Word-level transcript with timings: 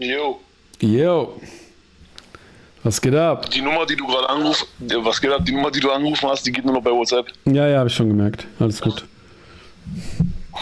Jo. 0.00 0.40
Yo. 0.80 1.38
Was 2.82 2.98
geht 3.02 3.14
ab? 3.14 3.50
Die 3.50 3.60
Nummer, 3.60 3.84
die 3.84 3.96
du 3.96 4.06
gerade 4.06 4.30
anrufst, 4.30 4.66
was 4.78 5.20
geht 5.20 5.30
ab? 5.30 5.44
Die 5.44 5.52
Nummer, 5.52 5.70
die 5.70 5.80
du 5.80 5.90
angerufen 5.90 6.26
hast, 6.26 6.46
die 6.46 6.52
geht 6.52 6.64
nur 6.64 6.72
noch 6.72 6.82
bei 6.82 6.90
WhatsApp. 6.90 7.26
Ja, 7.44 7.68
ja, 7.68 7.80
habe 7.80 7.90
ich 7.90 7.94
schon 7.94 8.08
gemerkt. 8.08 8.46
Alles 8.58 8.80
gut. 8.80 9.04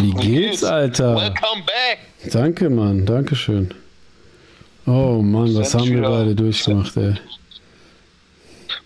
Wie 0.00 0.10
geht's, 0.10 0.64
Alter? 0.64 1.14
Welcome 1.14 1.62
back! 1.64 2.32
Danke, 2.32 2.68
Mann. 2.68 3.06
Dankeschön. 3.06 3.72
Oh 4.86 5.22
Mann, 5.22 5.54
was 5.54 5.72
haben 5.72 5.88
wir 5.88 6.02
beide 6.02 6.34
durchgemacht, 6.34 6.96
ey. 6.96 7.14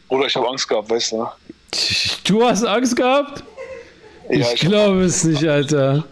Oder 0.09 0.27
ich 0.27 0.37
habe 0.37 0.49
Angst 0.49 0.69
gehabt, 0.69 0.91
weißt 0.91 1.13
du? 1.13 1.27
Du 2.25 2.45
hast 2.45 2.63
Angst 2.65 2.95
gehabt? 2.95 3.43
Ja, 4.29 4.53
ich 4.53 4.61
glaube 4.61 5.05
es 5.05 5.25
nicht, 5.25 5.49
Alter. 5.49 6.05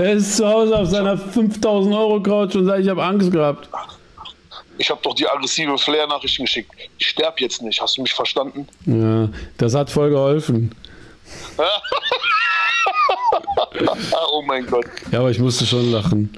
Er 0.00 0.14
ist 0.14 0.38
zu 0.38 0.46
Hause 0.48 0.78
auf 0.78 0.88
seiner 0.88 1.18
5000 1.18 1.94
Euro 1.94 2.22
Couch 2.22 2.54
und 2.54 2.64
sagt, 2.64 2.80
ich 2.80 2.88
habe 2.88 3.04
Angst 3.04 3.30
gehabt. 3.30 3.68
Ich 4.78 4.88
habe 4.88 4.98
doch 5.02 5.14
die 5.14 5.28
aggressive 5.28 5.76
Flair-Nachrichten 5.76 6.44
geschickt. 6.46 6.70
Ich 6.96 7.08
sterb 7.08 7.38
jetzt 7.38 7.60
nicht. 7.60 7.82
Hast 7.82 7.98
du 7.98 8.02
mich 8.02 8.14
verstanden? 8.14 8.66
Ja, 8.86 9.28
das 9.58 9.74
hat 9.74 9.90
voll 9.90 10.08
geholfen. 10.10 10.74
Oh 14.32 14.42
mein 14.42 14.66
Gott. 14.66 14.86
Ja, 15.12 15.20
aber 15.20 15.30
ich 15.30 15.38
musste 15.38 15.66
schon 15.66 15.92
lachen. 15.92 16.32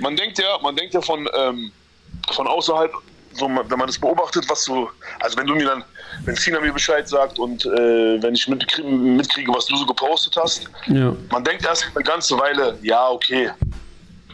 Man 0.00 0.16
denkt 0.16 0.38
ja, 0.38 0.58
man 0.62 0.74
denkt 0.76 0.92
ja 0.94 1.00
von, 1.00 1.28
ähm, 1.34 1.72
von 2.32 2.46
außerhalb, 2.46 2.92
so, 3.32 3.46
wenn 3.48 3.78
man 3.78 3.86
das 3.86 3.98
beobachtet, 3.98 4.48
was 4.48 4.64
so, 4.64 4.90
also 5.20 5.36
wenn 5.36 5.46
du 5.46 5.54
mir 5.54 5.66
dann, 5.66 5.84
wenn 6.24 6.34
Sina 6.34 6.60
mir 6.60 6.72
Bescheid 6.72 7.08
sagt 7.08 7.38
und 7.38 7.64
äh, 7.64 8.20
wenn 8.22 8.34
ich 8.34 8.46
mitkriege, 8.48 8.88
mitkriege, 8.88 9.52
was 9.54 9.66
du 9.66 9.76
so 9.76 9.86
gepostet 9.86 10.36
hast, 10.36 10.68
Ja. 10.86 11.14
man 11.30 11.44
denkt 11.44 11.64
erst 11.64 11.86
eine 11.94 12.04
ganze 12.04 12.36
Weile, 12.38 12.78
ja, 12.82 13.08
okay, 13.08 13.50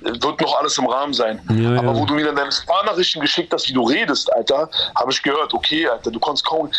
wird 0.01 0.41
noch 0.41 0.59
alles 0.59 0.79
im 0.79 0.87
Rahmen 0.87 1.13
sein. 1.13 1.41
Ja, 1.51 1.79
Aber 1.79 1.93
ja. 1.93 1.97
wo 1.97 2.05
du 2.07 2.15
mir 2.15 2.25
dann 2.27 2.37
deine 2.37 2.53
Sprachnachrichten 2.53 3.21
geschickt 3.21 3.53
hast, 3.53 3.69
wie 3.69 3.73
du 3.73 3.83
redest, 3.85 4.33
Alter, 4.35 4.69
habe 4.95 5.11
ich 5.11 5.23
gehört, 5.23 5.53
okay, 5.53 5.89
Alter, 5.89 6.11
du 6.11 6.19
konntest 6.21 6.47
kaum. 6.47 6.71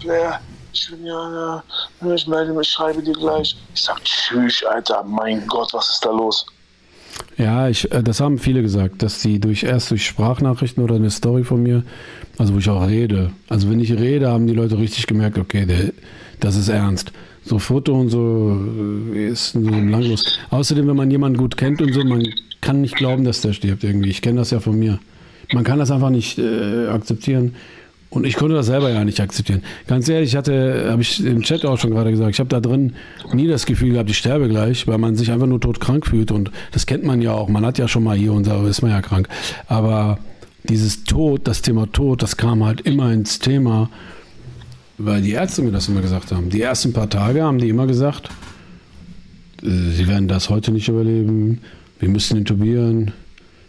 Ja, 0.00 0.40
ich 0.72 0.88
bin 0.90 1.04
ja, 1.04 1.62
ja, 2.00 2.12
ich 2.14 2.26
melde 2.26 2.52
mich, 2.52 2.68
schreibe 2.70 3.02
dir 3.02 3.12
gleich. 3.12 3.56
Ich 3.74 3.82
sag, 3.82 4.02
tschüss, 4.04 4.64
Alter, 4.64 5.02
mein 5.04 5.46
Gott, 5.46 5.72
was 5.74 5.88
ist 5.90 6.04
da 6.04 6.10
los? 6.10 6.46
Ja, 7.38 7.68
ich, 7.68 7.90
äh, 7.92 8.02
das 8.02 8.20
haben 8.20 8.38
viele 8.38 8.62
gesagt, 8.62 9.02
dass 9.02 9.20
die 9.20 9.40
durch 9.40 9.64
erst 9.64 9.90
durch 9.90 10.06
Sprachnachrichten 10.06 10.82
oder 10.82 10.96
eine 10.96 11.10
Story 11.10 11.44
von 11.44 11.62
mir, 11.62 11.82
also 12.38 12.54
wo 12.54 12.58
ich 12.58 12.68
auch 12.68 12.86
rede, 12.86 13.32
also 13.48 13.70
wenn 13.70 13.80
ich 13.80 13.92
rede, 13.92 14.30
haben 14.30 14.46
die 14.46 14.54
Leute 14.54 14.78
richtig 14.78 15.06
gemerkt, 15.06 15.38
okay, 15.38 15.66
der, 15.66 15.92
das 16.40 16.56
ist 16.56 16.68
ernst. 16.68 17.12
So 17.44 17.58
Foto 17.58 17.98
und 17.98 18.10
so 18.10 18.56
äh, 19.14 19.28
ist 19.28 19.52
so 19.52 19.60
langlos. 19.60 20.38
Außerdem, 20.50 20.86
wenn 20.86 20.96
man 20.96 21.10
jemanden 21.10 21.38
gut 21.38 21.56
kennt 21.56 21.82
und 21.82 21.92
so, 21.92 22.04
man 22.04 22.24
kann 22.60 22.80
nicht 22.80 22.94
glauben, 22.94 23.24
dass 23.24 23.40
der 23.40 23.52
stirbt 23.52 23.82
irgendwie. 23.82 24.10
Ich 24.10 24.22
kenne 24.22 24.38
das 24.38 24.50
ja 24.50 24.60
von 24.60 24.78
mir. 24.78 25.00
Man 25.52 25.64
kann 25.64 25.78
das 25.78 25.90
einfach 25.90 26.10
nicht 26.10 26.38
äh, 26.38 26.86
akzeptieren. 26.86 27.54
Und 28.12 28.26
ich 28.26 28.36
konnte 28.36 28.54
das 28.54 28.66
selber 28.66 28.90
ja 28.90 29.06
nicht 29.06 29.20
akzeptieren. 29.20 29.62
Ganz 29.86 30.06
ehrlich, 30.06 30.30
ich 30.30 30.36
hatte, 30.36 30.88
habe 30.90 31.00
ich 31.00 31.24
im 31.24 31.40
Chat 31.40 31.64
auch 31.64 31.78
schon 31.78 31.92
gerade 31.92 32.10
gesagt, 32.10 32.30
ich 32.30 32.40
habe 32.40 32.50
da 32.50 32.60
drin 32.60 32.92
nie 33.32 33.48
das 33.48 33.64
Gefühl 33.64 33.92
gehabt, 33.92 34.10
ich 34.10 34.18
sterbe 34.18 34.50
gleich, 34.50 34.86
weil 34.86 34.98
man 34.98 35.16
sich 35.16 35.32
einfach 35.32 35.46
nur 35.46 35.60
todkrank 35.60 36.06
fühlt. 36.06 36.30
Und 36.30 36.50
das 36.72 36.84
kennt 36.84 37.04
man 37.04 37.22
ja 37.22 37.32
auch. 37.32 37.48
Man 37.48 37.64
hat 37.64 37.78
ja 37.78 37.88
schon 37.88 38.04
mal 38.04 38.14
hier 38.14 38.34
und 38.34 38.46
da 38.46 38.66
ist 38.68 38.82
man 38.82 38.90
ja 38.90 39.00
krank. 39.00 39.30
Aber 39.66 40.18
dieses 40.64 41.04
Tod, 41.04 41.48
das 41.48 41.62
Thema 41.62 41.90
Tod, 41.90 42.22
das 42.22 42.36
kam 42.36 42.62
halt 42.62 42.82
immer 42.82 43.10
ins 43.10 43.38
Thema, 43.38 43.88
weil 44.98 45.22
die 45.22 45.32
Ärzte 45.32 45.62
mir 45.62 45.72
das 45.72 45.88
immer 45.88 46.02
gesagt 46.02 46.32
haben. 46.32 46.50
Die 46.50 46.60
ersten 46.60 46.92
paar 46.92 47.08
Tage 47.08 47.42
haben 47.42 47.58
die 47.58 47.70
immer 47.70 47.86
gesagt, 47.86 48.28
äh, 49.62 49.68
sie 49.68 50.06
werden 50.06 50.28
das 50.28 50.50
heute 50.50 50.70
nicht 50.70 50.88
überleben, 50.88 51.60
wir 51.98 52.10
müssen 52.10 52.36
intubieren, 52.36 53.12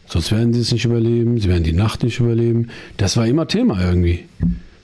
sonst 0.07 0.31
werden 0.31 0.53
sie 0.53 0.61
es 0.61 0.71
nicht 0.71 0.85
überleben, 0.85 1.39
sie 1.39 1.49
werden 1.49 1.63
die 1.63 1.73
Nacht 1.73 2.03
nicht 2.03 2.19
überleben. 2.19 2.69
Das 2.97 3.17
war 3.17 3.27
immer 3.27 3.47
Thema 3.47 3.79
irgendwie. 3.83 4.25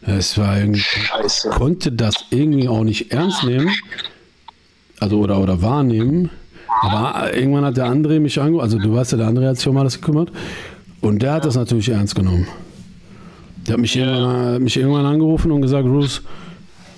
Es 0.02 0.38
war 0.38 0.58
irgendwie, 0.58 0.80
Scheiße. 0.80 1.50
konnte 1.50 1.92
das 1.92 2.16
irgendwie 2.32 2.68
auch 2.68 2.84
nicht 2.84 3.12
ernst 3.12 3.44
nehmen, 3.44 3.70
also 5.00 5.20
oder, 5.20 5.40
oder 5.40 5.62
wahrnehmen. 5.62 6.30
Aber 6.82 7.36
irgendwann 7.36 7.66
hat 7.66 7.78
der 7.78 7.88
André 7.88 8.20
mich 8.20 8.40
angerufen, 8.40 8.64
also 8.64 8.78
du 8.78 8.94
weißt 8.94 9.12
ja, 9.14 9.18
der 9.18 9.28
André 9.28 9.48
hat 9.48 9.58
sich 9.58 9.68
um 9.68 9.78
alles 9.78 10.00
gekümmert 10.00 10.32
und 11.02 11.22
der 11.22 11.34
hat 11.34 11.46
das 11.46 11.56
natürlich 11.56 11.90
ernst 11.90 12.16
genommen. 12.16 12.48
Der 13.68 13.74
hat 13.74 13.82
mich, 13.82 13.96
irgendwann, 13.96 14.54
hat 14.54 14.62
mich 14.62 14.78
irgendwann 14.78 15.06
angerufen 15.06 15.52
und 15.52 15.62
gesagt, 15.62 15.86
Bruce, 15.86 16.22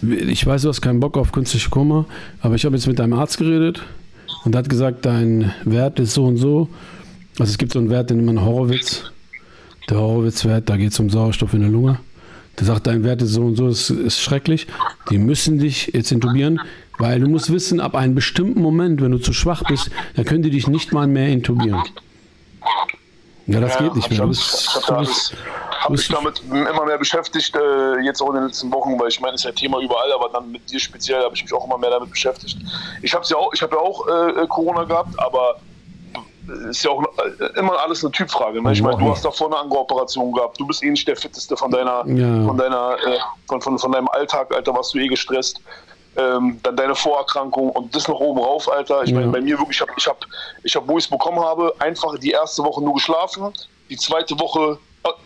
ich 0.02 0.46
weiß, 0.46 0.64
du 0.64 0.70
hast 0.70 0.82
keinen 0.82 1.00
Bock 1.00 1.18
auf 1.18 1.32
künstliche 1.32 1.70
Kummer, 1.70 2.06
aber 2.42 2.56
ich 2.56 2.66
habe 2.66 2.76
jetzt 2.76 2.88
mit 2.88 3.00
deinem 3.00 3.14
Arzt 3.14 3.38
geredet 3.38 3.82
und 4.46 4.54
der 4.54 4.60
hat 4.60 4.70
gesagt, 4.70 5.06
dein 5.06 5.54
Wert 5.66 6.00
ist 6.00 6.14
so 6.14 6.26
und 6.26 6.38
so. 6.38 6.70
Also 7.42 7.52
es 7.54 7.58
gibt 7.58 7.74
so 7.74 7.80
einen 7.80 7.90
Wert, 7.90 8.12
den 8.12 8.18
nennt 8.18 8.36
man 8.36 8.46
Horowitz. 8.46 9.06
Der 9.90 9.98
Horowitz-Wert, 9.98 10.70
da 10.70 10.78
geht 10.78 10.92
es 10.92 11.00
um 11.00 11.10
Sauerstoff 11.10 11.54
in 11.56 11.62
der 11.62 11.70
Lunge. 11.72 12.00
Der 12.60 12.68
sagt, 12.68 12.86
dein 12.86 13.04
Wert 13.04 13.24
ist 13.24 13.32
so 13.32 13.42
und 13.42 13.56
so, 13.56 13.68
ist, 13.68 13.90
ist 13.90 14.20
schrecklich. 14.22 14.68
Die 15.10 15.18
müssen 15.18 15.58
dich 15.58 15.88
jetzt 15.94 16.12
intubieren, 16.12 16.62
weil 17.00 17.20
du 17.20 17.28
musst 17.28 17.52
wissen, 17.52 17.80
ab 17.80 17.96
einem 17.96 18.14
bestimmten 18.14 18.62
Moment, 18.62 19.02
wenn 19.02 19.12
du 19.12 19.18
zu 19.18 19.34
schwach 19.34 19.64
bist, 19.68 19.90
dann 20.16 20.26
können 20.26 20.44
die 20.44 20.52
dich 20.52 20.68
nicht 20.68 20.94
mal 20.94 21.08
mehr 21.08 21.30
intubieren. 21.30 21.82
Ja, 23.48 23.60
das 23.60 23.76
geht 23.80 23.96
nicht 23.96 24.12
ich 24.12 24.20
mehr. 24.20 24.28
Hab- 24.28 24.34
ich 24.34 24.68
hab 24.88 25.00
bist, 25.00 25.34
habe 25.80 25.92
bist- 25.94 26.10
mich 26.10 26.18
damit 26.18 26.42
immer 26.48 26.86
mehr 26.86 27.00
beschäftigt, 27.00 27.56
äh, 27.56 28.02
jetzt 28.06 28.22
auch 28.22 28.30
in 28.30 28.36
den 28.36 28.44
letzten 28.46 28.72
Wochen, 28.72 29.00
weil 29.00 29.08
ich 29.08 29.20
meine, 29.20 29.34
es 29.34 29.42
ist 29.42 29.46
ja 29.46 29.52
Thema 29.52 29.80
überall, 29.82 30.12
aber 30.14 30.30
dann 30.32 30.52
mit 30.52 30.70
dir 30.72 30.80
speziell 30.80 31.24
habe 31.24 31.34
ich 31.36 31.42
mich 31.42 31.52
auch 31.54 31.66
immer 31.66 31.80
mehr 31.80 31.90
damit 31.90 32.12
beschäftigt. 32.12 32.60
Ich 33.02 33.16
habe 33.16 33.26
ja 33.28 33.36
auch, 33.36 33.52
ich 33.52 33.64
habe 33.64 33.76
ja 33.76 33.82
auch 33.82 34.08
äh, 34.08 34.46
Corona 34.48 34.84
gehabt, 34.84 35.20
aber 35.20 35.56
ist 36.70 36.84
ja 36.84 36.92
auch 36.92 37.04
äh, 37.04 37.60
immer 37.60 37.80
alles 37.82 38.04
eine 38.04 38.12
Typfrage. 38.12 38.62
Ne? 38.62 38.72
Ich 38.74 38.82
meine, 38.82 38.98
du 38.98 39.10
hast 39.12 39.24
davor 39.24 39.48
eine 39.48 39.58
andere 39.58 39.80
Operation 39.80 40.32
gehabt, 40.32 40.60
du 40.60 40.66
bist 40.68 40.84
eh 40.84 40.90
nicht 40.90 41.08
der 41.08 41.16
fitteste 41.16 41.56
von 41.56 41.72
deiner, 41.72 42.04
Ja. 42.08 42.46
von 42.48 42.58
deiner, 42.58 42.98
äh, 43.06 43.20
von, 43.48 43.62
von, 43.62 43.78
von 43.80 43.92
deinem 43.92 44.08
Alltag, 44.10 44.54
Alter, 44.56 44.74
warst 44.74 44.94
du 44.94 45.00
eh 45.00 45.08
gestresst. 45.08 45.62
Ähm, 46.18 46.60
dann 46.64 46.76
deine 46.76 46.94
Vorerkrankung 46.94 47.70
und 47.70 47.96
das 47.96 48.08
noch 48.10 48.20
oben 48.20 48.40
rauf, 48.42 48.70
Alter. 48.70 49.04
Ich 49.04 49.14
meine, 49.14 49.28
Ja. 49.28 49.32
bei 49.32 49.40
mir 49.42 49.58
wirklich, 49.58 49.78
ich 49.78 49.82
habe, 49.82 49.92
ich 49.98 50.08
hab, 50.08 50.18
ich 50.64 50.76
hab, 50.76 50.86
wo 50.88 50.98
ich 50.98 51.06
es 51.06 51.10
bekommen 51.10 51.40
habe, 51.40 51.74
einfach 51.80 52.18
die 52.20 52.32
erste 52.32 52.64
Woche 52.64 52.84
nur 52.84 52.96
geschlafen, 52.96 53.54
die 53.90 53.96
zweite 53.96 54.38
Woche 54.38 54.78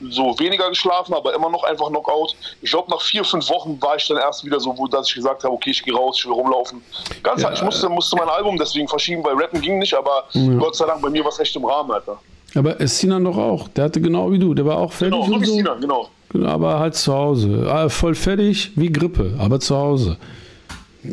so 0.10 0.38
weniger 0.40 0.70
geschlafen, 0.70 1.14
aber 1.14 1.34
immer 1.36 1.50
noch 1.50 1.64
einfach 1.64 1.88
Knockout. 1.90 2.36
Ich 2.62 2.72
glaube, 2.72 2.90
nach 2.92 3.02
vier, 3.02 3.24
fünf 3.24 3.50
Wochen 3.50 3.78
war 3.82 3.96
ich 3.98 4.08
dann 4.08 4.18
erst 4.18 4.46
wieder 4.46 4.60
so, 4.60 4.78
wo 4.78 4.88
dass 4.88 5.10
ich 5.10 5.16
gesagt 5.16 5.44
habe, 5.44 5.54
okay, 5.54 5.72
ich 5.72 5.84
gehe 5.84 5.94
raus, 5.94 6.18
ich 6.20 6.26
will 6.26 6.34
rumlaufen. 6.34 6.82
Ganz 7.24 7.42
Ja. 7.42 7.52
ich 7.52 7.62
musste, 7.62 7.90
musste 7.90 8.16
mein 8.16 8.30
Album 8.30 8.58
deswegen 8.58 8.88
verschieben, 8.88 9.24
weil 9.24 9.36
Rappen 9.36 9.60
ging 9.62 9.80
nicht, 9.80 9.94
aber 9.94 10.24
Gott 10.60 10.76
sei 10.76 10.86
Dank, 10.86 11.02
bei 11.02 11.10
mir 11.10 11.24
war 11.24 11.30
es 11.32 11.40
echt 11.40 11.56
im 11.56 11.66
Rahmen, 11.66 11.92
Alter. 11.92 12.18
aber 12.56 12.80
es 12.80 12.98
Sinan 13.00 13.24
doch 13.26 13.38
auch. 13.38 13.68
Der 13.70 13.86
hatte 13.86 14.00
genau 14.00 14.32
wie 14.32 14.40
du. 14.40 14.54
Der 14.54 14.66
war 14.66 14.78
auch 14.78 14.92
fertig 14.94 15.20
Genau, 15.20 15.34
so 15.36 15.42
wie 15.42 15.46
so. 15.46 15.54
Sina, 15.56 15.74
genau. 15.76 16.10
Genau, 16.30 16.50
aber 16.50 16.80
halt 16.80 16.96
zu 16.96 17.14
Hause. 17.14 17.68
Ah, 17.70 17.88
Voll 17.90 18.16
fertig, 18.16 18.72
wie 18.76 18.92
Grippe, 18.92 19.34
aber 19.40 19.60
zu 19.60 19.76
Hause. 19.76 20.18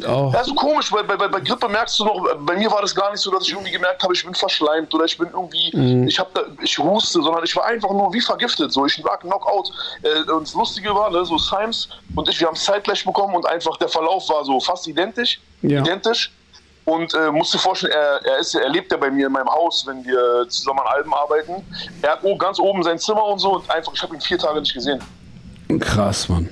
Auch, 0.06 0.32
Ja, 0.32 0.44
so 0.44 0.54
komisch, 0.54 0.92
weil 0.92 1.04
bei, 1.04 1.16
bei, 1.16 1.28
bei 1.28 1.40
Grippe 1.40 1.68
merkst 1.68 1.98
du 1.98 2.04
noch, 2.04 2.36
bei 2.40 2.56
mir 2.56 2.70
war 2.70 2.82
das 2.82 2.94
gar 2.94 3.10
nicht 3.10 3.20
so, 3.20 3.30
dass 3.30 3.44
ich 3.44 3.52
irgendwie 3.52 3.72
gemerkt 3.72 4.02
habe, 4.02 4.14
ich 4.14 4.24
bin 4.24 4.34
verschleimt 4.34 4.92
oder 4.94 5.04
ich 5.04 5.16
bin 5.16 5.28
irgendwie, 5.32 6.06
ich 6.06 6.18
habe 6.18 6.30
da, 6.34 6.42
ich 6.62 6.78
huste, 6.78 7.22
sondern 7.22 7.44
ich 7.44 7.54
war 7.56 7.64
einfach 7.64 7.90
nur 7.90 8.12
wie 8.12 8.20
vergiftet. 8.20 8.72
So, 8.72 8.86
ich 8.86 8.98
lag 8.98 9.20
Knockout. 9.20 9.70
Äh, 10.02 10.30
und 10.30 10.46
das 10.46 10.54
Lustige 10.54 10.94
war, 10.94 11.10
ne, 11.10 11.24
so 11.24 11.38
Symes 11.38 11.88
und 12.14 12.28
ich, 12.28 12.40
wir 12.40 12.46
haben 12.46 12.54
es 12.54 12.64
zeitgleich 12.64 13.04
bekommen 13.04 13.34
und 13.34 13.46
einfach 13.46 13.76
der 13.76 13.88
Verlauf 13.88 14.28
war 14.28 14.44
so 14.44 14.60
fast 14.60 14.86
identisch. 14.86 15.40
Ja. 15.62 15.80
Identisch. 15.80 16.32
Und 16.84 17.14
äh, 17.14 17.30
musst 17.30 17.54
dir 17.54 17.58
vorstellen, 17.58 17.92
er, 17.92 18.20
er, 18.24 18.38
ist, 18.38 18.54
er 18.54 18.68
lebt 18.68 18.90
ja 18.90 18.98
bei 18.98 19.10
mir 19.10 19.26
in 19.26 19.32
meinem 19.32 19.48
Haus, 19.48 19.84
wenn 19.86 20.04
wir 20.04 20.48
zusammen 20.48 20.80
an 20.80 20.86
Alben 20.88 21.14
arbeiten. 21.14 21.64
Er 22.02 22.12
hat 22.12 22.20
ganz 22.38 22.58
oben 22.58 22.82
sein 22.82 22.98
Zimmer 22.98 23.24
und 23.24 23.38
so 23.38 23.54
und 23.54 23.70
einfach, 23.70 23.92
ich 23.94 24.02
habe 24.02 24.14
ihn 24.14 24.20
vier 24.20 24.38
Tage 24.38 24.60
nicht 24.60 24.74
gesehen. 24.74 25.00
krass, 25.78 26.28
Mann. 26.28 26.48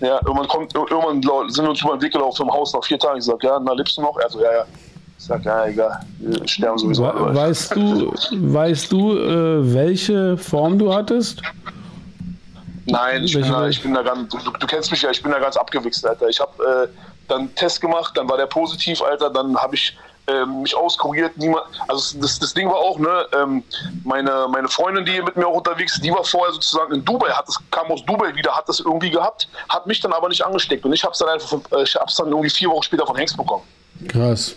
Ja, 0.00 0.20
irgendwann, 0.26 0.46
kommt, 0.48 0.74
irgendwann 0.74 1.22
sind 1.50 1.64
wir 1.64 1.70
uns 1.70 1.80
über 1.82 1.96
den 1.96 2.02
Weg 2.02 2.12
gelaufen 2.12 2.42
im 2.42 2.52
Haus 2.52 2.74
nach 2.74 2.84
vier 2.84 2.98
Tagen. 2.98 3.18
Ich 3.18 3.24
sag, 3.24 3.42
ja, 3.42 3.58
na, 3.58 3.72
lebst 3.72 3.96
du 3.96 4.02
noch? 4.02 4.16
Er 4.18 4.28
so, 4.28 4.40
ja, 4.42 4.52
ja. 4.52 4.64
Ich 5.18 5.24
sag, 5.24 5.42
ja, 5.44 5.64
egal, 5.66 6.00
wir 6.18 6.46
sterben 6.46 6.76
sowieso. 6.78 7.04
We- 7.04 7.34
Weißt 7.34 7.74
du, 7.74 8.12
weißt 8.32 8.92
du 8.92 9.16
äh, 9.18 9.74
welche 9.74 10.36
Form 10.36 10.78
du 10.78 10.92
hattest? 10.94 11.40
Nein, 12.84 13.24
ich 13.24 13.32
bin, 13.32 13.42
da, 13.50 13.66
ich 13.68 13.82
bin 13.82 13.94
da 13.94 14.02
ganz, 14.02 14.30
du, 14.30 14.38
du 14.38 14.66
kennst 14.66 14.90
mich 14.90 15.02
ja, 15.02 15.10
ich 15.10 15.22
bin 15.22 15.32
da 15.32 15.38
ganz 15.38 15.56
abgewichst, 15.56 16.06
Alter. 16.06 16.28
Ich 16.28 16.38
habe 16.38 16.52
äh, 16.62 16.88
dann 17.26 17.38
einen 17.40 17.54
Test 17.54 17.80
gemacht, 17.80 18.12
dann 18.16 18.28
war 18.28 18.36
der 18.36 18.46
positiv, 18.46 19.02
Alter, 19.02 19.30
dann 19.30 19.56
habe 19.56 19.74
ich 19.74 19.96
ähm, 20.28 20.62
mich 20.62 20.74
auskuriert, 20.74 21.36
niemand, 21.36 21.64
also 21.88 22.18
das, 22.20 22.38
das 22.38 22.54
Ding 22.54 22.68
war 22.68 22.76
auch, 22.76 22.98
ne, 22.98 23.26
ähm, 23.34 23.62
meine, 24.04 24.46
meine 24.50 24.68
Freundin, 24.68 25.04
die 25.04 25.20
mit 25.22 25.36
mir 25.36 25.46
auch 25.46 25.56
unterwegs 25.56 25.94
ist, 25.94 26.04
die 26.04 26.10
war 26.10 26.24
vorher 26.24 26.52
sozusagen 26.52 26.94
in 26.94 27.04
Dubai, 27.04 27.30
hat 27.30 27.46
das, 27.48 27.58
kam 27.70 27.90
aus 27.90 28.04
Dubai 28.04 28.34
wieder, 28.34 28.56
hat 28.56 28.68
das 28.68 28.80
irgendwie 28.80 29.10
gehabt, 29.10 29.48
hat 29.68 29.86
mich 29.86 30.00
dann 30.00 30.12
aber 30.12 30.28
nicht 30.28 30.44
angesteckt 30.44 30.84
und 30.84 30.92
ich 30.92 31.04
hab's 31.04 31.18
dann 31.18 31.28
einfach, 31.28 31.48
von, 31.48 31.62
äh, 31.72 31.82
ich 31.82 31.94
hab's 31.94 32.16
dann 32.16 32.28
irgendwie 32.28 32.50
vier 32.50 32.68
Wochen 32.70 32.82
später 32.82 33.06
von 33.06 33.16
Hengst 33.16 33.36
bekommen. 33.36 33.64
Krass. 34.08 34.54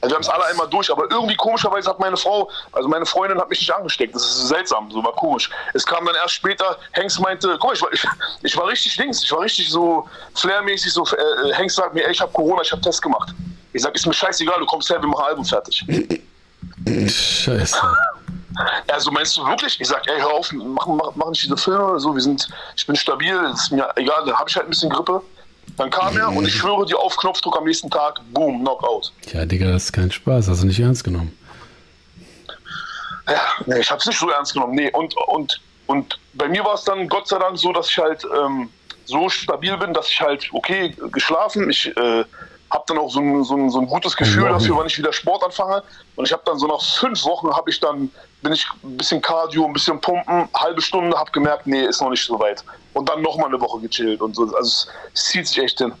Also 0.00 0.12
wir 0.12 0.16
haben 0.16 0.22
es 0.22 0.28
alle 0.30 0.44
einmal 0.46 0.68
durch, 0.68 0.90
aber 0.90 1.10
irgendwie 1.10 1.36
komischerweise 1.36 1.90
hat 1.90 1.98
meine 1.98 2.16
Frau, 2.16 2.50
also 2.72 2.88
meine 2.88 3.04
Freundin 3.04 3.38
hat 3.38 3.50
mich 3.50 3.60
nicht 3.60 3.74
angesteckt. 3.74 4.14
Das 4.14 4.22
ist 4.22 4.48
seltsam, 4.48 4.90
so 4.90 5.04
war 5.04 5.12
komisch. 5.12 5.50
Es 5.74 5.84
kam 5.84 6.06
dann 6.06 6.14
erst 6.14 6.34
später, 6.34 6.78
Hengst 6.92 7.20
meinte, 7.20 7.58
guck 7.60 7.64
mal, 7.64 7.74
ich 7.74 7.82
war, 7.82 7.92
ich, 7.92 8.04
ich 8.42 8.56
war 8.56 8.66
richtig 8.66 8.96
links, 8.96 9.22
ich 9.22 9.30
war 9.30 9.40
richtig 9.40 9.68
so 9.68 10.08
flairmäßig, 10.34 10.92
so, 10.92 11.04
äh, 11.04 11.52
Hengst 11.52 11.76
sagt 11.76 11.92
mir, 11.92 12.06
ey, 12.06 12.12
ich 12.12 12.20
habe 12.20 12.32
Corona, 12.32 12.62
ich 12.62 12.72
habe 12.72 12.80
Test 12.80 13.02
gemacht. 13.02 13.34
Ich 13.72 13.82
sag, 13.82 13.94
ist 13.94 14.06
mir 14.06 14.12
scheißegal, 14.12 14.58
du 14.58 14.66
kommst 14.66 14.90
her, 14.90 15.00
wir 15.00 15.08
machen 15.08 15.24
Album 15.24 15.44
fertig. 15.44 15.84
Scheiße. 16.86 17.78
Also 18.88 19.10
meinst 19.10 19.36
du 19.36 19.46
wirklich? 19.46 19.80
Ich 19.80 19.88
sag, 19.88 20.06
ey, 20.08 20.20
hör 20.20 20.32
auf, 20.32 20.52
mach, 20.52 20.86
mach, 20.86 21.14
mach 21.14 21.30
nicht 21.30 21.44
diese 21.44 21.56
Filme, 21.56 21.98
so, 22.00 22.14
wir 22.14 22.20
sind, 22.20 22.48
ich 22.76 22.86
bin 22.86 22.96
stabil, 22.96 23.34
ist 23.54 23.70
mir 23.70 23.88
egal, 23.96 24.24
dann 24.26 24.34
habe 24.36 24.50
ich 24.50 24.56
halt 24.56 24.66
ein 24.66 24.70
bisschen 24.70 24.90
Grippe. 24.90 25.22
Dann 25.76 25.88
kam 25.88 26.16
er 26.16 26.28
und 26.28 26.46
ich 26.46 26.54
schwöre 26.54 26.84
dir 26.84 26.98
auf 26.98 27.16
Knopfdruck 27.16 27.56
am 27.56 27.64
nächsten 27.64 27.88
Tag, 27.88 28.20
boom, 28.32 28.60
Knockout. 28.60 29.12
Ja, 29.32 29.46
Digga, 29.46 29.70
das 29.70 29.84
ist 29.84 29.92
kein 29.92 30.10
Spaß, 30.10 30.48
hast 30.48 30.62
du 30.62 30.66
nicht 30.66 30.80
ernst 30.80 31.04
genommen. 31.04 31.36
Ja, 33.28 33.40
nee, 33.66 33.78
ich 33.78 33.90
hab's 33.90 34.06
nicht 34.06 34.18
so 34.18 34.28
ernst 34.30 34.52
genommen. 34.52 34.74
Nee, 34.74 34.90
und, 34.92 35.14
und, 35.28 35.60
und 35.86 36.18
bei 36.34 36.48
mir 36.48 36.64
war 36.64 36.74
es 36.74 36.84
dann 36.84 37.08
Gott 37.08 37.28
sei 37.28 37.38
Dank 37.38 37.56
so, 37.58 37.72
dass 37.72 37.88
ich 37.88 37.98
halt 37.98 38.24
ähm, 38.24 38.68
so 39.04 39.28
stabil 39.28 39.76
bin, 39.76 39.94
dass 39.94 40.08
ich 40.08 40.20
halt, 40.20 40.48
okay, 40.52 40.94
geschlafen, 41.12 41.70
ich 41.70 41.96
äh, 41.96 42.24
habe 42.70 42.84
dann 42.86 42.98
auch 42.98 43.10
so 43.10 43.20
ein, 43.20 43.42
so, 43.44 43.56
ein, 43.56 43.70
so 43.70 43.80
ein 43.80 43.86
gutes 43.86 44.16
Gefühl 44.16 44.44
Ja. 44.44 44.50
dafür, 44.50 44.76
wann 44.76 44.86
ich 44.86 44.96
wieder 44.96 45.12
Sport 45.12 45.42
anfange. 45.44 45.82
Und 46.16 46.24
ich 46.26 46.32
habe 46.32 46.42
dann 46.44 46.58
so 46.58 46.66
nach 46.66 46.82
fünf 46.82 47.24
Wochen 47.24 47.50
habe 47.52 47.68
ich 47.70 47.80
dann, 47.80 48.10
bin 48.42 48.52
ich 48.52 48.66
ein 48.84 48.96
bisschen 48.96 49.20
Cardio, 49.20 49.64
ein 49.66 49.72
bisschen 49.72 50.00
Pumpen, 50.00 50.48
halbe 50.54 50.80
Stunde, 50.80 51.16
habe 51.16 51.30
gemerkt, 51.32 51.66
nee, 51.66 51.82
ist 51.84 52.00
noch 52.00 52.10
nicht 52.10 52.24
so 52.24 52.38
weit. 52.38 52.64
Und 52.94 53.08
dann 53.08 53.22
nochmal 53.22 53.48
eine 53.48 53.60
Woche 53.60 53.80
gechillt 53.80 54.20
und 54.20 54.34
so. 54.36 54.44
Also 54.54 54.60
es, 54.60 54.88
zieht 55.14 55.46
sich 55.48 55.58
echt 55.58 55.78
hin. 55.78 55.92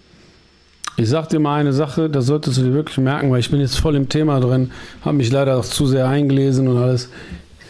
Ich 0.96 1.08
sag 1.08 1.28
dir 1.28 1.40
mal 1.40 1.60
eine 1.60 1.72
Sache, 1.72 2.10
das 2.10 2.26
solltest 2.26 2.58
du 2.58 2.62
dir 2.62 2.74
wirklich 2.74 2.98
merken, 2.98 3.30
weil 3.30 3.40
ich 3.40 3.50
bin 3.50 3.60
jetzt 3.60 3.78
voll 3.78 3.96
im 3.96 4.08
Thema 4.08 4.38
drin, 4.40 4.72
habe 5.04 5.14
mich 5.14 5.30
leider 5.30 5.58
auch 5.58 5.64
zu 5.64 5.86
sehr 5.86 6.06
eingelesen 6.08 6.68
und 6.68 6.76
alles. 6.82 7.08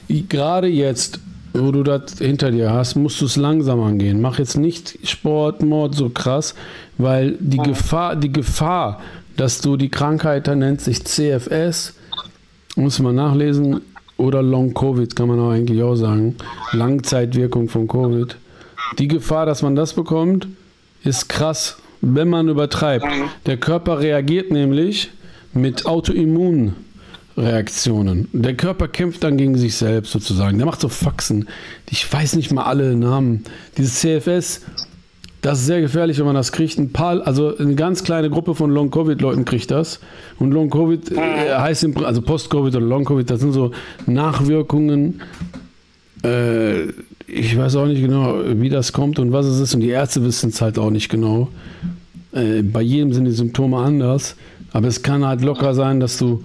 Gerade 0.08 0.66
jetzt, 0.66 1.20
wo 1.52 1.72
du 1.72 1.82
das 1.82 2.18
hinter 2.18 2.50
dir 2.50 2.72
hast, 2.72 2.96
musst 2.96 3.20
du 3.20 3.26
es 3.26 3.36
langsam 3.36 3.80
angehen. 3.80 4.20
Mach 4.20 4.38
jetzt 4.38 4.56
nicht 4.56 4.98
Sport, 5.08 5.62
Mord 5.62 5.94
so 5.94 6.08
krass, 6.08 6.54
weil 6.98 7.36
die 7.40 7.58
Gefahr, 7.58 8.16
die 8.16 8.32
Gefahr, 8.32 9.00
dass 9.36 9.60
du 9.60 9.76
die 9.76 9.88
Krankheit, 9.88 10.46
da 10.46 10.54
nennt 10.54 10.80
sich 10.80 11.04
CFS, 11.04 11.94
muss 12.76 12.98
man 12.98 13.16
nachlesen, 13.16 13.80
oder 14.16 14.42
Long 14.42 14.74
Covid 14.74 15.16
kann 15.16 15.28
man 15.28 15.40
auch 15.40 15.50
eigentlich 15.50 15.82
auch 15.82 15.94
sagen, 15.96 16.36
Langzeitwirkung 16.72 17.68
von 17.68 17.88
Covid. 17.88 18.36
Die 18.98 19.08
Gefahr, 19.08 19.46
dass 19.46 19.62
man 19.62 19.74
das 19.74 19.94
bekommt, 19.94 20.46
ist 21.02 21.28
krass, 21.28 21.78
wenn 22.02 22.28
man 22.28 22.48
übertreibt. 22.48 23.06
Der 23.46 23.56
Körper 23.56 24.00
reagiert 24.00 24.50
nämlich 24.50 25.10
mit 25.54 25.86
Autoimmunreaktionen. 27.36 28.28
Der 28.32 28.54
Körper 28.54 28.88
kämpft 28.88 29.24
dann 29.24 29.36
gegen 29.36 29.56
sich 29.56 29.74
selbst 29.76 30.12
sozusagen. 30.12 30.58
Der 30.58 30.66
macht 30.66 30.80
so 30.80 30.88
Faxen. 30.88 31.48
Ich 31.90 32.10
weiß 32.10 32.36
nicht 32.36 32.52
mal 32.52 32.64
alle 32.64 32.96
Namen. 32.96 33.44
Dieses 33.76 34.00
CFS, 34.00 34.62
das 35.42 35.60
ist 35.60 35.66
sehr 35.66 35.80
gefährlich, 35.80 36.18
wenn 36.18 36.26
man 36.26 36.34
das 36.34 36.52
kriegt. 36.52 36.78
Ein 36.78 36.92
paar, 36.92 37.26
also 37.26 37.56
eine 37.56 37.74
ganz 37.74 38.04
kleine 38.04 38.30
Gruppe 38.30 38.54
von 38.54 38.70
Long-Covid-Leuten 38.70 39.44
kriegt 39.44 39.70
das. 39.70 40.00
Und 40.38 40.52
Long-Covid 40.52 41.12
äh, 41.12 41.54
heißt, 41.56 41.84
im, 41.84 42.04
also 42.04 42.22
Post-Covid 42.22 42.76
oder 42.76 42.84
Long-Covid, 42.84 43.28
das 43.30 43.40
sind 43.40 43.52
so 43.52 43.72
Nachwirkungen. 44.06 45.22
Äh, 46.22 46.88
ich 47.26 47.56
weiß 47.56 47.76
auch 47.76 47.86
nicht 47.86 48.02
genau, 48.02 48.40
wie 48.44 48.68
das 48.68 48.92
kommt 48.92 49.18
und 49.18 49.32
was 49.32 49.46
es 49.46 49.60
ist. 49.60 49.74
Und 49.74 49.80
die 49.80 49.90
Ärzte 49.90 50.22
wissen 50.24 50.50
es 50.50 50.60
halt 50.60 50.78
auch 50.78 50.90
nicht 50.90 51.08
genau. 51.08 51.48
Äh, 52.32 52.62
bei 52.62 52.82
jedem 52.82 53.12
sind 53.12 53.24
die 53.24 53.32
Symptome 53.32 53.78
anders. 53.78 54.36
Aber 54.72 54.86
es 54.88 55.02
kann 55.02 55.24
halt 55.24 55.42
locker 55.42 55.74
sein, 55.74 55.98
dass 56.00 56.18
du, 56.18 56.44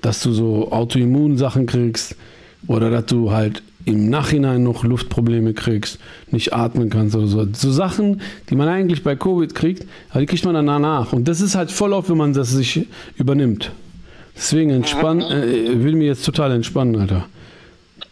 dass 0.00 0.20
du 0.20 0.32
so 0.32 0.70
Autoimmunsachen 0.70 1.66
kriegst 1.66 2.16
oder 2.66 2.90
dass 2.90 3.06
du 3.06 3.30
halt 3.30 3.62
im 3.84 4.10
Nachhinein 4.10 4.62
noch 4.62 4.84
Luftprobleme 4.84 5.54
kriegst, 5.54 5.98
nicht 6.30 6.52
atmen 6.52 6.90
kannst 6.90 7.16
oder 7.16 7.26
so. 7.26 7.46
So 7.52 7.72
Sachen, 7.72 8.20
die 8.50 8.54
man 8.54 8.68
eigentlich 8.68 9.02
bei 9.02 9.16
Covid 9.16 9.54
kriegt, 9.54 9.86
die 10.14 10.26
kriegt 10.26 10.44
man 10.44 10.54
dann 10.54 10.66
danach. 10.66 11.12
Und 11.12 11.26
das 11.26 11.40
ist 11.40 11.54
halt 11.54 11.70
voll 11.70 11.94
auf, 11.94 12.10
wenn 12.10 12.18
man 12.18 12.34
das 12.34 12.50
sich 12.50 12.86
übernimmt. 13.16 13.70
Deswegen 14.36 14.70
entspannen, 14.70 15.22
äh, 15.22 15.82
will 15.82 15.94
mir 15.94 16.06
jetzt 16.06 16.24
total 16.24 16.52
entspannen, 16.52 17.00
Alter. 17.00 17.26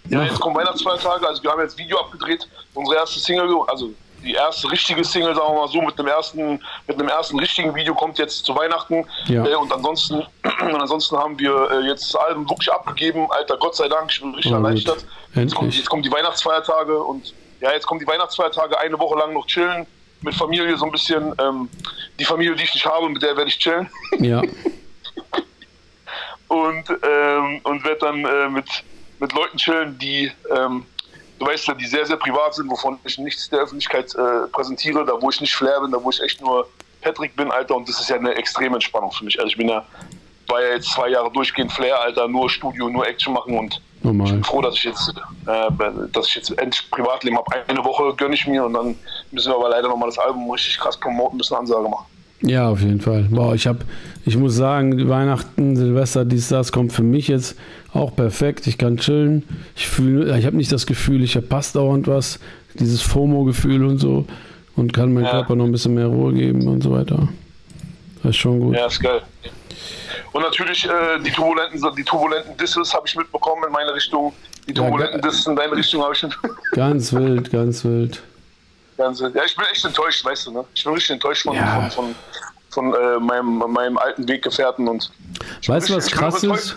Ja, 0.08 0.24
jetzt 0.24 0.40
kommen 0.40 0.56
Weihnachtsfeiertage, 0.56 1.26
also 1.28 1.42
wir 1.42 1.50
haben 1.50 1.60
jetzt 1.60 1.78
Video 1.78 1.98
abgedreht, 1.98 2.48
unsere 2.74 2.96
erste 2.96 3.20
Single, 3.20 3.48
also 3.66 3.90
die 4.26 4.34
erste 4.34 4.70
richtige 4.70 5.02
Single, 5.04 5.34
sagen 5.34 5.54
wir 5.54 5.60
mal 5.60 5.68
so, 5.68 5.80
mit 5.80 5.98
dem 5.98 6.08
ersten, 6.08 6.60
mit 6.86 6.98
einem 6.98 7.08
ersten 7.08 7.38
richtigen 7.38 7.74
Video 7.74 7.94
kommt 7.94 8.18
jetzt 8.18 8.44
zu 8.44 8.54
Weihnachten. 8.54 9.06
Ja. 9.26 9.46
Äh, 9.46 9.54
und 9.54 9.72
ansonsten, 9.72 10.16
und 10.60 10.80
ansonsten 10.80 11.16
haben 11.16 11.38
wir 11.38 11.70
äh, 11.70 11.86
jetzt 11.86 12.12
das 12.12 12.20
Album 12.20 12.48
wirklich 12.50 12.70
abgegeben, 12.70 13.30
Alter, 13.30 13.56
Gott 13.56 13.76
sei 13.76 13.88
Dank, 13.88 14.10
ich 14.10 14.20
bin 14.20 14.34
richtig 14.34 14.52
Oh, 14.52 14.56
erleichtert. 14.56 15.06
Jetzt 15.34 15.54
kommen, 15.54 15.66
Endlich. 15.66 15.78
jetzt 15.78 15.88
kommen 15.88 16.02
die 16.02 16.10
Weihnachtsfeiertage 16.10 16.98
und 16.98 17.32
ja, 17.60 17.72
jetzt 17.72 17.86
kommen 17.86 18.00
die 18.00 18.06
Weihnachtsfeiertage, 18.06 18.78
eine 18.78 18.98
Woche 18.98 19.18
lang 19.18 19.32
noch 19.32 19.46
chillen, 19.46 19.86
mit 20.22 20.34
Familie 20.34 20.76
so 20.76 20.84
ein 20.84 20.92
bisschen, 20.92 21.34
ähm, 21.40 21.68
die 22.18 22.24
Familie, 22.24 22.56
die 22.56 22.64
ich 22.64 22.74
nicht 22.74 22.86
habe, 22.86 23.08
mit 23.08 23.22
der 23.22 23.36
werde 23.36 23.48
ich 23.48 23.58
chillen. 23.58 23.88
Ja, 24.18 24.42
und, 26.48 26.84
ähm, 26.90 27.60
und 27.62 27.84
werde 27.84 27.98
dann 28.00 28.24
äh, 28.24 28.48
mit, 28.48 28.66
mit 29.20 29.32
Leuten 29.32 29.56
chillen, 29.56 29.98
die, 29.98 30.32
ähm, 30.54 30.84
du 31.38 31.46
weißt 31.46 31.68
ja, 31.68 31.74
die 31.74 31.86
sehr, 31.86 32.06
sehr 32.06 32.16
privat 32.16 32.54
sind, 32.54 32.70
wovon 32.70 32.98
ich 33.04 33.18
nichts 33.18 33.48
der 33.50 33.60
Öffentlichkeit 33.60 34.14
äh, 34.14 34.46
präsentiere, 34.52 35.04
da 35.04 35.12
wo 35.20 35.30
ich 35.30 35.40
nicht 35.40 35.54
Flair 35.54 35.80
bin, 35.80 35.90
da 35.90 36.02
wo 36.02 36.10
ich 36.10 36.20
echt 36.20 36.40
nur 36.40 36.68
Patrick 37.02 37.36
bin, 37.36 37.50
Alter, 37.50 37.76
und 37.76 37.88
das 37.88 38.00
ist 38.00 38.08
ja 38.08 38.16
eine 38.16 38.34
extreme 38.34 38.74
Entspannung 38.74 39.12
für 39.12 39.24
mich. 39.24 39.38
Also 39.38 39.50
ich 39.50 39.56
bin 39.56 39.68
ja, 39.68 39.84
war 40.48 40.62
ja 40.62 40.74
jetzt 40.74 40.90
zwei 40.90 41.08
Jahre 41.08 41.30
durchgehend 41.30 41.72
Flair, 41.72 42.00
Alter, 42.00 42.26
nur 42.28 42.48
Studio, 42.50 42.88
nur 42.88 43.06
Action 43.06 43.32
machen 43.32 43.56
und 43.56 43.80
ich 43.98 44.04
normal. 44.04 44.32
bin 44.32 44.44
froh, 44.44 44.62
dass 44.62 44.74
ich 44.74 44.84
jetzt, 44.84 45.14
äh, 45.46 46.08
dass 46.12 46.28
ich 46.28 46.34
jetzt 46.36 46.50
endlich 46.58 46.90
Privatleben 46.90 47.36
habe. 47.36 47.46
Eine 47.68 47.84
Woche 47.84 48.14
gönne 48.16 48.34
ich 48.34 48.46
mir 48.46 48.64
und 48.64 48.74
dann 48.74 48.96
müssen 49.30 49.50
wir 49.50 49.56
aber 49.56 49.70
leider 49.70 49.88
nochmal 49.88 50.08
das 50.08 50.18
Album 50.18 50.50
richtig 50.50 50.78
krass 50.78 50.98
promoten, 50.98 51.36
müssen 51.36 51.54
eine 51.54 51.60
Ansage 51.60 51.88
machen. 51.88 52.06
Ja, 52.42 52.68
auf 52.68 52.80
jeden 52.80 53.00
Fall. 53.00 53.26
Boah, 53.30 53.54
ich 53.54 53.66
habe, 53.66 53.80
ich 54.24 54.36
muss 54.36 54.54
sagen, 54.54 55.08
Weihnachten, 55.08 55.74
Silvester, 55.74 56.24
dies, 56.24 56.48
das 56.48 56.70
kommt 56.70 56.92
für 56.92 57.02
mich 57.02 57.28
jetzt 57.28 57.56
auch 57.96 58.14
perfekt. 58.14 58.66
Ich 58.66 58.78
kann 58.78 58.96
chillen. 58.98 59.44
Ich 59.74 59.88
fühle, 59.88 60.38
ich 60.38 60.46
habe 60.46 60.56
nicht 60.56 60.70
das 60.72 60.86
Gefühl, 60.86 61.22
ich 61.22 61.32
verpasse 61.32 61.74
dauernd 61.74 62.06
was. 62.06 62.38
Dieses 62.74 63.02
FOMO-Gefühl 63.02 63.84
und 63.84 63.98
so. 63.98 64.26
Und 64.76 64.92
kann 64.92 65.12
meinem 65.14 65.24
Ja. 65.24 65.30
Körper 65.30 65.56
noch 65.56 65.64
ein 65.64 65.72
bisschen 65.72 65.94
mehr 65.94 66.06
Ruhe 66.06 66.32
geben 66.34 66.68
und 66.68 66.82
so 66.82 66.92
weiter. 66.92 67.28
Das 68.22 68.30
ist 68.30 68.36
schon 68.36 68.60
gut. 68.60 68.74
Ja, 68.76 68.86
ist 68.86 69.00
geil. 69.00 69.22
Und 70.32 70.42
natürlich 70.42 70.84
äh, 70.84 71.18
die 71.24 71.30
turbulenten, 71.30 71.80
die 71.96 72.04
turbulenten 72.04 72.56
Disses 72.58 72.92
habe 72.92 73.04
ich 73.06 73.16
mitbekommen 73.16 73.62
in 73.66 73.72
meine 73.72 73.94
Richtung. 73.94 74.32
Die 74.68 74.72
Ja, 74.74 74.82
turbulenten 74.82 75.20
ge- 75.20 75.30
Disses 75.30 75.46
in 75.46 75.56
deine 75.56 75.72
Richtung 75.76 76.02
habe 76.02 76.12
ich 76.14 76.22
mit. 76.22 76.36
Ganz 76.72 77.12
wild, 77.12 77.50
ganz 77.50 77.84
wild. 77.84 78.22
Ganze. 78.98 79.30
Ja, 79.34 79.42
ich 79.44 79.54
bin 79.56 79.64
echt 79.72 79.84
enttäuscht, 79.84 80.24
weißt 80.24 80.46
du, 80.46 80.50
ne? 80.52 80.64
Ich 80.74 80.82
bin 80.84 80.92
richtig 80.94 81.10
enttäuscht 81.12 81.42
von, 81.44 81.54
Ja. 81.54 81.88
von, 81.90 82.14
von, 82.70 82.92
von 82.92 82.94
äh, 82.94 83.18
meinem, 83.20 83.58
meinem 83.72 83.96
alten 83.98 84.26
Weggefährten 84.28 84.88
und. 84.88 85.10
Weißt 85.66 85.88
du, 85.90 85.96
was 85.96 86.10
krass 86.10 86.42
ist? 86.42 86.76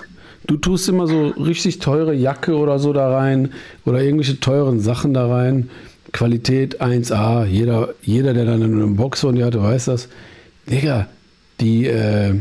Du 0.50 0.57
tust 0.57 0.90
immer 0.90 1.06
so 1.06 1.28
richtig 1.28 1.78
teure 1.78 2.12
Jacke 2.12 2.57
oder 2.57 2.80
so 2.80 2.92
da 2.92 3.16
rein 3.16 3.52
oder 3.85 4.02
irgendwelche 4.02 4.40
teuren 4.40 4.80
Sachen 4.80 5.14
da 5.14 5.28
rein. 5.28 5.69
Qualität 6.12 6.81
1A. 6.81 7.45
Jeder, 7.45 7.90
jeder 8.02 8.33
der 8.33 8.45
dann 8.45 8.64
eine 8.64 8.88
Box 8.88 9.21
von 9.21 9.35
dir 9.35 9.45
hatte, 9.45 9.62
weiß 9.62 9.85
das. 9.85 10.09
Digga, 10.68 11.07
die, 11.62 11.85
äh, 11.85 12.33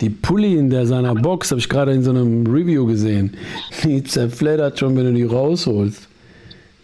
die 0.00 0.10
Pulli 0.10 0.56
in 0.56 0.70
der 0.70 0.88
seiner 0.88 1.14
Box 1.14 1.52
habe 1.52 1.60
ich 1.60 1.68
gerade 1.68 1.92
in 1.92 2.02
so 2.02 2.10
einem 2.10 2.48
Review 2.48 2.84
gesehen. 2.84 3.34
Die 3.84 4.02
zerfleddert 4.02 4.80
schon, 4.80 4.96
wenn 4.96 5.04
du 5.04 5.12
die 5.12 5.22
rausholst. 5.22 6.08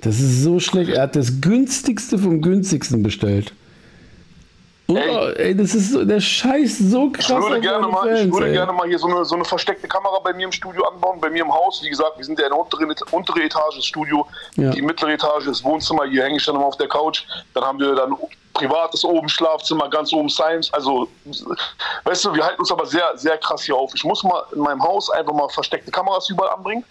Das 0.01 0.21
ist 0.21 0.45
so 0.45 0.61
schlecht. 0.61 0.93
Er 0.93 1.03
hat 1.03 1.17
das 1.17 1.41
günstigste 1.41 2.19
vom 2.19 2.41
günstigsten 2.41 3.03
bestellt. 3.03 3.53
Oh, 4.97 5.29
ey, 5.37 5.55
das 5.57 5.75
ist 5.75 5.93
so, 5.93 6.05
der 6.05 6.21
Scheiß 6.21 6.79
so 6.79 7.11
krass. 7.11 7.29
Ich 7.31 7.37
würde, 7.37 7.61
gerne 7.61 7.87
mal, 7.87 8.09
ich 8.09 8.21
Fans, 8.21 8.33
würde 8.33 8.47
ey. 8.47 8.53
gerne 8.53 8.73
mal 8.73 8.87
hier 8.89 8.99
so 8.99 9.07
eine, 9.07 9.25
so 9.25 9.35
eine 9.35 9.45
versteckte 9.45 9.87
Kamera 9.89 10.19
bei 10.19 10.33
mir 10.33 10.45
im 10.45 10.53
Studio 10.53 10.85
anbauen, 10.85 11.21
bei 11.21 11.31
mir 11.31 11.43
im 11.43 11.53
Haus. 11.53 11.83
Wie 11.83 11.91
gesagt, 11.91 12.19
wir 12.19 12.25
sind 12.25 12.39
ja 12.39 12.47
in 12.47 12.53
der 12.53 12.59
unteren, 12.59 12.95
untere 13.11 13.43
Etage 13.43 13.77
des 13.77 13.85
Studio, 13.87 14.27
Ja. 14.57 14.71
die 14.71 14.83
mittlere 14.83 15.13
Etage 15.13 15.47
ist 15.47 15.65
Wohnzimmer, 15.65 16.05
hier 16.05 16.25
hänge 16.25 16.37
ich 16.37 16.45
dann 16.45 16.57
immer 16.57 16.67
auf 16.67 16.77
der 16.77 16.89
Couch. 16.89 17.23
Dann 17.55 17.65
haben 17.65 17.79
wir 17.79 17.95
dann 17.95 18.15
privates 18.53 19.05
oben 19.05 19.29
Schlafzimmer, 19.29 19.89
ganz 19.89 20.13
oben 20.13 20.29
Science. 20.29 20.73
Also, 20.73 21.09
weißt 22.05 22.25
du, 22.25 22.35
wir 22.35 22.45
halten 22.45 22.61
uns 22.61 22.73
aber 22.73 22.87
sehr, 22.87 23.11
sehr 23.17 23.39
krass 23.39 23.63
hier 23.63 23.77
auf. 23.77 23.93
Ich 23.95 24.05
muss 24.05 24.23
mal 24.25 24.43
in 24.53 24.61
meinem 24.61 24.83
Haus 24.83 25.09
einfach 25.11 25.33
mal 25.33 25.49
versteckte 25.49 25.91
Kameras 25.91 26.29
überall 26.29 26.55
anbringen 26.57 26.85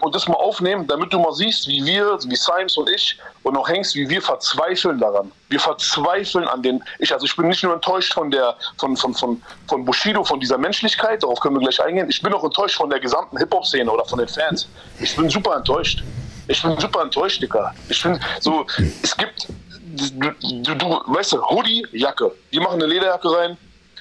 und 0.00 0.14
das 0.14 0.28
mal 0.28 0.34
aufnehmen, 0.34 0.86
damit 0.86 1.12
du 1.12 1.18
mal 1.18 1.32
siehst, 1.32 1.66
wie 1.66 1.84
wir, 1.84 2.18
wie 2.26 2.36
Symes 2.36 2.76
und 2.76 2.88
ich 2.88 3.18
und 3.42 3.56
auch 3.56 3.68
Hengst, 3.68 3.94
wie 3.94 4.08
wir 4.08 4.22
verzweifeln 4.22 4.98
daran. 4.98 5.32
Wir 5.48 5.58
verzweifeln 5.58 6.46
an 6.46 6.62
den. 6.62 6.82
Ich, 6.98 7.12
also 7.12 7.26
ich 7.26 7.34
bin 7.34 7.48
nicht 7.48 7.62
nur 7.64 7.74
enttäuscht 7.74 8.14
von 8.14 8.30
der, 8.30 8.56
von, 8.78 8.96
von, 8.96 9.14
von, 9.14 9.42
von 9.68 9.84
Bushido, 9.84 10.22
von 10.24 10.38
dieser 10.40 10.58
Menschlichkeit, 10.58 11.22
darauf 11.22 11.40
können 11.40 11.56
wir 11.56 11.60
gleich 11.60 11.82
eingehen. 11.82 12.08
Ich 12.08 12.22
bin 12.22 12.32
auch 12.32 12.44
enttäuscht 12.44 12.76
von 12.76 12.90
der 12.90 13.00
gesamten 13.00 13.36
Hip-Hop-Szene 13.38 13.90
oder 13.90 14.04
von 14.04 14.18
den 14.18 14.28
Fans. 14.28 14.68
Ich 15.00 15.16
bin 15.16 15.28
super 15.28 15.56
enttäuscht. 15.56 16.02
Ich 16.48 16.62
bin 16.62 16.78
super 16.78 17.02
enttäuscht, 17.02 17.42
Digga. 17.42 17.74
Ich 17.88 18.02
bin 18.02 18.18
so, 18.40 18.66
es 19.02 19.16
gibt, 19.16 19.48
du, 19.78 20.30
du, 20.62 20.74
du 20.74 21.00
weißt 21.06 21.32
du, 21.32 21.42
Hoodie, 21.42 21.86
Jacke. 21.92 22.32
Wir 22.50 22.60
machen 22.60 22.74
eine 22.74 22.86
Lederjacke 22.86 23.36
rein. 23.36 23.56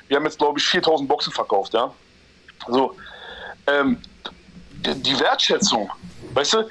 Wir 0.08 0.18
haben 0.18 0.26
jetzt, 0.26 0.40
glaube 0.40 0.60
ich, 0.60 0.66
4000 0.66 1.08
Boxen 1.08 1.32
verkauft, 1.32 1.74
ja. 1.74 1.92
So, 2.68 2.96
ähm, 3.68 3.98
die 4.86 5.02
die 5.02 5.20
Wertschätzung, 5.20 5.90
weißt 6.34 6.54
du, 6.54 6.64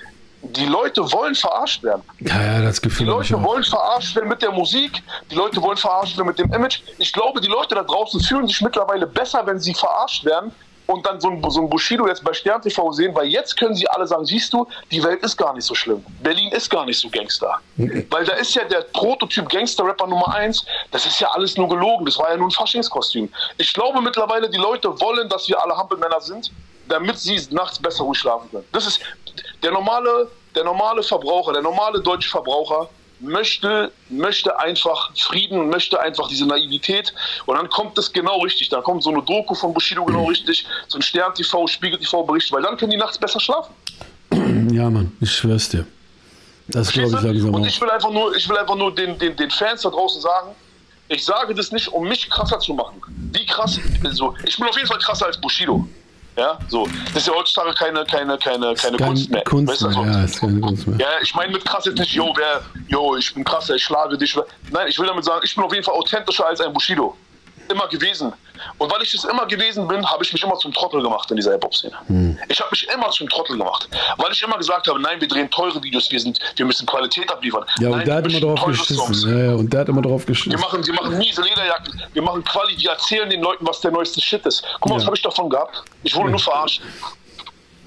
die 0.43 0.67
Leute 0.67 1.02
wollen 1.12 1.35
verarscht 1.35 1.83
werden. 1.83 2.02
Ja, 2.21 2.40
ja, 2.40 2.62
das 2.62 2.81
Die 2.81 2.88
Gefühl 2.88 3.07
ich 3.07 3.31
Leute 3.31 3.43
wollen 3.43 3.62
verarscht 3.62 4.17
werden 4.17 4.29
mit 4.29 4.40
der 4.40 4.50
Musik, 4.50 5.02
die 5.31 5.35
Leute 5.35 5.61
wollen 5.61 5.76
verarscht 5.76 6.17
werden 6.17 6.29
mit 6.29 6.38
dem 6.38 6.52
Image. 6.52 6.81
Ich 6.99 7.12
glaube, 7.12 7.40
die 7.40 7.49
Leute 7.49 7.75
da 7.75 7.83
draußen 7.83 8.21
fühlen 8.21 8.47
sich 8.47 8.61
mittlerweile 8.62 9.07
besser, 9.07 9.47
wenn 9.47 9.59
sie 9.59 9.75
verarscht 9.75 10.25
werden 10.25 10.52
und 10.87 11.07
dann 11.07 11.21
so 11.21 11.29
ein, 11.31 11.50
so 11.50 11.61
ein 11.61 11.71
Bushido 11.71 12.09
jetzt 12.09 12.25
bei 12.25 12.33
Stern 12.33 12.61
TV 12.62 12.93
sehen, 12.93 13.14
weil 13.14 13.26
jetzt 13.29 13.57
können 13.57 13.75
sie 13.75 13.88
alle 13.88 14.07
sagen, 14.07 14.25
siehst 14.25 14.52
du, 14.52 14.67
die 14.90 15.02
Welt 15.02 15.23
ist 15.23 15.37
gar 15.37 15.55
nicht 15.55 15.64
so 15.64 15.75
schlimm. 15.75 16.05
Berlin 16.23 16.50
ist 16.52 16.69
gar 16.69 16.85
nicht 16.85 16.99
so 16.99 17.09
Gangster. 17.09 17.61
weil 17.76 18.25
da 18.25 18.33
ist 18.35 18.55
ja 18.55 18.64
der 18.64 18.81
Prototyp 18.93 19.49
Gangster-Rapper 19.49 20.07
Nummer 20.07 20.35
eins, 20.35 20.64
das 20.90 21.07
ist 21.07 21.21
ja 21.21 21.29
alles 21.33 21.57
nur 21.57 21.69
gelogen, 21.69 22.07
das 22.07 22.19
war 22.19 22.31
ja 22.31 22.37
nur 22.37 22.49
ein 22.49 22.50
Faschingskostüm. 22.50 23.29
Ich 23.59 23.73
glaube 23.73 24.00
mittlerweile, 24.00 24.50
die 24.50 24.59
Leute 24.59 24.88
wollen, 25.00 25.29
dass 25.29 25.49
wir 25.49 25.62
alle 25.62 25.76
Hampelmänner 25.76 26.21
sind, 26.21 26.50
damit 26.91 27.19
sie 27.19 27.41
nachts 27.51 27.79
besser 27.79 28.05
ruhig 28.05 28.19
schlafen 28.19 28.51
können. 28.51 28.65
Das 28.73 28.87
ist 28.87 29.01
der 29.63 29.73
normale, 29.73 30.29
der 30.55 30.65
normale 30.65 31.03
Verbraucher, 31.03 31.53
der 31.53 31.63
normale 31.63 32.01
deutsche 32.01 32.29
Verbraucher 32.29 32.89
möchte, 33.21 33.93
möchte 34.09 34.59
einfach 34.59 35.11
Frieden 35.17 35.61
und 35.61 35.69
möchte 35.69 36.01
einfach 36.01 36.29
diese 36.29 36.47
Naivität. 36.47 37.13
Und 37.47 37.57
dann 37.57 37.69
kommt 37.69 37.97
es 37.99 38.13
genau 38.13 38.41
richtig. 38.41 38.69
Dann 38.71 38.83
kommt 38.83 39.03
so 39.03 39.11
eine 39.11 39.23
Doku 39.23 39.55
von 39.55 39.73
Bushido 39.73 40.05
genau 40.05 40.27
richtig, 40.27 40.67
so 40.89 40.99
ein 40.99 41.03
Stern 41.03 41.35
TV, 41.35 41.67
Spiegel 41.67 41.99
TV 41.99 42.23
Bericht, 42.23 42.51
weil 42.53 42.63
dann 42.63 42.77
können 42.77 42.91
die 42.91 42.97
nachts 42.97 43.19
besser 43.19 43.41
schlafen. 43.41 43.73
Ja, 44.71 44.89
Mann, 44.89 45.17
ich 45.21 45.33
schwör's 45.33 45.69
dir. 45.69 45.85
Das 46.69 46.93
glaube 46.93 47.09
ich 47.09 47.23
langsam 47.23 47.55
Und 47.55 47.67
ich 47.67 47.81
will 47.81 47.91
einfach 47.91 48.13
nur, 48.13 48.37
ich 48.37 48.49
will 48.49 48.57
einfach 48.57 48.77
nur 48.77 48.95
den, 48.95 49.19
den, 49.19 49.37
den 49.37 49.51
Fans 49.51 49.83
da 49.83 49.91
draußen 49.91 50.21
sagen, 50.21 50.55
ich 51.09 51.25
sage 51.25 51.55
das 51.55 51.73
nicht, 51.73 51.89
um 51.89 52.09
mich 52.09 52.31
krasser 52.31 52.61
zu 52.61 52.73
machen. 52.73 53.03
Wie 53.33 53.45
krass, 53.45 53.81
also 54.05 54.35
ich 54.45 54.57
bin 54.57 54.69
auf 54.69 54.77
jeden 54.77 54.87
Fall 54.87 54.99
krasser 54.99 55.27
als 55.27 55.41
Bushido. 55.41 55.87
Ja, 56.37 56.59
so. 56.69 56.89
Das 57.07 57.23
ist 57.23 57.27
ja 57.27 57.35
heutzutage 57.35 57.75
keine, 57.75 58.05
keine, 58.05 58.39
keine, 58.39 58.75
keine 58.75 58.97
kein 58.97 59.09
Kunst 59.09 59.31
mehr. 59.31 59.43
Kunst 59.45 59.73
weißt 59.73 59.83
du, 59.83 60.03
mehr. 60.03 60.13
Ja, 60.13 60.25
ist 60.25 60.41
keine 60.41 60.61
Kunst 60.61 60.87
mehr. 60.87 60.99
Ja, 60.99 61.07
ich 61.23 61.35
meine 61.35 61.53
mit 61.53 61.65
krass 61.65 61.85
jetzt 61.85 61.99
nicht, 61.99 62.13
yo, 62.13 62.33
wer, 62.37 62.63
yo, 62.89 63.17
ich 63.17 63.35
bin 63.35 63.45
krasser, 63.45 63.75
ich 63.75 63.85
schlage 63.85 64.17
dich. 64.17 64.39
Nein, 64.71 64.89
ich 64.89 64.99
will 64.99 65.07
damit 65.07 65.25
sagen, 65.25 65.41
ich 65.45 65.55
bin 65.55 65.65
auf 65.65 65.73
jeden 65.73 65.85
Fall 65.85 65.95
authentischer 65.95 66.47
als 66.47 66.61
ein 66.61 66.73
Bushido 66.73 67.17
immer 67.69 67.89
gewesen. 67.89 68.33
Und 68.79 68.93
weil 68.93 69.02
ich 69.02 69.12
das 69.12 69.25
immer 69.25 69.47
gewesen 69.47 69.87
bin, 69.88 70.09
habe 70.09 70.25
ich 70.25 70.33
mich 70.33 70.43
immer 70.43 70.57
zum 70.57 70.73
Trottel 70.73 71.02
gemacht 71.02 71.31
in 71.31 71.37
dieser 71.37 71.52
Hip-Hop-Szene. 71.52 71.95
Hm. 72.07 72.38
Ich 72.49 72.61
habe 72.61 72.71
mich 72.71 72.88
immer 72.88 73.11
zum 73.11 73.29
Trottel 73.29 73.57
gemacht. 73.57 73.88
Weil 74.17 74.33
ich 74.33 74.43
immer 74.43 74.59
gesagt 74.59 74.88
habe, 74.88 75.00
nein, 75.00 75.21
wir 75.21 75.29
drehen 75.29 75.50
teure 75.50 75.83
Videos, 75.83 76.11
wir, 76.11 76.21
sind, 76.21 76.38
wir 76.57 76.67
müssen 76.67 76.87
Qualität 76.87 77.31
abliefern. 77.31 77.64
Ja, 77.79 77.88
und 77.88 77.99
nein, 77.99 78.07
der 78.07 78.14
hat 78.17 78.26
immer 78.26 78.40
darauf 78.40 78.64
geschissen. 78.64 79.38
Ja, 79.38 79.55
und 79.55 79.73
der 79.73 79.81
hat 79.81 79.88
immer 79.88 80.02
darauf 80.02 80.26
geschissen. 80.26 80.52
Wir 80.52 80.59
machen, 80.59 80.87
wir 80.87 80.95
machen 80.95 81.19
miese 81.19 81.43
Lederjacken, 81.43 82.02
wir 82.12 82.23
machen 82.23 82.45
Quali, 82.45 82.76
wir 82.79 82.90
erzählen 82.90 83.29
den 83.29 83.43
Leuten, 83.43 83.67
was 83.67 83.81
der 83.81 83.90
neueste 83.90 84.21
Shit 84.21 84.45
ist. 84.47 84.62
Guck 84.81 84.90
mal, 84.90 84.95
ja. 84.95 85.00
was 85.00 85.07
habe 85.07 85.17
ich 85.17 85.23
davon 85.23 85.50
gehabt? 85.50 85.83
Ich 86.02 86.14
wurde 86.14 86.26
ja. 86.26 86.31
nur 86.31 86.40
verarscht. 86.40 86.83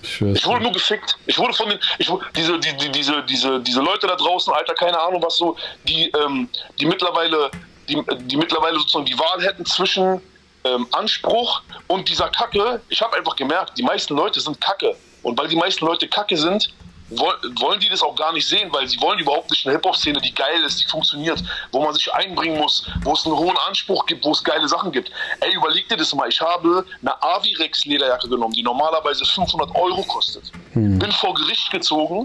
Ich, 0.04 0.22
ich 0.22 0.46
wurde 0.46 0.64
nur 0.64 0.72
gefickt. 0.74 1.18
Ich 1.26 1.38
wurde 1.38 1.54
von 1.54 1.70
den, 1.70 1.80
ich, 1.98 2.12
diese, 2.36 2.60
die, 2.60 2.76
die, 2.76 2.92
diese, 2.92 3.24
diese, 3.24 3.60
diese 3.62 3.82
Leute 3.82 4.08
da 4.08 4.16
draußen, 4.16 4.54
Alter, 4.54 4.74
keine 4.74 5.00
Ahnung, 5.00 5.24
was 5.24 5.38
so, 5.38 5.56
die, 5.88 6.12
ähm, 6.24 6.50
die 6.80 6.86
mittlerweile, 6.86 7.50
die, 7.88 8.02
die 8.26 8.38
mittlerweile 8.38 8.78
sozusagen 8.80 9.06
die 9.06 9.18
Wahl 9.18 9.42
hätten 9.42 9.66
zwischen 9.66 10.22
ähm, 10.66 10.88
Anspruch 10.92 11.62
und 11.88 12.08
dieser 12.10 12.30
Kacke, 12.30 12.82
ich 12.90 13.02
habe 13.02 13.16
einfach 13.18 13.36
gemerkt, 13.36 13.78
die 13.78 13.84
meisten 13.84 14.16
Leute 14.16 14.40
sind 14.40 14.60
Kacke. 14.62 14.96
Und 15.22 15.38
weil 15.40 15.48
die 15.48 15.56
meisten 15.56 15.86
Leute 15.86 16.08
Kacke 16.08 16.38
sind, 16.38 16.74
wollen 17.10 17.80
die 17.80 17.90
das 17.90 18.02
auch 18.02 18.16
gar 18.16 18.34
nicht 18.34 18.48
sehen, 18.48 18.72
weil 18.72 18.88
sie 18.88 19.00
wollen 19.02 19.20
überhaupt 19.20 19.50
nicht 19.52 19.66
eine 19.66 19.76
Hip-Hop-Szene, 19.76 20.20
die 20.22 20.34
geil 20.34 20.64
ist, 20.66 20.84
die 20.84 20.88
funktioniert, 20.88 21.44
wo 21.72 21.84
man 21.84 21.94
sich 21.94 22.12
einbringen 22.14 22.58
muss, 22.58 22.90
wo 23.04 23.14
es 23.14 23.26
einen 23.26 23.36
hohen 23.36 23.58
Anspruch 23.68 24.06
gibt, 24.06 24.26
wo 24.26 24.32
es 24.32 24.44
geile 24.44 24.68
Sachen 24.68 24.92
gibt. 24.92 25.12
Ey, 25.40 25.54
überleg 25.54 25.88
dir 25.90 25.98
das 25.98 26.14
mal. 26.14 26.28
Ich 26.30 26.42
habe 26.42 26.86
eine 27.02 27.22
Avirex-Lederjacke 27.22 28.30
genommen, 28.30 28.54
die 28.54 28.64
normalerweise 28.64 29.26
500 29.26 29.76
Euro 29.76 30.02
kostet. 30.04 30.52
Hm. 30.74 30.98
Bin 30.98 31.12
vor 31.12 31.34
Gericht 31.36 31.70
gezogen, 31.72 32.24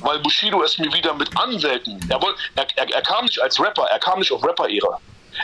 weil 0.00 0.18
Bushido 0.20 0.62
es 0.62 0.78
mir 0.78 0.92
wieder 0.92 1.14
mit 1.14 1.36
Anwälten, 1.36 1.98
er, 2.08 2.22
wollt, 2.22 2.36
er, 2.54 2.66
er, 2.76 2.94
er 2.94 3.02
kam 3.02 3.24
nicht 3.24 3.40
als 3.40 3.60
Rapper, 3.60 3.84
er 3.84 3.98
kam 3.98 4.18
nicht 4.20 4.32
auf 4.32 4.42
Rapper-Ära. 4.42 4.98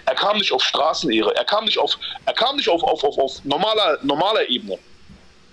Er 0.07 0.15
kam 0.15 0.37
nicht 0.39 0.53
auf 0.53 0.63
Straßenehre, 0.63 1.35
er 1.37 1.45
kam 1.45 1.65
nicht 1.65 1.79
auf, 1.79 1.99
er 2.27 2.33
kam 2.33 2.57
nicht 2.57 2.69
auf, 2.69 2.83
auf, 2.83 3.03
auf, 3.05 3.19
auf 3.19 3.45
normaler, 3.45 3.99
normaler 4.03 4.49
Ebene, 4.49 4.79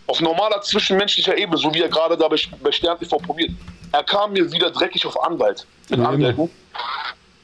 auf 0.07 0.21
normaler 0.21 0.61
zwischenmenschlicher 0.61 1.37
Ebene, 1.37 1.57
so 1.57 1.73
wie 1.73 1.81
er 1.81 1.89
gerade 1.89 2.17
da 2.17 2.27
bei, 2.27 2.37
bei 2.61 2.71
Stern 2.71 2.99
TV 2.99 3.17
probiert. 3.17 3.51
Er 3.91 4.03
kam 4.03 4.33
mir 4.33 4.51
wieder 4.51 4.71
dreckig 4.71 5.05
auf 5.05 5.21
Anwalt, 5.23 5.65
mit 5.89 5.99
mhm. 5.99 6.05
Anwälten. 6.05 6.49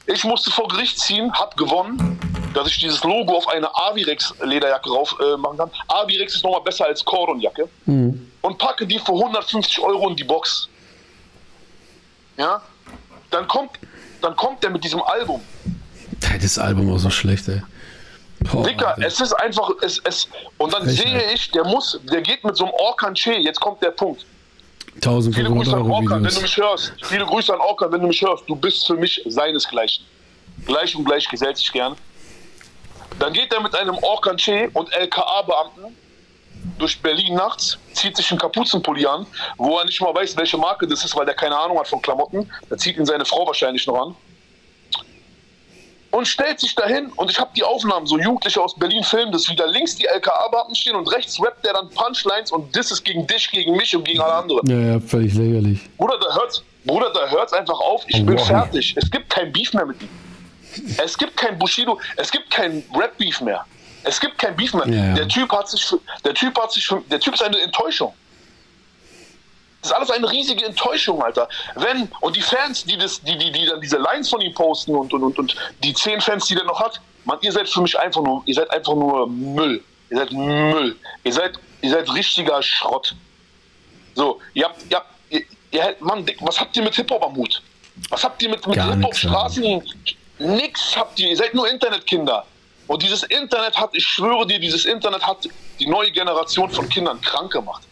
Ich 0.06 0.24
musste 0.24 0.50
vor 0.50 0.68
Gericht 0.68 0.98
ziehen, 0.98 1.32
hab 1.32 1.56
gewonnen, 1.56 2.18
dass 2.54 2.68
ich 2.68 2.78
dieses 2.78 3.02
Logo 3.04 3.36
auf 3.36 3.48
eine 3.48 3.74
Avirex 3.74 4.34
Lederjacke 4.42 4.90
rauf 4.90 5.16
äh, 5.20 5.36
machen 5.36 5.58
kann. 5.58 5.70
Avirex 5.88 6.34
ist 6.34 6.44
nochmal 6.44 6.60
besser 6.60 6.86
als 6.86 7.04
Cordon-Jacke. 7.04 7.68
Mhm. 7.86 8.30
Und 8.42 8.58
packe 8.58 8.86
die 8.86 8.98
für 8.98 9.12
150 9.12 9.78
Euro 9.80 10.08
in 10.08 10.16
die 10.16 10.24
Box. 10.24 10.68
Ja? 12.36 12.60
Dann 13.30 13.46
kommt, 13.46 13.78
dann 14.20 14.36
kommt 14.36 14.62
der 14.62 14.70
mit 14.70 14.82
diesem 14.84 15.02
Album 15.02 15.40
das 16.40 16.58
Album 16.58 16.92
auch 16.92 16.98
so 16.98 17.10
schlecht, 17.10 17.48
ey. 17.48 17.62
Boah, 18.50 18.64
Dicker, 18.64 18.96
es 19.00 19.20
ist 19.20 19.32
einfach, 19.34 19.70
es, 19.82 20.00
es, 20.04 20.28
und 20.58 20.72
dann 20.72 20.84
Frechheit. 20.84 21.06
sehe 21.06 21.32
ich, 21.32 21.50
der 21.52 21.64
muss, 21.64 22.00
der 22.10 22.22
geht 22.22 22.42
mit 22.44 22.56
so 22.56 22.64
einem 22.64 22.74
Orkan-Che, 22.74 23.38
jetzt 23.38 23.60
kommt 23.60 23.82
der 23.82 23.90
Punkt. 23.90 24.26
1500 24.96 25.34
Viele 25.34 25.50
Grüße 25.50 25.76
an 25.76 25.90
Orkan, 25.90 26.24
wenn 26.24 26.34
du 26.34 26.40
mich 26.40 26.56
hörst. 26.56 26.92
Viele 27.02 27.24
Grüße 27.24 27.54
an 27.54 27.60
Orkan, 27.60 27.92
wenn 27.92 28.00
du 28.00 28.08
mich 28.08 28.20
hörst. 28.20 28.44
Du 28.48 28.56
bist 28.56 28.86
für 28.86 28.94
mich 28.94 29.22
seinesgleichen. 29.26 30.04
Gleich 30.66 30.94
und 30.94 31.04
gleich 31.04 31.28
gesellt 31.28 31.56
sich 31.56 31.72
gern. 31.72 31.96
Dann 33.18 33.32
geht 33.32 33.52
er 33.52 33.60
mit 33.60 33.74
einem 33.74 33.96
Orkan-Che 33.98 34.70
und 34.74 34.92
LKA-Beamten 34.92 35.96
durch 36.78 37.00
Berlin 37.00 37.34
nachts, 37.34 37.78
zieht 37.92 38.16
sich 38.16 38.30
einen 38.30 38.40
Kapuzenpulli 38.40 39.06
an, 39.06 39.26
wo 39.56 39.78
er 39.78 39.84
nicht 39.84 40.00
mal 40.00 40.14
weiß, 40.14 40.36
welche 40.36 40.56
Marke 40.56 40.86
das 40.86 41.04
ist, 41.04 41.16
weil 41.16 41.26
der 41.26 41.34
keine 41.34 41.56
Ahnung 41.56 41.78
hat 41.78 41.88
von 41.88 42.02
Klamotten. 42.02 42.50
Da 42.68 42.76
zieht 42.76 42.96
ihn 42.96 43.06
seine 43.06 43.24
Frau 43.24 43.46
wahrscheinlich 43.46 43.86
noch 43.86 44.06
an 44.06 44.16
und 46.12 46.28
stellt 46.28 46.60
sich 46.60 46.74
dahin 46.74 47.06
und 47.16 47.30
ich 47.30 47.40
habe 47.40 47.50
die 47.56 47.64
Aufnahmen, 47.64 48.06
so 48.06 48.18
Jugendliche 48.18 48.60
aus 48.60 48.74
Berlin 48.74 49.02
filmen 49.02 49.32
das 49.32 49.48
wieder. 49.48 49.66
Links 49.66 49.96
die 49.96 50.04
LKA-Beamten 50.04 50.74
stehen 50.74 50.94
und 50.94 51.10
rechts 51.10 51.42
rappt 51.42 51.64
der 51.64 51.72
dann 51.72 51.88
Punchlines 51.90 52.52
und 52.52 52.74
das 52.76 52.90
ist 52.90 53.02
gegen 53.02 53.26
dich, 53.26 53.50
gegen 53.50 53.74
mich 53.76 53.96
und 53.96 54.04
gegen 54.04 54.20
alle 54.20 54.34
anderen. 54.34 54.70
Ja, 54.70 54.92
ja, 54.92 55.00
völlig 55.00 55.34
lächerlich. 55.34 55.80
Bruder, 55.96 56.18
da 56.20 56.34
hört's, 56.36 56.62
Bruder, 56.84 57.10
da 57.12 57.28
hört's 57.28 57.52
einfach 57.52 57.80
auf. 57.80 58.04
Ich 58.08 58.20
oh, 58.20 58.24
bin 58.24 58.38
wow. 58.38 58.46
fertig. 58.46 58.94
Es 58.96 59.10
gibt 59.10 59.30
kein 59.30 59.52
Beef 59.52 59.72
mehr 59.72 59.86
mit 59.86 60.02
ihm. 60.02 60.08
Es 61.02 61.16
gibt 61.16 61.36
kein 61.36 61.58
Bushido, 61.58 61.98
es 62.16 62.30
gibt 62.30 62.50
kein 62.50 62.84
Rap-Beef 62.94 63.40
mehr. 63.40 63.64
Es 64.04 64.20
gibt 64.20 64.38
kein 64.38 64.54
Beef 64.54 64.74
mehr. 64.74 64.86
Ja, 64.88 65.06
ja. 65.06 65.14
Der 65.14 65.28
Typ 65.28 65.50
hat 65.50 65.68
sich, 65.68 65.94
der 66.24 66.34
Typ 66.34 66.58
hat 66.60 66.72
sich, 66.72 66.88
der 67.10 67.20
Typ 67.20 67.34
ist 67.34 67.42
eine 67.42 67.58
Enttäuschung. 67.60 68.12
Das 69.82 69.90
ist 69.90 69.96
alles 69.96 70.10
eine 70.10 70.30
riesige 70.30 70.64
Enttäuschung, 70.64 71.20
Alter. 71.20 71.48
Wenn, 71.74 72.08
und 72.20 72.36
die 72.36 72.40
Fans, 72.40 72.84
die, 72.84 72.96
das, 72.96 73.20
die, 73.20 73.36
die, 73.36 73.50
die 73.50 73.66
dann 73.66 73.80
diese 73.80 73.98
Lines 73.98 74.30
von 74.30 74.40
ihm 74.40 74.54
posten 74.54 74.94
und, 74.94 75.12
und, 75.12 75.24
und, 75.24 75.38
und 75.40 75.56
die 75.82 75.92
zehn 75.92 76.20
Fans, 76.20 76.46
die 76.46 76.54
der 76.54 76.64
noch 76.64 76.78
hat, 76.78 77.00
man, 77.24 77.38
ihr 77.40 77.50
seid 77.50 77.68
für 77.68 77.82
mich 77.82 77.98
einfach 77.98 78.22
nur, 78.22 78.42
ihr 78.46 78.54
seid 78.54 78.70
einfach 78.70 78.94
nur 78.94 79.28
Müll. 79.28 79.82
Ihr 80.10 80.18
seid 80.18 80.32
Müll. 80.32 80.96
Ihr 81.24 81.32
seid, 81.32 81.58
ihr 81.80 81.90
seid 81.90 82.14
richtiger 82.14 82.62
Schrott. 82.62 83.16
So, 84.14 84.40
ihr 84.54 84.66
habt, 84.66 84.84
ihr 84.88 84.96
habt, 84.96 85.08
ihr, 85.30 85.42
ihr, 85.72 85.96
Mann, 85.98 86.24
was 86.40 86.60
habt 86.60 86.76
ihr 86.76 86.84
mit 86.84 86.94
Hip-Hop 86.94 87.24
am 87.24 87.34
Hut? 87.34 87.60
Was 88.08 88.22
habt 88.22 88.40
ihr 88.40 88.50
mit, 88.50 88.64
mit 88.64 88.80
Hip-Hop-Straßen? 88.80 89.82
Nix 90.38 90.96
habt 90.96 91.18
ihr. 91.18 91.30
Ihr 91.30 91.36
seid 91.36 91.54
nur 91.54 91.68
Internetkinder. 91.68 92.46
Und 92.86 93.02
dieses 93.02 93.24
Internet 93.24 93.76
hat, 93.76 93.90
ich 93.94 94.04
schwöre 94.04 94.46
dir, 94.46 94.60
dieses 94.60 94.84
Internet 94.84 95.26
hat 95.26 95.48
die 95.80 95.86
neue 95.86 96.10
Generation 96.12 96.70
von 96.70 96.88
Kindern 96.88 97.20
krank 97.20 97.52
gemacht. 97.52 97.82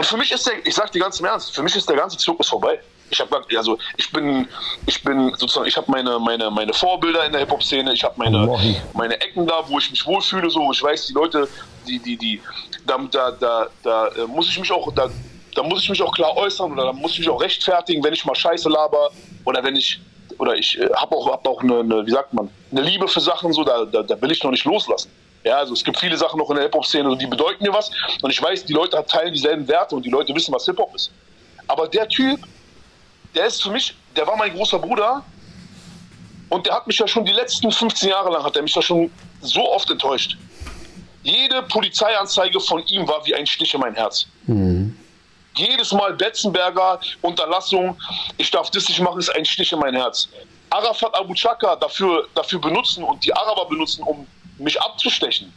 Und 0.00 0.06
für 0.06 0.16
mich 0.16 0.32
ist 0.32 0.46
der, 0.46 0.66
ich 0.66 0.74
sag 0.74 0.90
dir 0.92 1.00
ganz 1.00 1.20
im 1.20 1.26
Ernst, 1.26 1.54
für 1.54 1.62
mich 1.62 1.76
ist 1.76 1.86
der 1.86 1.94
ganze 1.94 2.16
Zirkus 2.16 2.48
vorbei. 2.48 2.80
Ich 3.10 3.20
habe 3.20 3.38
also 3.54 3.76
ich 3.98 4.10
bin 4.10 4.48
ich 4.86 5.02
bin 5.02 5.34
sozusagen 5.36 5.66
ich 5.66 5.76
habe 5.76 5.90
meine 5.90 6.18
meine 6.18 6.50
meine 6.50 6.72
Vorbilder 6.72 7.26
in 7.26 7.32
der 7.32 7.42
Hip 7.42 7.50
Hop 7.50 7.62
Szene, 7.62 7.92
ich 7.92 8.02
habe 8.02 8.14
meine 8.16 8.48
meine 8.94 9.20
Ecken 9.20 9.46
da, 9.46 9.62
wo 9.68 9.78
ich 9.78 9.90
mich 9.90 10.06
wohlfühle, 10.06 10.48
so 10.48 10.60
wo 10.60 10.72
ich 10.72 10.82
weiß, 10.82 11.08
die 11.08 11.12
Leute, 11.12 11.46
die 11.86 11.98
die 11.98 12.16
die 12.16 12.40
da 12.86 12.96
da 13.10 13.30
da, 13.32 13.66
da 13.82 14.06
äh, 14.06 14.26
muss 14.26 14.48
ich 14.48 14.58
mich 14.58 14.72
auch 14.72 14.90
da 14.94 15.10
da 15.54 15.62
muss 15.62 15.82
ich 15.82 15.90
mich 15.90 16.00
auch 16.00 16.14
klar 16.14 16.34
äußern 16.34 16.72
oder 16.72 16.84
da 16.84 16.92
muss 16.94 17.12
ich 17.12 17.18
mich 17.18 17.28
auch 17.28 17.42
rechtfertigen, 17.42 18.02
wenn 18.02 18.14
ich 18.14 18.24
mal 18.24 18.34
Scheiße 18.34 18.70
laber 18.70 19.10
oder 19.44 19.62
wenn 19.62 19.76
ich 19.76 20.00
oder 20.38 20.54
ich 20.54 20.78
äh, 20.80 20.88
habe 20.94 21.14
auch 21.14 21.30
hab 21.30 21.46
auch 21.46 21.62
eine, 21.62 21.80
eine, 21.80 22.06
wie 22.06 22.10
sagt 22.10 22.32
man 22.32 22.48
eine 22.72 22.80
Liebe 22.80 23.06
für 23.06 23.20
Sachen 23.20 23.52
so 23.52 23.64
da, 23.64 23.84
da, 23.84 24.02
da 24.02 24.18
will 24.22 24.30
ich 24.30 24.42
noch 24.42 24.50
nicht 24.50 24.64
loslassen. 24.64 25.10
Ja, 25.42 25.58
also 25.58 25.72
es 25.72 25.82
gibt 25.82 25.98
viele 25.98 26.16
Sachen 26.16 26.38
noch 26.38 26.50
in 26.50 26.56
der 26.56 26.64
Hip-Hop-Szene, 26.64 27.16
die 27.16 27.26
bedeuten 27.26 27.64
mir 27.64 27.72
was. 27.72 27.90
Und 28.22 28.30
ich 28.30 28.42
weiß, 28.42 28.64
die 28.64 28.72
Leute 28.72 29.02
teilen 29.08 29.32
dieselben 29.32 29.66
Werte 29.66 29.96
und 29.96 30.04
die 30.04 30.10
Leute 30.10 30.34
wissen, 30.34 30.52
was 30.52 30.66
Hip-Hop 30.66 30.94
ist. 30.94 31.10
Aber 31.66 31.88
der 31.88 32.08
Typ, 32.08 32.40
der 33.34 33.46
ist 33.46 33.62
für 33.62 33.70
mich, 33.70 33.94
der 34.16 34.26
war 34.26 34.36
mein 34.36 34.52
großer 34.52 34.78
Bruder. 34.78 35.24
Und 36.50 36.66
der 36.66 36.74
hat 36.74 36.86
mich 36.86 36.98
ja 36.98 37.06
schon 37.06 37.24
die 37.24 37.32
letzten 37.32 37.70
15 37.70 38.10
Jahre 38.10 38.30
lang, 38.30 38.42
hat 38.42 38.56
er 38.56 38.62
mich 38.62 38.74
ja 38.74 38.82
schon 38.82 39.10
so 39.40 39.70
oft 39.70 39.88
enttäuscht. 39.90 40.36
Jede 41.22 41.62
Polizeianzeige 41.62 42.58
von 42.60 42.82
ihm 42.86 43.06
war 43.06 43.24
wie 43.24 43.34
ein 43.34 43.46
Stich 43.46 43.72
in 43.72 43.80
mein 43.80 43.94
Herz. 43.94 44.26
Mhm. 44.46 44.96
Jedes 45.54 45.92
Mal 45.92 46.14
Betzenberger, 46.14 47.00
Unterlassung, 47.22 47.96
ich 48.36 48.50
darf 48.50 48.70
das 48.70 48.88
nicht 48.88 49.00
machen, 49.00 49.18
ist 49.18 49.28
ein 49.30 49.44
Stich 49.44 49.72
in 49.72 49.78
mein 49.78 49.94
Herz. 49.94 50.28
Arafat 50.70 51.14
Abu 51.14 51.34
Chaka 51.34 51.76
dafür, 51.76 52.26
dafür 52.34 52.60
benutzen 52.60 53.04
und 53.04 53.24
die 53.24 53.34
Araber 53.34 53.66
benutzen, 53.66 54.02
um 54.04 54.26
mich 54.60 54.80
abzustechen. 54.80 55.52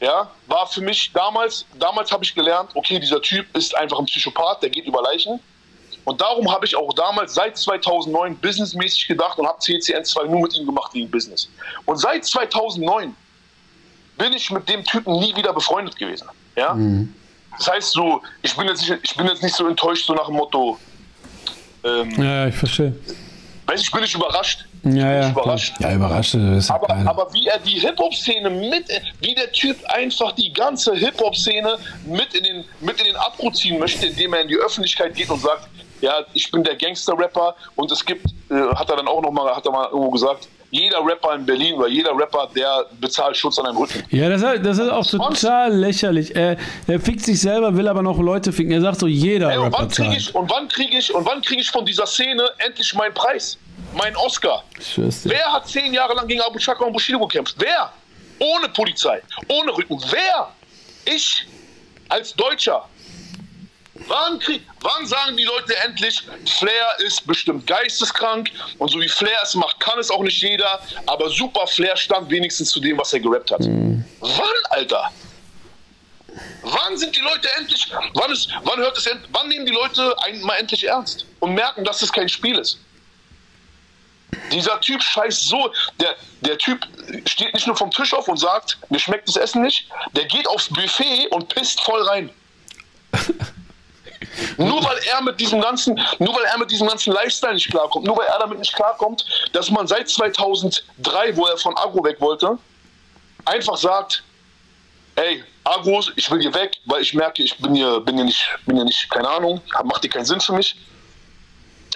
Ja, 0.00 0.30
war 0.46 0.66
für 0.66 0.80
mich 0.80 1.12
damals, 1.12 1.66
damals 1.78 2.10
habe 2.10 2.24
ich 2.24 2.34
gelernt, 2.34 2.70
okay, 2.74 2.98
dieser 2.98 3.20
Typ 3.20 3.54
ist 3.54 3.76
einfach 3.76 3.98
ein 3.98 4.06
Psychopath, 4.06 4.62
der 4.62 4.70
geht 4.70 4.86
über 4.86 5.02
Leichen. 5.02 5.40
Und 6.04 6.20
darum 6.22 6.50
habe 6.50 6.64
ich 6.64 6.74
auch 6.74 6.94
damals 6.94 7.34
seit 7.34 7.58
2009 7.58 8.36
businessmäßig 8.36 9.08
gedacht 9.08 9.38
und 9.38 9.46
habe 9.46 9.58
CCN 9.58 10.04
2 10.04 10.24
nur 10.24 10.40
mit 10.42 10.56
ihm 10.56 10.64
gemacht 10.64 10.94
wegen 10.94 11.10
Business. 11.10 11.50
Und 11.84 11.98
seit 11.98 12.24
2009 12.24 13.14
bin 14.16 14.32
ich 14.32 14.50
mit 14.50 14.68
dem 14.68 14.82
Typen 14.84 15.18
nie 15.18 15.36
wieder 15.36 15.52
befreundet 15.52 15.96
gewesen. 15.96 16.28
Ja? 16.56 16.72
Mhm. 16.72 17.14
Das 17.58 17.68
heißt 17.68 17.90
so, 17.92 18.22
ich 18.42 18.56
bin, 18.56 18.66
jetzt 18.68 18.88
nicht, 18.88 19.00
ich 19.02 19.16
bin 19.16 19.26
jetzt 19.26 19.42
nicht 19.42 19.54
so 19.54 19.66
enttäuscht, 19.66 20.06
so 20.06 20.14
nach 20.14 20.26
dem 20.26 20.36
Motto. 20.36 20.78
Ähm, 21.84 22.10
ja, 22.22 22.46
ich 22.46 22.54
verstehe. 22.54 22.98
Weiß 23.66 23.82
ich 23.82 23.90
bin 23.90 24.00
nicht 24.00 24.14
überrascht. 24.14 24.66
Ja, 24.82 25.12
ja, 25.12 25.30
überrascht. 25.30 25.74
Ja, 25.80 25.94
überrascht 25.94 26.34
ist 26.34 26.70
aber, 26.70 26.88
aber 26.90 27.32
wie 27.32 27.46
er 27.46 27.58
die 27.58 27.78
Hip-Hop-Szene 27.78 28.48
mit, 28.48 28.88
wie 29.20 29.34
der 29.34 29.52
Typ 29.52 29.76
einfach 29.88 30.32
die 30.32 30.52
ganze 30.52 30.94
Hip-Hop-Szene 30.94 31.76
mit 32.06 32.34
in 32.34 32.44
den, 32.44 32.64
mit 32.80 32.98
in 32.98 33.04
den 33.04 33.16
Abbruch 33.16 33.52
ziehen 33.52 33.78
möchte, 33.78 34.06
indem 34.06 34.32
er 34.34 34.42
in 34.42 34.48
die 34.48 34.56
Öffentlichkeit 34.56 35.14
geht 35.14 35.28
und 35.30 35.40
sagt, 35.40 35.68
ja, 36.00 36.24
ich 36.32 36.50
bin 36.50 36.64
der 36.64 36.76
Gangster-Rapper 36.76 37.54
und 37.76 37.92
es 37.92 38.04
gibt, 38.04 38.24
äh, 38.50 38.54
hat 38.74 38.88
er 38.88 38.96
dann 38.96 39.08
auch 39.08 39.20
nochmal, 39.20 39.54
hat 39.54 39.66
er 39.66 39.72
mal 39.72 39.84
irgendwo 39.86 40.10
gesagt, 40.10 40.48
jeder 40.70 41.04
Rapper 41.04 41.34
in 41.34 41.44
Berlin 41.44 41.74
oder 41.74 41.88
jeder 41.88 42.16
Rapper, 42.16 42.48
der 42.54 42.86
bezahlt 43.00 43.36
Schutz 43.36 43.58
an 43.58 43.66
einem 43.66 43.76
Rücken. 43.76 44.04
Ja, 44.10 44.28
das, 44.28 44.40
das 44.62 44.78
ist 44.78 44.88
auch 44.88 45.04
total 45.04 45.74
lächerlich. 45.74 46.34
Er, 46.34 46.56
er 46.86 47.00
fickt 47.00 47.22
sich 47.22 47.40
selber, 47.40 47.76
will 47.76 47.88
aber 47.88 48.02
noch 48.02 48.18
Leute 48.18 48.52
ficken. 48.52 48.72
Er 48.72 48.80
sagt 48.80 49.00
so, 49.00 49.06
jeder 49.08 49.50
Ey, 49.50 49.58
und 49.58 49.64
Rapper 49.64 49.78
wann 49.80 49.88
krieg 49.88 50.16
ich, 50.16 50.34
Und 50.34 50.50
wann 50.50 50.68
kriege 50.68 50.96
ich, 50.96 51.12
und 51.12 51.26
wann 51.26 51.42
kriege 51.42 51.60
ich 51.60 51.70
von 51.70 51.84
dieser 51.84 52.06
Szene 52.06 52.48
endlich 52.58 52.94
meinen 52.94 53.14
Preis? 53.14 53.58
Mein 53.92 54.16
Oscar. 54.16 54.64
Wer 54.96 55.52
hat 55.52 55.68
zehn 55.68 55.92
Jahre 55.92 56.14
lang 56.14 56.26
gegen 56.26 56.40
Abu 56.40 56.58
Chaka 56.58 56.84
und 56.84 56.92
Bushido 56.92 57.18
gekämpft? 57.26 57.56
Wer? 57.58 57.92
Ohne 58.38 58.68
Polizei, 58.68 59.20
ohne 59.48 59.76
Rücken. 59.76 60.00
Wer? 60.10 60.48
Ich 61.04 61.46
als 62.08 62.34
Deutscher. 62.34 62.88
Wann, 64.06 64.38
krieg, 64.38 64.62
wann 64.80 65.06
sagen 65.06 65.36
die 65.36 65.44
Leute 65.44 65.76
endlich, 65.84 66.22
Flair 66.58 66.86
ist 67.04 67.26
bestimmt 67.26 67.66
geisteskrank 67.66 68.50
und 68.78 68.90
so 68.90 68.98
wie 69.00 69.08
Flair 69.08 69.38
es 69.42 69.54
macht, 69.54 69.78
kann 69.78 69.98
es 69.98 70.10
auch 70.10 70.22
nicht 70.22 70.40
jeder, 70.42 70.80
aber 71.06 71.28
super 71.28 71.66
Flair 71.66 71.96
stand 71.96 72.30
wenigstens 72.30 72.70
zu 72.70 72.80
dem, 72.80 72.96
was 72.96 73.12
er 73.12 73.20
gerappt 73.20 73.50
hat. 73.50 73.60
Mhm. 73.60 74.04
Wann, 74.20 74.56
Alter? 74.70 75.10
Wann 76.62 76.96
sind 76.96 77.14
die 77.14 77.20
Leute 77.20 77.48
endlich, 77.58 77.92
wann, 78.14 78.30
ist, 78.30 78.48
wann 78.62 78.78
hört 78.78 78.96
es, 78.96 79.08
wann 79.32 79.48
nehmen 79.48 79.66
die 79.66 79.72
Leute 79.72 80.14
einmal 80.24 80.58
endlich 80.58 80.86
ernst 80.86 81.26
und 81.40 81.54
merken, 81.54 81.84
dass 81.84 82.00
es 82.00 82.12
kein 82.12 82.28
Spiel 82.28 82.58
ist? 82.58 82.78
Dieser 84.52 84.80
Typ 84.80 85.02
scheißt 85.02 85.48
so, 85.48 85.72
der, 86.00 86.16
der 86.40 86.58
Typ 86.58 86.86
steht 87.26 87.54
nicht 87.54 87.66
nur 87.66 87.76
vom 87.76 87.90
Tisch 87.90 88.12
auf 88.14 88.28
und 88.28 88.38
sagt, 88.38 88.78
mir 88.88 88.98
schmeckt 88.98 89.28
das 89.28 89.36
Essen 89.36 89.62
nicht, 89.62 89.88
der 90.12 90.24
geht 90.26 90.48
aufs 90.48 90.68
Buffet 90.68 91.28
und 91.30 91.48
pisst 91.54 91.80
voll 91.80 92.02
rein. 92.02 92.30
Nur 94.58 94.84
weil 94.84 94.98
er 95.10 95.22
mit 95.22 95.40
diesem 95.40 95.60
ganzen, 95.60 95.98
nur 96.18 96.34
weil 96.34 96.44
er 96.44 96.58
mit 96.58 96.70
diesem 96.70 96.86
ganzen 96.86 97.12
Lifestyle 97.12 97.54
nicht 97.54 97.70
klarkommt, 97.70 98.06
nur 98.06 98.16
weil 98.18 98.26
er 98.26 98.38
damit 98.38 98.58
nicht 98.58 98.74
klarkommt, 98.74 99.24
dass 99.52 99.70
man 99.70 99.86
seit 99.86 100.08
2003, 100.08 101.36
wo 101.36 101.46
er 101.46 101.56
von 101.56 101.76
Agro 101.76 102.04
weg 102.04 102.20
wollte, 102.20 102.58
einfach 103.46 103.76
sagt, 103.76 104.22
ey, 105.16 105.42
Agro, 105.64 106.04
ich 106.16 106.30
will 106.30 106.40
hier 106.40 106.54
weg, 106.54 106.76
weil 106.84 107.02
ich 107.02 107.14
merke, 107.14 107.42
ich 107.42 107.56
bin 107.58 107.74
hier, 107.74 108.00
bin 108.00 108.16
hier 108.16 108.24
nicht, 108.24 108.46
bin 108.66 108.76
hier 108.76 108.84
nicht, 108.84 109.10
keine 109.10 109.28
Ahnung, 109.28 109.60
macht 109.84 110.02
hier 110.02 110.10
keinen 110.10 110.24
Sinn 110.24 110.40
für 110.40 110.52
mich. 110.52 110.76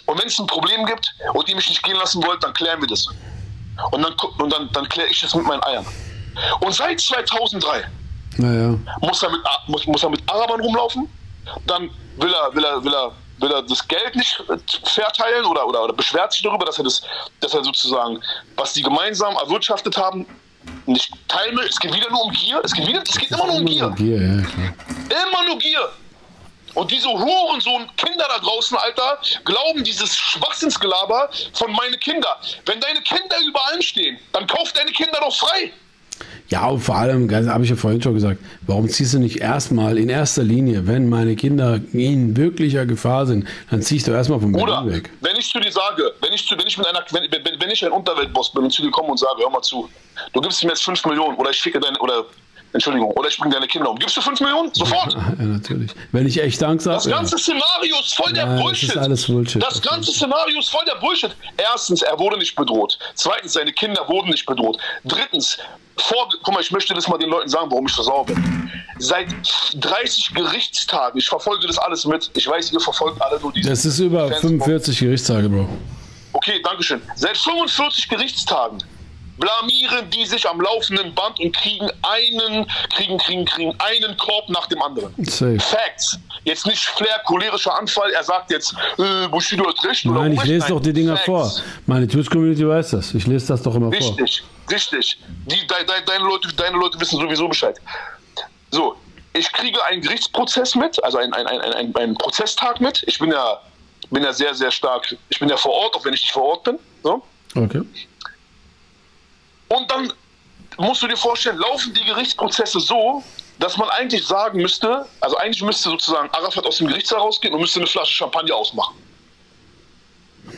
Und 0.07 0.21
wenn 0.21 0.29
es 0.29 0.39
ein 0.39 0.47
Problem 0.47 0.85
gibt 0.85 1.15
und 1.33 1.49
ihr 1.49 1.57
mich 1.57 1.69
nicht 1.69 1.83
gehen 1.83 1.97
lassen 1.97 2.23
wollt, 2.25 2.43
dann 2.43 2.53
klären 2.53 2.81
wir 2.81 2.89
das. 2.89 3.07
Und 3.91 4.03
dann, 4.03 4.15
und 4.39 4.53
dann, 4.53 4.71
dann 4.73 4.89
kläre 4.89 5.09
ich 5.09 5.21
das 5.21 5.35
mit 5.35 5.47
meinen 5.47 5.63
Eiern. 5.65 5.87
Und 6.61 6.75
seit 6.75 7.01
2003 7.01 7.85
naja. 8.37 8.79
muss, 9.01 9.23
er 9.23 9.31
mit, 9.31 9.41
muss, 9.69 9.87
muss 9.87 10.03
er 10.03 10.11
mit 10.11 10.23
Arabern 10.31 10.61
rumlaufen, 10.61 11.09
dann 11.67 11.91
will 12.17 12.33
er, 12.33 12.55
will 12.55 12.65
er, 12.65 12.85
will 12.85 12.95
er, 12.95 13.13
will 13.39 13.51
er 13.51 13.63
das 13.63 13.87
Geld 13.87 14.15
nicht 14.15 14.43
verteilen 14.85 15.45
oder, 15.45 15.67
oder, 15.67 15.85
oder 15.85 15.93
beschwert 15.93 16.33
sich 16.33 16.43
darüber, 16.43 16.65
dass 16.65 16.79
er 16.79 16.85
das, 16.85 17.03
dass 17.41 17.55
er 17.55 17.65
sozusagen, 17.65 18.21
was 18.57 18.73
die 18.73 18.83
gemeinsam 18.83 19.35
erwirtschaftet 19.37 19.97
haben, 19.97 20.27
nicht 20.87 21.13
teilen 21.29 21.57
will. 21.57 21.67
Es 21.67 21.79
geht 21.79 21.95
wieder 21.95 22.11
nur 22.11 22.25
um 22.25 22.33
Gier. 22.33 22.61
Es 22.65 22.73
geht, 22.73 22.87
wieder, 22.87 23.03
es 23.03 23.19
geht 23.19 23.31
immer 23.31 23.47
nur 23.47 23.57
um 23.57 23.67
Gier. 23.67 23.91
Gier 23.91 24.17
ja, 24.17 24.43
immer 25.29 25.47
nur 25.47 25.59
Gier. 25.59 25.91
Und 26.75 26.91
diese 26.91 27.09
Hurensohn 27.09 27.89
Kinder 27.97 28.27
da 28.29 28.39
draußen, 28.39 28.77
Alter, 28.77 29.19
glauben 29.45 29.85
dieses 29.85 30.17
Schwachsinnsgelaber 30.17 31.31
von 31.53 31.73
meine 31.73 31.97
Kinder. 31.99 32.37
Wenn 32.67 32.81
deine 32.81 33.01
Kinder 33.03 33.37
über 33.49 33.67
allem 33.69 33.83
stehen, 33.83 34.19
dann 34.33 34.47
kauf 34.47 34.73
deine 34.73 34.91
Kinder 34.91 35.19
doch 35.21 35.35
frei. 35.35 35.73
Ja, 36.49 36.69
und 36.69 36.81
vor 36.81 36.97
allem, 36.97 37.31
habe 37.49 37.65
ich 37.65 37.71
ja 37.71 37.77
vorhin 37.77 38.03
schon 38.03 38.15
gesagt, 38.15 38.39
warum 38.67 38.89
ziehst 38.89 39.15
du 39.15 39.19
nicht 39.19 39.41
erstmal 39.41 39.99
in 39.99 40.09
erster 40.09 40.43
Linie, 40.43 40.87
wenn 40.87 41.09
meine 41.09 41.37
Kinder 41.37 41.81
in 41.93 42.37
wirklicher 42.37 42.85
Gefahr 42.85 43.27
sind, 43.27 43.49
dann 43.71 43.81
ziehst 43.81 44.07
du 44.07 44.13
erstmal 44.13 44.41
vom 44.41 44.53
Berlin 44.53 44.93
weg. 44.93 45.11
Wenn 45.23 45.37
ich 45.37 45.49
zu 45.49 45.59
dir 45.59 45.73
sage, 45.73 46.13
wenn 46.21 46.33
ich, 46.33 46.47
zu, 46.47 46.57
wenn 46.57 46.67
ich 46.67 46.77
mit 46.77 46.87
einer, 46.87 47.03
wenn, 47.11 47.61
wenn 47.61 47.71
ich 47.71 47.85
ein 47.85 47.93
Unterweltboss 47.93 48.53
bin 48.53 48.65
und 48.65 48.71
zu 48.71 48.83
dir 48.83 48.91
komme 48.91 49.09
und 49.09 49.19
sage, 49.19 49.41
hör 49.41 49.51
mal 49.51 49.63
zu, 49.63 49.89
du 50.33 50.41
gibst 50.43 50.63
mir 50.63 50.71
jetzt 50.71 50.85
5 50.85 51.07
Millionen 51.07 51.37
oder 51.39 51.51
ich 51.51 51.57
schicke 51.57 51.81
deine, 51.81 51.99
oder 51.99 52.27
Entschuldigung, 52.75 53.13
oder 53.13 53.29
ich 53.29 53.39
bringe 53.39 53.55
deine 53.55 53.69
Kinder 53.69 53.89
um. 53.89 53.97
Gibst 53.97 54.17
du 54.17 54.21
5 54.21 54.41
Millionen? 54.41 54.75
Sofort. 54.75 55.15
Ja, 55.39 55.45
natürlich. 55.45 55.93
Wenn 56.11 56.27
ich 56.27 56.41
echt 56.43 56.63
Angst 56.63 56.87
habe. 56.87 56.97
Das 56.97 57.09
ganze 57.09 57.37
ja. 57.37 57.39
Szenario 57.39 58.01
ist 58.01 58.15
voll 58.15 58.33
der 58.33 58.47
Bullshit. 58.47 58.89
Das 58.89 58.97
ist 58.97 59.03
alles 59.03 59.27
Bullshit. 59.27 59.63
Das 59.63 59.81
ganze 59.81 60.13
Szenario 60.13 60.59
ist 60.59 60.71
voll 60.71 60.85
der 60.85 60.97
Bullshit. 60.97 61.31
Erstens, 61.57 62.03
er 62.03 62.19
wurde 62.19 62.37
nicht 62.37 62.55
bedroht. 62.57 62.99
Zweitens, 63.15 63.53
seine 63.53 63.73
Kinder 63.73 64.07
wurden 64.09 64.31
nicht 64.31 64.45
bedroht. 64.45 64.79
Drittens, 65.05 65.59
vor, 65.97 66.29
guck 66.43 66.55
mal, 66.55 66.61
ich 66.61 66.73
möchte 66.73 66.95
das 66.95 67.07
mal 67.07 67.19
den 67.19 67.31
Leuten 67.31 67.49
sagen, 67.49 67.71
warum 67.71 67.87
ich 67.87 67.95
sauer 67.95 68.27
bin. 68.27 68.71
Seit 68.99 69.29
30 69.77 70.35
Gerichtstagen, 70.35 71.19
ich 71.19 71.29
verfolge 71.29 71.67
das 71.69 71.79
alles 71.79 72.05
mit. 72.05 72.31
Ich 72.35 72.49
weiß, 72.49 72.73
ihr 72.73 72.81
verfolgt 72.81 73.23
alle 73.23 73.39
nur 73.41 73.53
diese. 73.53 73.71
Das 73.71 73.85
ist 73.85 74.01
über 74.01 74.29
45 74.33 74.99
Gerichtstage, 74.99 75.49
Bro. 75.49 75.69
Okay, 76.33 76.61
Dankeschön. 76.65 77.01
Seit 77.15 77.37
45 77.37 78.09
Gerichtstagen 78.09 78.79
blamieren 79.39 80.09
die 80.11 80.27
sich 80.27 80.49
am 80.49 80.61
laufenden 80.61 81.15
Band 81.15 81.41
und 81.41 81.55
kriegen 81.57 81.91
einen, 82.03 82.67
kriegen, 82.91 83.19
kriegen, 83.19 83.45
kriegen 83.45 83.75
einen 83.79 84.17
Korb 84.17 84.49
nach 84.49 84.67
dem 84.67 84.81
anderen. 84.83 85.13
Safe. 85.25 85.59
Facts. 85.59 86.19
Jetzt 86.45 86.67
nicht 86.67 86.85
Flair, 86.85 87.21
cholerischer 87.27 87.77
Anfall, 87.79 88.11
er 88.13 88.23
sagt 88.23 88.51
jetzt, 88.51 88.75
äh, 88.99 89.29
Bushido 89.29 89.67
hat 89.67 89.83
recht. 89.85 90.05
Nein, 90.05 90.33
ich 90.33 90.45
lese 90.45 90.69
doch 90.69 90.81
die 90.81 90.93
Dinger 90.93 91.17
Facts. 91.17 91.27
vor. 91.27 91.53
Meine 91.87 92.07
Twitch-Community 92.07 92.69
weiß 92.69 92.91
das. 92.91 93.15
Ich 93.15 93.27
lese 93.27 93.49
das 93.49 93.63
doch 93.63 93.75
immer 93.75 93.91
richtig, 93.91 94.09
vor. 94.09 94.19
Richtig, 94.19 94.45
richtig. 94.71 95.19
Die, 95.47 95.67
de, 95.67 95.79
de, 95.79 96.05
deine, 96.07 96.25
Leute, 96.25 96.49
deine 96.55 96.77
Leute 96.77 97.01
wissen 97.01 97.19
sowieso 97.19 97.49
Bescheid. 97.49 97.77
So, 98.71 98.97
ich 99.33 99.51
kriege 99.53 99.83
einen 99.85 100.03
Gerichtsprozess 100.03 100.75
mit, 100.75 101.03
also 101.03 101.19
einen, 101.19 101.33
einen, 101.33 101.49
einen, 101.49 101.97
einen 101.97 102.15
Prozesstag 102.15 102.81
mit. 102.81 103.03
Ich 103.07 103.19
bin 103.19 103.33
ja, 103.33 103.61
bin 104.11 104.23
ja 104.23 104.33
sehr, 104.33 104.55
sehr 104.55 104.71
stark, 104.71 105.17
ich 105.29 105.39
bin 105.39 105.49
ja 105.49 105.57
vor 105.57 105.73
Ort, 105.73 105.95
auch 105.97 106.05
wenn 106.05 106.15
ich 106.15 106.23
nicht 106.23 106.33
vor 106.33 106.45
Ort 106.45 106.65
bin. 106.65 106.79
So. 107.03 107.23
Okay. 107.55 107.83
Und 109.69 109.91
dann 109.91 110.13
musst 110.79 111.03
du 111.03 111.07
dir 111.07 111.17
vorstellen, 111.17 111.59
laufen 111.59 111.95
die 111.95 112.05
Gerichtsprozesse 112.05 112.81
so, 112.81 113.23
dass 113.59 113.77
man 113.77 113.89
eigentlich 113.91 114.27
sagen 114.27 114.61
müsste, 114.61 115.07
also 115.21 115.37
eigentlich 115.37 115.63
müsste 115.63 115.91
sozusagen 115.91 116.29
Arafat 116.31 116.67
aus 116.67 116.79
dem 116.79 116.89
Gerichtssaal 116.89 117.21
rausgehen 117.21 117.55
und 117.55 117.61
müsste 117.61 117.81
eine 117.81 117.87
Flasche 117.87 118.15
Champagner 118.15 118.57
ausmachen. 118.57 118.97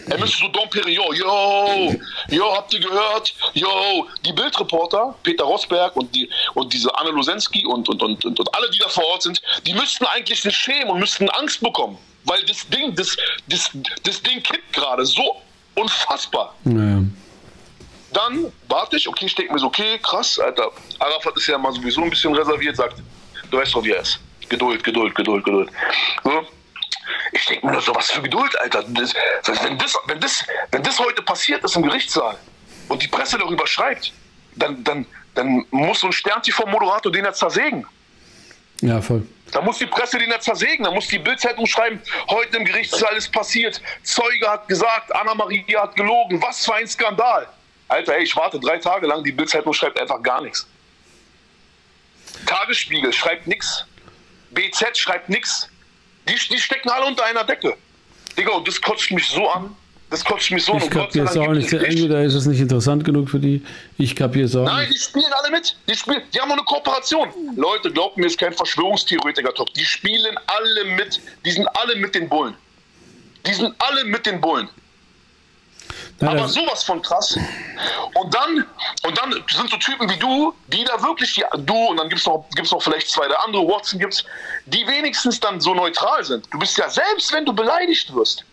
Er 0.08 0.18
müsste 0.18 0.38
so 0.38 0.48
Dom 0.48 0.68
Perignon, 0.68 1.14
yo, 1.14 1.94
yo, 2.28 2.56
habt 2.56 2.74
ihr 2.74 2.80
gehört? 2.80 3.34
Yo, 3.54 4.06
die 4.24 4.32
Bildreporter, 4.32 5.14
Peter 5.22 5.44
Rosberg 5.44 5.94
und, 5.94 6.12
die, 6.14 6.28
und 6.54 6.72
diese 6.72 6.92
Anne 6.98 7.10
Losensky 7.10 7.64
und, 7.64 7.88
und, 7.88 8.02
und, 8.02 8.24
und, 8.24 8.40
und 8.40 8.54
alle, 8.54 8.68
die 8.70 8.78
da 8.78 8.88
vor 8.88 9.04
Ort 9.06 9.22
sind, 9.22 9.40
die 9.64 9.74
müssten 9.74 10.04
eigentlich 10.06 10.40
sich 10.40 10.56
schämen 10.56 10.90
und 10.90 10.98
müssten 10.98 11.28
Angst 11.30 11.60
bekommen. 11.60 11.98
Weil 12.24 12.42
das 12.44 12.68
Ding, 12.68 12.94
das, 12.96 13.16
das, 13.48 13.70
das 14.02 14.22
Ding 14.22 14.42
kippt 14.42 14.72
gerade 14.72 15.04
so 15.06 15.40
unfassbar. 15.76 16.54
Ja. 16.64 17.02
Dann 18.12 18.52
warte 18.68 18.96
ich, 18.96 19.08
okay, 19.08 19.26
ich 19.26 19.34
denke 19.34 19.52
mir 19.52 19.58
so, 19.58 19.66
okay, 19.66 19.98
krass, 20.02 20.38
Alter. 20.38 20.70
Arafat 20.98 21.36
ist 21.36 21.46
ja 21.46 21.58
mal 21.58 21.72
sowieso 21.72 22.02
ein 22.02 22.10
bisschen 22.10 22.34
reserviert, 22.34 22.76
sagt, 22.76 23.02
du 23.50 23.58
weißt 23.58 23.74
doch, 23.74 23.84
wie 23.84 23.92
er 23.92 24.00
ist. 24.00 24.20
Geduld, 24.48 24.82
Geduld, 24.84 25.14
Geduld, 25.14 25.44
Geduld. 25.44 25.70
So. 26.22 26.46
Ich 27.32 27.44
denke 27.46 27.66
mir 27.66 27.72
nur 27.72 27.82
so, 27.82 27.94
was 27.94 28.10
für 28.10 28.22
Geduld, 28.22 28.58
Alter. 28.60 28.84
Das, 28.84 29.14
wenn, 29.62 29.78
das, 29.78 29.98
wenn, 30.06 30.20
das, 30.20 30.44
wenn 30.70 30.82
das 30.82 30.98
heute 30.98 31.22
passiert 31.22 31.64
ist 31.64 31.76
im 31.76 31.82
Gerichtssaal 31.82 32.36
und 32.88 33.02
die 33.02 33.08
Presse 33.08 33.38
darüber 33.38 33.66
schreibt, 33.66 34.12
dann, 34.54 34.82
dann, 34.84 35.06
dann 35.34 35.66
muss 35.70 36.00
so 36.00 36.06
ein 36.06 36.12
Stern-TV-Moderator 36.12 37.10
den 37.12 37.24
ja 37.24 37.32
zersägen. 37.32 37.86
Ja, 38.80 39.00
voll. 39.00 39.26
Da 39.52 39.60
muss 39.60 39.78
die 39.78 39.86
Presse 39.86 40.18
den 40.18 40.30
ja 40.30 40.40
zersägen, 40.40 40.84
da 40.84 40.90
muss 40.90 41.08
die 41.08 41.18
Bildzeitung 41.18 41.66
schreiben, 41.66 42.00
heute 42.28 42.56
im 42.56 42.64
Gerichtssaal 42.64 43.16
ist 43.16 43.32
passiert, 43.32 43.80
Zeuge 44.02 44.48
hat 44.48 44.66
gesagt, 44.68 45.14
Anna-Maria 45.14 45.82
hat 45.82 45.96
gelogen, 45.96 46.42
was 46.42 46.64
für 46.64 46.74
ein 46.74 46.86
Skandal. 46.86 47.46
Alter, 47.88 48.16
ey, 48.16 48.24
ich 48.24 48.34
warte 48.36 48.58
drei 48.58 48.78
Tage 48.78 49.06
lang, 49.06 49.22
die 49.22 49.32
Bildzeitung 49.32 49.72
schreibt 49.72 50.00
einfach 50.00 50.22
gar 50.22 50.42
nichts. 50.42 50.66
Tagesspiegel 52.46 53.12
schreibt 53.12 53.46
nichts. 53.46 53.84
BZ 54.50 54.96
schreibt 54.96 55.28
nichts. 55.28 55.68
Die, 56.28 56.34
die 56.34 56.58
stecken 56.58 56.88
alle 56.90 57.06
unter 57.06 57.24
einer 57.24 57.44
Decke. 57.44 57.76
Digga, 58.36 58.52
und 58.52 58.66
das 58.66 58.80
kotzt 58.80 59.10
mich 59.10 59.26
so 59.26 59.48
an. 59.48 59.74
Das 60.10 60.24
kotzt 60.24 60.50
mich 60.50 60.64
so 60.64 60.72
an. 60.72 60.82
Ich 60.82 60.90
kapiere 60.90 61.26
es 61.26 61.36
auch 61.36 61.52
nicht. 61.52 61.72
Entweder 61.72 62.22
ist 62.22 62.34
es 62.34 62.46
nicht 62.46 62.60
interessant 62.60 63.04
genug 63.04 63.28
für 63.28 63.40
die. 63.40 63.64
Ich 63.98 64.14
kapiere 64.14 64.46
es 64.46 64.54
auch 64.54 64.64
Nein, 64.64 64.88
die 64.92 64.98
spielen 64.98 65.32
alle 65.32 65.50
mit. 65.50 65.76
Die, 65.88 65.96
spielen, 65.96 66.22
die 66.32 66.40
haben 66.40 66.52
eine 66.52 66.62
Kooperation. 66.62 67.28
Leute, 67.56 67.90
glaubt 67.90 68.16
mir, 68.16 68.26
ist 68.26 68.38
kein 68.38 68.52
Verschwörungstheoretiker-Top. 68.52 69.72
Die 69.74 69.84
spielen 69.84 70.36
alle 70.46 70.84
mit. 70.96 71.20
Die 71.44 71.50
sind 71.50 71.66
alle 71.68 71.96
mit 71.96 72.14
den 72.14 72.28
Bullen. 72.28 72.54
Die 73.46 73.54
sind 73.54 73.74
alle 73.78 74.04
mit 74.04 74.26
den 74.26 74.40
Bullen. 74.40 74.68
Aber 76.20 76.48
sowas 76.48 76.82
von 76.82 77.02
krass. 77.02 77.38
Und 78.14 78.34
dann, 78.34 78.66
und 79.06 79.18
dann 79.18 79.32
sind 79.32 79.70
so 79.70 79.76
Typen 79.76 80.08
wie 80.08 80.16
du, 80.16 80.54
die 80.68 80.84
da 80.84 81.02
wirklich, 81.02 81.34
die, 81.34 81.44
du 81.58 81.74
und 81.74 81.98
dann 81.98 82.08
gibt 82.08 82.20
es 82.20 82.26
noch, 82.26 82.46
gibt's 82.54 82.70
noch 82.70 82.82
vielleicht 82.82 83.08
zwei 83.08 83.28
der 83.28 83.42
andere, 83.44 83.66
Watson 83.66 83.98
gibt's, 83.98 84.24
die 84.66 84.86
wenigstens 84.86 85.38
dann 85.40 85.60
so 85.60 85.74
neutral 85.74 86.24
sind. 86.24 86.46
Du 86.50 86.58
bist 86.58 86.78
ja, 86.78 86.88
selbst 86.88 87.32
wenn 87.32 87.44
du 87.44 87.52
beleidigt 87.52 88.14
wirst, 88.14 88.44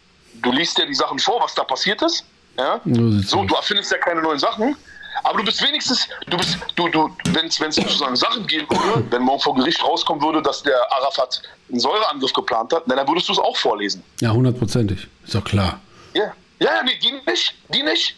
du 0.41 0.51
liest 0.51 0.77
ja 0.77 0.85
die 0.85 0.93
Sachen 0.93 1.19
vor, 1.19 1.41
was 1.41 1.55
da 1.55 1.63
passiert 1.63 2.01
ist. 2.01 2.25
Ja? 2.57 2.81
So 2.83 3.43
du 3.43 3.55
erfindest 3.55 3.91
ja 3.91 3.97
keine 3.97 4.21
neuen 4.21 4.39
Sachen. 4.39 4.75
Aber 5.23 5.37
du 5.37 5.45
bist 5.45 5.61
wenigstens, 5.65 6.07
du 6.27 6.37
bist, 6.37 6.57
du, 6.75 6.89
du, 6.89 7.15
wenn 7.25 7.45
es 7.45 7.55
sozusagen 7.55 8.15
Sachen 8.15 8.45
geben 8.47 8.67
würde, 8.69 9.05
wenn 9.11 9.21
morgen 9.21 9.39
vor 9.39 9.55
Gericht 9.55 9.81
rauskommen 9.83 10.21
würde, 10.21 10.41
dass 10.41 10.63
der 10.63 10.75
Arafat 10.91 11.41
einen 11.69 11.79
Säureangriff 11.79 12.33
geplant 12.33 12.73
hat, 12.73 12.83
dann 12.87 13.07
würdest 13.07 13.29
du 13.29 13.33
es 13.33 13.39
auch 13.39 13.55
vorlesen. 13.55 14.03
Ja, 14.19 14.31
hundertprozentig. 14.31 15.07
Ist 15.23 15.35
doch 15.35 15.43
klar. 15.43 15.79
Ja, 16.13 16.33
ja, 16.59 16.83
nee, 16.83 16.97
die 16.97 17.11
nicht, 17.25 17.55
die 17.69 17.83
nicht. 17.83 18.15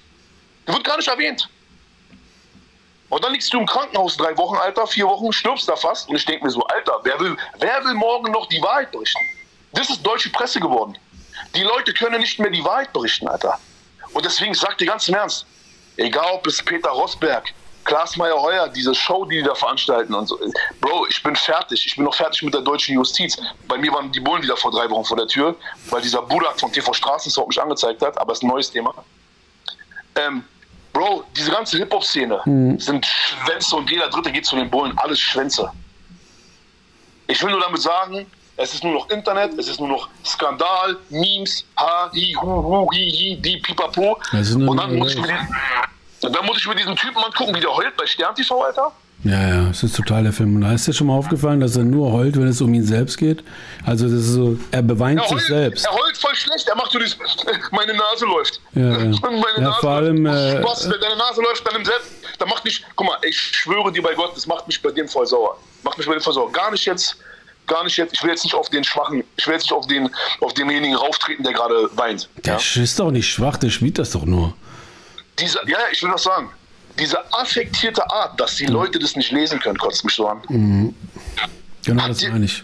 Die 0.67 0.73
wird 0.73 0.83
gar 0.83 0.97
nicht 0.97 1.07
erwähnt. 1.07 1.49
Und 3.09 3.23
dann 3.23 3.33
liegst 3.33 3.53
du 3.53 3.59
im 3.59 3.65
Krankenhaus 3.65 4.17
drei 4.17 4.35
Wochen, 4.37 4.57
Alter, 4.57 4.87
vier 4.87 5.07
Wochen, 5.07 5.31
stirbst 5.31 5.69
da 5.69 5.75
fast. 5.75 6.09
Und 6.09 6.15
ich 6.15 6.25
denke 6.25 6.45
mir 6.45 6.51
so, 6.51 6.61
Alter, 6.63 6.99
wer 7.03 7.19
will, 7.19 7.37
wer 7.59 7.83
will 7.85 7.93
morgen 7.93 8.31
noch 8.31 8.47
die 8.47 8.61
Wahrheit 8.61 8.91
berichten? 8.91 9.23
Das 9.73 9.89
ist 9.89 10.01
deutsche 10.01 10.29
Presse 10.31 10.59
geworden. 10.59 10.97
Die 11.55 11.63
Leute 11.63 11.93
können 11.93 12.19
nicht 12.19 12.39
mehr 12.39 12.49
die 12.49 12.63
Wahrheit 12.63 12.91
berichten, 12.93 13.27
Alter. 13.27 13.59
Und 14.13 14.25
deswegen 14.25 14.53
sag 14.53 14.77
dir 14.77 14.87
ganz 14.87 15.07
im 15.07 15.15
Ernst, 15.15 15.45
egal 15.97 16.33
ob 16.33 16.47
es 16.47 16.63
Peter 16.63 16.89
Rosberg, 16.89 17.53
Klaas 17.85 18.17
Meyer 18.17 18.41
Heuer, 18.41 18.67
diese 18.67 18.93
Show, 18.93 19.25
die 19.25 19.37
die 19.37 19.43
da 19.43 19.53
veranstalten 19.53 20.13
und 20.13 20.27
so. 20.27 20.39
Bro, 20.81 21.05
ich 21.07 21.21
bin 21.21 21.35
fertig. 21.35 21.85
Ich 21.85 21.95
bin 21.95 22.05
noch 22.05 22.15
fertig 22.15 22.41
mit 22.41 22.53
der 22.53 22.61
deutschen 22.61 22.95
Justiz. 22.95 23.37
Bei 23.67 23.77
mir 23.77 23.93
waren 23.93 24.11
die 24.11 24.19
Bullen 24.19 24.41
wieder 24.41 24.57
vor 24.57 24.71
drei 24.71 24.89
Wochen 24.89 25.05
vor 25.05 25.17
der 25.17 25.27
Tür, 25.27 25.55
weil 25.89 26.01
dieser 26.01 26.21
Budak 26.23 26.59
von 26.59 26.71
TV 26.71 26.91
Straßensorg 26.91 27.47
mich 27.47 27.61
angezeigt 27.61 28.01
hat, 28.01 28.17
aber 28.17 28.33
es 28.33 28.39
ist 28.39 28.43
ein 28.43 28.47
neues 28.47 28.71
Thema. 28.71 28.93
Ähm, 30.15 30.43
Bro, 30.93 31.25
diese 31.35 31.51
ganze 31.51 31.77
Hip-Hop-Szene 31.77 32.41
sind 32.79 33.05
Schwänze 33.05 33.75
und 33.75 33.89
jeder 33.89 34.09
Dritte 34.09 34.31
geht 34.31 34.45
zu 34.45 34.55
den 34.55 34.69
Bullen. 34.69 34.97
Alles 34.97 35.19
Schwänze. 35.19 35.69
Ich 37.27 37.41
will 37.43 37.51
nur 37.51 37.59
damit 37.59 37.81
sagen, 37.81 38.25
es 38.57 38.73
ist 38.73 38.83
nur 38.83 38.93
noch 38.93 39.09
Internet, 39.09 39.59
es 39.59 39.67
ist 39.67 39.79
nur 39.79 39.89
noch 39.89 40.09
Skandal, 40.23 40.97
Memes, 41.09 41.65
ha, 41.75 42.09
hi, 42.13 42.35
hu, 42.41 42.47
hu, 42.47 42.89
hi, 42.93 43.11
hi, 43.11 43.41
die, 43.41 43.57
pipapo. 43.57 44.17
Und 44.31 44.77
dann 44.77 44.95
muss, 44.95 45.13
ich 45.13 45.21
mir 45.21 45.27
Welt. 45.27 45.39
Und 46.25 46.35
dann 46.35 46.45
muss 46.45 46.57
ich 46.57 46.67
mir 46.67 46.75
diesen 46.75 46.95
Typen 46.95 47.17
angucken, 47.17 47.55
wie 47.55 47.59
der 47.59 47.75
heult 47.75 47.95
bei 47.97 48.05
Stern 48.05 48.35
TV, 48.35 48.61
Alter. 48.63 48.91
Ja, 49.23 49.47
ja, 49.47 49.69
es 49.69 49.81
ist 49.81 49.95
total 49.95 50.23
der 50.23 50.33
Film. 50.33 50.55
Und 50.55 50.61
da 50.61 50.73
ist 50.73 50.85
dir 50.87 50.93
schon 50.93 51.07
mal 51.07 51.13
aufgefallen, 51.17 51.59
dass 51.59 51.75
er 51.77 51.83
nur 51.83 52.11
heult, 52.11 52.35
wenn 52.37 52.47
es 52.47 52.61
um 52.61 52.71
ihn 52.73 52.83
selbst 52.83 53.17
geht? 53.17 53.43
Also, 53.85 54.05
das 54.05 54.13
ist 54.13 54.27
so, 54.33 54.57
er 54.71 54.81
beweint 54.83 55.19
Er 55.19 55.23
sich 55.23 55.31
heult, 55.37 55.47
selbst. 55.47 55.85
er 55.85 55.91
heult 55.93 56.17
voll 56.17 56.35
schlecht, 56.35 56.67
er 56.67 56.75
macht 56.75 56.91
so 56.91 56.99
dieses, 56.99 57.17
meine 57.71 57.93
Nase 57.93 58.25
läuft. 58.25 58.59
Ja, 58.75 58.81
ja. 58.83 58.97
Meine 59.21 59.41
Ja, 59.57 59.61
Nase 59.61 59.79
vor 59.79 59.89
allem, 59.91 60.25
läuft. 60.25 60.55
äh, 60.57 60.61
Spaß, 60.61 60.89
wenn 60.91 61.01
deine 61.01 61.15
Nase 61.17 61.41
läuft, 61.41 61.65
dann 61.65 61.75
im 61.77 61.85
Selbst, 61.85 62.11
dann 62.37 62.49
macht 62.49 62.65
mich, 62.65 62.83
guck 62.95 63.07
mal, 63.07 63.17
ich 63.23 63.39
schwöre 63.39 63.91
dir 63.91 64.03
bei 64.03 64.13
Gott, 64.13 64.35
das 64.35 64.45
macht 64.45 64.67
mich 64.67 64.79
bei 64.81 64.91
dem 64.91 65.07
voll 65.07 65.25
sauer. 65.25 65.57
Macht 65.83 65.97
mich 65.97 66.05
bei 66.05 66.13
dem 66.13 66.21
voll 66.21 66.33
sauer. 66.33 66.51
Gar 66.51 66.71
nicht 66.71 66.85
jetzt, 66.85 67.15
gar 67.67 67.83
nicht 67.83 67.97
jetzt, 67.97 68.13
ich 68.13 68.21
will 68.21 68.29
jetzt 68.29 68.43
nicht 68.43 68.53
auf 68.53 68.69
den 68.69 68.83
Schwachen, 68.83 69.23
ich 69.37 69.47
will 69.47 69.53
jetzt 69.53 69.63
nicht 69.63 69.73
auf 69.73 69.87
den, 69.87 70.09
auf 70.41 70.53
denjenigen 70.53 70.95
rauftreten, 70.95 71.43
der 71.43 71.53
gerade 71.53 71.89
weint. 71.95 72.29
Der 72.43 72.57
ist 72.57 72.99
doch 72.99 73.09
nicht 73.11 73.27
schwach, 73.31 73.57
der 73.57 73.69
spielt 73.71 73.97
das 73.97 74.11
doch 74.11 74.25
nur. 74.25 74.53
Diese, 75.39 75.59
ja, 75.67 75.77
ich 75.91 76.01
will 76.03 76.11
das 76.11 76.23
sagen. 76.23 76.49
Diese 76.97 77.17
affektierte 77.33 78.09
Art, 78.09 78.39
dass 78.39 78.55
die 78.55 78.67
Leute 78.67 78.99
das 78.99 79.15
nicht 79.15 79.31
lesen 79.31 79.59
können, 79.59 79.77
kotzt 79.77 80.05
mich 80.05 80.13
so 80.15 80.27
an. 80.27 80.93
Genau, 81.85 82.07
das 82.07 82.23
meine 82.27 82.45
ich. 82.45 82.63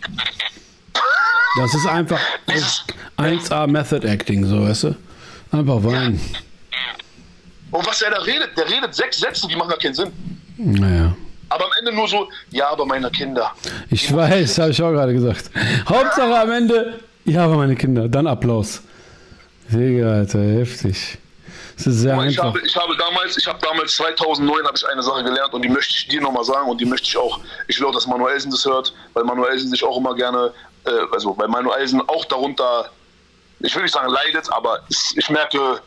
Das 1.57 1.73
ist 1.75 1.85
einfach 1.85 2.19
Dieses- 2.47 2.83
1A 3.17 3.67
Method 3.67 4.07
Acting, 4.07 4.45
so, 4.45 4.61
weißt 4.67 4.83
du? 4.83 4.95
Einfach 5.51 5.83
weinen. 5.83 6.19
Und 7.71 7.85
was 7.85 8.01
er 8.01 8.11
da 8.11 8.19
redet, 8.19 8.57
der 8.57 8.69
redet 8.69 8.95
sechs 8.95 9.19
Sätze, 9.19 9.47
die 9.47 9.55
machen 9.55 9.69
gar 9.69 9.77
keinen 9.77 9.93
Sinn. 9.93 10.11
Naja. 10.57 11.13
Aber 11.49 11.65
am 11.65 11.71
Ende 11.79 11.93
nur 11.93 12.07
so, 12.07 12.29
ja, 12.51 12.69
aber 12.69 12.85
meine 12.85 13.11
Kinder. 13.11 13.51
Ich 13.89 14.13
weiß, 14.13 14.57
habe 14.59 14.71
ich 14.71 14.81
auch 14.81 14.91
gerade 14.91 15.13
gesagt. 15.13 15.51
Hauptsache 15.87 16.39
am 16.39 16.51
Ende, 16.51 16.99
ja, 17.25 17.43
aber 17.43 17.57
meine 17.57 17.75
Kinder, 17.75 18.07
dann 18.07 18.27
Applaus. 18.27 18.81
Digga, 19.69 20.13
Alter, 20.13 20.39
heftig. 20.41 21.17
Ist 21.87 21.99
sehr 21.99 22.13
Ich 22.15 22.19
einfach. 22.39 22.43
habe, 22.45 22.59
ich 22.61 22.75
habe 22.75 22.95
damals, 22.97 23.37
ich 23.37 23.47
habe 23.47 23.59
damals 23.61 23.95
2009 23.95 24.65
habe 24.65 24.75
ich 24.77 24.87
eine 24.87 25.03
Sache 25.03 25.23
gelernt 25.23 25.53
und 25.53 25.61
die 25.61 25.69
möchte 25.69 25.93
ich 25.97 26.07
dir 26.07 26.21
nochmal 26.21 26.43
sagen 26.43 26.69
und 26.69 26.79
die 26.79 26.85
möchte 26.85 27.07
ich 27.07 27.17
auch, 27.17 27.39
ich 27.67 27.79
will 27.79 27.87
auch, 27.87 27.93
dass 27.93 28.07
Manuelsen 28.07 28.51
das 28.51 28.65
hört, 28.65 28.93
weil 29.13 29.23
Manuelsen 29.23 29.69
sich 29.69 29.83
auch 29.83 29.97
immer 29.97 30.15
gerne, 30.15 30.53
äh, 30.85 30.91
also 31.13 31.37
weil 31.37 31.47
Manuelsen 31.47 32.01
auch 32.09 32.25
darunter, 32.25 32.89
ich 33.59 33.75
will 33.75 33.83
nicht 33.83 33.93
sagen 33.93 34.09
leidet, 34.09 34.51
aber 34.53 34.79
ich 35.15 35.29
merke, 35.29 35.81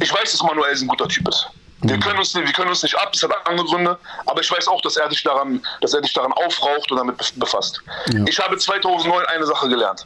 ich 0.00 0.12
weiß, 0.12 0.32
dass 0.32 0.42
Manuelsen 0.42 0.86
ein 0.86 0.88
guter 0.88 1.08
Typ 1.08 1.28
ist. 1.28 1.46
Wir 1.86 1.98
können, 2.00 2.18
uns, 2.18 2.34
wir 2.34 2.42
können 2.44 2.70
uns 2.70 2.82
nicht 2.82 2.96
ab, 2.96 3.10
es 3.12 3.22
hat 3.22 3.30
andere 3.46 3.66
Gründe, 3.66 3.98
aber 4.24 4.40
ich 4.40 4.50
weiß 4.50 4.68
auch, 4.68 4.80
dass 4.80 4.96
er 4.96 5.10
sich 5.10 5.22
daran, 5.22 5.62
dass 5.82 5.92
er 5.92 6.02
sich 6.02 6.14
daran 6.14 6.32
aufraucht 6.32 6.90
und 6.90 6.96
damit 6.96 7.16
bef- 7.20 7.38
befasst. 7.38 7.82
Ja. 8.10 8.20
Ich 8.26 8.38
habe 8.38 8.56
2009 8.56 9.26
eine 9.26 9.44
Sache 9.44 9.68
gelernt. 9.68 10.02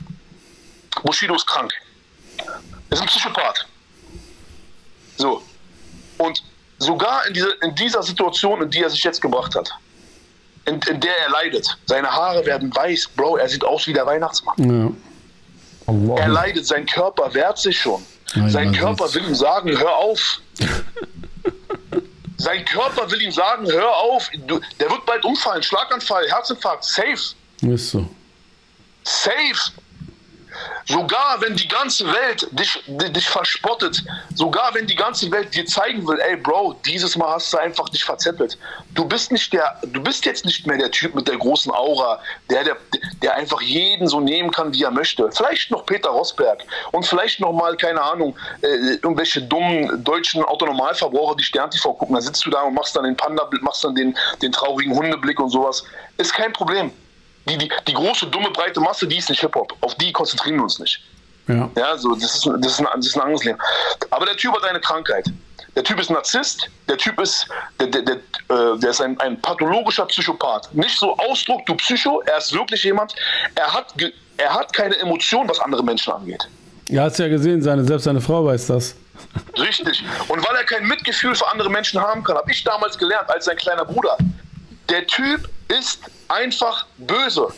Bushido 1.05 1.37
ist 1.37 1.47
krank. 1.47 1.73
Er 2.39 2.95
ist 2.95 3.01
ein 3.01 3.07
Psychopath. 3.07 3.65
So. 5.19 5.43
Und 6.17 6.43
sogar 6.79 7.27
in, 7.27 7.35
diese, 7.35 7.51
in 7.63 7.75
dieser 7.75 8.03
Situation, 8.03 8.63
in 8.63 8.71
die 8.71 8.83
er 8.83 8.91
sich 8.91 9.03
jetzt 9.05 9.21
gebracht 9.21 9.55
hat, 9.55 9.71
in, 10.65 10.81
in 10.89 11.01
der 11.01 11.17
er 11.19 11.31
leidet, 11.31 11.67
seine 11.87 12.11
Haare 12.11 12.45
werden 12.47 12.75
weiß, 12.75 13.09
Bro, 13.17 13.37
er 13.37 13.49
sieht 13.49 13.65
aus 13.65 13.87
wie 13.87 13.93
der 13.93 14.07
Weihnachtsmann. 14.07 14.97
Ja. 15.87 16.17
Er 16.17 16.29
leidet, 16.29 16.67
sein 16.67 16.85
Körper 16.87 17.33
wehrt 17.33 17.59
sich 17.59 17.81
schon. 17.81 18.05
Ja, 18.35 18.49
sein 18.51 18.73
Körper 18.73 19.05
das- 19.05 19.15
will 19.15 19.25
ihm 19.27 19.35
sagen, 19.35 19.71
hör 19.71 19.97
auf. 19.97 20.41
sein 22.37 22.65
Körper 22.67 23.11
will 23.11 23.23
ihm 23.23 23.33
sagen, 23.33 23.67
hör 23.71 23.97
auf. 23.97 24.31
Du, 24.47 24.61
der 24.79 24.91
wird 24.91 25.07
bald 25.07 25.25
umfallen, 25.25 25.63
Schlaganfall, 25.63 26.29
Herzinfarkt, 26.29 26.85
safe. 26.85 27.35
Ist 27.63 27.91
so. 27.91 28.07
Safe. 29.05 29.73
Sogar 30.87 31.41
wenn 31.41 31.55
die 31.55 31.69
ganze 31.69 32.07
Welt 32.07 32.49
dich, 32.53 32.83
di- 32.87 33.13
dich 33.13 33.29
verspottet, 33.29 34.03
sogar 34.35 34.75
wenn 34.75 34.87
die 34.87 34.95
ganze 34.95 35.31
Welt 35.31 35.55
dir 35.55 35.67
zeigen 35.67 36.07
will, 36.07 36.19
ey 36.21 36.37
Bro, 36.37 36.75
dieses 36.87 37.17
Mal 37.17 37.35
hast 37.35 37.53
du 37.53 37.59
einfach 37.59 37.89
dich 37.91 38.05
verzettelt. 38.05 38.57
Du 38.95 39.05
bist 39.05 39.31
nicht 39.31 39.53
der, 39.53 39.79
du 39.83 40.03
bist 40.03 40.25
jetzt 40.25 40.45
nicht 40.47 40.67
mehr 40.67 40.79
der 40.79 40.91
Typ 40.91 41.15
mit 41.15 41.29
der 41.29 41.37
großen 41.37 41.71
Aura, 41.73 42.19
der, 42.51 42.65
der, 42.65 42.77
der 43.23 43.35
einfach 43.35 43.61
jeden 43.61 44.07
so 44.09 44.21
nehmen 44.21 44.51
kann, 44.51 44.73
wie 44.73 44.83
er 44.83 44.91
möchte. 44.91 45.31
Vielleicht 45.31 45.71
noch 45.71 45.85
Peter 45.85 46.09
Rosberg 46.09 46.63
und 46.93 47.05
vielleicht 47.07 47.41
noch 47.41 47.53
mal, 47.53 47.77
keine 47.77 48.01
Ahnung, 48.01 48.35
äh, 48.63 48.95
irgendwelche 49.03 49.43
dummen 49.43 50.03
deutschen 50.03 50.43
Autonormalverbraucher, 50.43 51.37
die 51.37 51.45
Stern 51.45 51.71
TV 51.71 51.93
gucken. 51.93 52.15
Da 52.15 52.21
sitzt 52.23 52.45
du 52.47 52.51
da 52.51 52.63
und 52.63 52.75
machst 52.75 52.97
dann 52.97 53.05
den 53.05 53.17
Panda-Blick, 53.17 53.63
machst 53.63 53.85
dann 53.85 53.95
den, 53.95 54.17
den 54.41 54.53
traurigen 54.53 54.95
Hundeblick 54.95 55.39
und 55.39 55.51
sowas. 55.51 55.85
Ist 56.17 56.33
kein 56.33 56.53
Problem. 56.53 56.91
Die, 57.49 57.59
die, 57.59 57.71
die 57.87 57.95
große, 57.95 58.27
dumme, 58.27 58.51
breite 58.51 58.81
Masse, 58.81 59.07
die 59.07 59.17
ist 59.17 59.29
nicht 59.31 59.41
Hip-Hop. 59.41 59.75
Auf 59.81 59.95
die 59.97 60.13
konzentrieren 60.13 60.57
wir 60.57 60.65
uns 60.65 60.79
nicht. 60.79 61.01
Ja. 61.49 61.71
Ja, 61.77 61.97
so, 61.97 62.15
das 62.15 62.35
ist, 62.35 62.47
das, 62.61 62.73
ist 62.73 62.81
ein, 62.81 62.87
das 62.97 63.07
ist 63.07 63.17
ein 63.17 63.23
anderes 63.23 63.45
Leben. 63.45 63.59
Aber 64.11 64.27
der 64.27 64.37
Typ 64.37 64.55
hat 64.55 64.65
eine 64.65 64.81
Krankheit. 64.81 65.25
Der 65.75 65.85
Typ 65.85 66.01
ist 66.01 66.11
Narzisst, 66.11 66.69
der 66.89 66.97
Typ 66.99 67.21
ist, 67.21 67.47
der, 67.79 67.87
der, 67.87 68.03
der, 68.03 68.17
äh, 68.17 68.79
der 68.79 68.91
ist 68.91 69.01
ein, 69.01 69.19
ein 69.21 69.41
pathologischer 69.41 70.07
Psychopath. 70.07 70.75
Nicht 70.75 70.99
so 70.99 71.17
Ausdruck, 71.17 71.65
du 71.67 71.75
Psycho, 71.77 72.21
er 72.27 72.39
ist 72.39 72.53
wirklich 72.53 72.83
jemand, 72.83 73.15
er 73.55 73.73
hat, 73.73 73.95
er 74.37 74.55
hat 74.55 74.73
keine 74.73 74.99
Emotion, 74.99 75.49
was 75.49 75.61
andere 75.61 75.85
Menschen 75.85 76.13
angeht. 76.13 76.49
Er 76.89 77.05
hat 77.05 77.13
es 77.13 77.19
ja 77.19 77.29
gesehen, 77.29 77.63
seine, 77.63 77.85
selbst 77.85 78.05
seine 78.05 78.21
Frau 78.21 78.45
weiß 78.45 78.67
das. 78.67 78.97
Richtig. 79.59 80.03
Und 80.29 80.47
weil 80.49 80.57
er 80.57 80.65
kein 80.65 80.87
Mitgefühl 80.87 81.35
für 81.35 81.47
andere 81.49 81.71
Menschen 81.71 82.01
haben 82.01 82.25
kann, 82.25 82.37
habe 82.37 82.51
ich 82.51 82.65
damals 82.65 82.97
gelernt, 82.99 83.29
als 83.31 83.45
sein 83.45 83.57
kleiner 83.57 83.85
Bruder. 83.85 84.17
Der 84.89 85.07
Typ 85.07 85.49
ist 85.69 86.01
einfach 86.29 86.87
böse. 86.99 87.49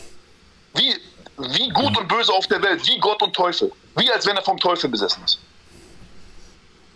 Wie, 0.75 0.95
wie 1.37 1.69
gut 1.69 1.97
und 1.97 2.07
böse 2.07 2.31
auf 2.33 2.47
der 2.47 2.61
Welt, 2.61 2.85
wie 2.87 2.99
Gott 2.99 3.21
und 3.21 3.33
Teufel. 3.35 3.71
Wie 3.97 4.09
als 4.11 4.25
wenn 4.25 4.35
er 4.37 4.43
vom 4.43 4.57
Teufel 4.57 4.89
besessen 4.89 5.23
ist. 5.25 5.39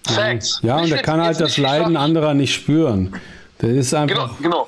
Facts. 0.07 0.59
Ja, 0.61 0.77
und 0.77 0.91
er 0.91 1.01
kann 1.01 1.21
halt 1.21 1.39
das 1.39 1.57
Leiden 1.57 1.93
schwach. 1.93 2.01
anderer 2.01 2.33
nicht 2.33 2.53
spüren. 2.53 3.19
Der 3.61 3.69
ist 3.71 3.91
Genau, 3.91 4.01
einfach. 4.03 4.31
genau. 4.39 4.67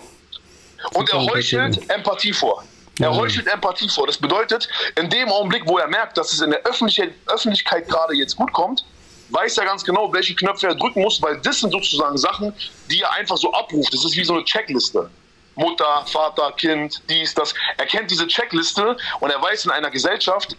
Und 0.93 1.09
er 1.11 1.21
heuchelt. 1.25 1.89
Empathie 1.89 2.33
vor. 2.33 2.63
Er 2.99 3.13
heuchelt 3.15 3.45
Empathie 3.47 3.87
vor. 3.89 4.07
Das 4.07 4.17
bedeutet, 4.17 4.67
in 4.95 5.09
dem 5.09 5.29
Augenblick, 5.29 5.63
wo 5.67 5.77
er 5.77 5.87
merkt, 5.87 6.17
dass 6.17 6.33
es 6.33 6.41
in 6.41 6.49
der 6.49 6.61
Öffentlichkeit, 6.63 7.13
Öffentlichkeit 7.27 7.87
gerade 7.87 8.15
jetzt 8.15 8.35
gut 8.35 8.51
kommt, 8.53 8.83
weiß 9.29 9.57
er 9.59 9.65
ganz 9.65 9.83
genau, 9.83 10.11
welche 10.11 10.33
Knöpfe 10.33 10.67
er 10.67 10.75
drücken 10.75 11.01
muss, 11.01 11.21
weil 11.21 11.37
das 11.41 11.59
sind 11.59 11.71
sozusagen 11.71 12.17
Sachen, 12.17 12.53
die 12.89 13.01
er 13.01 13.11
einfach 13.13 13.37
so 13.37 13.53
abruft. 13.53 13.93
Das 13.93 14.03
ist 14.03 14.15
wie 14.15 14.23
so 14.23 14.33
eine 14.33 14.43
Checkliste. 14.45 15.09
Mutter, 15.57 16.03
Vater, 16.05 16.51
Kind, 16.55 17.01
dies, 17.09 17.33
das. 17.33 17.53
Er 17.77 17.85
kennt 17.85 18.09
diese 18.09 18.27
Checkliste 18.27 18.95
und 19.19 19.29
er 19.29 19.41
weiß 19.41 19.65
in 19.65 19.71
einer 19.71 19.89
Gesellschaft, 19.89 20.55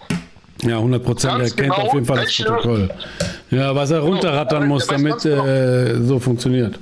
Ja, 0.62 0.76
100 0.76 1.04
Prozent. 1.04 1.40
Er 1.40 1.46
kennt 1.46 1.56
genau, 1.56 1.74
auf 1.76 1.94
jeden 1.94 2.04
Fall 2.04 2.24
das 2.24 2.37
Protokoll. 2.37 2.90
Ja, 3.50 3.74
was 3.74 3.90
er 3.90 4.00
runterrattern 4.00 4.62
er 4.62 4.68
muss, 4.68 4.87
damit 4.87 5.20
genau. 5.22 5.46
äh, 5.46 6.02
so 6.02 6.18
funktioniert. 6.18 6.78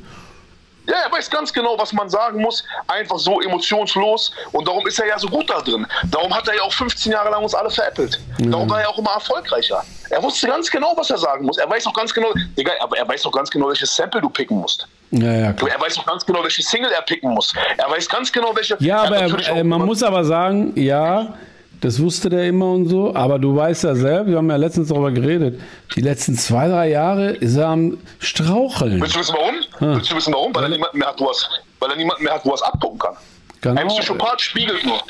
ja, 0.89 0.95
er 1.05 1.13
weiß 1.13 1.29
ganz 1.31 1.53
genau, 1.53 1.77
was 1.79 1.93
man 1.93 2.09
sagen 2.09 2.41
muss, 2.41 2.65
einfach 2.89 3.19
so 3.19 3.41
emotionslos. 3.41 4.33
Und 4.53 4.67
darum 4.67 4.87
ist 4.87 4.99
er 4.99 5.09
ja 5.09 5.19
so 5.19 5.29
gut 5.29 5.51
da 5.51 5.61
drin. 5.61 5.87
Darum 6.11 6.35
hat 6.35 6.49
er 6.49 6.55
ja 6.55 6.63
auch 6.63 6.73
15 6.73 7.13
Jahre 7.13 7.31
lang 7.31 7.43
uns 7.43 7.55
alle 7.55 7.71
veräppelt. 7.71 8.19
Mhm. 8.39 8.51
Darum 8.51 8.71
war 8.71 8.81
er 8.81 8.89
auch 8.89 8.99
immer 8.99 9.13
erfolgreicher. 9.13 9.85
Er 10.11 10.23
wusste 10.23 10.47
ganz 10.47 10.71
genau, 10.71 10.95
was 10.97 11.11
er 11.11 11.19
sagen 11.19 11.45
muss. 11.45 11.59
Er 11.59 11.69
weiß 11.69 11.87
auch 11.87 11.95
ganz 11.95 12.15
genau, 12.15 12.33
Digga, 12.57 12.73
aber 12.81 12.97
er 12.97 13.07
weiß 13.07 13.27
auch 13.27 13.33
ganz 13.33 13.51
genau, 13.51 13.69
welches 13.69 13.95
Sample 13.95 14.21
du 14.21 14.31
picken 14.31 14.59
musst. 14.59 14.87
Ja, 15.13 15.33
ja, 15.33 15.51
er 15.51 15.81
weiß 15.81 15.99
auch 15.99 16.07
ganz 16.07 16.27
genau, 16.27 16.43
welche 16.43 16.63
Single 16.63 16.91
er 16.91 17.03
picken 17.03 17.33
muss. 17.33 17.53
Er 17.77 17.89
weiß 17.89 18.09
ganz 18.09 18.33
genau, 18.33 18.55
welche. 18.55 18.77
Ja, 18.81 19.03
aber 19.05 19.17
er, 19.17 19.57
äh, 19.57 19.65
man 19.65 19.83
muss 19.83 20.03
aber 20.03 20.25
sagen, 20.25 20.73
ja, 20.75 21.35
das 21.81 22.01
wusste 22.01 22.29
der 22.29 22.47
immer 22.47 22.73
und 22.73 22.87
so, 22.87 23.15
aber 23.15 23.39
du 23.39 23.55
weißt 23.55 23.85
ja 23.85 23.95
selbst, 23.95 24.31
wir 24.31 24.39
haben 24.39 24.51
ja 24.51 24.57
letztens 24.57 24.89
darüber 24.89 25.13
geredet, 25.13 25.61
die 25.95 26.01
letzten 26.01 26.37
zwei, 26.37 26.69
drei 26.69 26.91
Jahre 26.91 27.31
ist 27.31 27.57
er 27.57 27.69
am 27.69 27.99
Straucheln. 28.19 29.01
Willst 29.01 29.15
du 29.15 29.21
wissen 29.21 29.37
warum? 29.37 29.55
Hm. 29.79 29.97
Willst 29.97 30.11
du 30.11 30.17
wissen 30.17 30.33
warum? 30.33 30.55
Weil 30.55 30.65
er 30.65 30.69
niemanden 30.71 30.99
mehr 30.99 31.09
hat, 31.09 31.21
wo 31.21 31.29
was, 31.29 31.49
weil 31.79 31.91
er 31.91 31.97
niemanden 31.97 32.25
mehr 32.25 32.35
hat, 32.35 32.45
wo 32.45 32.53
was 32.53 32.63
abgucken 32.63 32.99
kann. 32.99 33.17
Genau. 33.61 33.81
Ein 33.81 33.89
Psychopath 33.89 34.41
spiegelt 34.41 34.85
nur. 34.85 35.01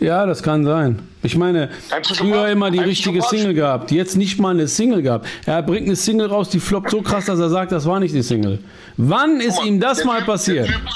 Ja, 0.00 0.26
das 0.26 0.42
kann 0.42 0.64
sein. 0.64 1.00
Ich 1.22 1.36
meine, 1.36 1.70
früher 2.14 2.48
immer 2.48 2.70
die 2.70 2.80
richtige 2.80 3.22
Single 3.22 3.54
gehabt, 3.54 3.90
jetzt 3.90 4.16
nicht 4.16 4.38
mal 4.38 4.50
eine 4.50 4.68
Single 4.68 5.02
gehabt. 5.02 5.26
Er 5.46 5.62
bringt 5.62 5.86
eine 5.86 5.96
Single 5.96 6.26
raus, 6.26 6.48
die 6.48 6.60
floppt 6.60 6.90
so 6.90 7.00
krass, 7.02 7.26
dass 7.26 7.38
er 7.38 7.48
sagt, 7.48 7.72
das 7.72 7.86
war 7.86 8.00
nicht 8.00 8.14
die 8.14 8.22
Single. 8.22 8.58
Wann 8.96 9.40
ist 9.40 9.58
mal, 9.58 9.66
ihm 9.66 9.80
das 9.80 10.04
mal 10.04 10.18
typ, 10.18 10.26
passiert? 10.26 10.68
Der 10.68 10.74
typ, 10.74 10.88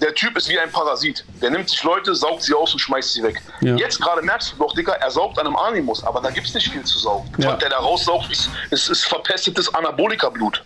der 0.00 0.14
typ, 0.14 0.36
ist 0.36 0.48
wie 0.48 0.58
ein 0.58 0.70
Parasit. 0.70 1.24
Der 1.40 1.50
nimmt 1.50 1.68
sich 1.68 1.82
Leute, 1.84 2.14
saugt 2.14 2.42
sie 2.42 2.54
aus 2.54 2.72
und 2.72 2.80
schmeißt 2.80 3.12
sie 3.12 3.22
weg. 3.22 3.40
Ja. 3.60 3.76
Jetzt 3.76 4.00
gerade 4.00 4.22
merkst 4.22 4.52
du 4.52 4.64
doch, 4.64 4.74
Dicker, 4.74 4.92
er 4.92 5.10
saugt 5.10 5.38
an 5.38 5.46
einem 5.46 5.56
Animus, 5.56 6.02
aber 6.02 6.20
da 6.20 6.30
gibt 6.30 6.46
es 6.46 6.54
nicht 6.54 6.70
viel 6.70 6.82
zu 6.82 6.98
saugen. 6.98 7.28
Ja. 7.38 7.52
Was 7.52 7.58
der 7.58 7.70
da 7.70 7.78
raussaugt, 7.78 8.30
ist, 8.30 8.50
ist, 8.70 8.88
ist 8.88 9.04
verpestetes 9.04 9.72
Anabolika-Blut. 9.74 10.64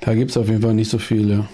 Da 0.00 0.14
gibt 0.14 0.30
es 0.30 0.36
auf 0.36 0.46
jeden 0.46 0.62
Fall 0.62 0.74
nicht 0.74 0.90
so 0.90 0.98
viele. 0.98 1.46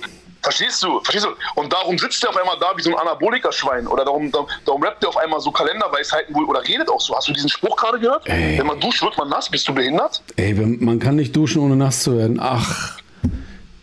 Verstehst 0.43 0.83
du? 0.83 1.01
Verstehst 1.01 1.25
du? 1.25 1.31
Und 1.55 1.73
darum 1.73 1.97
sitzt 1.97 2.23
er 2.25 2.31
auf 2.31 2.37
einmal 2.37 2.59
da 2.59 2.73
wie 2.77 2.83
so 2.83 2.91
ein 2.91 2.99
Anabolika-Schwein. 2.99 3.87
Oder 3.87 4.05
darum, 4.05 4.31
darum, 4.33 4.49
darum 4.65 4.83
rappt 4.83 5.03
er 5.05 5.11
auf 5.11 5.17
einmal 5.17 5.41
so 5.41 5.53
Kalenderweisheiten 5.53 6.35
wohl 6.35 6.45
oder 6.45 6.67
redet 6.67 6.91
auch 6.91 7.01
so. 7.01 7.17
Hast 7.17 7.29
du 7.29 7.33
diesen 7.33 7.49
Spruch 7.49 7.77
gerade 7.77 8.01
gehört? 8.01 8.29
Ey. 8.29 8.59
Wenn 8.59 8.67
man 8.67 8.81
duscht, 8.81 9.03
wird 9.03 9.17
man 9.17 9.29
nass. 9.29 9.49
Bist 9.49 9.69
du 9.69 9.75
behindert? 9.75 10.21
Ey, 10.37 10.53
man 10.55 10.99
kann 10.99 11.15
nicht 11.17 11.35
duschen, 11.37 11.63
ohne 11.63 11.77
nass 11.77 12.03
zu 12.03 12.19
werden. 12.19 12.41
Ach. 12.41 12.99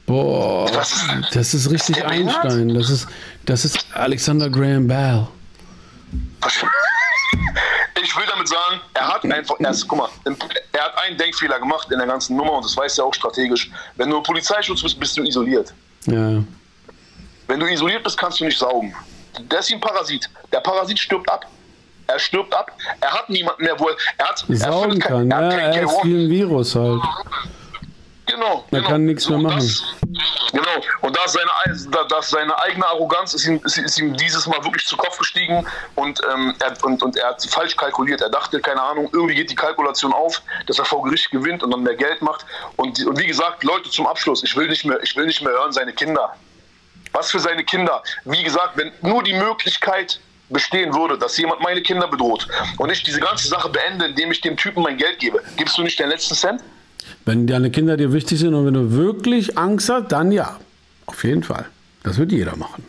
Boah. 0.06 0.70
Das 0.72 1.54
ist 1.54 1.72
richtig 1.72 2.04
Einstein. 2.04 2.74
Das 2.74 2.90
ist, 2.90 3.08
das 3.46 3.64
ist 3.64 3.86
Alexander 3.94 4.50
Graham 4.50 4.88
Bell. 4.88 5.28
Ich 8.02 8.18
will 8.18 8.26
damit 8.28 8.48
sagen, 8.48 8.82
er 8.96 9.08
hat 9.08 9.24
einfach 9.24 9.56
erst, 9.60 9.88
guck 9.88 10.00
mal, 10.00 10.10
er 10.74 10.84
hat 10.84 10.98
einen 11.06 11.18
Denkfehler 11.18 11.60
gemacht 11.60 11.90
in 11.92 12.00
der 12.00 12.08
ganzen 12.08 12.36
Nummer 12.36 12.54
und 12.54 12.66
das 12.66 12.76
weiß 12.76 12.98
er 12.98 13.06
auch 13.06 13.14
strategisch. 13.14 13.70
Wenn 13.96 14.10
du 14.10 14.22
Polizeischutz 14.22 14.82
bist, 14.82 15.00
bist 15.00 15.16
du 15.16 15.24
isoliert. 15.24 15.74
Ja. 16.06 16.44
Wenn 17.48 17.60
du 17.60 17.66
isoliert 17.66 18.04
bist, 18.04 18.18
kannst 18.18 18.40
du 18.40 18.46
nicht 18.46 18.58
saugen. 18.58 18.94
Der 19.52 19.60
ist 19.60 19.70
wie 19.70 19.76
ein 19.76 19.82
Parasit. 19.82 20.30
Der 20.52 20.60
Parasit 20.60 21.00
stirbt 21.00 21.30
ab. 21.30 21.46
Er 22.08 22.20
stirbt 22.20 22.54
ab. 22.54 22.72
Er 23.02 23.12
hat 23.12 23.30
niemanden 23.30 23.64
mehr, 23.64 23.80
wo 23.80 23.88
er, 23.90 23.96
er 24.18 24.30
hat. 24.30 24.46
Saugen 24.50 25.00
er 25.02 25.08
kann, 25.08 25.30
kein, 25.30 25.52
er, 25.52 25.52
ja, 25.52 25.80
er 25.80 25.84
ist 25.84 26.04
wie 26.04 26.26
ein 26.26 26.30
Virus 26.30 26.76
halt. 26.76 27.02
Genau. 28.30 28.64
Er 28.72 28.78
genau. 28.78 28.90
kann 28.90 29.06
nichts 29.06 29.24
so, 29.24 29.32
mehr 29.32 29.50
machen. 29.50 29.60
Das, 29.60 29.84
genau. 30.52 30.86
Und 31.02 31.18
da 31.18 31.24
ist 31.24 31.34
seine, 31.34 32.22
seine 32.22 32.60
eigene 32.60 32.86
Arroganz 32.86 33.34
ist 33.34 33.46
ihm, 33.46 33.60
ist 33.64 34.00
ihm 34.00 34.16
dieses 34.16 34.46
Mal 34.46 34.64
wirklich 34.64 34.86
zu 34.86 34.96
Kopf 34.98 35.18
gestiegen 35.18 35.66
und, 35.96 36.22
ähm, 36.32 36.54
er, 36.60 36.74
und, 36.84 37.02
und 37.02 37.18
er 37.18 37.30
hat 37.30 37.44
falsch 37.50 37.76
kalkuliert. 37.76 38.22
Er 38.22 38.30
dachte, 38.30 38.60
keine 38.60 38.82
Ahnung, 38.82 39.10
irgendwie 39.12 39.36
geht 39.36 39.50
die 39.50 39.56
Kalkulation 39.56 40.14
auf, 40.14 40.42
dass 40.68 40.78
er 40.78 40.86
vor 40.86 41.04
Gericht 41.04 41.32
gewinnt 41.32 41.64
und 41.64 41.72
dann 41.72 41.82
mehr 41.82 41.96
Geld 41.96 42.22
macht. 42.22 42.46
Und, 42.76 43.04
und 43.06 43.20
wie 43.20 43.28
gesagt, 43.28 43.64
Leute, 43.64 43.90
zum 43.90 44.06
Abschluss, 44.06 44.44
ich 44.44 44.56
will 44.56 44.68
nicht 44.68 44.86
mehr, 44.86 45.02
ich 45.02 45.16
will 45.16 45.26
nicht 45.26 45.42
mehr 45.42 45.54
hören, 45.54 45.72
seine 45.72 45.94
Kinder. 45.94 46.36
Was 47.12 47.32
für 47.32 47.40
seine 47.40 47.64
Kinder? 47.64 48.04
Wie 48.26 48.44
gesagt, 48.44 48.78
wenn 48.78 48.92
nur 49.02 49.24
die 49.24 49.34
Möglichkeit 49.34 50.20
bestehen 50.50 50.94
würde, 50.94 51.18
dass 51.18 51.38
jemand 51.38 51.62
meine 51.62 51.82
Kinder 51.82 52.08
bedroht 52.08 52.48
und 52.78 52.92
ich 52.92 53.04
diese 53.04 53.20
ganze 53.20 53.48
Sache 53.48 53.70
beende, 53.70 54.06
indem 54.06 54.32
ich 54.32 54.42
dem 54.42 54.58
Typen 54.58 54.84
mein 54.84 54.98
Geld 54.98 55.20
gebe, 55.20 55.42
gibst 55.58 55.78
du 55.78 55.82
nicht 55.82 56.00
den 56.00 56.10
letzten 56.10 56.36
Cent? 56.36 56.62
Wenn 57.30 57.46
deine 57.46 57.70
Kinder 57.70 57.96
dir 57.96 58.12
wichtig 58.12 58.40
sind 58.40 58.56
und 58.56 58.66
wenn 58.66 58.74
du 58.74 58.92
wirklich 58.94 59.56
Angst 59.56 59.88
hast, 59.88 60.12
dann 60.12 60.32
ja. 60.32 60.58
Auf 61.06 61.24
jeden 61.24 61.44
Fall. 61.44 61.68
Das 62.02 62.18
wird 62.18 62.32
jeder 62.32 62.56
machen. 62.56 62.84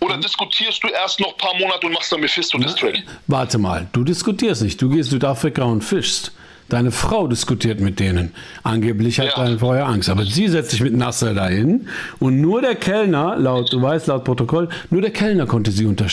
Oder 0.00 0.18
diskutierst 0.18 0.84
du 0.84 0.88
erst 0.88 1.18
noch 1.18 1.32
ein 1.32 1.38
paar 1.38 1.58
Monate 1.58 1.86
und 1.86 1.94
machst 1.94 2.12
dann 2.12 2.20
Mephisto 2.20 2.58
District? 2.58 3.02
Warte 3.28 3.56
mal, 3.56 3.88
du 3.92 4.04
diskutierst 4.04 4.60
nicht. 4.60 4.82
Du 4.82 4.90
gehst 4.90 5.08
Südafrika 5.08 5.62
und 5.62 5.82
fischst. 5.82 6.32
Deine 6.68 6.90
Frau 6.90 7.26
diskutiert 7.26 7.80
mit 7.80 8.00
denen. 8.00 8.34
Angeblich 8.64 9.18
hat 9.18 9.28
ja. 9.28 9.44
deine 9.44 9.58
Frau 9.58 9.74
ja 9.76 9.86
Angst. 9.86 10.10
Aber 10.10 10.26
sie 10.26 10.48
setzt 10.48 10.72
sich 10.72 10.82
mit 10.82 10.94
Nasser 10.94 11.32
dahin 11.32 11.88
und 12.18 12.38
nur 12.38 12.60
der 12.60 12.74
Kellner, 12.74 13.36
laut, 13.38 13.72
du 13.72 13.80
weißt, 13.80 14.08
laut 14.08 14.24
Protokoll, 14.24 14.68
nur 14.90 15.00
der 15.00 15.10
Kellner 15.10 15.46
konnte 15.46 15.70
sie 15.70 15.86
unter 15.86 16.08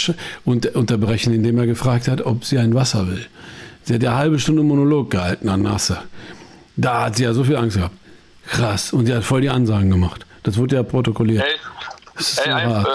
unter 0.45 0.73
unterbrechen, 0.73 1.33
indem 1.33 1.57
er 1.57 1.65
gefragt 1.65 2.07
hat, 2.07 2.21
ob 2.21 2.45
sie 2.45 2.57
ein 2.59 2.73
Wasser 2.75 3.09
will. 3.09 3.25
Sie 3.83 3.93
hat 3.93 4.03
ja 4.03 4.11
eine 4.11 4.19
halbe 4.19 4.39
Stunde 4.39 4.63
Monolog 4.63 5.11
gehalten 5.11 5.49
an 5.49 5.63
Nasser. 5.63 6.03
Da 6.79 7.05
hat 7.05 7.17
sie 7.17 7.23
ja 7.23 7.33
so 7.33 7.43
viel 7.43 7.57
Angst 7.57 7.75
gehabt. 7.75 7.95
Krass. 8.47 8.93
Und 8.93 9.05
sie 9.05 9.13
hat 9.13 9.23
voll 9.23 9.41
die 9.41 9.49
Ansagen 9.49 9.89
gemacht. 9.89 10.25
Das 10.43 10.57
wurde 10.57 10.77
ja 10.77 10.83
protokolliert. 10.83 11.43
Hey, 11.43 11.55
so 12.19 12.41
Ey, 12.41 12.51
ein, 12.51 12.85
äh, 12.85 12.87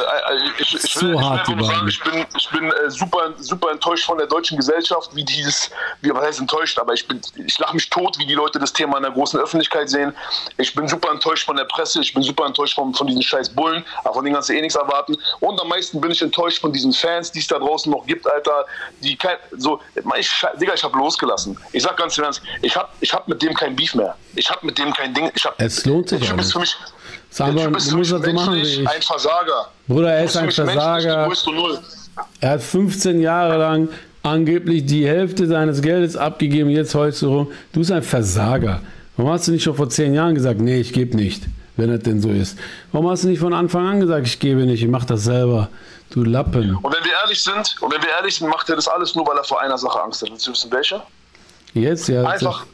ich, 0.59 0.79
so 0.81 1.21
hart 1.21 1.47
sagen, 1.47 1.87
bin, 2.05 2.27
ich 2.37 2.51
bin 2.51 2.71
äh, 2.71 2.91
super, 2.91 3.33
super 3.39 3.71
enttäuscht 3.71 4.05
von 4.05 4.19
der 4.19 4.27
deutschen 4.27 4.57
Gesellschaft, 4.57 5.11
wie 5.15 5.25
dieses, 5.25 5.71
wie 6.01 6.11
was 6.11 6.25
heißt 6.25 6.41
enttäuscht, 6.41 6.79
aber 6.79 6.93
ich 6.93 7.07
bin, 7.07 7.21
ich 7.37 7.59
lache 7.59 7.75
mich 7.75 7.89
tot, 7.91 8.19
wie 8.19 8.27
die 8.27 8.35
Leute 8.35 8.59
das 8.59 8.73
Thema 8.73 8.99
in 8.99 9.03
der 9.03 9.13
großen 9.13 9.41
Öffentlichkeit 9.41 9.89
sehen. 9.89 10.15
Ich 10.59 10.75
bin 10.75 10.87
super 10.89 11.11
enttäuscht 11.11 11.45
von 11.45 11.57
der 11.57 11.65
Presse, 11.65 12.01
ich 12.01 12.13
bin 12.13 12.23
super 12.23 12.47
enttäuscht 12.47 12.75
von, 12.75 12.95
von 12.95 13.07
diesen 13.07 13.23
scheiß 13.23 13.51
Bullen, 13.51 13.85
aber 14.05 14.15
von 14.15 14.25
denen 14.25 14.35
kannst 14.35 14.49
du 14.49 14.55
eh 14.55 14.61
nichts 14.61 14.77
erwarten. 14.77 15.17
Und 15.41 15.61
am 15.61 15.69
meisten 15.69 16.01
bin 16.01 16.11
ich 16.11 16.23
enttäuscht 16.23 16.61
von 16.61 16.73
diesen 16.73 16.93
Fans, 16.93 17.33
die 17.33 17.41
es 17.41 17.47
da 17.47 17.59
draußen 17.59 17.91
noch 17.91 18.07
gibt, 18.07 18.27
Alter, 18.27 18.67
die 19.01 19.17
kein, 19.17 19.37
so, 19.57 19.81
ich, 20.19 20.31
Digga, 20.61 20.75
ich 20.75 20.85
habe 20.85 20.97
losgelassen. 20.99 21.59
Ich 21.73 21.83
sag 21.83 21.97
ganz 21.97 22.19
ernst, 22.19 22.43
ich 22.63 22.77
habe 22.77 22.89
ich 23.01 23.13
hab 23.13 23.29
mit 23.29 23.43
dem 23.43 23.55
kein 23.55 23.75
Beef 23.75 23.95
mehr. 23.95 24.17
Ich 24.35 24.51
habe 24.51 24.65
mit 24.67 24.79
dem 24.79 24.93
kein 24.93 25.15
Ding. 25.15 25.31
Ich 25.35 25.45
hab, 25.45 25.61
es 25.61 25.85
lohnt 25.85 26.09
sich 26.09 26.31
auch 26.31 26.37
nicht. 26.37 26.53
Für 26.53 26.59
mich, 26.59 26.77
Sag 27.35 27.53
mal, 27.53 27.65
du 27.65 27.71
musst 27.71 28.13
das 28.13 28.23
so 28.23 28.33
machen 28.33 28.55
wie 28.55 28.61
ich. 28.61 28.89
Ein 28.89 29.03
Versager. 29.03 29.69
Bruder, 29.89 30.13
er 30.13 30.25
ist 30.25 30.37
ein 30.37 30.53
Versager. 30.53 31.29
Er 32.41 32.51
hat 32.51 32.63
15 32.63 33.21
Jahre 33.21 33.59
lang 33.59 33.89
angeblich 34.23 34.87
die 34.87 35.05
Hälfte 35.05 35.49
seines 35.49 35.83
Geldes 35.83 36.17
abgegeben, 36.17 36.71
jetzt 36.71 36.95
heulst 36.95 37.23
du 37.23 37.29
rum. 37.29 37.53
Du 37.73 37.81
bist 37.81 37.91
ein 37.91 38.05
Versager. 38.05 38.83
Warum 39.17 39.33
hast 39.33 39.49
du 39.49 39.53
nicht 39.53 39.65
schon 39.65 39.75
vor 39.75 39.89
10 39.89 40.15
Jahren 40.15 40.37
gesagt, 40.37 40.61
nee, 40.61 40.79
ich 40.79 40.93
gebe 40.93 41.17
nicht, 41.17 41.43
wenn 41.77 41.91
das 41.91 42.05
denn 42.05 42.21
so 42.21 42.31
ist? 42.31 42.57
Warum 42.93 43.11
hast 43.11 43.25
du 43.25 43.29
nicht 43.29 43.41
von 43.41 43.53
Anfang 43.53 43.85
an 43.89 43.99
gesagt, 43.99 44.29
ich 44.29 44.39
gebe 44.39 44.65
nicht, 44.65 44.85
ich 44.85 44.89
mache 44.89 45.07
das 45.07 45.25
selber? 45.25 45.71
Du 46.11 46.23
Lappen. 46.23 46.77
Und 46.77 46.85
wenn 46.85 47.05
wir 47.05 47.15
ehrlich 47.25 47.43
sind, 47.43 47.75
und 47.81 47.93
wenn 47.93 48.01
wir 48.01 48.11
ehrlich 48.17 48.37
sind, 48.37 48.49
macht 48.49 48.71
er 48.71 48.77
das 48.77 48.87
alles 48.87 49.17
nur, 49.17 49.27
weil 49.27 49.37
er 49.37 49.43
vor 49.43 49.61
einer 49.61 49.77
Sache 49.77 50.01
Angst 50.01 50.23
hat. 50.23 50.31
Willst 50.31 50.47
du 50.47 50.53
wissen, 50.53 50.71
welche? 50.71 51.03
Jetzt, 51.73 52.07
ja. 52.09 52.23
Einfach, 52.23 52.65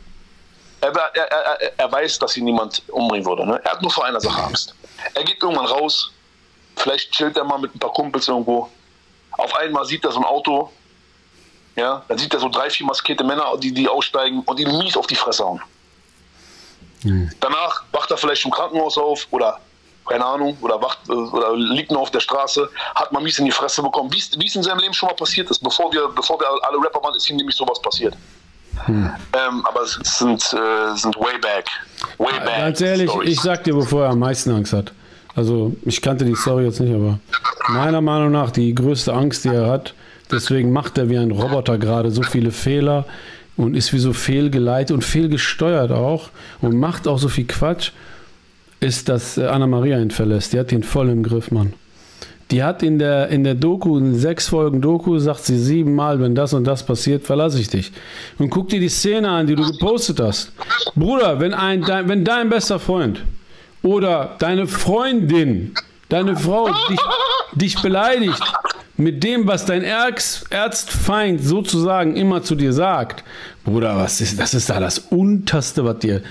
er, 0.80 0.96
er, 0.96 1.30
er, 1.30 1.72
er, 1.78 1.92
weiß, 1.92 2.18
dass 2.18 2.36
ihn 2.36 2.44
niemand 2.44 2.82
umbringen 2.88 3.26
würde. 3.26 3.46
Ne? 3.46 3.60
Er 3.64 3.72
hat 3.72 3.82
nur 3.82 3.90
vor 3.90 4.04
einer 4.04 4.20
Sache 4.20 4.42
Angst. 4.42 4.74
Er 5.14 5.24
geht 5.24 5.42
irgendwann 5.42 5.66
raus, 5.66 6.10
vielleicht 6.76 7.12
chillt 7.12 7.36
er 7.36 7.44
mal 7.44 7.58
mit 7.58 7.74
ein 7.74 7.78
paar 7.78 7.92
Kumpels 7.92 8.28
irgendwo. 8.28 8.68
Auf 9.32 9.54
einmal 9.54 9.84
sieht 9.84 10.04
er 10.04 10.12
so 10.12 10.18
ein 10.18 10.24
Auto, 10.24 10.70
ja, 11.76 12.02
dann 12.08 12.18
sieht 12.18 12.32
er 12.34 12.40
so 12.40 12.48
drei, 12.48 12.68
vier 12.68 12.86
maskierte 12.86 13.24
Männer, 13.24 13.56
die, 13.58 13.72
die 13.72 13.88
aussteigen 13.88 14.42
und 14.44 14.58
ihn 14.58 14.76
mies 14.78 14.96
auf 14.96 15.06
die 15.06 15.14
Fresse 15.14 15.44
hauen. 15.44 15.62
Mhm. 17.02 17.30
Danach 17.40 17.84
wacht 17.92 18.10
er 18.10 18.16
vielleicht 18.16 18.44
im 18.44 18.50
Krankenhaus 18.50 18.98
auf 18.98 19.26
oder 19.30 19.60
keine 20.06 20.24
Ahnung, 20.24 20.56
oder, 20.60 20.82
wacht, 20.82 21.08
oder 21.08 21.54
liegt 21.54 21.92
nur 21.92 22.00
auf 22.00 22.10
der 22.10 22.18
Straße, 22.18 22.68
hat 22.96 23.12
mal 23.12 23.22
mies 23.22 23.38
in 23.38 23.44
die 23.44 23.52
Fresse 23.52 23.80
bekommen. 23.80 24.12
Wie 24.12 24.18
es 24.18 24.56
in 24.56 24.62
seinem 24.62 24.80
Leben 24.80 24.92
schon 24.92 25.08
mal 25.08 25.14
passiert 25.14 25.48
ist. 25.50 25.60
Bevor 25.60 25.92
wir, 25.92 26.08
bevor 26.08 26.40
wir 26.40 26.48
alle 26.64 26.78
Rapper 26.78 27.00
waren, 27.00 27.14
ist 27.14 27.30
ihm 27.30 27.36
nämlich 27.36 27.54
sowas 27.54 27.80
passiert. 27.80 28.16
Hm. 28.86 29.10
Ähm, 29.32 29.66
aber 29.66 29.82
es 29.82 29.98
sind, 30.18 30.42
äh, 30.52 30.96
sind 30.96 31.16
way 31.16 31.38
back. 31.40 31.66
Way 32.18 32.38
back. 32.44 32.56
Ganz 32.56 32.80
ehrlich, 32.80 33.10
Stories. 33.10 33.32
ich 33.32 33.40
sag 33.40 33.64
dir, 33.64 33.74
wovor 33.74 34.04
er 34.04 34.10
am 34.10 34.18
meisten 34.18 34.50
Angst 34.50 34.72
hat. 34.72 34.92
Also, 35.34 35.74
ich 35.84 36.02
kannte 36.02 36.24
die 36.24 36.34
Story 36.34 36.64
jetzt 36.64 36.80
nicht, 36.80 36.94
aber 36.94 37.20
meiner 37.68 38.00
Meinung 38.00 38.32
nach 38.32 38.50
die 38.50 38.74
größte 38.74 39.12
Angst, 39.12 39.44
die 39.44 39.48
er 39.48 39.68
hat, 39.68 39.94
deswegen 40.30 40.72
macht 40.72 40.98
er 40.98 41.08
wie 41.08 41.18
ein 41.18 41.30
Roboter 41.30 41.78
gerade 41.78 42.10
so 42.10 42.22
viele 42.22 42.50
Fehler 42.50 43.06
und 43.56 43.76
ist 43.76 43.92
wie 43.92 43.98
so 43.98 44.12
fehlgeleitet 44.12 44.92
und 44.92 45.04
fehlgesteuert 45.04 45.92
auch 45.92 46.30
und 46.60 46.74
macht 46.76 47.06
auch 47.06 47.18
so 47.18 47.28
viel 47.28 47.46
Quatsch, 47.46 47.92
ist, 48.80 49.08
dass 49.08 49.36
äh, 49.36 49.46
Anna 49.46 49.66
Maria 49.66 50.00
ihn 50.00 50.10
verlässt. 50.10 50.52
Die 50.52 50.58
hat 50.58 50.72
ihn 50.72 50.82
voll 50.82 51.10
im 51.10 51.22
Griff, 51.22 51.50
Mann. 51.50 51.74
Die 52.50 52.64
hat 52.64 52.82
in 52.82 52.98
der, 52.98 53.28
in 53.28 53.44
der 53.44 53.54
Doku, 53.54 53.96
in 53.96 54.14
sechs 54.16 54.48
Folgen 54.48 54.80
Doku, 54.80 55.18
sagt 55.18 55.44
sie 55.44 55.58
siebenmal, 55.58 56.20
wenn 56.20 56.34
das 56.34 56.52
und 56.52 56.64
das 56.64 56.84
passiert, 56.84 57.24
verlasse 57.24 57.60
ich 57.60 57.68
dich. 57.68 57.92
Und 58.38 58.50
guck 58.50 58.68
dir 58.68 58.80
die 58.80 58.88
Szene 58.88 59.28
an, 59.28 59.46
die 59.46 59.54
du 59.54 59.64
gepostet 59.70 60.18
hast. 60.18 60.52
Bruder, 60.96 61.38
wenn, 61.38 61.54
ein, 61.54 61.82
dein, 61.82 62.08
wenn 62.08 62.24
dein 62.24 62.48
bester 62.48 62.80
Freund 62.80 63.22
oder 63.82 64.34
deine 64.40 64.66
Freundin, 64.66 65.72
deine 66.08 66.36
Frau 66.36 66.68
dich, 66.88 67.00
dich 67.54 67.82
beleidigt 67.82 68.42
mit 68.96 69.22
dem, 69.22 69.46
was 69.46 69.64
dein 69.64 69.82
Erz, 69.82 70.44
Erzfeind 70.50 71.42
sozusagen 71.42 72.16
immer 72.16 72.42
zu 72.42 72.54
dir 72.54 72.72
sagt, 72.72 73.24
Bruder, 73.64 73.96
was 73.96 74.20
ist, 74.20 74.38
das 74.38 74.54
ist 74.54 74.68
da 74.68 74.80
das 74.80 74.98
Unterste, 74.98 75.84
was 75.84 75.98
dir 76.00 76.22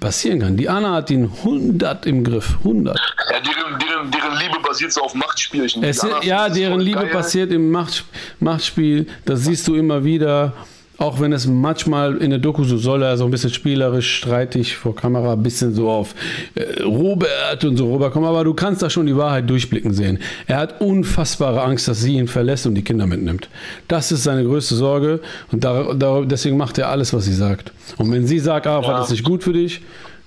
passieren 0.00 0.40
kann. 0.40 0.56
Die 0.56 0.68
Anna 0.68 0.94
hat 0.94 1.10
ihn 1.10 1.30
100 1.44 2.06
im 2.06 2.24
Griff. 2.24 2.56
100. 2.58 2.96
Ja, 2.96 3.40
deren, 3.40 3.78
deren, 3.78 4.10
deren 4.10 4.38
Liebe 4.38 4.60
basiert 4.60 4.92
so 4.92 5.02
auf 5.02 5.14
Machtspielchen. 5.14 5.82
Es, 5.82 6.04
ja, 6.22 6.48
deren 6.48 6.80
Liebe 6.80 7.00
geil. 7.00 7.10
passiert 7.10 7.52
im 7.52 7.70
Macht, 7.70 8.04
Machtspiel. 8.40 9.06
Das 9.24 9.44
siehst 9.44 9.66
du 9.68 9.74
immer 9.74 10.04
wieder. 10.04 10.52
Auch 10.98 11.20
wenn 11.20 11.32
es 11.32 11.46
manchmal 11.46 12.16
in 12.16 12.30
der 12.30 12.38
Doku 12.38 12.64
so 12.64 12.78
soll, 12.78 13.02
er 13.02 13.16
so 13.16 13.24
ein 13.24 13.30
bisschen 13.30 13.50
spielerisch, 13.50 14.16
streitig 14.16 14.76
vor 14.76 14.96
Kamera, 14.96 15.34
ein 15.34 15.42
bisschen 15.42 15.74
so 15.74 15.90
auf 15.90 16.14
äh, 16.54 16.82
Robert 16.82 17.64
und 17.64 17.76
so 17.76 17.92
rüberkommen. 17.92 18.28
Aber 18.28 18.44
du 18.44 18.54
kannst 18.54 18.82
da 18.82 18.88
schon 18.88 19.06
die 19.06 19.16
Wahrheit 19.16 19.48
durchblicken 19.48 19.92
sehen. 19.92 20.18
Er 20.46 20.58
hat 20.58 20.80
unfassbare 20.80 21.62
Angst, 21.62 21.86
dass 21.88 22.00
sie 22.00 22.16
ihn 22.16 22.28
verlässt 22.28 22.66
und 22.66 22.74
die 22.74 22.84
Kinder 22.84 23.06
mitnimmt. 23.06 23.48
Das 23.88 24.10
ist 24.10 24.22
seine 24.22 24.44
größte 24.44 24.74
Sorge 24.74 25.20
und 25.52 25.64
da, 25.64 25.92
da, 25.94 26.22
deswegen 26.22 26.56
macht 26.56 26.78
er 26.78 26.88
alles, 26.88 27.12
was 27.12 27.24
sie 27.24 27.34
sagt. 27.34 27.72
Und 27.98 28.10
wenn 28.12 28.26
sie 28.26 28.38
sagt, 28.38 28.66
ah, 28.66 28.80
das 28.80 29.06
ist 29.06 29.10
nicht 29.12 29.24
gut 29.24 29.42
für 29.42 29.52
dich, 29.52 29.82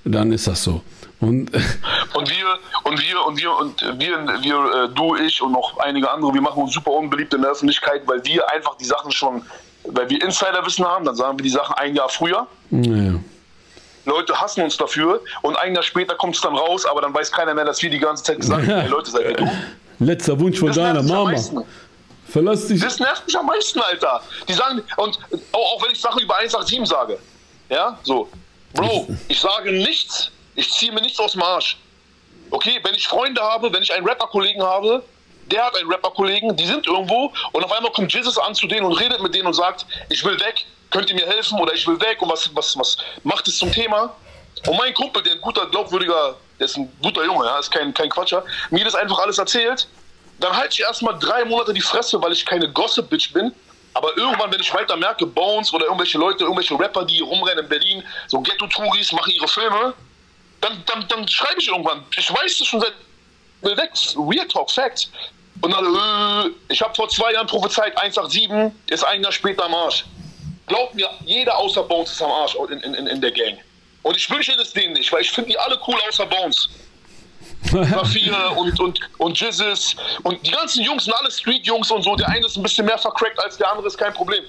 dann 0.06 0.32
ist 0.32 0.48
das 0.48 0.64
so. 0.64 0.82
Und 1.20 1.52
Und 2.14 2.30
wir, 2.30 2.46
und 2.84 3.00
wir, 3.02 3.26
und 3.26 3.40
wir, 3.40 3.56
und 3.56 3.82
wir, 4.00 4.42
wir, 4.42 4.84
äh, 4.84 4.90
du, 4.94 5.16
ich 5.16 5.42
und 5.42 5.52
noch 5.52 5.78
einige 5.78 6.12
andere, 6.12 6.34
wir 6.34 6.42
machen 6.42 6.64
uns 6.64 6.74
super 6.74 6.92
unbeliebt 6.92 7.34
in 7.34 7.42
der 7.42 7.52
Öffentlichkeit, 7.52 8.02
weil 8.08 8.24
wir 8.26 8.50
einfach 8.52 8.76
die 8.76 8.86
Sachen 8.86 9.12
schon, 9.12 9.44
weil 9.86 10.10
wir 10.10 10.22
Insiderwissen 10.24 10.86
haben, 10.86 11.06
dann 11.06 11.15
sagen 11.15 11.38
wir 11.38 11.44
die 11.44 11.50
Sachen 11.50 11.76
ein 11.76 11.96
Jahr 11.96 12.10
früher. 12.10 12.48
naja. 12.70 13.20
Leute 14.06 14.39
hassen 14.39 14.63
uns 14.63 14.76
dafür 14.76 15.22
und 15.44 15.56
ein 15.58 15.76
Jahr 15.76 15.84
später 15.84 16.15
kommt 16.15 16.36
es 16.36 16.42
dann 16.42 16.56
raus, 16.56 16.86
aber 16.86 17.02
dann 17.02 17.13
weiß 17.13 17.32
keiner 17.32 17.54
mehr, 17.54 17.65
dass 17.65 17.82
wir 17.84 17.89
die 17.92 18.00
ganze 18.00 18.24
Zeit 18.24 18.39
gesagt 18.39 18.65
haben, 18.65 18.80
hey 18.82 18.89
Leute, 18.89 19.12
seid 19.12 19.24
ihr 19.26 19.34
dumm? 19.36 19.52
Letzter 20.00 20.39
Wunsch 20.39 20.58
von 20.58 20.70
Das 20.70 20.78
deiner 20.78 21.04
Mama. 21.04 21.36
Verlass 22.28 22.68
dich. 22.68 22.82
Das 22.82 23.00
nervt 23.00 23.26
mich 23.28 23.38
am 23.38 23.46
meisten, 23.46 23.80
Alter. 23.82 24.22
Die 24.48 24.54
sagen, 24.54 24.82
und 24.98 25.20
auch, 25.52 25.76
auch 25.76 25.84
wenn 25.84 25.92
ich 25.92 26.00
Sachen 26.00 26.22
über 26.22 26.38
187 26.38 26.88
sage, 26.88 27.20
ja, 27.70 28.00
so, 28.04 28.30
Bro, 28.74 29.08
ich 29.28 29.39
sage 29.39 29.72
nichts, 29.72 30.32
ich 30.56 30.72
ziehe 30.72 30.92
mir 30.92 31.02
nichts 31.02 31.20
aus 31.20 31.34
dem 31.34 31.42
Arsch. 31.44 31.78
Okay, 32.52 32.80
wenn 32.84 32.96
ich 32.96 33.08
Freunde 33.08 33.42
habe, 33.42 33.72
wenn 33.74 33.84
ich 33.84 33.94
einen 33.94 34.08
Rapper-Kollegen 34.08 34.62
habe, 34.63 35.04
der 35.52 35.66
hat 35.66 35.78
einen 35.78 35.90
Rapper-Kollegen, 35.92 36.56
die 36.56 36.66
sind 36.66 36.88
irgendwo 36.88 37.34
und 37.52 37.64
auf 37.64 37.72
einmal 37.72 37.92
kommt 37.92 38.14
Jesus 38.14 38.38
an 38.38 38.56
zu 38.56 38.68
denen 38.68 38.86
und 38.86 38.94
redet 38.94 39.22
mit 39.22 39.34
denen 39.34 39.48
und 39.48 39.54
sagt, 39.54 39.86
ich 40.10 40.24
will 40.24 40.40
weg, 40.40 40.66
könnt 40.90 41.10
ihr 41.10 41.16
mir 41.16 41.28
helfen 41.28 41.60
oder 41.60 41.74
ich 41.74 41.86
will 41.88 42.00
weg 42.00 42.22
und 42.22 42.30
was, 42.30 42.50
was, 42.56 42.78
was 42.78 42.98
macht 43.24 43.48
es 43.48 43.58
zum 43.58 43.72
Thema? 43.72 44.16
Und 44.68 44.78
mein 44.78 44.94
Kumpel, 44.94 45.24
der 45.24 45.34
ein 45.34 45.42
guter, 45.42 45.66
glaubwürdiger, 45.68 46.36
der 46.60 46.66
ist 46.66 46.78
ein 46.78 46.92
guter 47.02 47.24
Junge, 47.24 47.46
ja, 47.46 47.60
ist 47.60 47.72
kein, 47.72 47.94
kein 47.94 48.10
Quatscher, 48.10 48.44
mir 48.70 48.84
das 48.84 48.96
einfach 48.96 49.20
alles 49.20 49.38
erzählt, 49.38 49.88
dann 50.40 50.56
halte 50.56 50.74
ich 50.74 50.82
erstmal 50.82 51.18
drei 51.20 51.46
Monate 51.46 51.74
die 51.74 51.82
Fresse, 51.82 52.22
weil 52.22 52.32
ich 52.32 52.46
keine 52.46 52.72
Gossip-Bitch 52.72 53.34
bin. 53.34 53.54
Aber 53.94 54.16
irgendwann, 54.18 54.52
wenn 54.52 54.62
ich 54.62 54.74
weiter 54.74 54.96
merke, 54.96 55.26
Bones 55.26 55.74
oder 55.74 55.86
irgendwelche 55.86 56.18
Leute, 56.18 56.44
irgendwelche 56.44 56.80
Rapper, 56.80 57.04
die 57.06 57.20
rumrennen 57.20 57.66
in 57.66 57.70
Berlin, 57.70 58.04
so 58.28 58.40
Ghetto-Touris, 58.40 59.12
machen 59.12 59.34
ihre 59.34 59.48
Filme, 59.48 59.94
dann, 60.62 60.84
dann, 60.86 61.08
dann 61.08 61.28
schreibe 61.28 61.60
ich 61.60 61.68
irgendwann. 61.68 62.06
Ich 62.16 62.30
weiß 62.32 62.58
das 62.58 62.68
schon 62.68 62.82
seit. 62.82 62.94
Real 63.62 64.48
Talk, 64.48 64.72
Fact. 64.72 65.10
Und 65.62 65.72
dann, 65.72 65.86
äh, 65.86 66.52
ich 66.69 66.82
habe 66.82 66.95
vor 66.95 67.10
zwei 67.10 67.34
Jahren 67.34 67.48
prophezeit, 67.48 67.98
187 67.98 68.72
ist 68.89 69.04
ein 69.04 69.22
Jahr 69.22 69.32
später 69.32 69.65
am 69.65 69.74
Arsch. 69.74 70.06
Glaubt 70.67 70.95
mir, 70.95 71.10
jeder 71.26 71.58
außer 71.58 71.84
Bones 71.84 72.12
ist 72.12 72.22
am 72.22 72.32
Arsch 72.32 72.56
in, 72.69 72.80
in, 72.80 73.08
in, 73.08 73.22
der 73.22 73.32
Gang. 73.32 73.58
Und 74.04 74.15
ich 74.15 74.30
wünsche 74.30 74.56
das 74.56 74.72
denen 74.72 74.93
nicht, 74.93 75.12
weil 75.12 75.22
ich 75.22 75.32
finde 75.32 75.50
die 75.50 75.60
alle 75.60 75.78
cool 75.88 75.98
außer 76.08 76.26
Bones. 76.26 76.69
Rafia 77.74 78.48
und, 78.58 78.80
und, 78.80 79.00
und 79.17 79.39
Jizzes 79.39 79.95
und 80.24 80.45
die 80.45 80.52
ganzen 80.52 80.84
Jungs 80.84 81.06
sind 81.06 81.13
alle 81.13 81.30
Street-Jungs 81.30 81.91
und 81.91 82.04
so. 82.04 82.15
Der 82.15 82.30
eine 82.30 82.45
ist 82.45 82.56
ein 82.56 82.63
bisschen 82.63 82.86
mehr 82.86 82.98
vercrackt 82.98 83.39
als 83.43 83.58
der 83.58 83.69
andere, 83.69 83.88
ist 83.88 83.98
kein 83.98 84.13
Problem. 84.13 84.43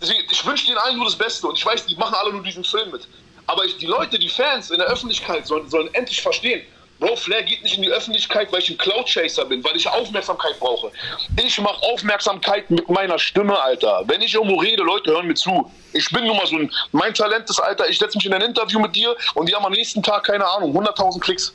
Deswegen, 0.00 0.22
ich 0.30 0.44
wünsche 0.46 0.66
denen 0.66 0.78
allen 0.78 0.96
nur 0.96 1.06
das 1.06 1.16
Beste 1.16 1.46
und 1.48 1.58
ich 1.58 1.64
weiß, 1.64 1.86
die 1.86 1.96
machen 1.96 2.14
alle 2.14 2.32
nur 2.32 2.42
diesen 2.42 2.62
Film 2.62 2.90
mit. 2.90 3.08
Aber 3.46 3.64
ich, 3.64 3.76
die 3.78 3.86
Leute, 3.86 4.18
die 4.18 4.28
Fans 4.28 4.70
in 4.70 4.78
der 4.78 4.86
Öffentlichkeit 4.86 5.46
sollen, 5.46 5.68
sollen 5.68 5.92
endlich 5.94 6.20
verstehen, 6.22 6.62
Bro, 7.00 7.16
Flair 7.16 7.42
geht 7.42 7.62
nicht 7.62 7.76
in 7.76 7.82
die 7.82 7.90
Öffentlichkeit, 7.90 8.52
weil 8.52 8.60
ich 8.60 8.70
ein 8.70 8.78
Cloud-Chaser 8.78 9.44
bin, 9.46 9.64
weil 9.64 9.76
ich 9.76 9.88
Aufmerksamkeit 9.88 10.58
brauche. 10.60 10.92
Ich 11.36 11.60
mache 11.60 11.82
Aufmerksamkeit 11.82 12.70
mit 12.70 12.88
meiner 12.88 13.18
Stimme, 13.18 13.60
Alter. 13.60 14.02
Wenn 14.06 14.22
ich 14.22 14.34
irgendwo 14.34 14.56
rede, 14.56 14.82
Leute 14.82 15.10
hören 15.10 15.26
mir 15.26 15.34
zu. 15.34 15.70
Ich 15.92 16.08
bin 16.10 16.24
nun 16.26 16.36
mal 16.36 16.46
so 16.46 16.56
ein, 16.56 16.70
mein 16.92 17.12
Talent 17.12 17.50
ist, 17.50 17.60
Alter, 17.60 17.88
ich 17.88 17.98
setze 17.98 18.16
mich 18.16 18.26
in 18.26 18.34
ein 18.34 18.42
Interview 18.42 18.78
mit 18.78 18.94
dir 18.94 19.16
und 19.34 19.48
die 19.48 19.54
haben 19.54 19.64
am 19.64 19.72
nächsten 19.72 20.02
Tag, 20.02 20.24
keine 20.24 20.46
Ahnung, 20.46 20.76
100.000 20.76 21.20
Klicks. 21.20 21.52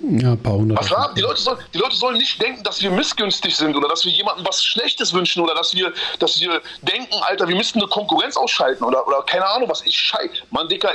Ja, 0.00 0.32
ein 0.32 0.42
paar 0.42 0.52
hundert. 0.52 0.78
Was 0.78 0.90
haben? 0.90 1.14
Die 1.16 1.22
Leute, 1.22 1.40
sollen, 1.40 1.58
die 1.74 1.78
Leute 1.78 1.96
sollen 1.96 2.18
nicht 2.18 2.40
denken, 2.40 2.62
dass 2.62 2.80
wir 2.80 2.90
missgünstig 2.90 3.56
sind 3.56 3.76
oder 3.76 3.88
dass 3.88 4.04
wir 4.04 4.12
jemandem 4.12 4.46
was 4.46 4.64
Schlechtes 4.64 5.12
wünschen 5.12 5.42
oder 5.42 5.56
dass 5.56 5.74
wir, 5.74 5.92
dass 6.20 6.40
wir 6.40 6.62
denken, 6.82 7.14
Alter, 7.22 7.48
wir 7.48 7.56
müssten 7.56 7.80
eine 7.80 7.88
Konkurrenz 7.88 8.36
ausschalten 8.36 8.84
oder, 8.84 9.06
oder 9.08 9.22
keine 9.22 9.44
Ahnung 9.46 9.68
was. 9.68 9.84
Ich 9.84 9.98
schei. 9.98 10.30
Mann, 10.50 10.68
Dicker, 10.68 10.92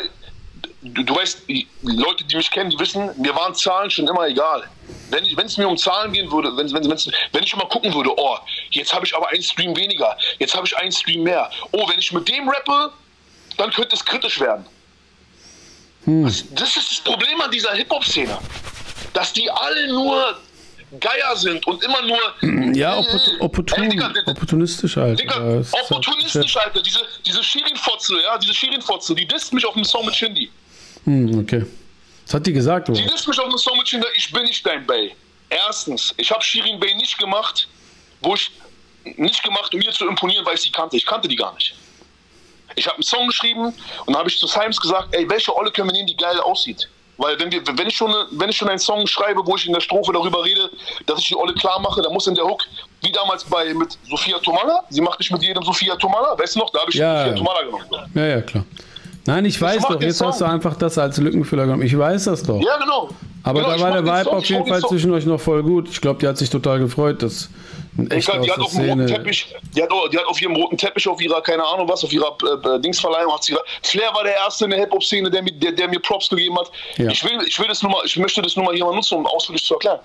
du, 0.84 1.04
du 1.04 1.16
weißt, 1.16 1.44
die 1.48 1.68
Leute, 1.82 2.24
die 2.24 2.36
mich 2.36 2.50
kennen, 2.52 2.70
die 2.70 2.80
wissen, 2.80 3.10
mir 3.22 3.36
waren 3.36 3.54
Zahlen 3.56 3.90
schon 3.90 4.08
immer 4.08 4.28
egal. 4.28 4.64
Wenn 5.10 5.46
es 5.46 5.58
mir 5.58 5.68
um 5.68 5.78
Zahlen 5.78 6.12
gehen 6.12 6.32
würde, 6.32 6.56
wenn, 6.58 6.72
wenn, 6.74 6.90
wenn's- 6.90 7.10
wenn 7.32 7.44
ich 7.44 7.54
immer 7.54 7.66
gucken 7.66 7.94
würde, 7.94 8.12
oh, 8.18 8.38
jetzt 8.72 8.94
habe 8.94 9.06
ich 9.06 9.16
aber 9.16 9.30
einen 9.30 9.44
Stream 9.44 9.76
weniger, 9.76 10.18
jetzt 10.40 10.56
habe 10.56 10.66
ich 10.68 10.76
einen 10.78 10.92
Stream 10.92 11.24
mehr. 11.24 11.50
Oh, 11.72 11.88
wenn 11.90 12.00
ich 12.00 12.12
mit 12.12 12.28
dem 12.28 12.48
rappe, 12.50 12.92
dann 13.58 13.72
könnte 13.72 13.96
es 13.96 14.04
kritisch 14.04 14.40
werden. 14.40 14.66
Das, 16.06 16.44
das 16.52 16.76
ist 16.76 16.92
das 16.92 17.00
Problem 17.00 17.40
an 17.42 17.50
dieser 17.52 17.72
Hip-Hop-Szene. 17.74 18.38
Dass 19.14 19.32
die 19.32 19.50
alle 19.50 19.88
nur 19.88 20.38
Geier 21.00 21.36
sind 21.36 21.66
und 21.66 21.84
immer 21.84 22.02
nur. 22.02 22.20
Ja, 22.76 22.96
Äh, 22.96 23.00
opportun, 23.00 23.40
opportun, 23.42 23.84
ey, 23.84 23.90
Digga, 23.90 24.12
opportunistisch 24.26 24.98
halt. 24.98 25.20
Digga, 25.20 25.36
halt 25.36 25.68
opportunistisch, 25.72 26.58
Alter. 26.58 26.82
Diese, 26.82 27.00
diese 27.26 27.44
Shirin-Fotze, 27.44 28.16
ja, 28.24 28.38
diese 28.40 28.54
Shirin-Fotze, 28.54 29.14
die 29.16 29.26
disst 29.28 29.54
mich 29.54 29.66
auf 29.66 29.76
dem 29.76 29.84
Song 29.86 30.06
mit 30.06 30.16
Shindy. 30.16 30.52
Hm, 31.06 31.40
okay. 31.40 31.66
Das 32.26 32.36
hat 32.36 32.46
die 32.46 32.54
gesagt, 32.54 32.90
oder? 32.90 33.00
Die 33.00 33.08
disst 33.08 33.28
mich 33.28 33.40
auf 33.40 33.50
dem 33.50 33.58
Song 33.58 33.78
mit 33.78 33.92
ich 34.16 34.32
bin 34.32 34.44
nicht 34.44 34.66
dein 34.66 34.86
Bay. 34.86 35.14
Erstens, 35.50 36.14
ich 36.18 36.32
habe 36.32 36.42
Shirin 36.44 36.80
Bay 36.80 36.96
nicht 36.96 37.18
gemacht, 37.20 37.68
wo 38.22 38.34
ich 38.36 38.52
nicht 39.18 39.44
gemacht, 39.44 39.74
um 39.74 39.82
ihr 39.82 39.92
zu 39.92 40.08
imponieren, 40.08 40.46
weil 40.46 40.56
ich 40.56 40.62
sie 40.62 40.72
kannte. 40.72 40.96
Ich 40.98 41.06
kannte 41.06 41.28
die 41.28 41.36
gar 41.36 41.54
nicht. 41.54 41.76
Ich 42.76 42.86
habe 42.88 42.96
einen 42.96 43.04
Song 43.04 43.28
geschrieben 43.28 43.66
und 43.66 43.76
dann 44.08 44.16
habe 44.18 44.30
ich 44.30 44.40
zu 44.40 44.48
Simes 44.48 44.80
gesagt, 44.80 45.10
ey, 45.14 45.30
welche 45.30 45.56
Olle 45.56 45.70
können 45.72 45.90
wir 45.90 45.94
nehmen, 45.94 46.08
die 46.08 46.16
geil 46.18 46.40
aussieht? 46.40 46.88
Weil 47.18 47.40
wenn, 47.40 47.52
wir, 47.52 47.62
wenn, 47.78 47.86
ich 47.88 47.96
schon, 47.96 48.12
eine- 48.12 48.26
wenn 48.32 48.50
ich 48.50 48.58
schon 48.58 48.68
einen 48.70 48.80
Song 48.80 49.06
schreibe, 49.06 49.46
wo 49.46 49.56
ich 49.56 49.68
in 49.68 49.74
der 49.74 49.82
Strophe 49.82 50.12
darüber 50.12 50.44
rede, 50.44 50.72
dass 51.06 51.20
ich 51.20 51.28
die 51.28 51.36
Olle 51.36 51.54
klar 51.54 51.80
mache, 51.80 52.02
dann 52.02 52.12
muss 52.12 52.26
in 52.26 52.34
der 52.34 52.44
Hook, 52.46 52.64
wie 53.04 53.12
damals 53.12 53.44
bei 53.44 53.72
mit 53.76 53.96
Sophia 54.10 54.40
Tomala, 54.40 54.84
sie 54.90 55.02
macht 55.02 55.20
nicht 55.20 55.32
mit 55.32 55.44
jedem 55.44 55.62
Sophia 55.64 55.96
Tomala, 55.98 56.36
weißt 56.40 56.56
du 56.56 56.60
noch, 56.60 56.72
da 56.72 56.80
habe 56.80 56.90
ich 56.90 56.96
Ja, 56.98 57.18
Sophia 57.20 57.32
ja. 57.34 57.38
Tomala 57.38 57.62
genommen. 57.62 58.12
Ja, 58.16 58.26
ja, 58.26 58.42
klar. 58.42 58.66
Nein, 59.26 59.46
ich 59.46 59.60
weiß 59.62 59.82
mach 59.84 59.92
doch, 59.94 60.02
jetzt 60.02 60.22
hast 60.22 60.42
du 60.42 60.46
Song. 60.46 60.54
einfach 60.54 60.76
das 60.76 60.98
als 60.98 61.18
Lückenfüller 61.18 61.64
genommen. 61.66 61.84
Ich 61.84 61.98
weiß 61.98 62.26
das 62.26 62.44
doch. 62.44 62.62
Ja, 62.62 62.78
genau. 62.78 63.10
Aber 63.44 63.60
genau, 63.60 63.70
da 63.72 63.76
ich 63.78 63.82
war 63.82 63.92
der 63.92 64.04
Vibe 64.06 64.24
Song, 64.26 64.34
auf 64.38 64.44
ich 64.44 64.50
jeden 64.50 64.68
Fall 64.68 64.82
Song. 64.82 64.90
zwischen 64.90 65.12
euch 65.14 65.26
noch 65.26 65.40
voll 65.40 65.64
gut. 65.64 65.88
Ich 65.90 66.02
glaube, 66.02 66.20
die 66.20 66.28
hat 66.28 66.38
sich 66.38 66.50
total 66.50 66.80
gefreut, 66.80 67.24
dass 67.24 67.50
ein 67.98 68.08
Ich 68.08 68.12
echter 68.18 68.34
glaub, 68.34 68.44
die 68.46 68.52
hat 68.52 68.60
auf 68.60 68.72
dem 68.74 68.90
roten. 68.90 69.08
Teppich, 69.08 69.56
die 69.76 69.82
hat, 69.84 69.90
die 70.12 70.18
hat 70.18 70.26
auf 70.26 70.42
ihrem 70.42 70.56
roten 70.56 70.78
Teppich, 70.78 71.08
auf 71.08 71.22
ihrer, 71.22 71.42
keine 71.42 71.64
Ahnung 71.66 71.88
was, 71.88 72.04
auf 72.04 72.12
ihrer 72.12 72.36
äh, 72.44 72.76
äh, 72.76 72.80
Dingsverleihung 72.82 73.32
hat 73.34 73.44
sie 73.44 73.56
Flair 73.84 74.14
war 74.14 74.24
der 74.24 74.36
Erste 74.36 74.66
in 74.66 74.72
der 74.72 74.80
Hip-Hop-Szene, 74.82 75.30
der, 75.30 75.42
mir- 75.44 75.52
der, 75.54 75.72
der 75.72 75.88
mir 75.88 76.00
Props 76.00 76.28
gegeben 76.30 76.58
hat. 76.60 76.72
Ja. 76.98 77.10
Ich, 77.10 77.24
will, 77.24 77.40
ich, 77.46 77.58
will 77.60 77.68
das 77.68 77.82
nur 77.82 77.92
mal, 77.92 78.02
ich 78.06 78.18
möchte 78.18 78.42
das 78.42 78.56
nur 78.56 78.66
mal 78.66 78.74
hier 78.76 78.84
mal 78.86 78.96
nutzen, 78.96 79.18
um 79.20 79.26
ausführlich 79.28 79.64
zu 79.64 79.76
erklären. 79.76 80.00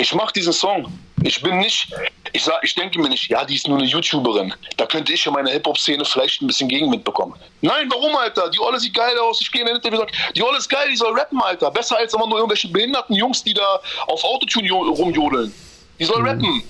Ich 0.00 0.14
mache 0.14 0.32
diesen 0.32 0.52
Song. 0.52 0.92
Ich 1.24 1.42
bin 1.42 1.58
nicht, 1.58 1.92
ich 2.32 2.44
sag, 2.44 2.62
ich 2.62 2.72
denke 2.76 3.00
mir 3.00 3.08
nicht, 3.08 3.28
ja, 3.28 3.44
die 3.44 3.56
ist 3.56 3.66
nur 3.66 3.78
eine 3.78 3.86
YouTuberin. 3.86 4.54
Da 4.76 4.86
könnte 4.86 5.12
ich 5.12 5.26
in 5.26 5.32
meiner 5.32 5.50
Hip-Hop-Szene 5.50 6.04
vielleicht 6.04 6.40
ein 6.40 6.46
bisschen 6.46 6.68
Gegenwind 6.68 7.02
bekommen. 7.02 7.34
Nein, 7.60 7.90
warum, 7.90 8.14
Alter? 8.14 8.48
Die 8.50 8.60
Olle 8.60 8.78
sieht 8.78 8.94
geil 8.94 9.18
aus. 9.18 9.40
Ich 9.40 9.50
gehe 9.50 9.62
in 9.62 9.66
den 9.66 9.76
Interview 9.76 10.00
und 10.00 10.08
sage, 10.10 10.32
die 10.36 10.42
Olle 10.42 10.58
ist 10.58 10.68
geil, 10.68 10.86
die 10.88 10.96
soll 10.96 11.12
rappen, 11.18 11.42
Alter. 11.42 11.72
Besser 11.72 11.96
als 11.98 12.14
immer 12.14 12.28
nur 12.28 12.38
irgendwelche 12.38 12.68
behinderten 12.68 13.16
Jungs, 13.16 13.42
die 13.42 13.54
da 13.54 13.80
auf 14.06 14.22
Autotune 14.22 14.68
jo- 14.68 14.82
rumjodeln. 14.92 15.52
Die 15.98 16.04
soll 16.04 16.22
rappen. 16.24 16.62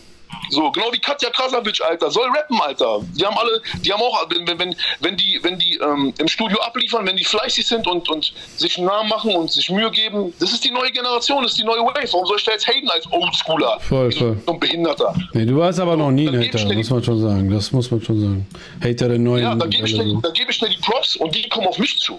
So, 0.50 0.70
genau 0.70 0.86
wie 0.92 0.98
Katja 0.98 1.30
Krasavic, 1.30 1.80
Alter, 1.82 2.10
soll 2.10 2.28
rappen, 2.30 2.60
Alter. 2.60 3.00
Die 3.14 3.24
haben 3.24 3.36
alle, 3.36 3.60
die 3.84 3.92
haben 3.92 4.00
auch, 4.00 4.26
wenn, 4.30 4.58
wenn, 4.58 4.74
wenn, 5.00 5.16
die, 5.16 5.38
wenn 5.42 5.58
die 5.58 5.76
ähm, 5.76 6.12
im 6.18 6.28
Studio 6.28 6.58
abliefern, 6.60 7.06
wenn 7.06 7.16
die 7.16 7.24
fleißig 7.24 7.66
sind 7.66 7.86
und, 7.86 8.08
und 8.08 8.32
sich 8.56 8.78
einen 8.78 8.86
Namen 8.86 9.08
machen 9.08 9.34
und 9.34 9.50
sich 9.50 9.70
Mühe 9.70 9.90
geben, 9.90 10.32
das 10.38 10.52
ist 10.52 10.64
die 10.64 10.70
neue 10.70 10.90
Generation, 10.90 11.42
das 11.42 11.52
ist 11.52 11.60
die 11.60 11.64
neue 11.64 11.80
Wave. 11.80 12.08
Warum 12.12 12.26
soll 12.26 12.36
ich 12.38 12.44
da 12.44 12.52
jetzt 12.52 12.66
haten 12.66 12.88
als 12.88 13.10
Oldschooler? 13.12 13.78
Voll, 13.80 14.12
voll. 14.12 14.36
So 14.46 14.52
ein 14.52 14.60
Behinderter. 14.60 15.14
Nee, 15.32 15.44
du 15.44 15.56
warst 15.56 15.80
aber 15.80 15.96
noch 15.96 16.10
nie 16.10 16.28
ein 16.28 16.40
geb 16.40 16.54
Hater, 16.54 16.74
muss 16.74 16.90
man 16.90 17.04
schon 17.04 17.20
sagen. 17.20 17.50
Das 17.50 17.72
muss 17.72 17.90
man 17.90 18.02
schon 18.02 18.20
sagen. 18.20 18.46
Hater 18.82 19.08
der 19.08 19.18
neuen 19.18 19.42
Ja, 19.42 19.54
dann 19.54 19.70
gebe 19.70 19.86
ich, 19.86 19.94
so. 19.94 20.02
gebe 20.32 20.50
ich 20.50 20.58
dir 20.58 20.68
die 20.68 20.78
Props 20.78 21.16
und 21.16 21.34
die 21.34 21.48
kommen 21.48 21.66
auf 21.66 21.78
mich 21.78 21.98
zu. 21.98 22.18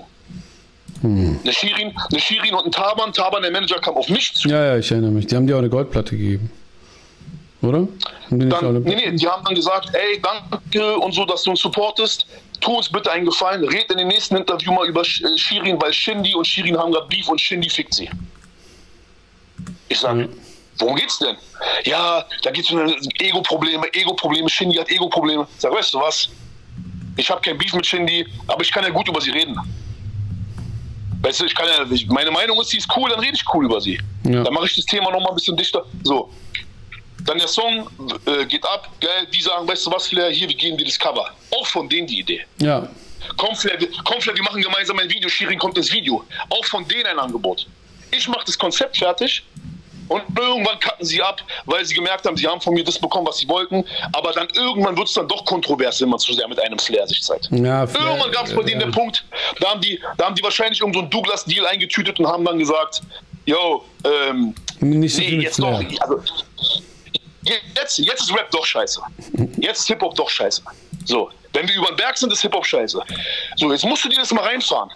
Hm. 1.01 1.39
Eine 1.43 1.53
Shirin, 1.53 1.93
eine 2.11 2.19
Shirin 2.19 2.53
und 2.53 2.65
ein 2.65 2.71
Taban, 2.71 3.13
Taban, 3.13 3.41
der 3.41 3.51
Manager, 3.51 3.79
kam 3.79 3.95
auf 3.95 4.09
mich 4.09 4.33
zu. 4.33 4.49
Ja, 4.49 4.65
ja, 4.65 4.77
ich 4.77 4.91
erinnere 4.91 5.11
mich. 5.11 5.27
Die 5.27 5.35
haben 5.35 5.47
dir 5.47 5.55
auch 5.55 5.59
eine 5.59 5.69
Goldplatte 5.69 6.17
gegeben. 6.17 6.51
Oder? 7.61 7.79
Haben 8.29 8.39
die 8.39 8.47
Dann, 8.49 8.83
nee, 8.83 8.95
nee, 8.95 9.11
die 9.11 9.27
haben 9.27 9.43
dann 9.43 9.55
gesagt, 9.55 9.89
ey, 9.93 10.21
danke 10.21 10.97
und 10.97 11.11
so, 11.13 11.25
dass 11.25 11.43
du 11.43 11.51
uns 11.51 11.59
supportest. 11.59 12.25
Tu 12.61 12.71
uns 12.71 12.89
bitte 12.89 13.11
einen 13.11 13.25
Gefallen, 13.25 13.63
red 13.65 13.89
in 13.91 13.97
dem 13.97 14.07
nächsten 14.09 14.35
Interview 14.35 14.71
mal 14.73 14.87
über 14.87 15.01
äh, 15.01 15.37
Shirin, 15.37 15.81
weil 15.81 15.93
Shindy 15.93 16.35
und 16.35 16.45
Shirin 16.45 16.77
haben 16.77 16.91
gerade 16.91 17.07
Beef 17.07 17.27
und 17.29 17.39
Shindy 17.39 17.69
fickt 17.69 17.93
sie. 17.93 18.09
Ich 19.87 19.99
sage, 19.99 20.25
Mhm. 20.27 20.29
worum 20.77 20.95
geht's 20.95 21.19
denn? 21.19 21.35
Ja, 21.85 22.25
da 22.43 22.51
geht's 22.51 22.69
um 22.71 22.79
Ego-Probleme, 23.19 23.87
Ego-Probleme, 23.93 24.49
Shindy 24.49 24.75
hat 24.75 24.89
Ego-Probleme. 24.89 25.47
Ich 25.55 25.61
sag, 25.61 25.73
weißt 25.73 25.93
du 25.93 25.99
was? 25.99 26.29
Ich 27.17 27.29
habe 27.29 27.41
kein 27.41 27.57
Beef 27.57 27.73
mit 27.73 27.85
Shindy, 27.85 28.25
aber 28.47 28.61
ich 28.61 28.71
kann 28.71 28.83
ja 28.83 28.89
gut 28.89 29.07
über 29.07 29.19
sie 29.21 29.31
reden. 29.31 29.57
Weißt 31.21 31.41
du, 31.41 31.45
ich 31.45 31.55
kann 31.55 31.67
ja, 31.67 31.85
meine 32.13 32.31
Meinung 32.31 32.59
ist, 32.61 32.69
sie 32.69 32.77
ist 32.77 32.87
cool, 32.95 33.09
dann 33.09 33.19
rede 33.19 33.33
ich 33.35 33.43
cool 33.53 33.65
über 33.65 33.81
sie. 33.81 33.99
Ja. 34.23 34.43
Dann 34.43 34.53
mache 34.53 34.67
ich 34.67 34.75
das 34.75 34.85
Thema 34.85 35.11
nochmal 35.11 35.29
ein 35.31 35.35
bisschen 35.35 35.57
dichter. 35.57 35.83
So. 36.03 36.29
Dann 37.25 37.37
der 37.37 37.47
Song 37.47 37.87
äh, 38.25 38.45
geht 38.45 38.63
ab, 38.65 38.89
geil, 39.01 39.27
die 39.33 39.41
sagen, 39.41 39.67
weißt 39.67 39.85
du 39.85 39.91
was, 39.91 40.07
Flair, 40.07 40.29
hier, 40.31 40.47
wir 40.47 40.55
geben 40.55 40.77
dir 40.77 40.85
das 40.85 40.97
Cover. 40.97 41.29
Auch 41.51 41.67
von 41.67 41.87
denen 41.89 42.07
die 42.07 42.19
Idee. 42.19 42.41
Ja. 42.59 42.87
Komm 43.37 43.55
Flair, 43.55 43.79
wir- 43.79 43.89
komm 44.05 44.21
Flair, 44.21 44.35
wir 44.35 44.43
machen 44.43 44.61
gemeinsam 44.61 44.97
ein 44.99 45.09
Video, 45.09 45.27
Shirin 45.29 45.59
kommt 45.59 45.77
ins 45.77 45.91
Video. 45.91 46.23
Auch 46.49 46.65
von 46.65 46.87
denen 46.87 47.05
ein 47.07 47.19
Angebot. 47.19 47.67
Ich 48.11 48.27
mache 48.27 48.43
das 48.45 48.57
Konzept 48.57 48.97
fertig 48.97 49.43
und 50.07 50.23
irgendwann 50.39 50.79
cutten 50.79 51.05
sie 51.05 51.21
ab, 51.21 51.41
weil 51.65 51.85
sie 51.85 51.93
gemerkt 51.93 52.25
haben, 52.25 52.35
sie 52.37 52.47
haben 52.47 52.59
von 52.61 52.73
mir 52.73 52.83
das 52.83 52.97
bekommen, 52.97 53.27
was 53.27 53.37
sie 53.37 53.47
wollten. 53.47 53.83
Aber 54.13 54.31
dann 54.31 54.47
irgendwann 54.55 54.97
wird 54.97 55.07
es 55.07 55.13
dann 55.13 55.27
doch 55.27 55.45
kontrovers, 55.45 56.01
wenn 56.01 56.09
man 56.09 56.17
zu 56.19 56.33
sehr 56.33 56.47
mit 56.47 56.59
einem 56.59 56.79
Flair 56.79 57.05
sich 57.07 57.21
zeigt. 57.21 57.49
Ja, 57.51 57.85
Flair- 57.85 58.07
irgendwann 58.07 58.31
gab 58.31 58.47
es 58.47 58.55
bei 58.55 58.63
denen 58.63 58.81
äh, 58.81 58.85
den 58.85 58.91
Punkt, 58.91 59.23
da 59.59 59.69
haben 59.71 59.81
die, 59.81 59.99
da 60.17 60.25
haben 60.25 60.35
die 60.35 60.41
wahrscheinlich 60.43 60.79
irgendeinen 60.79 61.11
so 61.11 61.17
einen 61.17 61.23
Douglas-Deal 61.23 61.65
eingetütet 61.67 62.19
und 62.19 62.25
haben 62.27 62.43
dann 62.45 62.57
gesagt, 62.57 63.01
yo, 63.45 63.83
ähm, 64.05 64.55
Nicht 64.79 65.13
so 65.15 65.21
nee, 65.21 65.41
jetzt 65.41 65.57
Flair. 65.57 65.83
doch. 65.83 66.01
Also, 66.01 66.23
jetzt, 67.43 67.97
jetzt 67.97 68.21
ist 68.21 68.33
Rap 68.33 68.51
doch 68.51 68.65
scheiße. 68.65 69.01
Jetzt 69.57 69.79
ist 69.81 69.87
Hip-Hop 69.87 70.15
doch 70.15 70.29
scheiße. 70.29 70.61
So, 71.05 71.29
wenn 71.53 71.67
wir 71.67 71.75
über 71.75 71.87
den 71.87 71.97
Berg 71.97 72.17
sind, 72.17 72.31
ist 72.31 72.41
Hip-Hop 72.41 72.65
scheiße. 72.65 73.01
So, 73.55 73.71
jetzt 73.71 73.85
musst 73.85 74.05
du 74.05 74.09
dir 74.09 74.19
das 74.19 74.31
mal 74.31 74.43
reinfahren. 74.43 74.89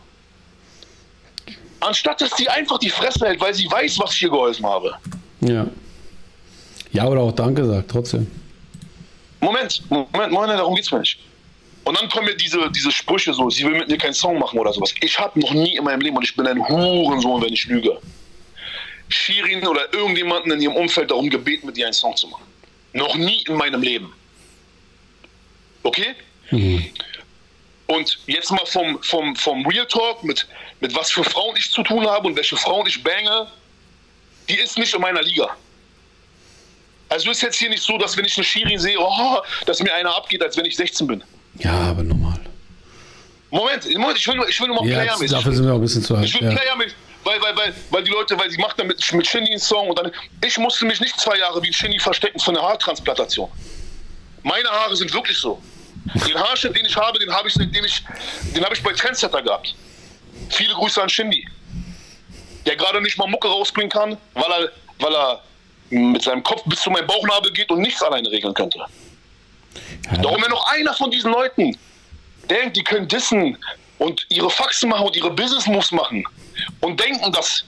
Anstatt 1.80 2.22
dass 2.22 2.32
die 2.36 2.48
einfach 2.48 2.80
die 2.80 2.90
Fresse 2.90 3.26
hält, 3.26 3.42
weil 3.42 3.54
sie 3.54 3.70
weiß, 3.70 4.00
was 4.00 4.14
ich 4.14 4.24
ihr 4.24 4.30
geholfen 4.30 4.66
habe. 4.66 4.96
Ja. 5.42 5.68
Ja, 6.92 7.08
oder 7.08 7.22
auch 7.22 7.32
Danke 7.32 7.66
sagt, 7.66 7.92
trotzdem. 7.92 8.30
Moment, 9.42 9.84
Moment, 9.90 10.32
Moment, 10.32 10.60
darum 10.60 10.76
geht's 10.76 10.92
mir 10.92 11.00
nicht. 11.00 11.20
Und 11.84 12.00
dann 12.00 12.08
kommen 12.10 12.28
mir 12.28 12.36
diese, 12.36 12.72
diese 12.72 12.92
Sprüche 12.92 13.34
so, 13.34 13.50
sie 13.50 13.66
will 13.66 13.74
mit 13.74 13.90
mir 13.90 13.98
keinen 13.98 14.14
Song 14.14 14.40
machen 14.40 14.58
oder 14.58 14.72
sowas. 14.72 14.94
Ich 15.02 15.20
habe 15.20 15.38
noch 15.40 15.52
nie 15.52 15.76
in 15.76 15.84
meinem 15.84 16.00
Leben, 16.00 16.16
und 16.16 16.24
ich 16.24 16.34
bin 16.36 16.48
ein 16.48 16.66
Hurensohn, 16.66 17.42
wenn 17.42 17.52
ich 17.52 17.66
lüge, 17.66 18.00
Shirin 19.14 19.66
oder 19.68 19.94
irgendjemanden 19.94 20.52
in 20.52 20.62
ihrem 20.62 20.76
Umfeld 20.76 21.12
darum 21.12 21.30
gebeten, 21.30 21.66
mit 21.68 21.78
ihr 21.78 21.86
einen 21.86 21.94
Song 21.94 22.16
zu 22.16 22.28
machen. 22.28 22.44
Noch 22.94 23.16
nie 23.16 23.44
in 23.48 23.56
meinem 23.56 23.82
Leben. 23.82 24.14
Okay? 25.84 26.16
Und 27.88 28.20
jetzt 28.28 28.52
mal 28.52 28.66
vom, 28.66 29.02
vom, 29.04 29.36
vom 29.36 29.66
Real 29.68 29.86
Talk, 29.88 30.24
mit, 30.24 30.48
mit 30.80 30.96
was 30.96 31.12
für 31.12 31.24
Frauen 31.24 31.56
ich 31.58 31.70
zu 31.72 31.84
tun 31.84 32.06
habe 32.08 32.28
und 32.28 32.36
welche 32.36 32.56
Frauen 32.58 32.88
ich 32.88 33.02
bange, 33.04 33.48
die 34.50 34.58
ist 34.58 34.78
nicht 34.78 34.94
in 34.94 35.02
meiner 35.02 35.22
Liga. 35.22 35.50
Also 37.10 37.30
ist 37.32 37.42
jetzt 37.42 37.58
hier 37.58 37.70
nicht 37.70 37.84
so, 37.84 37.98
dass 37.98 38.18
wenn 38.18 38.26
ich 38.26 38.36
eine 38.38 38.44
Shirin 38.44 38.80
sehe, 38.80 38.98
oh, 39.00 39.38
dass 39.66 39.80
mir 39.82 39.94
einer 39.94 40.16
abgeht, 40.16 40.42
als 40.42 40.58
wenn 40.58 40.66
ich 40.66 40.76
16 40.76 41.06
bin. 41.08 41.24
Ja, 41.60 41.74
aber 41.90 42.04
normal. 42.04 42.40
Moment, 43.52 43.86
Moment 43.98 44.18
ich 44.18 44.28
will 44.28 44.36
nur, 44.36 44.50
ich 44.50 44.60
will 44.60 44.68
nur 44.68 44.78
mal 44.82 44.88
Ja, 44.90 45.00
playermäßig. 45.02 45.30
dafür 45.32 45.54
sind 45.54 45.66
wir 45.66 45.74
auch 45.74 45.76
ein 45.78 45.82
bisschen 45.82 46.02
zu 46.02 46.16
alt. 46.16 46.26
Ich 46.26 46.34
will 46.34 46.44
Ja. 46.50 46.56
playermäßig, 46.56 46.96
weil, 47.24 47.42
weil, 47.42 47.56
weil, 47.56 47.74
weil 47.90 48.04
die 48.04 48.12
Leute, 48.12 48.38
weil 48.38 48.50
sie 48.50 48.58
macht 48.58 48.80
dann 48.80 48.88
mit, 48.88 49.14
mit 49.14 49.28
Shindy 49.28 49.52
einen 49.52 49.60
Song 49.60 49.90
und 49.90 50.00
dann, 50.00 50.12
ich 50.44 50.58
musste 50.58 50.86
mich 50.86 51.00
nicht 51.00 51.20
zwei 51.20 51.38
Jahre 51.38 51.62
wie 51.64 51.72
Shindy 51.72 52.00
verstecken 52.00 52.40
für 52.40 52.52
eine 52.52 52.62
Haartransplantation. 52.62 53.50
Meine 54.44 54.70
Haare 54.70 54.96
sind 54.96 55.14
wirklich 55.14 55.38
so. 55.38 55.62
Den 56.28 56.38
Haarschnitt, 56.38 56.76
den 56.76 56.86
ich 56.86 56.96
habe, 56.98 57.18
den 57.18 57.32
habe 57.34 57.48
ich, 57.48 57.54
seitdem 57.54 57.86
ich, 57.86 58.04
den 58.54 58.64
habe 58.64 58.76
ich 58.76 58.84
bei 58.84 58.92
Trendsetter 58.92 59.42
gehabt. 59.42 59.74
Viele 60.50 60.74
Grüße 60.74 61.02
an 61.02 61.10
Shindy. 61.10 61.48
Der 62.66 62.76
gerade 62.76 63.02
nicht 63.02 63.18
mal 63.18 63.28
Mucke 63.28 63.48
rausbringen 63.48 63.90
kann, 63.90 64.18
weil 64.34 64.52
er, 64.52 64.72
weil 65.00 65.16
er 65.16 65.44
mit 65.90 66.24
seinem 66.24 66.44
Kopf 66.44 66.64
bis 66.66 66.82
zu 66.82 66.90
meinem 66.90 67.08
Bauchnabel 67.08 67.52
geht 67.54 67.70
und 67.72 67.80
nichts 67.80 68.02
alleine 68.02 68.30
regeln 68.30 68.54
könnte. 68.54 68.80
Darum, 70.22 70.42
wenn 70.42 70.50
noch 70.50 70.66
einer 70.72 70.94
von 70.94 71.10
diesen 71.10 71.32
Leuten 71.32 71.78
denkt, 72.50 72.76
die 72.76 72.84
können 72.84 73.08
dissen 73.08 73.58
und 74.00 74.26
ihre 74.30 74.50
Faxen 74.50 74.90
machen 74.90 75.06
und 75.06 75.16
ihre 75.16 75.32
Business-Moves 75.32 75.92
machen 75.92 76.26
und 76.82 77.00
denken, 77.00 77.32
dass 77.32 77.66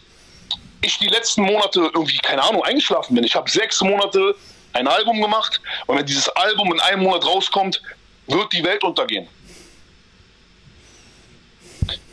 ich 0.81 0.97
die 0.99 1.07
letzten 1.07 1.43
Monate 1.43 1.89
irgendwie, 1.93 2.17
keine 2.17 2.43
Ahnung, 2.43 2.63
eingeschlafen 2.63 3.15
bin. 3.15 3.23
Ich 3.23 3.35
habe 3.35 3.49
sechs 3.49 3.81
Monate 3.81 4.35
ein 4.73 4.87
Album 4.87 5.21
gemacht 5.21 5.61
und 5.87 5.97
wenn 5.97 6.05
dieses 6.05 6.29
Album 6.29 6.73
in 6.73 6.79
einem 6.79 7.03
Monat 7.03 7.25
rauskommt, 7.25 7.81
wird 8.27 8.51
die 8.53 8.63
Welt 8.63 8.83
untergehen. 8.83 9.27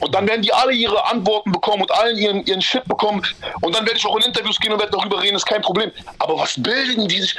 Und 0.00 0.14
dann 0.14 0.26
werden 0.26 0.42
die 0.42 0.52
alle 0.52 0.72
ihre 0.72 1.02
Antworten 1.06 1.52
bekommen 1.52 1.82
und 1.82 1.92
allen 1.92 2.18
ihren, 2.18 2.44
ihren 2.44 2.60
Shit 2.60 2.84
bekommen. 2.84 3.22
Und 3.60 3.74
dann 3.74 3.86
werde 3.86 3.98
ich 3.98 4.04
auch 4.04 4.16
in 4.16 4.22
Interviews 4.22 4.58
gehen 4.58 4.72
und 4.72 4.78
werde 4.78 4.92
darüber 4.92 5.22
reden, 5.22 5.36
ist 5.36 5.46
kein 5.46 5.62
Problem. 5.62 5.90
Aber 6.18 6.38
was 6.38 6.60
bilden 6.60 7.08
die 7.08 7.20
sich, 7.20 7.36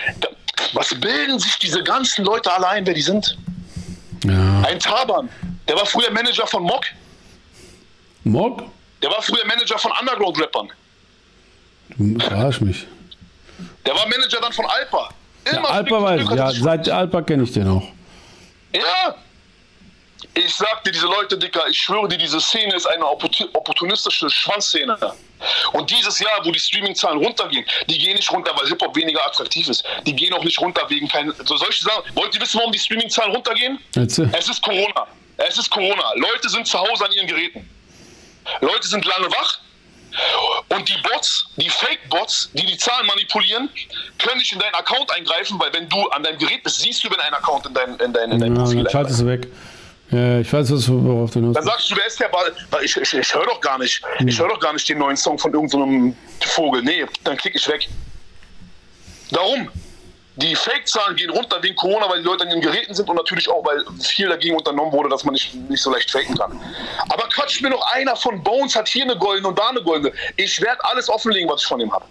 was 0.73 0.99
bilden 0.99 1.39
sich 1.39 1.59
diese 1.59 1.83
ganzen 1.83 2.25
Leute 2.25 2.51
alle 2.51 2.67
ein, 2.67 2.85
wer 2.85 2.93
die 2.93 3.01
sind? 3.01 3.37
Ja. 4.23 4.61
Ein 4.65 4.79
Taban, 4.79 5.29
der 5.67 5.75
war 5.75 5.85
früher 5.85 6.09
Manager 6.11 6.47
von 6.47 6.63
Mock, 6.63 6.85
Mock? 8.23 8.63
Der 9.03 9.11
war 9.11 9.21
früher 9.21 9.45
Manager 9.45 9.77
von 9.77 9.91
Underground-Rappern, 9.99 10.69
Du 11.97 12.19
verarsch 12.19 12.61
mich. 12.61 12.87
der 13.85 13.93
war 13.93 14.07
Manager 14.07 14.39
dann 14.41 14.53
von 14.53 14.65
Alpa. 14.65 15.09
Ja, 15.45 15.57
Immer 15.57 15.69
Alpa 15.69 16.15
Stück 16.17 16.29
für 16.29 16.37
weiß 16.37 16.37
Ja, 16.37 16.63
seit 16.63 16.89
Alpa 16.89 17.21
kenne 17.21 17.43
ich 17.43 17.51
den 17.51 17.67
auch. 17.67 17.83
Ja. 18.73 19.15
Ich 20.35 20.55
sag 20.55 20.83
dir, 20.83 20.91
diese 20.91 21.05
Leute, 21.05 21.37
Dicker, 21.37 21.61
ich 21.69 21.77
schwöre 21.77 22.07
dir, 22.07 22.17
diese 22.17 22.39
Szene 22.41 22.73
ist 22.75 22.87
eine 22.87 23.03
opportu- 23.03 23.47
opportunistische 23.53 24.27
Schwanzszene. 24.31 24.97
Und 25.73 25.91
dieses 25.91 26.17
Jahr, 26.17 26.39
wo 26.43 26.49
die 26.51 26.57
Streaming-Zahlen 26.59 27.19
runtergehen, 27.19 27.63
die 27.87 27.97
gehen 27.99 28.15
nicht 28.15 28.31
runter, 28.31 28.51
weil 28.57 28.67
Hip-Hop 28.67 28.95
weniger 28.95 29.23
attraktiv 29.27 29.67
ist. 29.67 29.83
Die 30.07 30.15
gehen 30.15 30.33
auch 30.33 30.43
nicht 30.43 30.59
runter 30.59 30.89
wegen 30.89 31.07
kein. 31.07 31.31
So 31.43 31.57
solche 31.57 31.83
Sachen. 31.83 32.03
Wollt 32.15 32.33
ihr 32.33 32.41
wissen, 32.41 32.57
warum 32.57 32.71
die 32.71 32.79
Streaming-Zahlen 32.79 33.31
runtergehen? 33.31 33.77
Erzähl. 33.95 34.31
Es 34.35 34.49
ist 34.49 34.61
Corona. 34.63 35.05
Es 35.37 35.57
ist 35.57 35.69
Corona. 35.69 36.13
Leute 36.15 36.49
sind 36.49 36.65
zu 36.65 36.79
Hause 36.79 37.05
an 37.05 37.11
ihren 37.11 37.27
Geräten. 37.27 37.69
Leute 38.61 38.87
sind 38.87 39.05
lange 39.05 39.27
wach. 39.31 39.59
Und 40.69 40.87
die 40.87 41.01
Bots, 41.01 41.45
die 41.57 41.69
Fake-Bots, 41.69 42.51
die 42.53 42.65
die 42.67 42.77
Zahlen 42.77 43.07
manipulieren, 43.07 43.67
können 44.19 44.37
nicht 44.37 44.51
in 44.53 44.59
deinen 44.59 44.75
Account 44.75 45.11
eingreifen, 45.11 45.59
weil 45.59 45.73
wenn 45.73 45.89
du 45.89 46.07
an 46.09 46.21
deinem 46.21 46.37
Gerät 46.37 46.61
bist, 46.63 46.79
siehst 46.81 47.03
du, 47.03 47.09
wenn 47.09 47.19
ein 47.19 47.33
Account 47.33 47.65
in 47.65 47.73
dein, 47.73 47.95
in 47.97 48.13
dein, 48.13 48.31
in 48.31 48.39
Ja, 48.39 48.45
dein 48.45 48.53
Profil 48.53 48.83
dann 48.83 48.91
schaltest 48.91 49.21
du 49.21 49.25
weg. 49.27 49.47
Ja, 50.11 50.39
ich 50.39 50.53
weiß, 50.53 50.71
was- 50.71 50.87
worauf 50.87 51.31
du 51.31 51.39
hinaus 51.39 51.55
Dann 51.55 51.63
sagst 51.63 51.89
du, 51.89 51.95
wer 51.95 52.05
ist 52.05 52.19
der 52.19 52.27
Ball? 52.29 52.53
Ich, 52.83 52.95
ich, 52.95 53.13
ich 53.13 53.33
höre 53.33 53.45
doch 53.45 53.59
gar 53.59 53.79
nicht. 53.79 54.01
Ich 54.23 54.37
höre 54.39 54.49
doch 54.49 54.59
gar 54.59 54.73
nicht 54.73 54.87
den 54.87 54.99
neuen 54.99 55.17
Song 55.17 55.39
von 55.39 55.51
irgendeinem 55.51 56.15
Vogel. 56.41 56.83
Nee, 56.83 57.05
dann 57.23 57.35
klicke 57.35 57.57
ich 57.57 57.67
weg. 57.67 57.87
Darum. 59.31 59.69
Die 60.35 60.55
Fake-Zahlen 60.55 61.15
gehen 61.15 61.29
runter 61.29 61.61
wegen 61.61 61.75
Corona, 61.75 62.09
weil 62.09 62.19
die 62.19 62.25
Leute 62.25 62.43
an 62.43 62.49
den 62.49 62.61
Geräten 62.61 62.93
sind 62.93 63.07
und 63.07 63.15
natürlich 63.15 63.47
auch, 63.47 63.63
weil 63.63 63.85
viel 64.01 64.27
dagegen 64.27 64.55
unternommen 64.55 64.91
wurde, 64.91 65.09
dass 65.09 65.23
man 65.23 65.33
nicht, 65.33 65.53
nicht 65.53 65.81
so 65.81 65.91
leicht 65.91 66.09
faken 66.09 66.35
kann. 66.35 66.59
Aber 67.09 67.29
quatscht 67.29 67.61
mir 67.61 67.69
noch 67.69 67.85
einer 67.93 68.15
von 68.15 68.43
Bones, 68.43 68.75
hat 68.75 68.87
hier 68.87 69.03
eine 69.03 69.15
goldene 69.15 69.47
und 69.47 69.59
da 69.59 69.69
eine 69.69 69.83
goldene. 69.83 70.11
Ich 70.35 70.59
werde 70.59 70.83
alles 70.85 71.07
offenlegen, 71.07 71.47
was 71.49 71.61
ich 71.61 71.67
von 71.67 71.79
ihm 71.79 71.91
habe. 71.93 72.05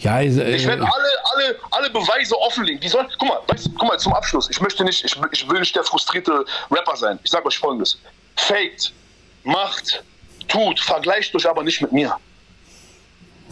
Ja, 0.00 0.20
ich, 0.20 0.36
äh, 0.36 0.56
Ich 0.56 0.66
werde 0.66 0.82
alle, 0.82 1.10
alle, 1.32 1.58
alle 1.70 1.90
Beweise 1.90 2.38
offenlegen. 2.38 2.80
Die 2.80 2.88
sollen, 2.88 3.08
guck 3.18 3.28
mal, 3.28 3.40
weißt, 3.46 3.70
guck 3.78 3.88
mal, 3.88 3.98
zum 3.98 4.12
Abschluss. 4.12 4.50
Ich 4.50 4.60
möchte 4.60 4.84
nicht, 4.84 5.02
ich, 5.02 5.16
ich 5.30 5.48
will 5.48 5.60
nicht 5.60 5.74
der 5.74 5.84
frustrierte 5.84 6.44
Rapper 6.70 6.96
sein. 6.96 7.18
Ich 7.22 7.30
sage 7.30 7.46
euch 7.46 7.58
folgendes. 7.58 7.98
Faked, 8.36 8.92
macht, 9.44 10.02
tut, 10.48 10.80
vergleicht 10.80 11.34
euch 11.34 11.48
aber 11.48 11.62
nicht 11.62 11.80
mit 11.80 11.92
mir. 11.92 12.14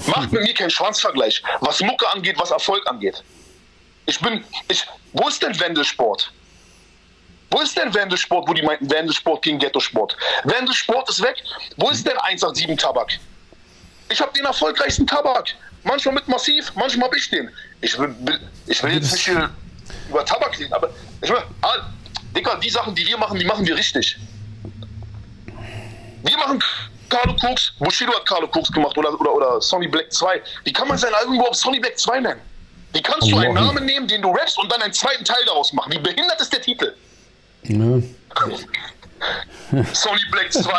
Macht 0.07 0.33
mit 0.33 0.43
mir 0.43 0.55
keinen 0.55 0.71
Schwanzvergleich, 0.71 1.43
was 1.61 1.81
Mucke 1.81 2.07
angeht, 2.13 2.37
was 2.39 2.51
Erfolg 2.51 2.87
angeht. 2.89 3.23
Ich 4.07 4.19
bin, 4.21 4.45
ich, 4.69 4.87
wo 5.13 5.29
ist 5.29 5.43
denn 5.43 5.59
Wendelsport? 5.59 6.33
Wo 7.51 7.61
ist 7.61 7.77
denn 7.77 7.93
Wendelsport, 7.93 8.49
wo 8.49 8.55
die 8.55 8.63
meinten 8.63 8.91
Wendelsport 8.91 9.43
gegen 9.43 9.59
Ghetto-Sport? 9.59 10.17
Wendelsport 10.45 11.09
ist 11.09 11.23
weg. 11.23 11.37
Wo 11.77 11.91
ist 11.91 12.07
denn 12.07 12.17
187 12.17 12.77
Tabak? 12.77 13.19
Ich 14.09 14.21
habe 14.21 14.33
den 14.33 14.45
erfolgreichsten 14.45 15.07
Tabak. 15.07 15.49
Manchmal 15.83 16.15
mit 16.17 16.29
Massiv, 16.29 16.73
manchmal 16.75 17.09
habe 17.09 17.19
ich 17.19 17.29
den. 17.31 17.51
Ich 17.81 17.99
will, 17.99 18.15
ich 18.67 18.83
will 18.83 18.93
jetzt 18.93 19.13
nicht 19.13 19.25
hier 19.25 19.51
über 20.09 20.25
Tabak 20.25 20.59
reden, 20.59 20.73
aber 20.73 20.91
ich 21.23 21.31
will, 21.31 21.43
ah, 21.63 21.91
Dicker, 22.37 22.59
die 22.63 22.71
Sachen, 22.71 22.95
die 22.95 23.07
wir 23.07 23.19
machen, 23.19 23.39
die 23.39 23.45
machen 23.45 23.67
wir 23.67 23.77
richtig. 23.77 24.17
Wir 26.23 26.37
machen 26.37 26.63
Carlo 27.09 27.35
Cooks, 27.43 27.73
Bushido 27.79 28.15
hat 28.15 28.27
Carlo 28.27 28.47
Cooks 28.47 28.71
gemacht 28.71 28.97
oder, 28.97 29.19
oder, 29.19 29.35
oder 29.35 29.61
Sonny 29.61 29.89
Black 29.89 30.13
2. 30.13 30.41
Wie 30.65 30.73
kann 30.73 30.87
man 30.87 30.99
sein 30.99 31.13
Album 31.15 31.35
überhaupt 31.35 31.57
Sonny 31.57 31.81
Black 31.81 31.99
2 31.99 32.21
nennen? 32.21 32.41
Wie 32.93 33.03
kannst 33.03 33.31
du 33.31 33.37
einen. 33.39 33.55
Namen 33.55 33.85
nehmen, 33.87 34.07
den 34.09 34.23
du 34.23 34.31
rappst 34.31 34.59
und 34.59 34.71
dann 34.71 34.83
einen 34.83 34.93
zweiten 34.93 35.25
Teil 35.25 35.45
daraus 35.47 35.73
machen? 35.73 35.93
Wie 35.93 35.99
behindert 35.99 36.41
ist 36.41 36.53
der 36.53 36.61
Titel? 36.63 36.95
ja. 37.63 38.01
Sonny 39.93 40.21
Black 40.31 40.53
2. 40.53 40.73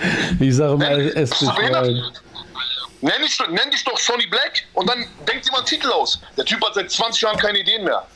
Ich 0.40 0.56
sage 0.56 0.76
mal, 0.76 0.96
Nenn- 0.98 1.12
es 1.16 1.30
ist. 1.30 1.42
Nenn 3.00 3.22
dich, 3.22 3.38
nenn 3.50 3.70
dich 3.70 3.84
doch 3.84 3.98
Sonny 3.98 4.26
Black 4.26 4.64
und 4.74 4.88
dann 4.88 5.06
denkt 5.28 5.50
mal 5.52 5.58
einen 5.58 5.66
Titel 5.66 5.90
aus. 5.90 6.18
Der 6.36 6.44
Typ 6.44 6.64
hat 6.64 6.74
seit 6.74 6.90
20 6.90 7.22
Jahren 7.22 7.38
keine 7.38 7.58
Ideen 7.60 7.84
mehr. 7.84 8.06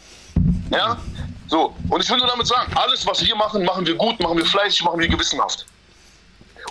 Ja? 0.70 0.99
So, 1.49 1.74
und 1.88 2.03
ich 2.03 2.11
will 2.11 2.18
nur 2.18 2.26
damit 2.26 2.47
sagen, 2.47 2.72
alles, 2.76 3.07
was 3.07 3.24
wir 3.24 3.34
machen, 3.36 3.64
machen 3.64 3.86
wir 3.86 3.95
gut, 3.95 4.18
machen 4.20 4.38
wir 4.38 4.47
fleißig, 4.47 4.82
machen 4.84 5.01
wir 5.01 5.09
gewissenhaft. 5.09 5.64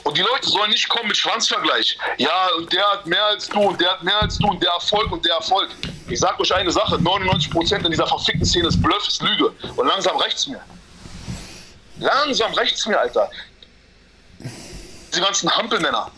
Und 0.03 0.17
die 0.17 0.21
Leute 0.21 0.47
sollen 0.49 0.71
nicht 0.71 0.87
kommen 0.89 1.07
mit 1.07 1.17
Schwanzvergleich. 1.17 1.97
Ja, 2.17 2.47
und 2.57 2.71
der 2.71 2.85
hat 2.91 3.05
mehr 3.05 3.23
als 3.25 3.47
du 3.47 3.59
und 3.59 3.79
der 3.79 3.91
hat 3.91 4.03
mehr 4.03 4.21
als 4.21 4.37
du 4.37 4.47
und 4.47 4.61
der 4.61 4.71
Erfolg 4.71 5.11
und 5.11 5.25
der 5.25 5.35
Erfolg. 5.35 5.69
Ich 6.07 6.19
sag 6.19 6.39
euch 6.39 6.53
eine 6.53 6.71
Sache, 6.71 6.95
99% 6.95 7.85
in 7.85 7.91
dieser 7.91 8.07
verfickten 8.07 8.45
Szene 8.45 8.67
ist 8.67 8.81
Bluff, 8.81 9.07
ist 9.07 9.21
Lüge. 9.21 9.51
Und 9.75 9.87
langsam 9.87 10.17
reicht's 10.17 10.47
mir. 10.47 10.61
Langsam 11.99 12.53
reicht's 12.53 12.85
mir, 12.85 12.99
Alter. 12.99 13.29
Diese 15.11 15.21
ganzen 15.21 15.49
Hampelmänner. 15.55 16.11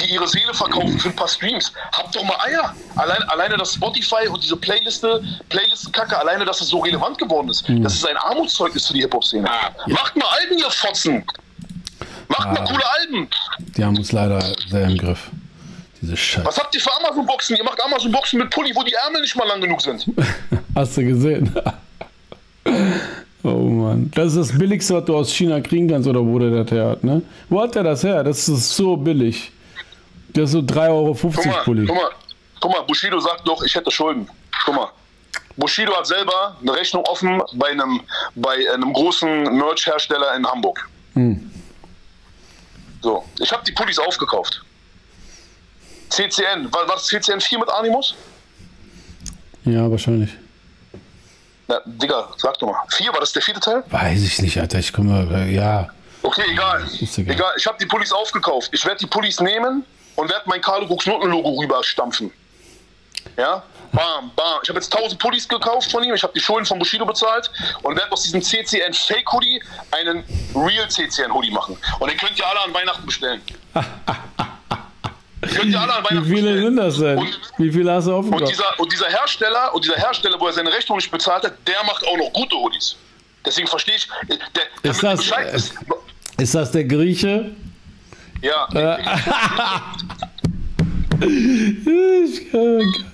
die 0.00 0.12
ihre 0.12 0.26
Seele 0.26 0.52
verkaufen 0.52 0.98
für 0.98 1.08
ein 1.08 1.16
paar 1.16 1.28
Streams. 1.28 1.72
Habt 1.92 2.14
doch 2.16 2.24
mal 2.24 2.36
Eier. 2.40 2.74
Allein, 2.96 3.22
alleine 3.24 3.56
das 3.56 3.74
Spotify 3.74 4.26
und 4.28 4.42
diese 4.42 4.56
Playliste, 4.56 5.22
Playlisten-Kacke, 5.48 6.18
alleine, 6.18 6.44
dass 6.44 6.60
es 6.60 6.68
so 6.68 6.80
relevant 6.80 7.18
geworden 7.18 7.48
ist. 7.48 7.68
Mhm. 7.68 7.82
Das 7.82 7.94
ist 7.94 8.06
ein 8.06 8.16
Armutszeugnis 8.16 8.86
für 8.86 8.94
die 8.94 9.00
Hip-Hop-Szene. 9.02 9.48
Macht 9.86 10.16
mal 10.16 10.26
Alben, 10.40 10.58
ihr 10.58 10.70
Fotzen. 10.70 11.24
Macht 12.28 12.52
mal 12.52 12.64
coole 12.64 12.84
Alben. 13.00 13.28
Die 13.76 13.84
haben 13.84 13.96
uns 13.96 14.12
leider 14.12 14.40
sehr 14.68 14.88
im 14.88 14.96
Griff. 14.96 15.30
Diese 16.00 16.16
Scheiße. 16.16 16.46
Was 16.46 16.58
habt 16.58 16.74
ihr 16.74 16.80
für 16.80 16.94
Amazon-Boxen? 16.96 17.56
Ihr 17.56 17.64
macht 17.64 17.82
Amazon-Boxen 17.82 18.38
mit 18.38 18.50
Pulli, 18.50 18.72
wo 18.74 18.82
die 18.82 18.92
Ärmel 18.92 19.20
nicht 19.22 19.36
mal 19.36 19.46
lang 19.46 19.60
genug 19.60 19.80
sind. 19.80 20.06
Hast 20.74 20.96
du 20.96 21.04
gesehen? 21.04 21.54
oh 23.42 23.48
Mann. 23.48 24.10
Das 24.14 24.34
ist 24.34 24.50
das 24.50 24.58
Billigste, 24.58 24.94
was 24.94 25.04
du 25.04 25.16
aus 25.16 25.32
China 25.32 25.60
kriegen 25.60 25.88
kannst, 25.88 26.08
oder 26.08 26.24
wo 26.24 26.38
der 26.38 26.50
das 26.50 26.70
her 26.70 26.88
hat, 26.88 27.04
ne? 27.04 27.22
Wo 27.48 27.60
hat 27.62 27.74
der 27.74 27.82
das 27.84 28.02
her? 28.02 28.22
Das 28.24 28.48
ist 28.48 28.76
so 28.76 28.96
billig. 28.96 29.52
Das 30.32 30.44
ist 30.44 30.52
so 30.52 30.58
3,50 30.58 30.88
Euro 30.90 31.14
Guck 31.14 31.46
mal, 31.46 31.62
Pulli. 31.64 31.86
guck 31.86 31.96
mal, 31.96 32.10
guck 32.60 32.72
mal, 32.72 32.82
Bushido 32.82 33.20
sagt 33.20 33.46
doch, 33.46 33.62
ich 33.62 33.74
hätte 33.74 33.90
Schulden. 33.90 34.28
Guck 34.64 34.74
mal. 34.74 34.88
Bushido 35.56 35.96
hat 35.96 36.06
selber 36.06 36.56
eine 36.60 36.74
Rechnung 36.74 37.04
offen 37.04 37.40
bei 37.54 37.68
einem, 37.68 38.00
bei 38.34 38.56
einem 38.72 38.92
großen 38.92 39.56
Merch-Hersteller 39.56 40.34
in 40.36 40.44
Hamburg. 40.46 40.88
Hm. 41.14 41.50
So, 43.04 43.22
ich 43.38 43.52
habe 43.52 43.62
die 43.66 43.72
Pullis 43.72 43.98
aufgekauft. 43.98 44.64
CCN, 46.08 46.72
war, 46.72 46.88
war 46.88 46.94
das 46.94 47.04
CCN 47.04 47.38
4 47.38 47.58
mit 47.58 47.68
Animus? 47.68 48.14
Ja, 49.66 49.90
wahrscheinlich. 49.90 50.30
Na, 51.68 51.82
Digga, 51.84 52.30
sag 52.38 52.58
doch 52.58 52.68
mal. 52.68 52.78
4, 52.88 53.12
war 53.12 53.20
das 53.20 53.34
der 53.34 53.42
vierte 53.42 53.60
Teil? 53.60 53.84
Weiß 53.90 54.22
ich 54.22 54.40
nicht, 54.40 54.58
Alter. 54.58 54.78
Ich 54.78 54.90
komme, 54.90 55.28
äh, 55.30 55.54
ja. 55.54 55.90
Okay, 56.22 56.44
egal. 56.50 56.88
Egal. 56.98 57.34
Egal, 57.34 57.52
ich 57.58 57.66
habe 57.66 57.76
die 57.78 57.84
Pullis 57.84 58.10
aufgekauft. 58.10 58.70
Ich 58.72 58.82
werde 58.86 59.00
die 59.00 59.06
Pullis 59.06 59.38
nehmen 59.38 59.84
und 60.16 60.30
werde 60.30 60.44
mein 60.46 60.62
Carlo 60.62 60.86
Brooks 60.86 61.04
Noten-Logo 61.04 61.60
rüberstampfen. 61.60 62.32
Ja? 63.36 63.62
Bam, 63.94 64.30
bam. 64.34 64.58
Ich 64.62 64.68
habe 64.68 64.78
jetzt 64.80 64.94
1000 64.94 65.20
Pullis 65.20 65.48
gekauft 65.48 65.90
von 65.90 66.02
ihm. 66.04 66.14
Ich 66.14 66.22
habe 66.22 66.32
die 66.34 66.40
Schulden 66.40 66.66
von 66.66 66.78
Bushido 66.78 67.04
bezahlt 67.06 67.50
und 67.82 67.96
werde 67.96 68.10
aus 68.12 68.22
diesem 68.24 68.42
CCN 68.42 68.92
Fake 68.92 69.32
Hoodie 69.32 69.62
einen 69.92 70.24
Real 70.54 70.88
CCN 70.88 71.32
Hoodie 71.32 71.50
machen. 71.50 71.76
Und 72.00 72.10
den 72.10 72.18
könnt 72.18 72.38
ihr 72.38 72.46
alle 72.46 72.60
an 72.62 72.74
Weihnachten 72.74 73.06
bestellen. 73.06 73.40
könnt 75.42 75.70
ihr 75.72 75.80
alle 75.80 75.94
an 75.94 76.04
Weihnachten 76.04 76.24
Wie 76.30 76.34
viele 76.36 76.52
bestellen. 76.52 76.64
sind 76.64 76.76
das 76.76 76.98
denn? 76.98 77.18
Und, 77.18 77.40
Wie 77.58 77.72
viele 77.72 77.92
hast 77.92 78.06
du 78.06 78.10
und, 78.16 78.18
aufgekauft? 78.26 78.50
dieser, 78.52 78.80
und 78.80 78.92
dieser 78.92 79.08
Hersteller, 79.08 79.74
und 79.74 79.84
dieser 79.84 79.96
Hersteller, 79.96 80.40
wo 80.40 80.46
er 80.46 80.52
seine 80.52 80.72
Rechnung 80.72 80.96
nicht 80.98 81.10
bezahlt 81.10 81.44
hat, 81.44 81.52
der 81.66 81.82
macht 81.84 82.04
auch 82.06 82.16
noch 82.16 82.32
gute 82.32 82.56
Hoodies. 82.56 82.96
Deswegen 83.44 83.66
verstehe 83.68 83.94
ich, 83.96 84.08
äh, 84.28 84.38
der, 84.82 84.90
Ist 84.90 85.02
das- 85.02 85.18
Bescheid 85.20 85.52
äh, 85.52 85.56
ist. 85.56 85.74
Ist 86.38 86.54
das 86.54 86.72
der 86.72 86.84
Grieche? 86.84 87.52
Ja, 88.42 88.66
kann- 88.72 89.04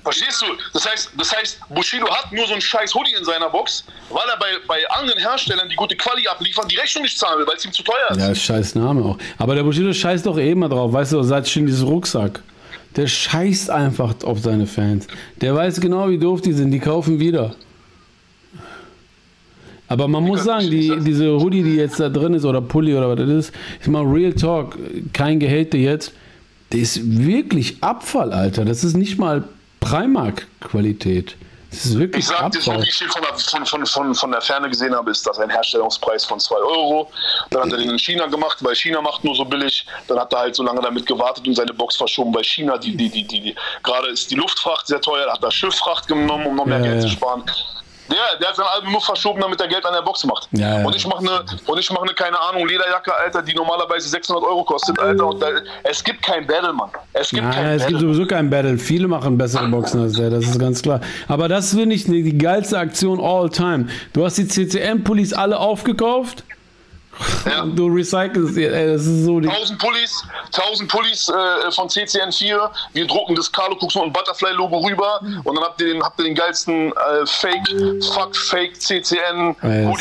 Verstehst 0.02 0.42
du? 0.42 0.46
Das 0.72 0.88
heißt, 0.90 1.10
das 1.16 1.36
heißt, 1.36 1.60
Bushido 1.70 2.08
hat 2.10 2.32
nur 2.32 2.46
so 2.46 2.52
einen 2.52 2.60
scheiß 2.60 2.94
Hoodie 2.94 3.14
in 3.18 3.24
seiner 3.24 3.48
Box, 3.48 3.84
weil 4.10 4.28
er 4.32 4.38
bei, 4.38 4.46
bei 4.66 4.90
anderen 4.90 5.18
Herstellern, 5.20 5.68
die 5.68 5.76
gute 5.76 5.96
Quali 5.96 6.26
abliefern, 6.26 6.68
die 6.68 6.76
Rechnung 6.76 7.04
nicht 7.04 7.18
zahlen 7.18 7.38
will, 7.38 7.46
weil 7.46 7.56
es 7.56 7.64
ihm 7.64 7.72
zu 7.72 7.82
teuer 7.82 8.10
ist. 8.10 8.18
Ja, 8.18 8.34
scheiß 8.34 8.74
Name 8.74 9.04
auch. 9.04 9.18
Aber 9.38 9.54
der 9.54 9.62
Bushido 9.62 9.92
scheißt 9.92 10.26
doch 10.26 10.38
eh 10.38 10.50
immer 10.50 10.68
drauf, 10.68 10.92
weißt 10.92 11.12
du, 11.12 11.22
seit 11.22 11.48
schon 11.48 11.66
dieses 11.66 11.84
Rucksack. 11.84 12.42
Der 12.96 13.06
scheißt 13.06 13.70
einfach 13.70 14.14
auf 14.24 14.40
seine 14.40 14.66
Fans. 14.66 15.06
Der 15.40 15.54
weiß 15.54 15.80
genau, 15.80 16.08
wie 16.08 16.18
doof 16.18 16.40
die 16.40 16.52
sind. 16.52 16.72
Die 16.72 16.80
kaufen 16.80 17.20
wieder. 17.20 17.54
Aber 19.90 20.06
man 20.06 20.22
muss 20.22 20.44
sagen, 20.44 20.70
die, 20.70 20.92
diese 21.00 21.32
Hoodie, 21.40 21.64
die 21.64 21.74
jetzt 21.74 21.98
da 21.98 22.08
drin 22.08 22.34
ist, 22.34 22.44
oder 22.44 22.60
Pulli 22.60 22.94
oder 22.94 23.08
was 23.08 23.16
das 23.16 23.28
ist, 23.28 23.54
ist 23.80 23.88
mal 23.88 24.04
Real 24.04 24.32
Talk, 24.32 24.78
kein 25.12 25.40
Gehate 25.40 25.78
jetzt, 25.78 26.12
der 26.72 26.80
ist 26.80 27.00
wirklich 27.18 27.82
Abfall, 27.82 28.32
Alter. 28.32 28.64
Das 28.64 28.84
ist 28.84 28.96
nicht 28.96 29.18
mal 29.18 29.44
Primark-Qualität. 29.80 31.36
Das 31.70 31.84
ist 31.84 31.98
wirklich 31.98 32.24
Ich 32.24 32.28
sag 32.28 32.50
dir 32.50 32.60
so, 32.60 32.72
Abfall. 32.72 32.84
wie 32.84 32.88
ich 32.88 32.96
von 33.06 33.22
der, 33.22 33.34
von, 33.38 33.64
von, 33.66 33.86
von, 33.86 34.14
von 34.14 34.30
der 34.32 34.40
Ferne 34.40 34.68
gesehen 34.68 34.92
habe, 34.94 35.10
ist 35.12 35.24
das 35.24 35.38
ein 35.38 35.50
Herstellungspreis 35.50 36.24
von 36.24 36.40
2 36.40 36.56
Euro. 36.56 37.10
Dann 37.50 37.62
hat 37.62 37.72
er 37.72 37.78
den 37.78 37.90
in 37.90 37.98
China 37.98 38.26
gemacht, 38.26 38.58
weil 38.62 38.74
China 38.74 39.00
macht 39.00 39.22
nur 39.22 39.36
so 39.36 39.44
billig. 39.44 39.86
Dann 40.08 40.18
hat 40.18 40.32
er 40.32 40.40
halt 40.40 40.54
so 40.56 40.64
lange 40.64 40.80
damit 40.80 41.06
gewartet 41.06 41.46
und 41.46 41.54
seine 41.54 41.72
Box 41.72 41.96
verschoben, 41.96 42.34
weil 42.34 42.42
China, 42.44 42.76
die, 42.76 42.96
die, 42.96 43.08
die, 43.08 43.24
die, 43.24 43.40
die 43.40 43.54
gerade 43.84 44.08
ist 44.08 44.30
die 44.30 44.34
Luftfracht 44.34 44.88
sehr 44.88 45.00
teuer, 45.00 45.32
hat 45.32 45.42
er 45.44 45.50
Schifffracht 45.52 46.08
genommen, 46.08 46.46
um 46.46 46.56
noch 46.56 46.66
mehr 46.66 46.78
Ja, 46.78 46.82
Geld 46.84 46.96
ja. 46.96 47.00
zu 47.02 47.08
sparen. 47.08 47.44
Der, 48.10 48.38
der 48.40 48.48
hat 48.48 48.56
sein 48.56 48.66
Album 48.74 48.92
nur 48.92 49.00
verschoben, 49.00 49.40
damit 49.40 49.60
er 49.60 49.68
Geld 49.68 49.84
an 49.86 49.92
der 49.92 50.02
Box 50.02 50.24
macht. 50.24 50.48
Ja, 50.52 50.80
ja. 50.80 50.86
Und 50.86 50.96
ich 50.96 51.06
mache 51.06 51.20
eine, 51.20 51.44
und 51.66 51.78
ich 51.78 51.90
mache 51.90 52.02
eine, 52.02 52.14
keine 52.14 52.40
Ahnung, 52.40 52.66
Lederjacke, 52.66 53.14
Alter, 53.14 53.42
die 53.42 53.54
normalerweise 53.54 54.08
600 54.08 54.42
Euro 54.44 54.64
kostet, 54.64 54.98
Alter. 54.98 55.26
Und 55.26 55.40
da, 55.40 55.48
es 55.84 56.02
gibt 56.02 56.22
kein 56.22 56.46
Battle, 56.46 56.72
Mann. 56.72 56.90
Es 57.12 57.30
gibt 57.30 57.42
Nein, 57.44 57.52
kein 57.52 57.66
es 57.66 57.86
gibt 57.86 57.92
Battle. 58.00 58.14
sowieso 58.14 58.26
kein 58.26 58.50
Battle. 58.50 58.78
Viele 58.78 59.06
machen 59.08 59.38
bessere 59.38 59.68
Boxen 59.68 60.02
als 60.02 60.14
der, 60.14 60.30
das 60.30 60.44
ist 60.44 60.58
ganz 60.58 60.82
klar. 60.82 61.00
Aber 61.28 61.48
das 61.48 61.70
finde 61.74 61.94
ich 61.94 62.04
die 62.04 62.36
geilste 62.36 62.78
Aktion 62.78 63.20
all 63.20 63.48
time. 63.50 63.86
Du 64.12 64.24
hast 64.24 64.38
die 64.38 64.46
CCM-Pullis 64.48 65.32
alle 65.32 65.58
aufgekauft 65.58 66.44
Ja. 67.46 67.64
du 67.74 67.86
recycelst. 67.88 68.56
Ey, 68.56 68.92
das 68.92 69.06
ist 69.06 69.24
so 69.24 69.40
die. 69.40 69.48
1000 69.48 69.78
Pullis, 69.78 70.24
1000 70.46 70.90
Pullis 70.90 71.28
äh, 71.28 71.70
von 71.72 71.88
CCN4. 71.88 72.70
Wir 72.92 73.06
drucken 73.06 73.34
das 73.34 73.50
Carlo 73.50 73.76
Cooks 73.80 73.96
und 73.96 74.12
Butterfly 74.12 74.52
Logo 74.52 74.78
rüber 74.78 75.20
und 75.44 75.54
dann 75.54 75.64
habt 75.64 75.80
ihr 75.80 75.88
den, 75.92 76.02
habt 76.02 76.18
ihr 76.20 76.24
den 76.24 76.34
geilsten 76.34 76.92
äh, 76.92 77.26
Fake, 77.26 77.68
Fuck 78.14 78.36
Fake 78.36 78.80
CCN 78.80 79.50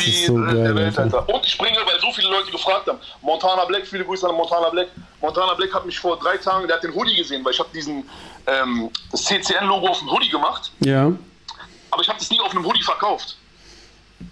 ist 0.00 0.26
so 0.26 0.38
äh, 0.38 0.46
geil, 0.46 0.54
der 0.56 0.74
Welt, 0.74 0.98
Alter. 0.98 1.18
Alter. 1.18 1.34
Und 1.34 1.46
ich 1.46 1.56
bringe, 1.58 1.76
weil 1.84 2.00
so 2.00 2.12
viele 2.12 2.28
Leute 2.28 2.50
gefragt 2.50 2.86
haben, 2.88 2.98
Montana 3.22 3.64
Black, 3.64 3.86
viele 3.86 4.04
Grüße 4.04 4.28
an 4.28 4.34
Montana 4.34 4.68
Black. 4.70 4.88
Montana 5.20 5.54
Black 5.54 5.72
hat 5.74 5.84
mich 5.86 5.98
vor 5.98 6.18
drei 6.18 6.36
Tagen, 6.38 6.66
der 6.66 6.76
hat 6.76 6.84
den 6.84 6.94
Hoodie 6.94 7.16
gesehen, 7.16 7.44
weil 7.44 7.52
ich 7.52 7.58
habe 7.58 7.68
diesen 7.74 8.08
ähm, 8.46 8.90
das 9.10 9.24
CCN 9.24 9.66
Logo 9.66 9.88
auf 9.88 9.98
dem 9.98 10.10
Hoodie 10.10 10.28
gemacht, 10.30 10.72
Ja. 10.80 11.12
aber 11.90 12.02
ich 12.02 12.08
habe 12.08 12.18
das 12.18 12.30
nie 12.30 12.40
auf 12.40 12.52
einem 12.52 12.64
Hoodie 12.64 12.82
verkauft, 12.82 13.36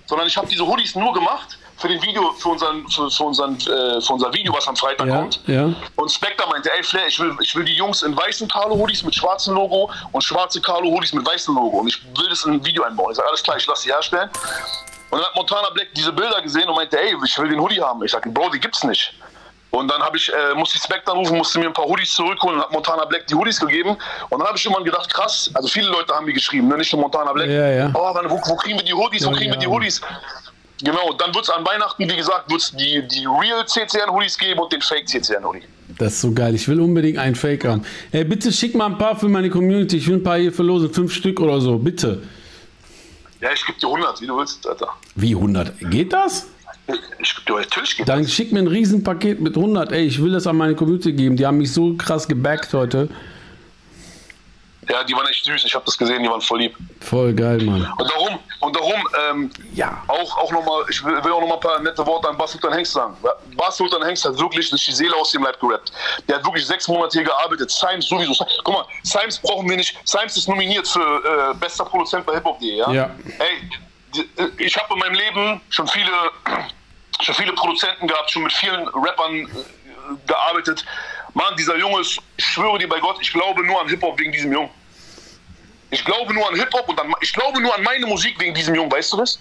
sondern 0.07 0.27
ich 0.27 0.37
habe 0.37 0.49
diese 0.49 0.67
Hoodies 0.67 0.95
nur 0.95 1.13
gemacht 1.13 1.58
für 1.79 1.89
den 1.89 2.03
Video, 2.03 2.33
für 2.33 2.49
unseren, 2.51 2.89
für, 2.89 3.11
für 3.11 3.23
unseren, 3.25 3.55
äh, 3.57 4.01
für 4.01 4.13
unser 4.13 4.33
Video, 4.35 4.53
was 4.53 4.67
am 4.67 4.77
Freitag 4.77 5.07
Ja, 5.07 5.17
kommt. 5.17 5.41
ja. 5.47 5.73
Und 5.97 6.11
Spectre 6.11 6.47
meinte, 6.49 6.71
ey 6.77 6.83
Flair, 6.83 7.07
ich 7.07 7.19
will, 7.19 7.37
ich 7.41 7.55
will 7.55 7.65
die 7.65 7.75
Jungs 7.75 8.03
in 8.03 8.17
weißen 8.17 8.49
Carlo-Hoodies 8.49 9.05
mit 9.05 9.15
schwarzem 9.15 9.55
Logo 9.55 9.91
und 10.13 10.23
schwarze 10.23 10.61
Carlo-Hoodies 10.61 11.13
mit 11.13 11.27
weißem 11.27 11.55
Logo. 11.55 11.79
Und 11.79 11.89
ich 11.89 12.03
will 12.19 12.29
das 12.29 12.45
in 12.45 12.55
ein 12.55 12.65
Video 12.65 12.83
einbauen. 12.83 13.11
Ich 13.13 13.17
sage, 13.17 13.29
alles 13.29 13.43
klar, 13.43 13.57
ich 13.57 13.67
lasse 13.67 13.85
die 13.85 13.93
herstellen. 13.93 14.29
Und 15.11 15.19
dann 15.19 15.27
hat 15.27 15.35
Montana 15.37 15.71
Black 15.71 15.89
diese 15.95 16.13
Bilder 16.13 16.43
gesehen 16.43 16.69
und 16.69 16.75
meinte, 16.77 17.01
ey, 17.01 17.15
ich 17.25 17.39
will 17.39 17.49
den 17.49 17.61
Hoodie 17.61 17.81
haben. 17.81 18.03
Ich 18.05 18.11
sage, 18.13 18.29
Bro, 18.29 18.51
die 18.51 18.61
gibt's 18.61 18.85
nicht. 18.85 19.15
Und 19.71 19.89
dann 19.89 20.03
habe 20.03 20.17
ich, 20.17 20.33
äh, 20.33 20.55
musste 20.55 20.77
ich 20.79 20.83
Spectre 20.83 21.13
anrufen, 21.13 21.37
musste 21.37 21.59
mir 21.59 21.67
ein 21.67 21.73
paar 21.75 21.85
Hoodies 21.85 22.13
zurückholen 22.15 22.57
und 22.57 22.63
hat 22.65 22.73
Montana 22.73 23.05
Black 23.05 23.27
die 23.27 23.35
Hoodies 23.35 23.61
gegeben. 23.61 23.97
Und 24.31 24.39
dann 24.39 24.49
habe 24.49 24.57
ich 24.57 24.65
irgendwann 24.65 24.85
gedacht, 24.85 25.13
krass, 25.13 25.51
also 25.55 25.69
viele 25.69 25.89
Leute 25.89 26.15
haben 26.15 26.25
mir 26.25 26.33
geschrieben, 26.33 26.69
ne? 26.69 26.77
nicht 26.79 26.93
nur 26.93 27.03
Montana 27.03 27.33
Black. 27.33 27.49
Ja, 27.49 27.69
ja. 27.69 27.91
Oh, 27.95 28.11
wann, 28.15 28.29
wo, 28.31 28.41
wo 28.47 28.57
kriegen 28.57 28.79
wir 28.79 28.85
die 28.85 28.95
Hoodies, 28.95 29.27
wo 29.27 29.31
kriegen 29.31 29.53
wir 29.53 29.59
die. 29.59 29.67
Hoodies? 29.67 30.01
Genau, 30.83 31.13
dann 31.15 31.35
wird 31.35 31.45
es 31.45 31.51
an 31.51 31.67
Weihnachten, 31.67 32.09
wie 32.09 32.17
gesagt, 32.17 32.51
wird 32.51 32.61
es 32.61 32.71
die, 32.73 33.03
die 33.09 33.27
Real 33.27 33.67
CCN-Hoodies 33.67 34.39
geben 34.39 34.61
und 34.61 34.73
den 34.73 34.81
Fake 34.81 35.09
CCN-Hoodie. 35.09 35.65
Das 35.99 36.15
ist 36.15 36.21
so 36.21 36.33
geil. 36.33 36.55
Ich 36.55 36.69
will 36.69 36.81
unbedingt 36.81 37.19
einen 37.19 37.35
Fake 37.35 37.65
haben. 37.65 37.83
Ey, 38.13 38.25
bitte 38.25 38.53
schick 38.53 38.75
mal 38.75 38.87
ein 38.87 38.99
paar 38.99 39.17
für 39.19 39.29
meine 39.29 39.51
Community. 39.51 39.97
Ich 39.97 40.07
will 40.07 40.17
ein 40.17 40.23
paar 40.23 40.39
hier 40.39 40.53
verlosen. 40.53 40.93
Fünf 40.93 41.13
Stück 41.13 41.41
oder 41.41 41.61
so. 41.61 41.79
Bitte. 41.79 42.23
Ja, 43.41 43.51
ich 43.53 43.65
gebe 43.65 43.79
dir 43.79 43.87
100, 43.87 44.21
wie 44.21 44.27
du 44.27 44.37
willst, 44.37 44.67
Alter. 44.67 44.89
Wie 45.15 45.35
100? 45.35 45.91
Geht 45.91 46.13
das? 46.13 46.49
Ich 47.21 47.35
dir 47.45 47.55
natürlich 47.55 47.97
geht 47.97 48.09
Dann 48.09 48.27
schick 48.27 48.53
mir 48.53 48.61
ein 48.61 48.67
Riesenpaket 48.67 49.41
mit 49.41 49.57
100. 49.57 49.93
Ey, 49.93 50.07
ich 50.07 50.23
will 50.23 50.33
das 50.33 50.47
an 50.47 50.57
meine 50.57 50.75
Community 50.75 51.13
geben. 51.13 51.37
Die 51.37 51.47
haben 51.47 51.59
mich 51.59 51.73
so 51.73 51.95
krass 51.95 52.29
gebackt 52.29 52.73
heute. 52.73 53.09
Ja, 54.91 55.05
die 55.05 55.15
waren 55.15 55.27
echt 55.29 55.45
süß. 55.45 55.65
Ich 55.65 55.75
habe 55.75 55.85
das 55.85 55.99
gesehen, 55.99 56.23
die 56.23 56.29
waren 56.31 56.41
voll 56.41 56.61
lieb. 56.61 56.77
Voll 57.01 57.33
geil, 57.35 57.59
Mann. 57.63 57.93
Und 57.99 58.11
darum, 58.11 58.39
und 58.61 58.75
darum, 58.77 59.09
ähm, 59.31 59.51
Ja. 59.75 60.03
auch, 60.09 60.37
auch 60.39 60.51
nochmal, 60.51 60.85
ich 60.89 61.05
will, 61.05 61.23
will 61.23 61.33
auch 61.33 61.41
nochmal 61.41 61.59
ein 61.59 61.61
paar 61.61 61.79
nette 61.81 62.07
Worte 62.07 62.29
an 62.29 62.37
Bas 62.39 62.53
Sultan 62.53 62.73
Hengst 62.73 62.93
sagen. 62.93 63.17
Bas 63.57 63.77
Sultan 63.77 64.03
Hengst 64.03 64.25
hat 64.25 64.39
wirklich 64.39 64.71
sich 64.71 64.87
die 64.87 64.93
Seele 64.93 65.15
aus 65.17 65.31
dem 65.33 65.43
Leib 65.43 65.61
gerappt. 65.61 65.93
Der 66.27 66.37
hat 66.37 66.45
wirklich 66.45 66.67
sechs 66.67 66.89
Monate 66.89 67.19
hier 67.19 67.25
gearbeitet. 67.25 67.71
Simes 67.71 68.07
sowieso. 68.09 68.35
Guck 68.65 68.75
mal, 68.75 68.85
Simes 69.03 69.39
brauchen 69.39 69.69
wir 69.69 69.77
nicht. 69.77 69.95
Simes 70.09 70.37
ist 70.37 70.49
nominiert 70.49 70.89
für 70.89 71.51
äh, 71.51 71.55
bester 71.59 71.85
Produzent 71.85 72.25
bei 72.25 72.35
Hip-Hop.de, 72.35 72.77
ja? 72.77 72.91
Ja. 72.91 73.11
Ey, 73.41 74.23
äh, 74.39 74.49
ich 74.59 74.77
habe 74.77 74.95
in 74.95 75.01
meinem 75.01 75.15
Leben 75.15 75.61
schon 75.69 75.87
viele, 75.87 76.11
schon 77.21 77.35
viele 77.35 77.53
Produzenten 77.53 78.07
gehabt, 78.09 78.31
schon 78.31 78.43
mit 78.45 78.53
vielen 78.55 78.89
Rappern 78.89 79.35
äh, 79.35 79.49
gearbeitet. 80.27 80.85
Mann, 81.35 81.55
dieser 81.57 81.77
Junge 81.77 82.01
ist, 82.01 82.19
ich 82.39 82.45
schwöre 82.45 82.79
dir 82.79 82.89
bei 82.89 82.99
Gott, 83.01 83.19
ich 83.21 83.33
glaube 83.33 83.63
nur 83.65 83.81
an 83.81 83.89
Hip-Hop 83.89 84.19
wegen 84.19 84.33
diesem 84.33 84.51
Jungen. 84.53 84.71
Ich 85.91 86.05
glaube 86.05 86.35
nur 86.35 86.49
an 86.49 86.55
Hip-Hop 86.55 86.89
und 86.89 87.01
an, 87.01 87.13
ich 87.21 87.33
glaube 87.33 87.61
nur 87.61 87.75
an 87.75 87.83
meine 87.83 88.07
Musik 88.07 88.39
wegen 88.41 88.55
diesem 88.55 88.75
Jungen, 88.75 88.93
weißt 88.93 89.13
du 89.13 89.17
das? 89.19 89.39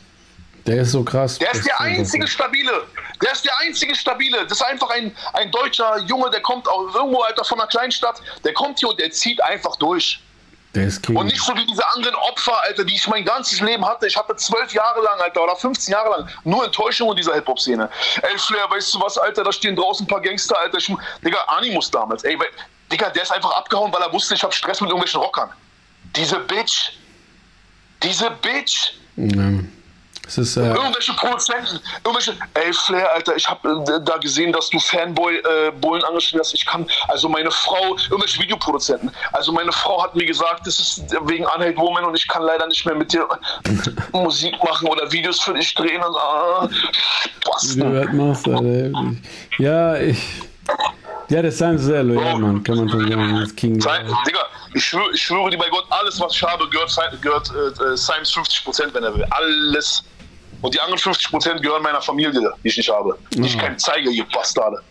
Der 0.66 0.82
ist 0.82 0.92
so 0.92 1.04
krass. 1.04 1.40
Der 1.40 1.52
ist 1.54 1.66
der 1.66 1.80
einzige. 1.80 2.28
Stabile. 2.28 2.84
Der 3.24 3.32
ist 3.32 3.46
der 3.46 3.58
einzige 3.60 3.96
Stabile. 3.96 4.44
Das 4.44 4.60
ist 4.60 4.66
einfach 4.66 4.90
ein, 4.90 5.16
ein 5.34 5.50
deutscher 5.52 5.98
Junge, 6.00 6.30
der 6.30 6.42
kommt 6.42 6.68
aus 6.68 6.94
irgendwo, 6.94 7.22
Alter, 7.22 7.46
von 7.46 7.60
einer 7.60 7.70
Kleinstadt. 7.70 8.22
Der 8.44 8.54
kommt 8.54 8.80
hier 8.80 8.90
und 8.90 9.00
der 9.00 9.10
zieht 9.12 9.42
einfach 9.42 9.78
durch. 9.78 10.20
Der 10.76 10.88
ist 10.88 11.02
King. 11.04 11.16
Und 11.16 11.28
nicht 11.28 11.42
so 11.42 11.56
wie 11.56 11.66
diese 11.66 11.88
anderen 11.96 12.16
Opfer, 12.16 12.62
Alter, 12.64 12.84
die 12.84 12.96
ich 12.96 13.08
mein 13.08 13.24
ganzes 13.24 13.62
Leben 13.62 13.86
hatte. 13.86 14.08
Ich 14.08 14.18
hatte 14.18 14.36
zwölf 14.36 14.74
Jahre 14.74 15.02
lang, 15.02 15.20
Alter, 15.22 15.44
oder 15.44 15.56
15 15.56 15.94
Jahre 15.94 16.10
lang 16.10 16.30
nur 16.44 16.66
Enttäuschung 16.66 17.10
in 17.12 17.16
dieser 17.16 17.34
Hip-Hop-Szene. 17.34 17.90
Ey, 18.22 18.38
Flair, 18.38 18.70
weißt 18.70 18.94
du 18.94 19.00
was, 19.00 19.18
Alter, 19.18 19.46
da 19.46 19.52
stehen 19.54 19.76
draußen 19.76 20.06
ein 20.06 20.08
paar 20.08 20.22
Gangster, 20.22 20.60
Alter. 20.60 20.78
Ich, 20.78 20.94
Digga, 21.24 21.40
Animus 21.48 21.90
damals, 21.90 22.26
ey, 22.26 22.38
weil 22.38 22.48
Digga, 22.92 23.10
der 23.10 23.24
ist 23.24 23.32
einfach 23.32 23.52
abgehauen, 23.52 23.92
weil 23.94 24.02
er 24.02 24.12
wusste, 24.12 24.36
ich 24.36 24.44
habe 24.44 24.54
Stress 24.54 24.82
mit 24.82 24.90
irgendwelchen 24.90 25.22
Rockern. 25.22 25.50
Diese 26.18 26.40
Bitch. 26.40 26.92
Diese 28.04 28.30
Bitch. 28.42 28.94
Es 30.28 30.38
ist, 30.38 30.58
äh, 30.58 30.68
Irgendwelche 30.68 31.14
Produzenten, 31.14 31.80
irgendwelche, 32.04 32.34
ey 32.54 32.74
Flair, 32.74 33.14
Alter, 33.14 33.36
ich 33.38 33.48
habe 33.48 33.70
äh, 33.70 34.04
da 34.04 34.18
gesehen, 34.18 34.52
dass 34.52 34.70
du 34.70 34.78
Fanboy-Bullen 34.78 36.02
äh, 36.02 36.06
angeschrieben 36.06 36.42
hast. 36.42 36.54
Ich 36.54 36.66
kann, 36.66 36.86
also 37.08 37.30
meine 37.30 37.50
Frau, 37.50 37.96
irgendwelche 38.10 38.42
Videoproduzenten, 38.42 39.10
also 39.32 39.54
meine 39.54 39.72
Frau 39.72 40.04
hat 40.04 40.16
mir 40.16 40.26
gesagt, 40.26 40.68
das 40.68 40.80
ist 40.80 41.04
wegen 41.28 41.46
Unhate 41.46 41.78
Woman 41.78 42.04
und 42.04 42.16
ich 42.16 42.28
kann 42.28 42.44
leider 42.44 42.68
nicht 42.68 42.86
mehr 42.86 42.96
mit 42.96 43.14
dir 43.14 43.26
Musik 44.12 44.62
machen 44.64 44.90
oder 44.90 45.10
Videos 45.10 45.40
für 45.40 45.54
dich 45.54 45.74
drehen 45.74 46.04
und 46.04 46.16
ah, 46.18 46.68
was? 47.46 47.78
Alter. 47.80 49.16
Ja, 49.60 49.96
ich. 49.96 50.18
Ja, 51.30 51.42
der 51.42 51.52
Sam 51.52 51.76
ist 51.76 51.84
sehr 51.84 52.04
loyal, 52.04 52.40
Mann, 52.40 52.64
kann 52.64 52.78
man 52.78 52.90
schon 52.90 53.08
sagen. 53.08 53.40
Das 53.42 53.56
King. 53.56 53.82
Sein, 53.82 54.06
Digga, 54.26 54.40
ich 54.74 54.86
schwöre, 54.86 55.12
ich 55.14 55.22
schwöre 55.22 55.50
dir 55.50 55.58
bei 55.58 55.70
Gott, 55.70 55.86
alles, 55.90 56.20
was 56.22 56.34
ich 56.34 56.44
habe, 56.44 56.70
gehört, 56.70 56.92
gehört 57.22 57.50
äh, 57.50 57.98
Sims 57.98 58.34
50%, 58.34 58.94
wenn 58.94 59.04
er 59.04 59.14
will. 59.14 59.26
Alles. 59.32 60.04
Und 60.62 60.74
die 60.74 60.80
anderen 60.80 61.00
50% 61.00 61.60
gehören 61.60 61.84
meiner 61.84 62.02
Familie, 62.02 62.32
die 62.64 62.68
ich 62.68 62.78
nicht 62.78 62.90
habe. 62.90 63.18
Die 63.32 63.46
ich 63.46 63.58
keinen 63.58 63.78
zeige, 63.78 64.10
ihr 64.10 64.26
Bastarde. 64.34 64.82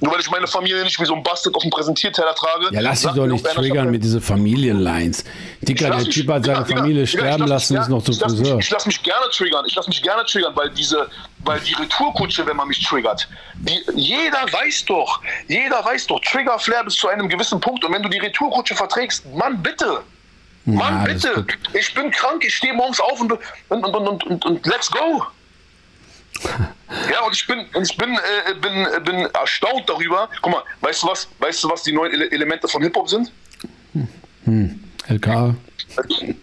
Nur 0.00 0.12
weil 0.12 0.20
ich 0.20 0.30
meine 0.30 0.46
Familie 0.46 0.82
nicht 0.84 1.00
wie 1.00 1.04
so 1.04 1.14
ein 1.14 1.22
Bastard 1.22 1.54
auf 1.54 1.62
dem 1.62 1.70
Präsentierteller 1.70 2.34
trage. 2.34 2.68
Ja, 2.72 2.80
lass 2.80 3.00
dich 3.00 3.10
doch 3.12 3.26
nicht 3.26 3.44
triggern 3.46 3.90
mit 3.90 4.02
diesen 4.04 4.20
Familienlines. 4.20 5.24
Dicker, 5.62 5.88
lass 5.88 6.04
der 6.04 6.12
Typ 6.12 6.28
hat 6.30 6.44
seine 6.44 6.58
Digga, 6.58 6.68
Digga, 6.68 6.76
Familie 6.80 7.04
Digga, 7.04 7.18
sterben 7.18 7.46
lass 7.46 7.70
lassen, 7.70 7.76
ist 7.82 7.88
noch 7.88 8.06
lass 8.06 8.18
mich- 8.32 8.40
Friseur. 8.40 8.58
Ich 8.58 8.70
lasse 8.70 8.88
mich 8.88 9.02
gerne 9.02 9.26
triggern. 9.30 9.64
Ich 9.66 9.74
lasse 9.74 9.88
mich 9.88 10.02
gerne 10.02 10.24
triggern, 10.24 10.52
weil 10.54 10.70
diese, 10.70 11.08
weil 11.44 11.60
die 11.60 11.74
Retourkutsche, 11.74 12.46
wenn 12.46 12.56
man 12.56 12.68
mich 12.68 12.82
triggert, 12.84 13.28
die, 13.54 13.80
jeder 13.94 14.44
weiß 14.52 14.84
doch, 14.86 15.20
jeder 15.48 15.84
weiß 15.84 16.06
doch, 16.06 16.20
Trigger 16.20 16.58
Flair 16.58 16.84
bis 16.84 16.94
zu 16.94 17.08
einem 17.08 17.28
gewissen 17.28 17.60
Punkt. 17.60 17.84
Und 17.84 17.92
wenn 17.92 18.02
du 18.02 18.08
die 18.08 18.18
Retourkutsche 18.18 18.74
verträgst, 18.74 19.24
Mann, 19.34 19.62
bitte. 19.62 20.02
Mann, 20.64 21.06
Ja, 21.06 21.12
bitte. 21.12 21.46
Ich 21.74 21.94
bin 21.94 22.10
krank, 22.10 22.44
ich 22.44 22.56
stehe 22.56 22.74
morgens 22.74 22.98
auf 23.00 23.20
und, 23.20 23.32
und, 23.32 23.40
und, 23.84 23.94
und, 23.94 24.24
und, 24.26 24.44
und 24.44 24.66
let's 24.66 24.90
go. 24.90 25.22
Ja, 27.12 27.22
und 27.22 27.34
ich 27.34 27.46
bin, 27.46 27.66
ich 27.82 27.96
bin, 27.96 28.14
äh, 28.16 28.54
bin, 28.54 28.86
äh, 28.86 29.00
bin 29.00 29.16
erstaunt 29.34 29.88
darüber. 29.88 30.28
Guck 30.40 30.52
mal, 30.52 30.62
weißt 30.80 31.02
du 31.02 31.08
was, 31.08 31.28
weißt 31.40 31.64
du, 31.64 31.70
was 31.70 31.82
die 31.82 31.92
neuen 31.92 32.12
Ele 32.12 32.30
Elemente 32.30 32.68
von 32.68 32.82
Hip-Hop 32.82 33.08
sind? 33.08 33.30
LK. 35.08 35.54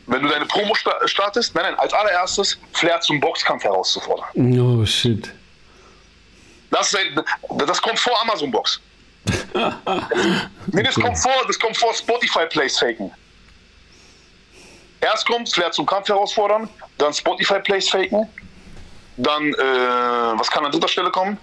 Wenn 0.07 0.21
du 0.21 0.27
deine 0.29 0.45
Promo 0.45 0.75
sta 0.75 0.95
startest, 1.07 1.55
nein, 1.55 1.65
nein, 1.65 1.75
als 1.79 1.93
allererstes 1.93 2.57
Flair 2.73 2.99
zum 3.01 3.19
Boxkampf 3.19 3.63
herauszufordern. 3.63 4.25
Oh, 4.59 4.85
shit. 4.85 5.31
Das, 6.71 6.93
ein- 6.95 7.19
das 7.65 7.81
kommt 7.81 7.99
vor 7.99 8.19
Amazon 8.21 8.51
Box. 8.51 8.79
nee, 10.67 10.83
das 10.83 10.95
kommt 10.95 11.17
vor, 11.17 11.31
das 11.47 11.57
kommt 11.59 11.77
vor 11.77 11.93
Spotify 11.93 12.45
Plays 12.47 12.77
faken. 12.79 13.11
Erst 15.01 15.25
kommt 15.27 15.49
Flair 15.53 15.71
zum 15.71 15.85
Kampf 15.85 16.07
herausfordern, 16.09 16.69
dann 16.97 17.13
Spotify 17.13 17.59
Plays 17.59 17.89
faken, 17.89 18.27
dann, 19.17 19.53
äh, 19.53 20.39
was 20.39 20.49
kann 20.49 20.65
an 20.65 20.71
dritter 20.71 20.87
Stelle 20.87 21.11
kommen? 21.11 21.37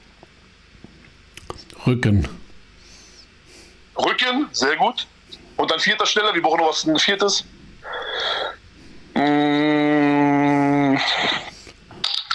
Rücken. 1.87 2.27
Rücken, 3.97 4.49
sehr 4.53 4.77
gut. 4.77 5.07
Und 5.57 5.73
an 5.73 5.79
vierter 5.79 6.07
Stelle, 6.07 6.35
wir 6.35 6.43
brauchen 6.43 6.61
noch 6.61 6.71
was 6.71 6.85
ein 6.87 6.99
viertes. 6.99 7.45
Mm, 9.15 10.97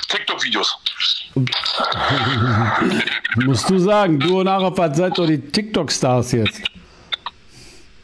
TikTok-Videos. 0.09 0.77
Musst 3.45 3.69
du 3.69 3.77
sagen, 3.79 4.19
du 4.19 4.39
und 4.39 4.47
Arafat 4.47 4.95
seid 4.95 5.17
doch 5.17 5.25
die 5.27 5.39
TikTok-Stars 5.39 6.31
jetzt. 6.33 6.61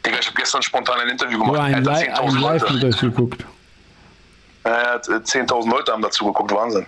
Digga, 0.04 0.18
ich 0.18 0.26
habe 0.26 0.36
gestern 0.36 0.62
spontan 0.62 1.00
ein 1.00 1.08
Interview 1.08 1.38
gemacht. 1.38 1.58
ein, 1.60 1.86
Er 1.86 1.92
hat 1.92 2.00
Li 2.02 2.08
ein 2.08 2.14
10.000 2.16 2.40
Live 2.40 2.62
Leute. 2.62 2.74
mit 2.74 2.84
euch 2.84 3.00
geguckt. 3.00 3.44
Äh, 4.64 4.68
10.000 4.70 5.70
Leute 5.70 5.92
haben 5.92 6.02
dazu 6.02 6.26
geguckt, 6.26 6.50
Wahnsinn. 6.52 6.86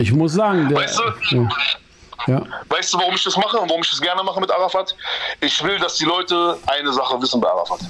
Ich 0.00 0.12
muss 0.12 0.32
sagen, 0.32 0.66
der. 0.70 0.78
Weißt 0.78 0.98
du? 0.98 1.36
Ja. 1.36 1.48
ja. 2.26 2.46
Weißt 2.68 2.94
du, 2.94 2.98
warum 2.98 3.14
ich 3.14 3.22
das 3.22 3.36
mache 3.36 3.58
und 3.58 3.68
warum 3.68 3.82
ich 3.82 3.90
das 3.90 4.00
gerne 4.00 4.22
mache 4.22 4.40
mit 4.40 4.50
Arafat? 4.50 4.96
Ich 5.40 5.62
will, 5.62 5.78
dass 5.78 5.96
die 5.96 6.06
Leute 6.06 6.58
eine 6.68 6.90
Sache 6.90 7.20
wissen 7.20 7.38
bei 7.38 7.48
Arafat. 7.48 7.80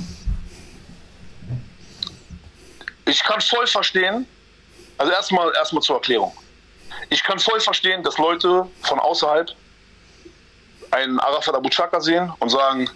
Ich 3.07 3.23
kann 3.23 3.41
voll 3.41 3.67
verstehen, 3.69 4.27
also 4.99 5.13
erstmal 5.13 5.53
erstmal 5.55 5.83
zur 5.83 5.97
Erklärung. 5.97 6.37
Ich 7.11 7.23
kann 7.23 7.39
voll 7.39 7.61
verstehen, 7.61 8.03
dass 8.03 8.19
Leute 8.19 8.67
von 8.83 8.99
außerhalb 8.99 9.51
einen 10.91 11.21
Arafat 11.21 11.55
Abu 11.55 11.69
Chaka 11.69 12.01
sehen 12.01 12.33
und 12.41 12.49
sagen, 12.49 12.91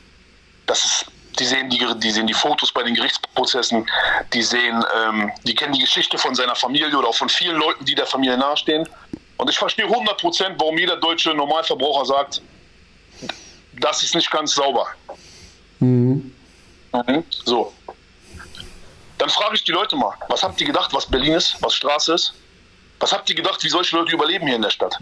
das 0.66 0.84
ist, 0.84 1.06
die 1.38 1.44
sehen 1.44 1.68
die, 1.70 1.84
die 1.96 2.10
sehen 2.10 2.26
die 2.26 2.34
Fotos 2.34 2.72
bei 2.72 2.82
den 2.82 2.94
Gerichtsprozessen, 2.94 3.88
die 4.32 4.42
sehen, 4.42 4.84
ähm, 4.96 5.32
die 5.44 5.54
kennen 5.54 5.72
die 5.72 5.80
Geschichte 5.80 6.18
von 6.18 6.34
seiner 6.34 6.54
Familie 6.54 6.96
oder 6.96 7.08
auch 7.08 7.14
von 7.14 7.28
vielen 7.28 7.56
Leuten, 7.56 7.84
die 7.84 7.94
der 7.94 8.06
Familie 8.06 8.36
nahestehen. 8.38 8.88
Und 9.36 9.50
ich 9.50 9.58
verstehe 9.58 9.86
100%, 9.86 10.54
warum 10.58 10.78
jeder 10.78 10.96
deutsche 10.96 11.34
Normalverbraucher 11.34 12.06
sagt, 12.06 12.42
das 13.80 14.02
ist 14.02 14.14
nicht 14.14 14.30
ganz 14.30 14.54
sauber. 14.54 14.86
Mhm. 15.80 16.32
So. 17.44 17.72
Dann 19.18 19.28
frage 19.28 19.56
ich 19.56 19.64
die 19.64 19.72
Leute 19.72 19.96
mal, 19.96 20.14
was 20.28 20.42
habt 20.42 20.60
ihr 20.60 20.66
gedacht, 20.66 20.92
was 20.92 21.06
Berlin 21.06 21.34
ist, 21.34 21.56
was 21.60 21.74
Straße 21.74 22.14
ist? 22.14 22.34
Was 23.00 23.12
habt 23.12 23.28
ihr 23.28 23.36
gedacht, 23.36 23.62
wie 23.64 23.68
solche 23.68 23.96
Leute 23.96 24.12
überleben 24.12 24.46
hier 24.46 24.56
in 24.56 24.62
der 24.62 24.70
Stadt? 24.70 24.96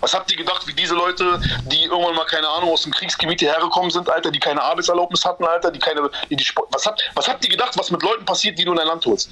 Was 0.00 0.14
habt 0.14 0.30
ihr 0.32 0.36
gedacht, 0.36 0.66
wie 0.66 0.74
diese 0.74 0.94
Leute, 0.94 1.40
die 1.70 1.84
irgendwann 1.84 2.16
mal, 2.16 2.26
keine 2.26 2.48
Ahnung, 2.48 2.70
aus 2.70 2.82
dem 2.82 2.92
Kriegsgebiet 2.92 3.38
hierher 3.38 3.60
gekommen 3.60 3.90
sind, 3.90 4.08
Alter, 4.10 4.32
die 4.32 4.40
keine 4.40 4.60
Arbeitserlaubnis 4.60 5.24
hatten, 5.24 5.44
Alter, 5.44 5.70
die 5.70 5.78
keine, 5.78 6.10
die, 6.28 6.36
die 6.36 6.44
Sport, 6.44 6.68
was, 6.72 6.84
habt, 6.86 7.02
was 7.14 7.28
habt 7.28 7.44
ihr 7.44 7.50
gedacht, 7.50 7.78
was 7.78 7.90
mit 7.90 8.02
Leuten 8.02 8.24
passiert, 8.24 8.58
die 8.58 8.64
du 8.64 8.72
in 8.72 8.78
dein 8.78 8.88
Land 8.88 9.06
holst? 9.06 9.30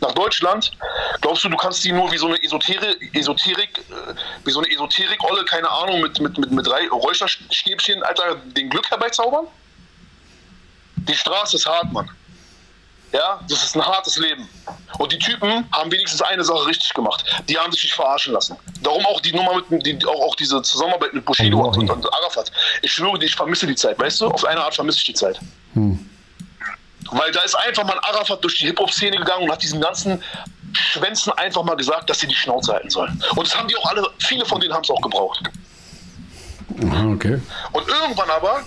Nach 0.00 0.12
Deutschland, 0.12 0.72
glaubst 1.20 1.44
du, 1.44 1.48
du 1.48 1.56
kannst 1.56 1.84
die 1.84 1.92
nur 1.92 2.10
wie 2.12 2.18
so 2.18 2.26
eine 2.26 2.42
Esoterik, 2.42 3.14
Esoterik, 3.14 3.78
äh, 3.78 4.14
wie 4.44 4.50
so 4.50 4.60
eine 4.60 4.70
Esoterik-Olle, 4.70 5.44
keine 5.44 5.70
Ahnung, 5.70 6.00
mit, 6.00 6.20
mit, 6.20 6.36
mit, 6.36 6.50
mit 6.50 6.66
drei 6.66 6.88
Räucherstäbchen, 6.88 8.02
Alter, 8.02 8.36
den 8.56 8.68
Glück 8.68 8.90
herbeizaubern? 8.90 9.46
Die 10.96 11.14
Straße 11.14 11.56
ist 11.56 11.66
hart, 11.66 11.92
Mann. 11.92 12.10
Ja, 13.12 13.40
das 13.48 13.62
ist 13.62 13.76
ein 13.76 13.86
hartes 13.86 14.18
Leben. 14.18 14.48
Und 14.98 15.12
die 15.12 15.18
Typen 15.18 15.64
haben 15.70 15.92
wenigstens 15.92 16.20
eine 16.20 16.42
Sache 16.42 16.66
richtig 16.66 16.92
gemacht. 16.94 17.24
Die 17.48 17.56
haben 17.56 17.70
sich 17.70 17.84
nicht 17.84 17.94
verarschen 17.94 18.32
lassen. 18.32 18.56
Darum 18.82 19.06
auch 19.06 19.20
die 19.20 19.32
Nummer 19.32 19.62
mit, 19.68 19.86
die, 19.86 20.04
auch, 20.04 20.20
auch 20.20 20.34
diese 20.34 20.60
Zusammenarbeit 20.62 21.14
mit 21.14 21.24
Bushido 21.24 21.60
und, 21.60 21.76
und, 21.76 21.90
und 21.90 22.12
Arafat. 22.12 22.50
Ich 22.82 22.92
schwöre 22.92 23.16
dir, 23.18 23.26
ich 23.26 23.36
vermisse 23.36 23.68
die 23.68 23.76
Zeit, 23.76 24.00
weißt 24.00 24.20
du? 24.20 24.26
Auf 24.26 24.44
eine 24.44 24.64
Art 24.64 24.74
vermisse 24.74 24.98
ich 24.98 25.04
die 25.04 25.14
Zeit. 25.14 25.38
Weil 27.10 27.30
da 27.32 27.40
ist 27.42 27.54
einfach 27.54 27.84
mal 27.84 27.92
ein 27.94 28.04
Arafat 28.04 28.42
durch 28.42 28.58
die 28.58 28.66
Hip-Hop-Szene 28.66 29.16
gegangen 29.18 29.44
und 29.44 29.52
hat 29.52 29.62
diesen 29.62 29.80
ganzen 29.80 30.22
Schwänzen 30.72 31.32
einfach 31.34 31.62
mal 31.62 31.76
gesagt, 31.76 32.08
dass 32.10 32.20
sie 32.20 32.26
die 32.26 32.34
Schnauze 32.34 32.72
halten 32.72 32.90
sollen. 32.90 33.22
Und 33.36 33.46
das 33.46 33.56
haben 33.56 33.68
die 33.68 33.76
auch 33.76 33.86
alle, 33.86 34.08
viele 34.18 34.44
von 34.44 34.60
denen 34.60 34.72
haben 34.72 34.82
es 34.82 34.90
auch 34.90 35.00
gebraucht. 35.00 35.40
Aha, 36.82 37.06
okay. 37.12 37.40
Und 37.72 37.86
irgendwann 37.88 38.30
aber, 38.30 38.62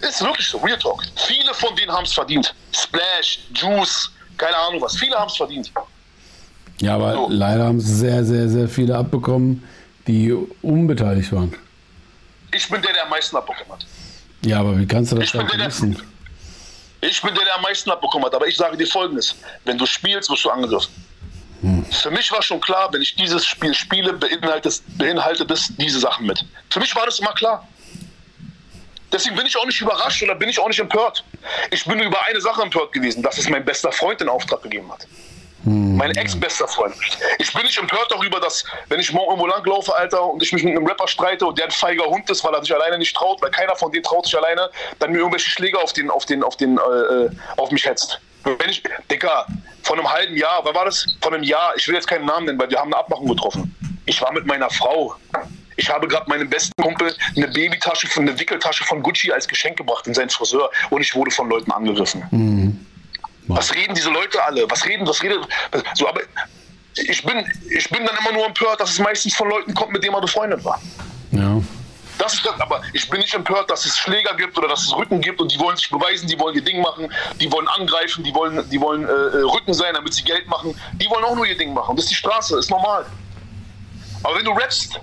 ist 0.00 0.20
wirklich 0.22 0.46
so, 0.46 0.58
Real 0.58 0.78
Talk, 0.78 1.02
viele 1.16 1.52
von 1.54 1.74
denen 1.74 1.90
haben 1.90 2.04
es 2.04 2.12
verdient. 2.12 2.54
Splash, 2.72 3.40
Juice, 3.54 4.10
keine 4.36 4.56
Ahnung 4.56 4.80
was, 4.82 4.96
viele 4.96 5.16
haben 5.16 5.28
es 5.28 5.36
verdient. 5.36 5.72
Ja, 6.80 6.94
aber 6.94 7.14
So. 7.14 7.28
leider 7.30 7.64
haben 7.64 7.80
sehr, 7.80 8.24
sehr, 8.24 8.48
sehr 8.48 8.68
viele 8.68 8.96
abbekommen, 8.96 9.64
die 10.06 10.32
unbeteiligt 10.62 11.32
waren. 11.32 11.54
Ich 12.54 12.68
bin 12.68 12.80
der, 12.80 12.92
der 12.92 13.04
am 13.04 13.10
meisten 13.10 13.36
abbekommen 13.36 13.72
hat. 13.72 13.86
Ja, 14.44 14.60
aber 14.60 14.78
wie 14.78 14.86
kannst 14.86 15.10
du 15.12 15.16
das 15.16 15.24
Ich 15.24 15.32
der, 15.32 15.42
der, 15.44 15.66
wissen? 15.66 16.00
Ich 17.00 17.22
bin 17.22 17.34
der, 17.34 17.44
der 17.44 17.54
am 17.56 17.62
meisten 17.62 17.90
abbekommen 17.90 18.26
hat. 18.26 18.34
Aber 18.34 18.46
ich 18.46 18.56
sage 18.56 18.76
dir 18.76 18.86
Folgendes: 18.86 19.34
Wenn 19.64 19.78
du 19.78 19.86
spielst, 19.86 20.30
wirst 20.30 20.44
du 20.44 20.50
angegriffen. 20.50 20.92
Für 21.90 22.10
mich 22.10 22.30
war 22.30 22.40
schon 22.42 22.60
klar, 22.60 22.92
wenn 22.92 23.02
ich 23.02 23.16
dieses 23.16 23.44
Spiel 23.44 23.74
spiele, 23.74 24.12
beinhaltet, 24.12 24.80
beinhaltet 24.96 25.50
es 25.50 25.72
diese 25.76 25.98
Sachen 25.98 26.26
mit. 26.26 26.44
Für 26.70 26.78
mich 26.78 26.94
war 26.94 27.04
das 27.04 27.18
immer 27.18 27.32
klar. 27.32 27.66
Deswegen 29.12 29.34
bin 29.34 29.46
ich 29.46 29.56
auch 29.56 29.64
nicht 29.64 29.80
überrascht 29.80 30.22
oder 30.22 30.34
bin 30.34 30.48
ich 30.48 30.58
auch 30.58 30.68
nicht 30.68 30.78
empört. 30.78 31.24
Ich 31.70 31.84
bin 31.84 31.98
über 31.98 32.24
eine 32.26 32.40
Sache 32.40 32.62
empört 32.62 32.92
gewesen, 32.92 33.22
dass 33.22 33.38
es 33.38 33.48
mein 33.48 33.64
bester 33.64 33.90
Freund 33.90 34.20
in 34.20 34.28
Auftrag 34.28 34.62
gegeben 34.62 34.92
hat. 34.92 35.06
Mein 35.68 36.12
ex-bester 36.12 36.66
Freund. 36.66 36.94
Ich 37.38 37.52
bin 37.52 37.62
nicht 37.62 37.78
empört 37.78 38.10
darüber, 38.10 38.40
dass, 38.40 38.64
wenn 38.88 39.00
ich 39.00 39.12
morgen 39.12 39.30
irgendwo 39.30 39.46
langlaufe, 39.46 39.94
Alter, 39.94 40.24
und 40.24 40.42
ich 40.42 40.52
mich 40.52 40.64
mit 40.64 40.74
einem 40.74 40.86
Rapper 40.86 41.06
streite 41.06 41.46
und 41.46 41.58
der 41.58 41.66
ein 41.66 41.70
feiger 41.70 42.04
Hund 42.06 42.28
ist, 42.30 42.42
weil 42.44 42.54
er 42.54 42.62
sich 42.62 42.74
alleine 42.74 42.98
nicht 42.98 43.14
traut, 43.14 43.42
weil 43.42 43.50
keiner 43.50 43.76
von 43.76 43.92
denen 43.92 44.02
traut 44.02 44.24
sich 44.24 44.36
alleine, 44.36 44.70
dann 44.98 45.12
mir 45.12 45.18
irgendwelche 45.18 45.50
Schläge 45.50 45.78
auf, 45.78 45.92
den, 45.92 46.10
auf, 46.10 46.24
den, 46.24 46.42
auf, 46.42 46.56
den, 46.56 46.78
äh, 46.78 47.28
auf 47.56 47.70
mich 47.70 47.84
hetzt. 47.84 48.20
Wenn 48.44 48.70
ich, 48.70 48.82
Digga, 49.10 49.46
von 49.82 49.98
einem 49.98 50.10
halben 50.10 50.36
Jahr, 50.36 50.60
wann 50.64 50.74
war 50.74 50.86
das? 50.86 51.06
Von 51.20 51.34
einem 51.34 51.42
Jahr, 51.42 51.74
ich 51.76 51.86
will 51.86 51.94
jetzt 51.94 52.06
keinen 52.06 52.24
Namen 52.24 52.46
nennen, 52.46 52.58
weil 52.58 52.70
wir 52.70 52.78
haben 52.78 52.92
eine 52.92 53.02
Abmachung 53.02 53.28
getroffen. 53.28 53.74
Ich 54.06 54.22
war 54.22 54.32
mit 54.32 54.46
meiner 54.46 54.70
Frau. 54.70 55.14
Ich 55.76 55.88
habe 55.90 56.08
gerade 56.08 56.28
meinem 56.28 56.48
besten 56.48 56.72
Kumpel 56.82 57.14
eine 57.36 57.46
Babytasche, 57.48 58.08
von 58.08 58.28
eine 58.28 58.38
Wickeltasche 58.38 58.84
von 58.84 59.02
Gucci 59.02 59.30
als 59.30 59.46
Geschenk 59.46 59.76
gebracht 59.76 60.06
in 60.06 60.14
seinen 60.14 60.30
Friseur 60.30 60.70
und 60.90 61.02
ich 61.02 61.14
wurde 61.14 61.30
von 61.30 61.48
Leuten 61.48 61.70
angegriffen. 61.70 62.24
Was 63.48 63.74
reden 63.74 63.94
diese 63.94 64.10
Leute 64.10 64.42
alle? 64.44 64.70
Was 64.70 64.84
reden, 64.84 65.06
was 65.06 65.22
redet? 65.22 65.40
So, 65.94 66.08
aber 66.08 66.20
ich 66.94 67.22
bin, 67.22 67.44
ich 67.70 67.88
bin 67.90 68.04
dann 68.04 68.16
immer 68.18 68.32
nur 68.32 68.46
empört, 68.46 68.80
dass 68.80 68.90
es 68.90 68.98
meistens 68.98 69.34
von 69.34 69.48
Leuten 69.48 69.74
kommt, 69.74 69.92
mit 69.92 70.02
denen 70.02 70.12
man 70.12 70.20
befreundet 70.20 70.64
war. 70.64 70.80
Ja. 71.30 71.60
Das 72.18 72.34
ist 72.34 72.44
das, 72.44 72.60
aber 72.60 72.82
ich 72.92 73.08
bin 73.08 73.20
nicht 73.20 73.32
empört, 73.32 73.70
dass 73.70 73.84
es 73.84 73.96
Schläger 73.96 74.34
gibt 74.34 74.58
oder 74.58 74.66
dass 74.66 74.82
es 74.82 74.96
Rücken 74.96 75.20
gibt 75.20 75.40
und 75.40 75.52
die 75.52 75.58
wollen 75.60 75.76
sich 75.76 75.88
beweisen, 75.88 76.26
die 76.26 76.38
wollen 76.38 76.56
ihr 76.56 76.64
Ding 76.64 76.80
machen, 76.80 77.12
die 77.40 77.50
wollen 77.52 77.68
angreifen, 77.68 78.24
die 78.24 78.34
wollen, 78.34 78.68
die 78.70 78.80
wollen 78.80 79.04
äh, 79.04 79.08
äh 79.08 79.42
Rücken 79.42 79.72
sein, 79.72 79.94
damit 79.94 80.14
sie 80.14 80.24
Geld 80.24 80.48
machen. 80.48 80.74
Die 80.94 81.08
wollen 81.08 81.24
auch 81.24 81.36
nur 81.36 81.46
ihr 81.46 81.56
Ding 81.56 81.72
machen. 81.72 81.94
Das 81.94 82.06
ist 82.06 82.10
die 82.10 82.16
Straße, 82.16 82.58
ist 82.58 82.70
normal. 82.70 83.06
Aber 84.24 84.36
wenn 84.36 84.44
du 84.44 84.50
rappst, 84.50 85.00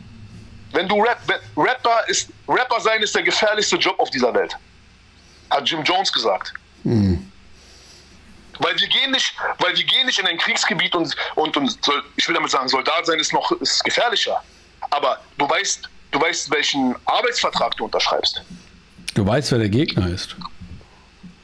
wenn 0.74 0.90
du 0.90 1.02
Rap, 1.02 1.20
Rapper 1.56 2.04
ist, 2.08 2.30
Rapper 2.50 2.82
sein 2.82 3.02
ist 3.02 3.16
der 3.16 3.24
gefährlichste 3.24 3.78
Job 3.78 3.98
auf 3.98 4.10
dieser 4.10 4.34
Welt. 4.34 4.54
Hat 5.50 5.70
Jim 5.70 5.84
Jones 5.84 6.12
gesagt. 6.12 6.54
Mhm. 6.84 7.15
Weil 8.60 8.80
wir 8.80 8.88
gehen 8.88 9.12
nicht, 9.12 9.34
weil 9.60 9.76
wir 9.76 9.84
gehen 9.84 10.06
nicht 10.06 10.20
in 10.20 10.28
ein 10.28 10.38
Kriegsgebiet 10.38 10.96
und, 10.96 11.16
und, 11.36 11.58
und 11.58 11.80
ich 12.16 12.28
will 12.28 12.36
damit 12.36 12.52
sagen, 12.52 12.68
Soldat 12.68 13.06
sein 13.06 13.20
ist 13.20 13.34
noch 13.34 13.52
ist 13.54 13.84
gefährlicher. 13.84 14.42
Aber 14.92 15.20
du 15.38 15.50
weißt, 15.50 15.90
du 16.12 16.22
weißt, 16.22 16.52
welchen 16.52 16.96
Arbeitsvertrag 17.06 17.76
du 17.78 17.86
unterschreibst. 17.86 18.42
Du 19.14 19.26
weißt, 19.26 19.52
wer 19.52 19.60
der 19.60 19.70
Gegner 19.70 20.08
ist. 20.08 20.36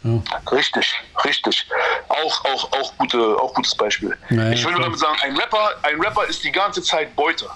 Ja. 0.03 0.21
Richtig, 0.51 0.95
richtig. 1.25 1.67
Auch, 2.07 2.45
auch, 2.45 2.71
auch, 2.71 2.97
gute, 2.97 3.19
auch 3.39 3.53
gutes 3.53 3.75
Beispiel. 3.75 4.17
Naja, 4.29 4.51
ich 4.51 4.65
will 4.65 4.71
nur 4.71 4.81
damit 4.81 4.99
sagen, 4.99 5.15
ein 5.21 5.37
Rapper, 5.37 5.75
ein 5.83 6.01
Rapper 6.01 6.25
ist 6.25 6.43
die 6.43 6.51
ganze 6.51 6.81
Zeit 6.81 7.15
Beute. 7.15 7.47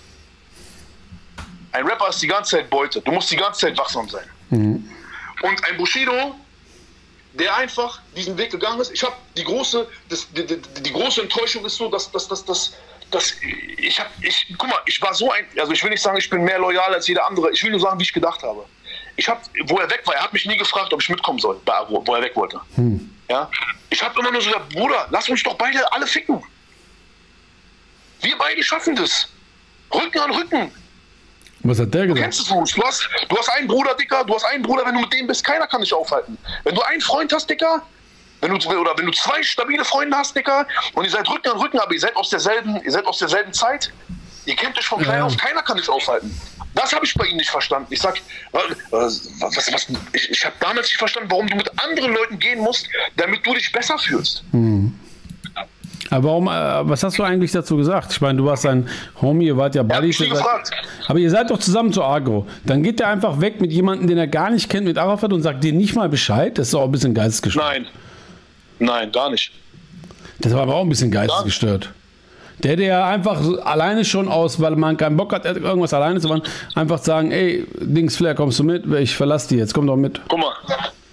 Ein 1.71 1.85
Rapper 1.87 2.09
ist 2.09 2.21
die 2.21 2.27
ganze 2.27 2.57
Zeit 2.57 2.69
Beute. 2.69 3.01
Du 3.01 3.11
musst 3.11 3.31
die 3.31 3.35
ganze 3.35 3.61
Zeit 3.61 3.77
wachsam 3.77 4.07
sein. 4.07 4.25
Mhm. 4.51 4.89
Und 5.41 5.65
ein 5.65 5.77
Bushido 5.77 6.35
der 7.39 7.55
einfach 7.55 7.99
diesen 8.15 8.37
Weg 8.37 8.51
gegangen 8.51 8.79
ist. 8.79 8.91
Ich 8.91 9.03
habe 9.03 9.15
die 9.35 9.43
große, 9.43 9.87
das, 10.09 10.27
die, 10.31 10.45
die, 10.45 10.61
die, 10.61 10.91
große 10.91 11.21
Enttäuschung 11.21 11.65
ist 11.65 11.75
so, 11.75 11.89
dass, 11.89 12.11
dass, 12.11 12.27
dass, 12.27 12.45
dass, 12.45 12.73
dass 13.11 13.35
ich 13.77 13.99
habe, 13.99 14.09
ich, 14.21 14.53
guck 14.57 14.69
mal, 14.69 14.79
ich 14.85 15.01
war 15.01 15.13
so 15.13 15.31
ein, 15.31 15.45
also 15.59 15.71
ich 15.73 15.83
will 15.83 15.89
nicht 15.89 16.01
sagen, 16.01 16.17
ich 16.17 16.29
bin 16.29 16.43
mehr 16.43 16.59
loyal 16.59 16.93
als 16.93 17.07
jeder 17.07 17.25
andere. 17.27 17.51
Ich 17.51 17.63
will 17.63 17.71
nur 17.71 17.79
sagen, 17.79 17.99
wie 17.99 18.03
ich 18.03 18.13
gedacht 18.13 18.41
habe. 18.43 18.65
Ich 19.17 19.27
habe, 19.27 19.41
wo 19.67 19.77
er 19.77 19.89
weg 19.89 20.01
war, 20.05 20.15
er 20.15 20.23
hat 20.23 20.33
mich 20.33 20.45
nie 20.45 20.57
gefragt, 20.57 20.93
ob 20.93 21.01
ich 21.01 21.09
mitkommen 21.09 21.39
soll, 21.39 21.59
wo, 21.87 22.05
wo 22.05 22.15
er 22.15 22.21
weg 22.21 22.35
wollte. 22.35 22.59
Hm. 22.75 23.09
Ja, 23.29 23.49
ich 23.89 24.03
habe 24.03 24.19
immer 24.19 24.31
nur 24.31 24.41
so 24.41 24.49
gesagt, 24.49 24.69
Bruder, 24.69 25.07
lass 25.09 25.27
uns 25.29 25.41
doch 25.43 25.55
beide 25.55 25.91
alle 25.91 26.05
ficken. 26.07 26.43
Wir 28.21 28.37
beide 28.37 28.63
schaffen 28.63 28.95
das. 28.95 29.27
Rücken 29.93 30.19
an 30.19 30.31
Rücken. 30.31 30.71
Was 31.65 31.79
hat 31.79 31.93
der 31.93 32.07
gesagt? 32.07 32.19
Du 32.19 32.21
kennst 32.21 32.41
es 32.41 32.51
nicht. 32.51 32.77
Du 32.77 32.83
hast, 32.83 33.09
du 33.27 33.37
hast 33.37 33.49
einen 33.49 33.67
Bruder, 33.67 33.95
Dicker, 33.95 34.23
du 34.23 34.35
hast 34.35 34.45
einen 34.45 34.61
Bruder, 34.61 34.85
wenn 34.85 34.93
du 34.93 35.01
mit 35.01 35.13
dem 35.13 35.27
bist, 35.27 35.43
keiner 35.43 35.65
kann 35.67 35.81
dich 35.81 35.93
aufhalten. 35.93 36.37
Wenn 36.63 36.75
du 36.75 36.81
einen 36.81 37.01
Freund 37.01 37.33
hast, 37.33 37.49
Dicker, 37.49 37.81
wenn 38.41 38.57
du, 38.57 38.79
oder 38.79 38.95
wenn 38.97 39.07
du 39.07 39.11
zwei 39.11 39.41
stabile 39.41 39.83
Freunde 39.83 40.15
hast, 40.15 40.35
Dicker, 40.35 40.67
und 40.93 41.05
ihr 41.05 41.09
seid 41.09 41.27
Rücken 41.27 41.49
an 41.49 41.57
Rücken, 41.57 41.79
aber 41.79 41.93
ihr 41.93 41.99
seid 41.99 42.15
aus 42.15 42.29
derselben, 42.29 42.79
ihr 42.83 42.91
seid 42.91 43.05
aus 43.05 43.17
derselben 43.17 43.51
Zeit, 43.51 43.91
ihr 44.45 44.55
kennt 44.55 44.77
euch 44.77 44.85
von 44.85 45.01
klein 45.01 45.19
ja. 45.19 45.25
auf, 45.25 45.35
keiner 45.37 45.63
kann 45.63 45.77
dich 45.77 45.89
aufhalten. 45.89 46.39
Das 46.75 46.93
habe 46.93 47.05
ich 47.05 47.13
bei 47.15 47.25
ihnen 47.25 47.37
nicht 47.37 47.49
verstanden. 47.49 47.87
Ich 47.89 48.01
sag, 48.01 48.21
was, 48.51 49.29
was, 49.39 49.73
was, 49.73 49.87
ich, 50.13 50.29
ich 50.29 50.45
habe 50.45 50.55
damals 50.59 50.87
nicht 50.87 50.97
verstanden, 50.97 51.31
warum 51.31 51.47
du 51.47 51.55
mit 51.55 51.71
anderen 51.79 52.13
Leuten 52.13 52.37
gehen 52.37 52.59
musst, 52.59 52.87
damit 53.15 53.45
du 53.47 53.53
dich 53.53 53.71
besser 53.71 53.97
fühlst. 53.97 54.43
Hm. 54.51 54.93
Aber 56.11 56.29
warum, 56.29 56.47
äh, 56.47 56.51
was 56.89 57.03
hast 57.03 57.17
du 57.17 57.23
eigentlich 57.23 57.51
dazu 57.51 57.77
gesagt? 57.77 58.11
Ich 58.11 58.21
meine, 58.21 58.37
du 58.37 58.45
warst 58.45 58.65
ein 58.65 58.87
Homie, 59.21 59.47
ihr 59.47 59.57
wart 59.57 59.73
ja 59.75 59.83
Buddies. 59.83 60.19
Ja. 60.19 60.35
Aber 61.07 61.19
ihr 61.19 61.31
seid 61.31 61.49
doch 61.49 61.57
zusammen 61.57 61.91
zu 61.91 62.03
Agro. 62.03 62.45
Dann 62.63 62.83
geht 62.83 62.99
der 62.99 63.07
einfach 63.07 63.41
weg 63.41 63.59
mit 63.59 63.71
jemandem, 63.71 64.07
den 64.07 64.17
er 64.17 64.27
gar 64.27 64.51
nicht 64.51 64.69
kennt, 64.69 64.85
mit 64.85 64.97
Arafat 64.97 65.33
und 65.33 65.41
sagt 65.41 65.63
dir 65.63 65.73
nicht 65.73 65.95
mal 65.95 66.07
Bescheid. 66.09 66.57
Das 66.57 66.67
ist 66.67 66.75
auch 66.75 66.85
ein 66.85 66.91
bisschen 66.91 67.13
geistesgestört. 67.13 67.65
Nein. 67.65 67.85
Nein, 68.77 69.11
gar 69.11 69.29
nicht. 69.29 69.51
Das 70.39 70.53
war 70.53 70.61
aber 70.61 70.75
auch 70.75 70.83
ein 70.83 70.89
bisschen 70.89 71.11
geistesgestört. 71.11 71.91
Der, 72.63 72.75
der 72.75 73.05
einfach 73.05 73.41
alleine 73.65 74.05
schon 74.05 74.27
aus, 74.27 74.61
weil 74.61 74.75
man 74.75 74.95
keinen 74.97 75.17
Bock 75.17 75.33
hat, 75.33 75.45
irgendwas 75.45 75.93
alleine 75.93 76.19
zu 76.19 76.27
machen, 76.27 76.43
einfach 76.73 76.99
sagen, 76.99 77.31
ey, 77.31 77.67
Dings 77.79 78.15
Flair, 78.15 78.33
kommst 78.33 78.59
du 78.59 78.63
mit? 78.63 78.85
Ich 78.93 79.15
verlasse 79.15 79.49
die 79.49 79.55
jetzt, 79.57 79.73
komm 79.73 79.87
doch 79.87 79.97
mit. 79.97 80.21
Guck 80.27 80.39
mal, 80.39 80.53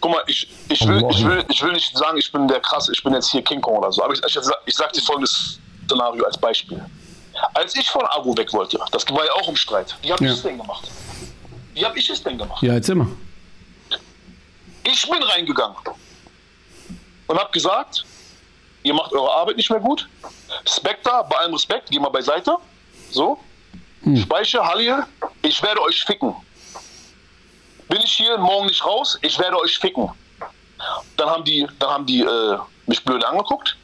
guck 0.03 0.11
mal, 0.11 0.23
ich, 0.27 0.47
ich, 0.69 0.87
will, 0.87 1.03
ich, 1.11 1.25
will, 1.25 1.45
ich 1.49 1.63
will 1.63 1.73
nicht 1.73 1.97
sagen, 1.97 2.19
ich 2.19 2.31
bin 2.31 2.47
der 2.47 2.61
krass, 2.61 2.91
ich 2.93 3.03
bin 3.03 3.15
jetzt 3.15 3.31
hier 3.31 3.41
King 3.43 3.61
Kong 3.63 3.79
oder 3.79 3.91
so, 3.91 4.03
aber 4.03 4.13
ich, 4.13 4.21
ich, 4.27 4.39
ich 4.67 4.75
sag 4.75 4.93
dir 4.93 5.01
folgendes 5.01 5.59
Szenario 5.87 6.25
als 6.25 6.37
Beispiel. 6.37 6.85
Als 7.55 7.75
ich 7.77 7.89
von 7.89 8.05
Agu 8.07 8.37
weg 8.37 8.53
wollte, 8.53 8.79
das 8.91 9.09
war 9.09 9.25
ja 9.25 9.33
auch 9.33 9.49
im 9.49 9.57
Streit, 9.57 9.97
wie 10.03 10.13
habe 10.13 10.23
ja. 10.25 10.31
ich 10.31 10.37
es 10.37 10.43
denn 10.43 10.59
gemacht? 10.59 10.91
Wie 11.73 11.85
habe 11.85 11.99
ich 11.99 12.11
es 12.11 12.23
denn 12.23 12.37
gemacht? 12.37 12.63
Ja, 12.63 12.75
jetzt 12.75 12.91
immer. 12.91 13.07
Ich 14.85 15.09
bin 15.09 15.23
reingegangen 15.23 15.77
und 17.29 17.39
habe 17.39 17.51
gesagt, 17.53 18.05
ihr 18.83 18.93
macht 18.93 19.13
eure 19.13 19.31
Arbeit 19.31 19.57
nicht 19.57 19.71
mehr 19.71 19.81
gut. 19.81 20.09
Spectre, 20.69 21.25
bei 21.31 21.37
allem 21.37 21.55
Respekt, 21.55 21.89
geh 21.91 22.01
mal 22.01 22.11
beiseite. 22.11 22.57
So. 23.11 23.39
Hm. 24.03 24.17
Speicher, 24.17 24.67
Hallier, 24.67 25.07
ich 25.43 25.63
werde 25.63 25.81
euch 25.81 26.05
ficken 26.05 26.35
bin 27.89 28.01
ich 28.03 28.13
hier 28.13 28.39
morgen 28.39 28.67
nicht 28.67 28.85
raus, 28.85 29.19
ich 29.23 29.39
werde 29.39 29.59
euch 29.59 29.79
ficken. 29.79 30.11
Dann 31.17 31.29
haben 31.29 31.45
die, 31.45 31.67
dann 31.79 31.91
haben 31.91 32.07
die 32.07 32.23
äh, 32.23 32.59
mich 32.87 33.05
blöd 33.05 33.25
angeguckt. 33.25 33.77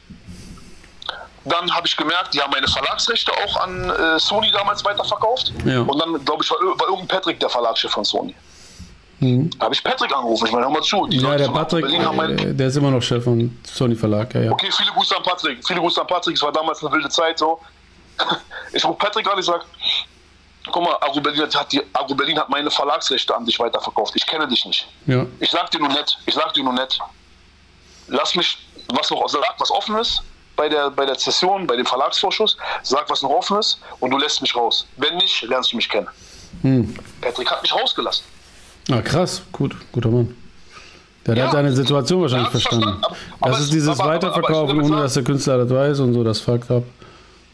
Dann 1.45 1.73
habe 1.73 1.87
ich 1.87 1.95
gemerkt, 1.95 2.33
die 2.33 2.41
haben 2.41 2.51
meine 2.51 2.67
Verlagsrechte 2.67 3.31
auch 3.31 3.55
an 3.61 3.89
äh, 3.89 4.19
Sony 4.19 4.51
damals 4.51 4.83
weiterverkauft. 4.83 5.53
Ja. 5.65 5.81
Und 5.81 5.99
dann, 5.99 6.23
glaube 6.25 6.43
ich, 6.43 6.51
war, 6.51 6.57
war 6.59 6.87
irgendein 6.87 7.07
Patrick 7.07 7.39
der 7.39 7.49
Verlagschef 7.49 7.91
von 7.91 8.03
Sony. 8.03 8.35
Mhm. 9.19 9.49
Habe 9.59 9.73
ich 9.73 9.83
Patrick 9.83 10.15
angerufen. 10.15 10.47
Ich 10.47 10.51
meine, 10.51 10.65
hör 10.65 10.71
mal 10.71 10.81
zu. 10.81 11.07
Die 11.07 11.17
ja, 11.17 11.23
Leute 11.23 11.43
der 11.43 11.51
Patrick, 11.51 11.85
mein... 12.15 12.57
der 12.57 12.67
ist 12.67 12.77
immer 12.77 12.91
noch 12.91 13.01
Chef 13.01 13.23
von 13.23 13.57
Sony 13.63 13.95
Verlag. 13.95 14.33
Ja, 14.33 14.41
ja. 14.41 14.51
Okay, 14.51 14.69
viele 14.71 14.91
Grüße 14.91 15.15
an 15.15 15.23
Patrick. 15.23 15.65
Viele 15.65 15.79
Grüße 15.81 15.99
an 15.99 16.07
Patrick. 16.07 16.35
Es 16.35 16.41
war 16.41 16.51
damals 16.51 16.83
eine 16.83 16.91
wilde 16.93 17.09
Zeit 17.09 17.39
so. 17.39 17.59
Ich 18.71 18.85
rufe 18.85 18.97
Patrick 18.97 19.27
an, 19.27 19.39
ich 19.39 19.45
sage, 19.45 19.63
guck 20.71 20.83
mal, 20.83 20.95
Agro 21.01 21.21
Berlin 21.21 21.47
hat, 21.53 21.71
die, 21.71 21.81
Agro 21.93 22.15
Berlin 22.15 22.39
hat 22.39 22.49
meine 22.49 22.71
Verlagsrechte 22.71 23.35
an 23.35 23.45
dich 23.45 23.59
weiterverkauft. 23.59 24.13
Ich 24.15 24.25
kenne 24.25 24.47
dich 24.47 24.65
nicht. 24.65 24.87
Ja. 25.05 25.25
Ich 25.39 25.49
sag 25.49 25.71
dir 25.71 25.79
nur 25.79 25.89
nett, 25.89 26.17
ich 26.25 26.33
sag 26.33 26.53
dir 26.53 26.63
nur 26.63 26.73
nett. 26.73 26.99
Lass 28.07 28.35
mich, 28.35 28.57
was 28.87 29.09
noch, 29.09 29.27
sag, 29.27 29.55
was 29.59 29.71
offen 29.71 29.97
ist 29.97 30.21
bei 30.55 30.67
der, 30.67 30.89
bei 30.89 31.05
der 31.05 31.15
Session, 31.15 31.65
bei 31.65 31.75
dem 31.75 31.85
Verlagsvorschuss, 31.85 32.57
sag, 32.83 33.09
was 33.09 33.21
noch 33.21 33.29
offen 33.29 33.59
ist 33.59 33.79
und 33.99 34.11
du 34.11 34.17
lässt 34.17 34.41
mich 34.41 34.55
raus. 34.55 34.85
Wenn 34.97 35.15
nicht, 35.17 35.41
lernst 35.43 35.71
du 35.71 35.77
mich 35.77 35.87
kennen. 35.87 36.07
Hm. 36.63 36.93
Patrick 37.21 37.49
hat 37.49 37.61
mich 37.61 37.73
rausgelassen. 37.73 38.25
Ah, 38.91 39.01
krass, 39.01 39.41
gut, 39.51 39.75
guter 39.91 40.09
Mann. 40.09 40.35
Der 41.25 41.35
ja, 41.35 41.45
hat 41.45 41.53
deine 41.53 41.71
Situation 41.71 42.21
wahrscheinlich 42.21 42.49
verstanden. 42.49 42.83
verstanden. 42.83 43.05
Aber, 43.05 43.51
das 43.51 43.53
aber 43.53 43.59
ist 43.59 43.73
dieses 43.73 43.99
aber, 43.99 44.09
Weiterverkaufen, 44.09 44.81
ohne 44.81 45.01
dass 45.01 45.13
der 45.13 45.23
Künstler 45.23 45.59
das 45.59 45.69
weiß 45.69 45.99
und 45.99 46.13
so, 46.13 46.23
das 46.23 46.39
fuckt 46.39 46.71
ab. 46.71 46.83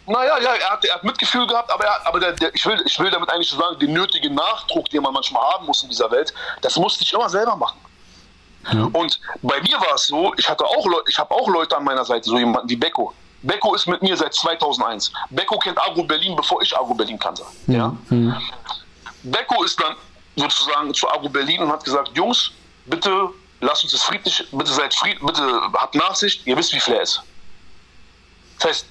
Naja, 0.07 0.37
ja, 0.39 0.53
er 0.53 0.69
hat, 0.69 0.85
er 0.85 0.95
hat 0.95 1.03
Mitgefühl 1.03 1.47
gehabt, 1.47 1.71
aber, 1.71 1.83
er, 1.83 2.07
aber 2.07 2.19
der, 2.19 2.33
der, 2.33 2.53
ich, 2.53 2.65
will, 2.65 2.81
ich 2.85 2.99
will 2.99 3.09
damit 3.09 3.29
eigentlich 3.31 3.49
so 3.49 3.57
sagen, 3.57 3.79
den 3.79 3.93
nötigen 3.93 4.35
Nachdruck, 4.35 4.89
den 4.89 5.01
man 5.01 5.13
manchmal 5.13 5.41
haben 5.53 5.65
muss 5.65 5.81
in 5.81 5.89
dieser 5.89 6.11
Welt, 6.11 6.33
das 6.61 6.75
musste 6.75 7.03
ich 7.03 7.11
immer 7.13 7.29
selber 7.29 7.55
machen. 7.55 7.79
Ja. 8.71 8.87
Und 8.93 9.19
bei 9.41 9.61
mir 9.61 9.79
war 9.79 9.95
es 9.95 10.07
so, 10.07 10.33
ich 10.37 10.47
hatte 10.49 10.65
auch 10.65 10.85
Leute, 10.85 11.09
ich 11.09 11.17
habe 11.17 11.33
auch 11.33 11.47
Leute 11.49 11.77
an 11.77 11.83
meiner 11.83 12.05
Seite, 12.05 12.29
so 12.29 12.37
jemanden 12.37 12.69
wie 12.69 12.75
Becko. 12.75 13.13
Becko 13.41 13.75
ist 13.75 13.87
mit 13.87 14.01
mir 14.01 14.17
seit 14.17 14.33
2001. 14.33 15.11
Becko 15.29 15.57
kennt 15.59 15.79
Agro 15.79 16.03
Berlin, 16.03 16.35
bevor 16.35 16.61
ich 16.61 16.75
Agro 16.75 16.93
Berlin 16.93 17.19
kannte. 17.19 17.43
Ja. 17.67 17.95
Mhm. 18.09 18.35
Becko 19.23 19.63
ist 19.63 19.79
dann 19.79 19.95
sozusagen 20.35 20.93
zu 20.93 21.09
Agro 21.09 21.29
Berlin 21.29 21.61
und 21.61 21.71
hat 21.71 21.83
gesagt, 21.83 22.11
Jungs, 22.15 22.51
bitte 22.85 23.29
lasst 23.61 23.83
uns 23.83 23.93
das 23.93 24.03
friedlich, 24.03 24.47
bitte 24.51 24.71
seid 24.71 24.93
friedlich, 24.93 25.23
bitte 25.25 25.61
habt 25.73 25.95
Nachsicht, 25.95 26.45
ihr 26.45 26.57
wisst, 26.57 26.73
wie 26.73 26.79
Flair 26.79 27.01
ist. 27.01 27.21
Das 28.59 28.69
heißt, 28.69 28.85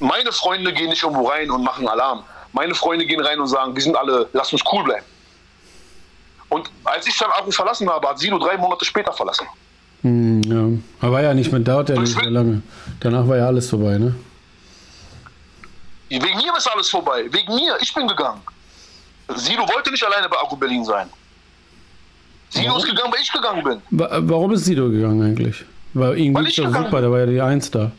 meine 0.00 0.32
Freunde 0.32 0.72
gehen 0.72 0.90
nicht 0.90 1.02
irgendwo 1.02 1.28
rein 1.28 1.50
und 1.50 1.62
machen 1.62 1.88
Alarm. 1.88 2.22
Meine 2.52 2.74
Freunde 2.74 3.04
gehen 3.06 3.20
rein 3.20 3.38
und 3.40 3.46
sagen, 3.46 3.74
wir 3.74 3.82
sind 3.82 3.96
alle, 3.96 4.28
lass 4.32 4.52
uns 4.52 4.62
cool 4.72 4.84
bleiben. 4.84 5.04
Und 6.48 6.70
als 6.84 7.06
ich 7.06 7.16
dann 7.18 7.30
Aachen 7.30 7.52
verlassen 7.52 7.88
habe, 7.88 8.08
hat 8.08 8.18
Silo 8.18 8.38
drei 8.38 8.56
Monate 8.56 8.84
später 8.84 9.12
verlassen. 9.12 9.46
Hm, 10.02 10.42
ja, 10.42 10.78
aber 11.00 11.12
war 11.12 11.22
ja 11.22 11.34
nicht 11.34 11.50
mehr, 11.52 11.60
dauert 11.60 11.90
ja 11.90 12.00
nicht 12.00 12.16
mehr 12.16 12.30
lange. 12.30 12.62
Danach 13.00 13.26
war 13.28 13.36
ja 13.36 13.46
alles 13.46 13.68
vorbei, 13.68 13.98
ne? 13.98 14.14
Wegen 16.08 16.36
mir 16.38 16.56
ist 16.56 16.66
alles 16.68 16.88
vorbei. 16.88 17.26
Wegen 17.30 17.54
mir. 17.54 17.76
Ich 17.80 17.92
bin 17.92 18.08
gegangen. 18.08 18.40
Sido 19.36 19.62
wollte 19.68 19.90
nicht 19.90 20.04
alleine 20.04 20.28
bei 20.28 20.38
Akku 20.38 20.56
Berlin 20.56 20.84
sein. 20.84 21.08
Sido 22.48 22.68
warum? 22.68 22.78
ist 22.82 22.88
gegangen, 22.88 23.12
weil 23.12 23.20
ich 23.20 23.32
gegangen 23.32 23.62
bin. 23.62 23.82
Warum 23.90 24.52
ist 24.52 24.64
Sido 24.64 24.88
gegangen 24.88 25.22
eigentlich? 25.22 25.64
Weil 25.92 26.18
ihm 26.18 26.34
ging 26.34 26.44
doch 26.64 26.74
super, 26.74 27.02
da 27.02 27.10
war 27.10 27.18
ja 27.20 27.26
die 27.26 27.40
Eins 27.40 27.70
da. 27.70 27.90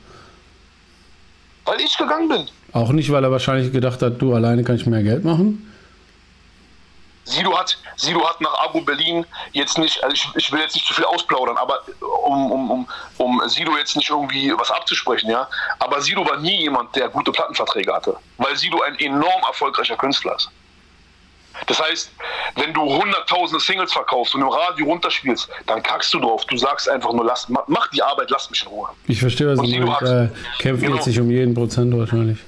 Weil 1.69 1.81
ich 1.81 1.95
gegangen 1.95 2.27
bin. 2.27 2.49
Auch 2.73 2.91
nicht, 2.91 3.11
weil 3.11 3.23
er 3.23 3.31
wahrscheinlich 3.31 3.71
gedacht 3.71 4.01
hat, 4.01 4.19
du 4.19 4.33
alleine 4.33 4.63
kann 4.63 4.75
ich 4.75 4.87
mehr 4.87 5.03
Geld 5.03 5.23
machen? 5.23 5.71
Sido 7.25 7.55
hat, 7.55 7.77
Sido 7.95 8.27
hat 8.27 8.41
nach 8.41 8.55
Abu 8.63 8.81
Berlin 8.81 9.23
jetzt 9.51 9.77
nicht, 9.77 10.03
also 10.03 10.15
ich, 10.15 10.27
ich 10.35 10.51
will 10.51 10.61
jetzt 10.61 10.73
nicht 10.73 10.87
zu 10.87 10.95
viel 10.95 11.05
ausplaudern, 11.05 11.57
aber 11.57 11.81
um, 12.25 12.51
um, 12.51 12.71
um, 12.71 12.87
um 13.17 13.41
Sido 13.47 13.77
jetzt 13.77 13.95
nicht 13.95 14.09
irgendwie 14.09 14.51
was 14.57 14.71
abzusprechen, 14.71 15.29
ja. 15.29 15.47
Aber 15.77 16.01
Sido 16.01 16.27
war 16.27 16.37
nie 16.37 16.61
jemand, 16.61 16.95
der 16.95 17.07
gute 17.09 17.31
Plattenverträge 17.31 17.93
hatte, 17.93 18.15
weil 18.39 18.55
Sido 18.55 18.81
ein 18.81 18.95
enorm 18.95 19.43
erfolgreicher 19.47 19.95
Künstler 19.95 20.37
ist. 20.37 20.49
Das 21.67 21.81
heißt, 21.81 22.11
wenn 22.55 22.73
du 22.73 22.81
hunderttausende 22.81 23.63
Singles 23.63 23.93
verkaufst 23.93 24.35
und 24.35 24.41
im 24.41 24.49
Radio 24.49 24.85
runterspielst, 24.85 25.49
dann 25.67 25.83
kackst 25.83 26.13
du 26.13 26.19
drauf. 26.19 26.45
Du 26.45 26.57
sagst 26.57 26.89
einfach 26.89 27.13
nur, 27.13 27.25
lass, 27.25 27.47
mach 27.49 27.87
die 27.89 28.01
Arbeit, 28.01 28.29
lass 28.29 28.49
mich 28.49 28.63
in 28.63 28.69
Ruhe. 28.69 28.89
Ich 29.07 29.19
verstehe, 29.19 29.47
was 29.47 29.59
du 29.59 29.79
meinst. 29.79 30.01
Äh, 30.03 30.29
kämpft 30.59 30.83
genau. 30.83 30.95
jetzt 30.95 31.07
nicht 31.07 31.19
um 31.19 31.29
jeden 31.29 31.53
Prozent 31.53 31.97
wahrscheinlich. 31.97 32.39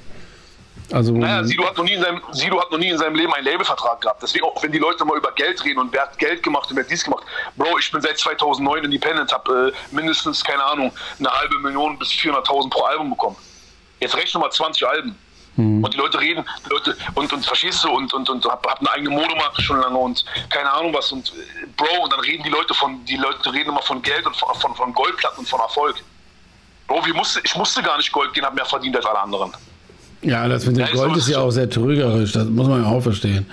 Also, 0.92 1.14
Naja, 1.14 1.44
Sido 1.44 1.66
hat, 1.66 1.78
noch 1.78 1.86
nie 1.86 1.94
in 1.94 2.02
seinem, 2.02 2.22
Sido 2.32 2.60
hat 2.60 2.70
noch 2.72 2.78
nie 2.78 2.90
in 2.90 2.98
seinem 2.98 3.16
Leben 3.16 3.34
einen 3.34 3.46
Labelvertrag 3.46 4.02
gehabt. 4.02 4.22
Deswegen 4.22 4.46
auch, 4.46 4.62
wenn 4.62 4.72
die 4.72 4.78
Leute 4.78 5.06
mal 5.06 5.18
über 5.18 5.32
Geld 5.32 5.64
reden 5.64 5.80
und 5.80 5.94
wer 5.94 6.02
hat 6.02 6.18
Geld 6.18 6.44
gemacht 6.44 6.70
und 6.70 6.76
wer 6.76 6.84
hat 6.84 6.92
dies 6.92 7.04
gemacht. 7.04 7.24
Bro, 7.56 7.78
ich 7.80 7.92
bin 7.92 8.02
seit 8.02 8.18
2009 8.18 8.84
independent, 8.84 9.32
habe 9.32 9.74
äh, 9.74 9.96
mindestens, 9.96 10.44
keine 10.44 10.64
Ahnung, 10.64 10.92
eine 11.20 11.30
halbe 11.30 11.60
Million 11.60 11.98
bis 11.98 12.10
400.000 12.10 12.70
pro 12.70 12.84
Album 12.84 13.12
bekommen. 13.12 13.38
Jetzt 14.00 14.18
rechne 14.18 14.40
mal 14.42 14.52
20 14.52 14.86
Alben. 14.86 15.16
Und 15.58 15.94
die 15.94 15.98
Leute 15.98 16.20
reden, 16.20 16.46
die 16.66 16.70
Leute, 16.70 16.96
und, 17.14 17.32
und 17.34 17.46
verstehst 17.46 17.84
du, 17.84 17.90
und, 17.92 18.12
und, 18.14 18.28
und 18.30 18.46
hab, 18.46 18.66
hab 18.66 18.80
eine 18.80 18.90
eigene 18.92 19.10
Modemarke 19.10 19.62
schon 19.62 19.80
lange 19.82 19.98
und 19.98 20.24
keine 20.50 20.72
Ahnung 20.72 20.94
was. 20.94 21.12
Und 21.12 21.30
äh, 21.30 21.68
Bro, 21.78 22.04
und 22.04 22.12
dann 22.14 22.22
reden 22.22 22.42
die 22.44 22.50
Leute 22.50 22.74
von, 22.74 23.04
die 23.06 23.18
Leute 23.18 23.52
reden 23.54 23.70
immer 23.70 23.82
von 23.82 24.02
Geld 24.02 24.26
und 24.26 24.36
von, 24.36 24.56
von, 24.56 24.74
von 24.76 24.94
Goldplatten 24.94 25.40
und 25.40 25.50
von 25.50 25.60
Erfolg. 25.60 25.98
Bro, 26.88 27.06
wir 27.06 27.14
musste, 27.14 27.42
ich 27.44 27.56
musste 27.56 27.84
gar 27.84 27.98
nicht 27.98 28.12
Gold 28.12 28.34
gehen, 28.34 28.46
hab 28.46 28.56
mehr 28.56 28.66
verdient 28.66 28.96
als 28.96 29.06
alle 29.06 29.20
anderen. 29.20 29.52
ja, 30.22 30.48
das 30.48 30.66
mit 30.66 30.78
dem 30.78 30.86
Ja, 30.88 30.94
Gold 30.94 31.18
ist 31.18 31.28
ja 31.28 31.40
auch 31.40 31.52
sehr 31.52 31.70
trügerisch, 31.70 32.32
das 32.32 32.46
muss 32.46 32.68
man 32.68 32.84
ja 32.84 32.90
auch 32.90 33.02
verstehen. 33.02 33.46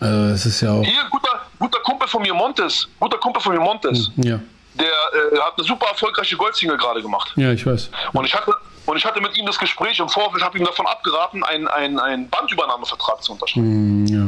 Also, 0.00 0.34
es 0.34 0.44
ist 0.46 0.60
ja 0.60 0.72
auch. 0.72 0.84
Hier, 0.84 1.02
guter, 1.10 1.40
guter 1.58 1.80
Kumpel 1.80 2.08
von 2.08 2.22
mir, 2.22 2.34
Montes. 2.34 2.88
Guter 3.00 3.18
Kumpel 3.18 3.40
von 3.42 3.54
mir, 3.54 3.60
Montes. 3.60 4.10
Ja, 4.16 4.38
Der 4.74 4.86
äh, 4.86 5.38
hat 5.40 5.54
eine 5.56 5.66
super 5.66 5.86
erfolgreiche 5.86 6.36
Goldsingle 6.36 6.76
gerade 6.76 7.00
gemacht. 7.00 7.32
ja, 7.36 7.52
ich 7.52 7.64
weiß. 7.64 7.90
Und 8.12 8.24
ich 8.24 8.34
hatte, 8.34 8.52
und 8.88 8.96
ich 8.96 9.04
hatte 9.04 9.20
mit 9.20 9.36
ihm 9.36 9.46
das 9.46 9.58
Gespräch 9.58 9.98
im 10.00 10.08
Vorfeld, 10.08 10.42
habe 10.42 10.58
ihm 10.58 10.64
davon 10.64 10.86
abgeraten, 10.86 11.44
einen 11.44 11.98
ein 11.98 12.28
Bandübernahmevertrag 12.28 13.22
zu 13.22 13.32
unterschreiben. 13.32 14.06
Hm, 14.06 14.06
ja. 14.06 14.26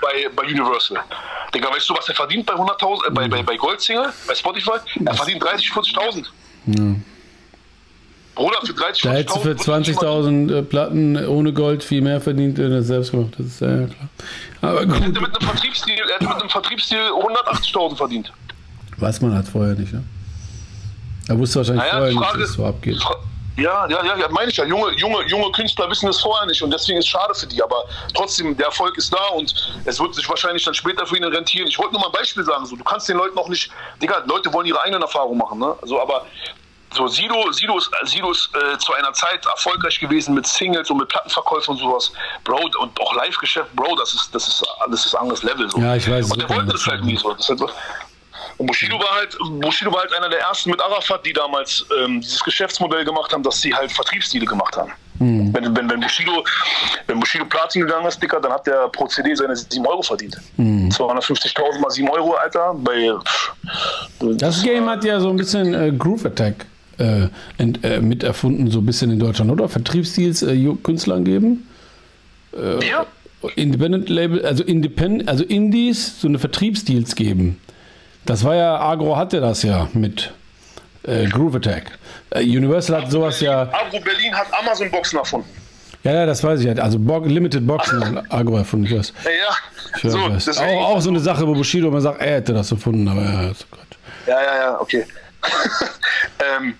Bei, 0.00 0.28
bei 0.36 0.44
Universal. 0.44 0.98
Digga, 1.52 1.70
weißt 1.74 1.88
du, 1.90 1.94
was 1.96 2.08
er 2.08 2.14
verdient 2.14 2.46
bei 2.46 2.54
100.000, 2.54 3.06
äh, 3.08 3.10
bei, 3.10 3.26
bei, 3.26 3.42
bei 3.42 3.56
Goldsingle, 3.56 4.12
bei 4.28 4.34
Spotify? 4.34 4.70
Er 5.04 5.14
verdient 5.14 5.42
30.000, 5.42 5.94
40.000. 5.96 6.24
ja. 6.66 6.94
Bruder, 8.36 8.58
für 8.64 8.72
30.000, 8.72 9.02
Da 9.02 9.10
hättest 9.10 9.36
du 9.36 9.40
für 9.40 9.52
20.000 9.54 10.58
äh, 10.58 10.62
Platten 10.62 11.26
ohne 11.26 11.52
Gold 11.52 11.82
viel 11.82 12.00
mehr 12.02 12.20
verdient, 12.20 12.56
wenn 12.58 12.70
du 12.70 12.76
das 12.76 12.86
selbst 12.86 13.10
gemacht 13.10 13.32
Das 13.36 13.46
ist 13.46 13.60
ja, 13.60 13.66
klar. 13.86 13.88
Aber 14.62 14.80
Er 14.80 14.86
gut, 14.86 14.94
hätte 15.00 15.20
mit 15.20 15.36
einem 15.36 15.48
Vertriebsdeal, 15.48 16.08
er 16.08 16.14
hätte 16.14 16.28
mit 16.28 16.40
einem 16.40 16.48
Vertriebsdeal 16.50 17.10
180.000 17.10 17.96
verdient. 17.96 18.32
weiß 18.98 19.20
man 19.22 19.34
halt 19.34 19.48
vorher 19.48 19.74
nicht, 19.74 19.92
ne? 19.92 20.04
Er 21.26 21.36
wusste 21.36 21.56
wahrscheinlich 21.58 21.82
Naja, 21.82 21.96
vorher 21.98 22.12
nicht, 22.14 22.22
Frage- 22.24 22.38
dass 22.38 22.50
es 22.50 22.54
so 22.54 22.64
abgeht. 22.64 23.02
Fra- 23.02 23.16
Ja, 23.58 23.88
ja, 23.88 24.16
ja, 24.16 24.28
meine 24.28 24.50
ich 24.50 24.56
ja. 24.56 24.64
Junge, 24.64 24.92
junge, 24.92 25.26
junge 25.26 25.50
Künstler 25.50 25.90
wissen 25.90 26.08
es 26.08 26.20
vorher 26.20 26.46
nicht 26.46 26.62
und 26.62 26.70
deswegen 26.70 26.98
ist 26.98 27.06
es 27.06 27.10
schade 27.10 27.34
für 27.34 27.46
die. 27.46 27.60
Aber 27.60 27.84
trotzdem, 28.14 28.56
der 28.56 28.66
Erfolg 28.66 28.96
ist 28.96 29.12
da 29.12 29.26
und 29.34 29.52
es 29.84 29.98
wird 29.98 30.14
sich 30.14 30.28
wahrscheinlich 30.28 30.64
dann 30.64 30.74
später 30.74 31.04
für 31.04 31.16
ihn 31.16 31.24
rentieren. 31.24 31.66
Ich 31.66 31.76
wollte 31.76 31.94
nur 31.94 32.02
mal 32.02 32.06
ein 32.06 32.12
Beispiel 32.12 32.44
sagen. 32.44 32.64
So, 32.66 32.76
du 32.76 32.84
kannst 32.84 33.08
den 33.08 33.16
Leuten 33.16 33.36
auch 33.36 33.48
nicht, 33.48 33.70
Digga, 34.00 34.22
Leute 34.26 34.52
wollen 34.52 34.66
ihre 34.66 34.80
eigenen 34.80 35.02
Erfahrungen 35.02 35.38
machen, 35.38 35.58
ne? 35.58 35.74
So, 35.82 36.00
aber 36.00 36.24
so 36.94 37.08
Sido, 37.08 37.50
Sido 37.50 37.78
ist, 37.78 37.90
Sido 38.04 38.30
ist 38.30 38.48
äh, 38.54 38.78
zu 38.78 38.92
einer 38.94 39.12
Zeit 39.12 39.44
erfolgreich 39.44 39.98
gewesen 39.98 40.34
mit 40.34 40.46
Singles 40.46 40.88
und 40.90 40.98
mit 40.98 41.08
Plattenverkäufen 41.08 41.74
und 41.74 41.80
sowas. 41.80 42.12
Bro, 42.44 42.70
und 42.80 43.00
auch 43.00 43.14
Live-Geschäft, 43.16 43.74
Bro, 43.74 43.96
das 43.96 44.14
ist, 44.14 44.34
das 44.34 44.46
ist, 44.48 44.64
das 44.88 45.04
ist 45.04 45.14
anderes 45.14 45.42
Level. 45.42 45.68
So. 45.68 45.78
Ja, 45.78 45.96
ich 45.96 46.08
weiß, 46.08 46.30
Und 46.30 46.40
der 46.40 46.48
wollte 46.48 46.72
das 46.72 46.86
halt 46.86 47.04
nie 47.04 47.16
so. 47.16 47.32
Das 47.32 47.40
ist 47.40 47.48
halt 47.48 47.58
so. 47.58 47.70
Und 48.56 48.66
Bushido 48.66 48.98
war 48.98 49.14
halt, 49.16 49.36
Bushido 49.60 49.92
war 49.92 50.00
halt 50.00 50.12
einer 50.14 50.28
der 50.28 50.40
ersten 50.40 50.70
mit 50.70 50.80
Arafat, 50.80 51.24
die 51.24 51.32
damals 51.32 51.84
ähm, 51.98 52.20
dieses 52.20 52.42
Geschäftsmodell 52.42 53.04
gemacht 53.04 53.32
haben, 53.32 53.42
dass 53.42 53.60
sie 53.60 53.74
halt 53.74 53.92
Vertriebsstile 53.92 54.46
gemacht 54.46 54.76
haben. 54.76 54.92
Hm. 55.18 55.52
Wenn, 55.52 55.76
wenn, 55.76 55.90
wenn, 55.90 56.00
Bushido, 56.00 56.44
wenn 57.06 57.18
Bushido 57.20 57.44
Platin 57.44 57.82
gegangen 57.82 58.06
ist, 58.06 58.22
Dicker, 58.22 58.40
dann 58.40 58.52
hat 58.52 58.66
der 58.66 58.88
pro 58.88 59.06
CD 59.06 59.34
seine 59.34 59.56
7 59.56 59.84
Euro 59.86 60.02
verdient. 60.02 60.36
Hm. 60.56 60.88
250.000 60.88 61.80
mal 61.80 61.90
7 61.90 62.08
Euro, 62.08 62.34
Alter. 62.34 62.74
Bei, 62.74 63.12
Das 64.20 64.62
Game 64.62 64.88
hat 64.88 65.04
ja 65.04 65.20
so 65.20 65.30
ein 65.30 65.36
bisschen 65.36 65.74
äh, 65.74 65.92
Groove 65.92 66.26
Attack 66.26 66.66
äh, 66.98 67.28
ent, 67.58 67.84
äh, 67.84 68.00
mit 68.00 68.22
erfunden, 68.22 68.70
so 68.70 68.78
ein 68.78 68.86
bisschen 68.86 69.10
in 69.10 69.18
Deutschland, 69.18 69.50
oder? 69.50 69.68
Vertriebsdeals 69.68 70.42
äh, 70.42 70.74
Künstlern 70.82 71.24
geben. 71.24 71.68
ja, 72.80 73.06
Independent 73.54 74.08
Label, 74.08 74.44
also 74.44 74.64
Independent, 74.64 75.28
also 75.28 75.44
Indies, 75.44 76.20
so 76.20 76.28
eine 76.28 76.38
Vertriebsdeals 76.38 77.14
geben. 77.14 77.60
Das 78.28 78.44
war 78.44 78.54
ja, 78.54 78.78
Agro 78.78 79.16
hatte 79.16 79.40
das 79.40 79.62
ja 79.62 79.88
mit 79.94 80.30
äh, 81.04 81.24
Groove 81.28 81.56
Attack. 81.56 81.98
Äh, 82.28 82.42
Universal 82.42 83.00
hat 83.00 83.10
sowas 83.10 83.40
ja, 83.40 83.62
Agro 83.62 84.00
Berlin 84.00 84.34
hat 84.36 84.48
Amazon 84.52 84.90
Boxen 84.90 85.18
erfunden. 85.18 85.48
ja, 86.02 86.12
ja, 86.12 86.26
das 86.26 86.44
weiß 86.44 86.60
ich 86.60 86.66
halt. 86.66 86.78
Also 86.78 86.98
Bo 86.98 87.20
Limited 87.20 87.66
Boxen 87.66 88.04
hat 88.16 88.30
Agro 88.30 88.58
erfunden, 88.58 88.84
ich 88.84 88.98
weiß. 88.98 89.14
Ja, 89.24 89.30
ja. 89.30 90.10
So, 90.10 90.30
weiß. 90.30 90.58
Auch, 90.58 90.90
auch 90.90 91.00
so 91.00 91.08
eine 91.08 91.20
Sache, 91.20 91.46
wo 91.46 91.54
Bushido 91.54 91.88
immer 91.88 92.02
sagt, 92.02 92.20
er 92.20 92.34
hätte 92.34 92.52
das 92.52 92.70
erfunden, 92.70 93.08
aber 93.08 93.22
ja, 93.22 93.50
ist 93.50 93.66
Gott. 93.70 93.80
Ja, 94.26 94.42
ja, 94.42 94.56
ja, 94.58 94.78
okay. 94.78 95.06
ähm, 96.38 96.74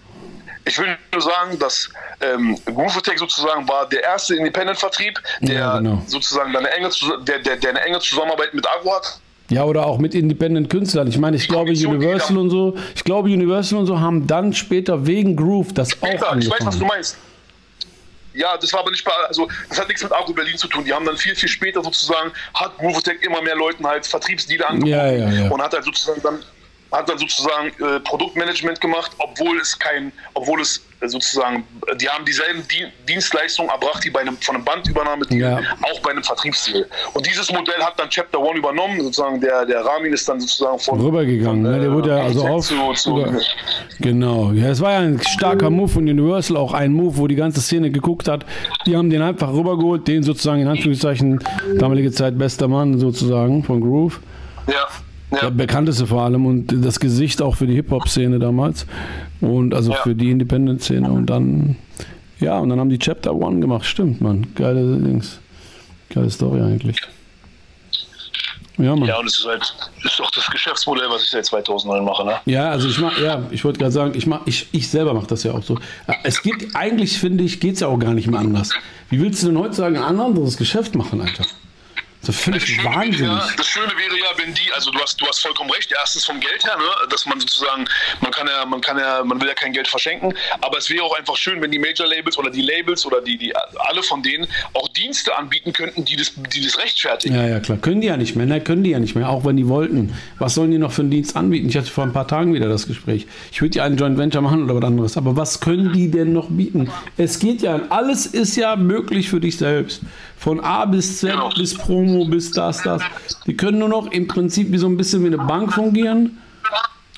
ich 0.66 0.78
will 0.78 0.98
nur 1.10 1.22
sagen, 1.22 1.58
dass 1.58 1.88
ähm, 2.20 2.58
Groovotech 2.66 3.18
sozusagen 3.18 3.66
war 3.66 3.88
der 3.88 4.02
erste 4.02 4.36
Independent-Vertrieb, 4.36 5.18
der 5.40 5.54
Ja, 5.54 5.78
genau. 5.78 6.02
sozusagen 6.06 6.54
eine 6.54 6.68
enge, 6.72 6.90
der, 7.22 7.38
der, 7.38 7.56
der 7.56 7.70
eine 7.70 7.80
enge 7.80 8.00
Zusammenarbeit 8.00 8.52
mit 8.52 8.66
Agro 8.68 8.96
hat. 8.96 9.18
Ja, 9.50 9.64
oder 9.64 9.86
auch 9.86 9.98
mit 9.98 10.14
Independent 10.14 10.68
Künstlern. 10.68 11.08
Ich 11.08 11.18
meine, 11.18 11.36
ich 11.36 11.48
glaube 11.48 11.70
Universal 11.70 12.36
und 12.36 12.50
so, 12.50 12.76
ich 12.94 13.02
glaube 13.04 13.28
Universal 13.30 13.78
und 13.78 13.86
so 13.86 13.98
haben 13.98 14.26
dann 14.26 14.52
später 14.52 15.06
wegen 15.06 15.36
Groove 15.36 15.72
das 15.72 15.90
auch 16.02 16.06
Ja, 16.06 16.14
ich 16.14 16.20
weiß, 16.20 16.30
was 16.32 16.48
du 16.50 16.64
angefangen. 16.64 16.88
meinst. 16.88 17.16
Ja, 18.34 18.56
das 18.56 18.72
war 18.72 18.80
aber 18.80 18.90
nicht 18.90 19.04
bei, 19.04 19.10
also 19.26 19.48
das 19.68 19.80
hat 19.80 19.88
nichts 19.88 20.02
mit 20.02 20.12
Agro 20.12 20.32
Berlin 20.32 20.56
zu 20.56 20.68
tun. 20.68 20.84
Die 20.84 20.92
haben 20.92 21.04
dann 21.04 21.16
viel, 21.16 21.34
viel 21.34 21.48
später 21.48 21.82
sozusagen, 21.82 22.30
hat 22.54 22.76
Groovotech 22.78 23.20
immer 23.22 23.42
mehr 23.42 23.56
Leuten 23.56 23.84
halt 23.86 24.06
Vertriebsdeale 24.06 24.68
angeboten 24.68 24.92
Ja, 24.92 25.10
ja, 25.10 25.28
ja. 25.30 25.50
und 25.50 25.60
hat 25.62 25.72
halt 25.72 25.84
sozusagen 25.84 26.20
dann 26.22 26.38
hat 26.92 27.06
dann 27.08 27.18
sozusagen 27.18 27.68
äh, 27.84 28.00
Produktmanagement 28.00 28.80
gemacht, 28.80 29.12
obwohl 29.18 29.58
es 29.60 29.78
kein, 29.78 30.10
obwohl 30.32 30.60
es 30.62 30.82
sozusagen, 31.06 31.64
äh, 31.86 31.96
die 31.96 32.08
haben 32.08 32.24
dieselben 32.24 32.62
Di 32.68 32.86
Dienstleistungen 33.08 33.70
erbracht, 33.70 34.04
die 34.04 34.10
bei 34.10 34.20
einem 34.20 34.36
von 34.38 34.56
einem 34.56 34.64
Bandübernahme 34.64 35.24
Ja. 35.30 35.58
auch 35.82 36.00
bei 36.00 36.10
einem 36.10 36.22
Vertriebsdeal. 36.24 36.86
Und 37.14 37.26
dieses 37.26 37.50
Modell 37.52 37.80
hat 37.80 37.98
dann 37.98 38.08
Chapter 38.10 38.40
One 38.40 38.58
übernommen, 38.58 39.00
sozusagen 39.00 39.40
der, 39.40 39.64
der 39.66 39.84
Ramin 39.84 40.12
ist 40.12 40.28
dann 40.28 40.40
sozusagen 40.40 40.78
von 40.78 41.00
Rübergegangen, 41.00 41.62
ne? 41.62 41.78
Der 41.80 41.92
wurde 41.92 42.10
ja 42.10 42.16
also 42.22 42.46
auf. 42.46 42.66
zu, 42.66 42.74
zu, 42.94 43.10
über- 43.18 43.32
Genau. 44.00 44.52
Ja, 44.52 44.68
es 44.70 44.80
war 44.80 44.92
ja 44.92 44.98
ein 45.00 45.20
starker 45.20 45.70
Move 45.70 45.88
von 45.88 46.02
Universal, 46.08 46.56
auch 46.56 46.72
ein 46.72 46.92
Move, 46.92 47.16
wo 47.16 47.26
die 47.26 47.34
ganze 47.36 47.60
Szene 47.60 47.90
geguckt 47.90 48.28
hat. 48.28 48.44
Die 48.86 48.96
haben 48.96 49.10
den 49.10 49.22
einfach 49.22 49.52
rübergeholt, 49.52 50.06
den 50.08 50.22
sozusagen 50.22 50.62
in 50.62 50.68
Anführungszeichen 50.68 51.42
damalige 51.78 52.10
Zeit 52.12 52.38
bester 52.38 52.68
Mann 52.68 52.98
sozusagen 52.98 53.62
von 53.64 53.80
Groove. 53.80 54.20
ja, 54.66 54.74
ja. 55.30 55.40
Der 55.42 55.50
bekannteste 55.50 56.06
vor 56.06 56.22
allem 56.22 56.46
und 56.46 56.72
das 56.84 56.98
Gesicht 57.00 57.42
auch 57.42 57.54
für 57.56 57.66
die 57.66 57.74
Hip-Hop-Szene 57.74 58.38
damals 58.38 58.86
und 59.40 59.74
also 59.74 59.92
Ja. 59.92 59.98
für 60.02 60.14
die 60.14 60.30
Independent-Szene 60.30 61.10
und 61.10 61.26
dann, 61.26 61.76
ja, 62.40 62.58
und 62.58 62.68
dann 62.68 62.80
haben 62.80 62.90
die 62.90 62.98
Chapter 62.98 63.34
One 63.34 63.60
gemacht, 63.60 63.84
stimmt, 63.86 64.20
man. 64.20 64.46
Geile 64.54 64.96
Dings. 64.98 65.38
Geile 66.10 66.30
Story 66.30 66.60
eigentlich. 66.60 67.00
Ja, 68.78 68.94
Mann. 68.94 69.08
Ja, 69.08 69.14
Ja, 69.14 69.18
und 69.20 69.26
es 69.26 69.38
ist 69.38 69.46
halt, 69.46 69.62
ist 70.04 70.18
doch 70.20 70.30
das 70.30 70.46
Geschäftsmodell, 70.46 71.08
was 71.10 71.24
ich 71.24 71.30
seit 71.30 71.44
2009 71.44 72.04
mache, 72.04 72.24
ne? 72.24 72.36
also 72.70 72.88
ich 72.88 72.98
mach, 73.00 73.18
ja, 73.20 73.42
ich 73.50 73.64
wollte 73.64 73.80
gerade 73.80 73.90
sagen, 73.92 74.12
ich 74.16 74.26
mach, 74.26 74.46
ich, 74.46 74.68
ich 74.72 74.88
selber 74.88 75.14
mache 75.14 75.26
das 75.26 75.42
ja 75.42 75.52
auch 75.52 75.62
so. 75.64 75.78
Ja, 76.06 76.14
Es 76.22 76.42
geht, 76.42 76.68
eigentlich 76.74 77.18
finde 77.18 77.42
ich, 77.42 77.58
geht 77.58 77.74
es 77.74 77.80
ja 77.80 77.88
auch 77.88 77.98
gar 77.98 78.14
nicht 78.14 78.28
mehr 78.28 78.38
anders. 78.40 78.70
Wie 79.10 79.20
willst 79.20 79.42
du 79.42 79.48
denn 79.48 79.58
heutzutage 79.58 79.98
ein 80.04 80.20
anderes 80.20 80.56
Geschäft 80.56 80.94
machen, 80.94 81.20
Alter? 81.20 81.44
Das 82.28 82.36
Schöne 82.42 82.60
wäre 82.60 82.84
wahnsinnig. 82.84 83.20
Ja, 83.20 83.48
das 83.56 83.66
Schöne 83.66 83.92
wäre 83.96 84.18
ja, 84.18 84.26
wenn 84.36 84.52
die, 84.52 84.72
also 84.74 84.90
du 84.90 84.98
hast, 84.98 85.20
du 85.20 85.26
hast 85.26 85.40
vollkommen 85.40 85.70
recht, 85.70 85.92
erstens 85.98 86.24
vom 86.26 86.38
Geld 86.40 86.62
her, 86.64 86.76
ne, 86.76 86.84
dass 87.08 87.24
man 87.24 87.40
sozusagen, 87.40 87.86
man 88.20 88.30
kann 88.30 88.46
ja, 88.46 88.66
man 88.66 88.80
kann 88.80 88.98
ja, 88.98 89.24
man 89.24 89.40
will 89.40 89.48
ja 89.48 89.54
kein 89.54 89.72
Geld 89.72 89.88
verschenken, 89.88 90.34
aber 90.60 90.78
es 90.78 90.90
wäre 90.90 91.02
auch 91.02 91.16
einfach 91.16 91.36
schön, 91.36 91.62
wenn 91.62 91.70
die 91.70 91.78
Major 91.78 92.06
Labels 92.06 92.36
oder 92.36 92.50
die 92.50 92.60
Labels 92.60 93.06
oder 93.06 93.20
die, 93.22 93.38
die 93.38 93.54
alle 93.56 94.02
von 94.02 94.22
denen 94.22 94.46
auch 94.74 94.88
Dienste 94.88 95.36
anbieten 95.36 95.72
könnten, 95.72 96.04
die 96.04 96.16
das, 96.16 96.32
die 96.36 96.64
das 96.64 96.78
rechtfertigen. 96.78 97.34
Ja, 97.34 97.46
ja, 97.46 97.60
klar. 97.60 97.78
Können 97.78 98.00
die 98.00 98.08
ja 98.08 98.16
nicht 98.16 98.36
mehr, 98.36 98.46
ne? 98.46 98.60
Können 98.60 98.84
die 98.84 98.90
ja 98.90 98.98
nicht 98.98 99.14
mehr, 99.14 99.28
auch 99.28 99.44
wenn 99.44 99.56
die 99.56 99.68
wollten. 99.68 100.14
Was 100.38 100.54
sollen 100.54 100.70
die 100.70 100.78
noch 100.78 100.92
für 100.92 101.02
einen 101.02 101.10
Dienst 101.10 101.36
anbieten? 101.36 101.68
Ich 101.68 101.76
hatte 101.76 101.90
vor 101.90 102.04
ein 102.04 102.12
paar 102.12 102.28
Tagen 102.28 102.52
wieder 102.52 102.68
das 102.68 102.86
Gespräch. 102.86 103.26
Ich 103.52 103.62
würde 103.62 103.78
ja 103.78 103.84
einen 103.84 103.96
Joint 103.96 104.18
Venture 104.18 104.42
machen 104.42 104.64
oder 104.64 104.74
was 104.76 104.84
anderes, 104.84 105.16
aber 105.16 105.36
was 105.36 105.60
können 105.60 105.92
die 105.92 106.10
denn 106.10 106.32
noch 106.32 106.48
bieten? 106.50 106.90
Es 107.16 107.38
geht 107.38 107.62
ja, 107.62 107.80
alles 107.88 108.26
ist 108.26 108.56
ja 108.56 108.76
möglich 108.76 109.28
für 109.28 109.40
dich 109.40 109.56
selbst. 109.56 110.02
Von 110.38 110.60
A 110.60 110.84
bis 110.84 111.18
Z, 111.18 111.32
Genau. 111.32 111.50
bis 111.50 111.74
Promo, 111.74 112.24
bis 112.26 112.52
das, 112.52 112.82
das. 112.82 113.02
Die 113.46 113.56
können 113.56 113.78
nur 113.78 113.88
noch 113.88 114.06
im 114.12 114.28
Prinzip 114.28 114.70
wie 114.72 114.78
so 114.78 114.86
ein 114.86 114.96
bisschen 114.96 115.22
wie 115.22 115.26
eine 115.28 115.38
Bank 115.38 115.72
fungieren 115.72 116.38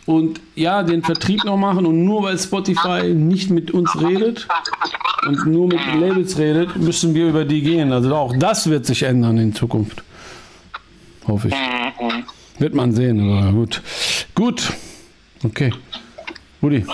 und 0.07 0.41
ja, 0.55 0.83
den 0.83 1.03
Vertrieb 1.03 1.45
noch 1.45 1.57
machen 1.59 1.85
und 1.87 2.05
nur 2.05 2.23
weil 2.23 2.39
Spotify 2.39 3.13
nicht 3.15 3.51
mit 3.51 3.71
uns 3.71 3.91
redet 4.01 4.49
und 5.27 5.47
nur 5.47 5.69
mit 5.69 5.79
den 5.87 6.01
Labels 6.01 6.39
redet, 6.39 6.77
müssen 6.77 7.15
wir 7.15 7.29
über 7.29 7.45
die 7.45 7.61
gehen. 7.63 7.93
Also 7.93 8.15
auch 8.15 8.35
das 8.37 8.69
wird 8.71 8.87
sich 8.87 9.03
ändern 9.03 9.37
in 9.39 9.55
Zukunft. 9.55 10.03
Hoffe 11.27 11.49
ich. 11.49 11.55
Wird 12.59 12.75
man 12.75 12.93
sehen, 12.93 13.21
aber 13.21 13.53
gut. 13.53 13.83
Gut. 14.35 14.73
Okay. 15.45 15.73
Rudi. 16.63 16.85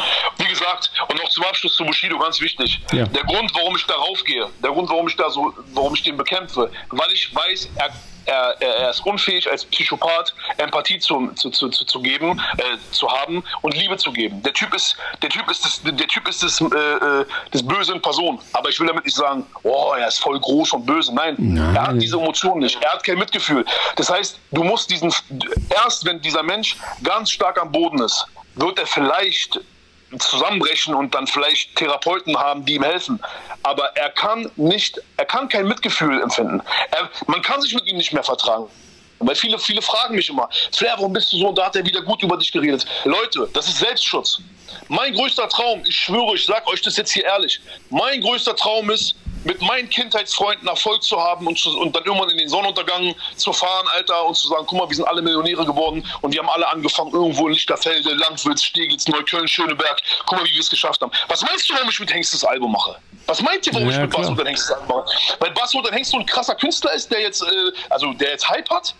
Gesagt, 0.66 0.90
und 1.08 1.22
noch 1.22 1.28
zum 1.28 1.44
Abschluss 1.44 1.76
zu 1.76 1.84
Bushido, 1.84 2.18
ganz 2.18 2.40
wichtig. 2.40 2.80
Ja. 2.92 3.04
Der 3.06 3.24
Grund, 3.24 3.52
warum 3.54 3.76
ich 3.76 3.86
darauf 3.86 4.22
gehe, 4.24 4.48
der 4.62 4.70
Grund, 4.70 4.88
warum 4.88 5.08
ich 5.08 5.16
da 5.16 5.30
so, 5.30 5.52
warum 5.74 5.94
ich 5.94 6.02
den 6.02 6.16
bekämpfe, 6.16 6.70
weil 6.90 7.12
ich 7.12 7.34
weiß, 7.34 7.68
er, 7.76 7.90
er, 8.24 8.56
er, 8.60 8.76
er 8.76 8.90
ist 8.90 9.06
unfähig 9.06 9.48
als 9.48 9.64
Psychopath 9.64 10.34
Empathie 10.56 10.98
zu, 10.98 11.30
zu, 11.36 11.50
zu, 11.50 11.68
zu 11.68 12.00
geben, 12.00 12.40
äh, 12.58 12.62
zu 12.90 13.08
haben 13.08 13.44
und 13.62 13.76
Liebe 13.76 13.96
zu 13.96 14.12
geben. 14.12 14.42
Der 14.42 14.52
Typ 14.52 14.74
ist, 14.74 14.96
der 15.22 15.30
Typ 15.30 15.48
ist 15.48 15.64
das, 15.64 15.82
der 15.84 16.08
Typ 16.08 16.26
ist 16.28 16.42
das, 16.42 16.60
äh, 16.60 16.64
äh 16.64 17.24
das 17.52 17.64
Böse 17.64 17.92
in 17.92 18.02
Person. 18.02 18.40
Aber 18.52 18.68
ich 18.68 18.80
will 18.80 18.88
damit 18.88 19.04
nicht 19.04 19.16
sagen, 19.16 19.46
oh, 19.62 19.92
er 19.96 20.08
ist 20.08 20.18
voll 20.18 20.40
groß 20.40 20.72
und 20.72 20.86
böse. 20.86 21.14
Nein, 21.14 21.36
Nein, 21.38 21.76
er 21.76 21.82
hat 21.86 22.02
diese 22.02 22.16
Emotionen 22.16 22.62
nicht. 22.62 22.82
Er 22.82 22.92
hat 22.92 23.04
kein 23.04 23.18
Mitgefühl. 23.18 23.64
Das 23.94 24.10
heißt, 24.10 24.40
du 24.50 24.64
musst 24.64 24.90
diesen, 24.90 25.14
erst 25.70 26.04
wenn 26.04 26.20
dieser 26.20 26.42
Mensch 26.42 26.76
ganz 27.04 27.30
stark 27.30 27.60
am 27.60 27.70
Boden 27.70 28.00
ist, 28.00 28.26
wird 28.56 28.78
er 28.78 28.86
vielleicht 28.86 29.60
zusammenbrechen 30.18 30.94
und 30.94 31.14
dann 31.14 31.26
vielleicht 31.26 31.74
Therapeuten 31.76 32.36
haben, 32.36 32.64
die 32.64 32.74
ihm 32.74 32.84
helfen. 32.84 33.20
Aber 33.62 33.84
er 33.96 34.10
kann 34.10 34.50
nicht, 34.56 35.00
er 35.16 35.24
kann 35.24 35.48
kein 35.48 35.66
Mitgefühl 35.66 36.20
empfinden. 36.22 36.62
Er, 36.92 37.10
man 37.26 37.42
kann 37.42 37.60
sich 37.60 37.74
mit 37.74 37.86
ihm 37.86 37.96
nicht 37.96 38.12
mehr 38.12 38.22
vertragen. 38.22 38.68
Weil 39.18 39.34
viele, 39.34 39.58
viele 39.58 39.80
fragen 39.80 40.14
mich 40.14 40.28
immer, 40.28 40.48
Flair, 40.72 40.94
warum 40.96 41.12
bist 41.12 41.32
du 41.32 41.38
so? 41.38 41.48
Und 41.48 41.56
da 41.56 41.66
hat 41.66 41.76
er 41.76 41.84
wieder 41.84 42.02
gut 42.02 42.22
über 42.22 42.36
dich 42.36 42.52
geredet. 42.52 42.84
Leute, 43.04 43.48
das 43.54 43.66
ist 43.66 43.78
Selbstschutz. 43.78 44.38
Mein 44.88 45.14
größter 45.14 45.48
Traum, 45.48 45.82
ich 45.86 45.96
schwöre, 45.96 46.34
ich 46.34 46.44
sage 46.44 46.66
euch 46.68 46.82
das 46.82 46.96
jetzt 46.96 47.12
hier 47.12 47.24
ehrlich, 47.24 47.60
mein 47.88 48.20
größter 48.20 48.54
Traum 48.54 48.90
ist, 48.90 49.14
mit 49.46 49.62
meinen 49.62 49.88
Kindheitsfreunden 49.88 50.66
Erfolg 50.66 51.02
zu 51.02 51.18
haben 51.18 51.46
und, 51.46 51.58
zu, 51.58 51.70
und 51.78 51.94
dann 51.94 52.04
irgendwann 52.04 52.30
in 52.30 52.38
den 52.38 52.48
Sonnenuntergang 52.48 53.14
zu 53.36 53.52
fahren, 53.52 53.86
Alter, 53.94 54.26
und 54.26 54.34
zu 54.34 54.48
sagen, 54.48 54.64
guck 54.66 54.78
mal, 54.78 54.88
wir 54.88 54.96
sind 54.96 55.06
alle 55.06 55.22
Millionäre 55.22 55.64
geworden 55.64 56.04
und 56.20 56.32
wir 56.32 56.40
haben 56.40 56.50
alle 56.50 56.68
angefangen 56.68 57.12
irgendwo 57.12 57.46
in 57.46 57.54
Lichterfelde, 57.54 58.12
Landwitz, 58.14 58.64
Steglitz, 58.64 59.06
Neukölln, 59.06 59.46
Schöneberg. 59.46 60.02
Guck 60.26 60.38
mal, 60.38 60.44
wie 60.46 60.52
wir 60.52 60.60
es 60.60 60.68
geschafft 60.68 61.00
haben. 61.00 61.12
Was 61.28 61.42
meinst 61.42 61.70
du, 61.70 61.74
warum 61.74 61.88
ich 61.88 62.00
mit 62.00 62.12
Hengst 62.12 62.34
das 62.34 62.44
Album 62.44 62.72
mache? 62.72 62.96
Was 63.26 63.40
meint 63.40 63.66
ihr, 63.66 63.74
warum 63.74 63.88
ja, 63.88 63.94
ich 63.94 64.00
mit 64.00 64.10
Basso 64.10 64.34
dann 64.34 64.46
Hengst 64.46 64.68
das 64.68 64.78
Album 64.78 64.98
mache? 64.98 65.16
Weil 65.38 65.50
Basso 65.52 65.80
dann 65.80 65.92
Hengst 65.92 66.10
so 66.10 66.18
ein 66.18 66.26
krasser 66.26 66.56
Künstler 66.56 66.92
ist, 66.94 67.10
der 67.10 67.20
jetzt, 67.20 67.42
äh, 67.42 67.72
also 67.90 68.12
der 68.14 68.30
jetzt 68.30 68.48
Hype 68.48 68.68
hat? 68.70 68.94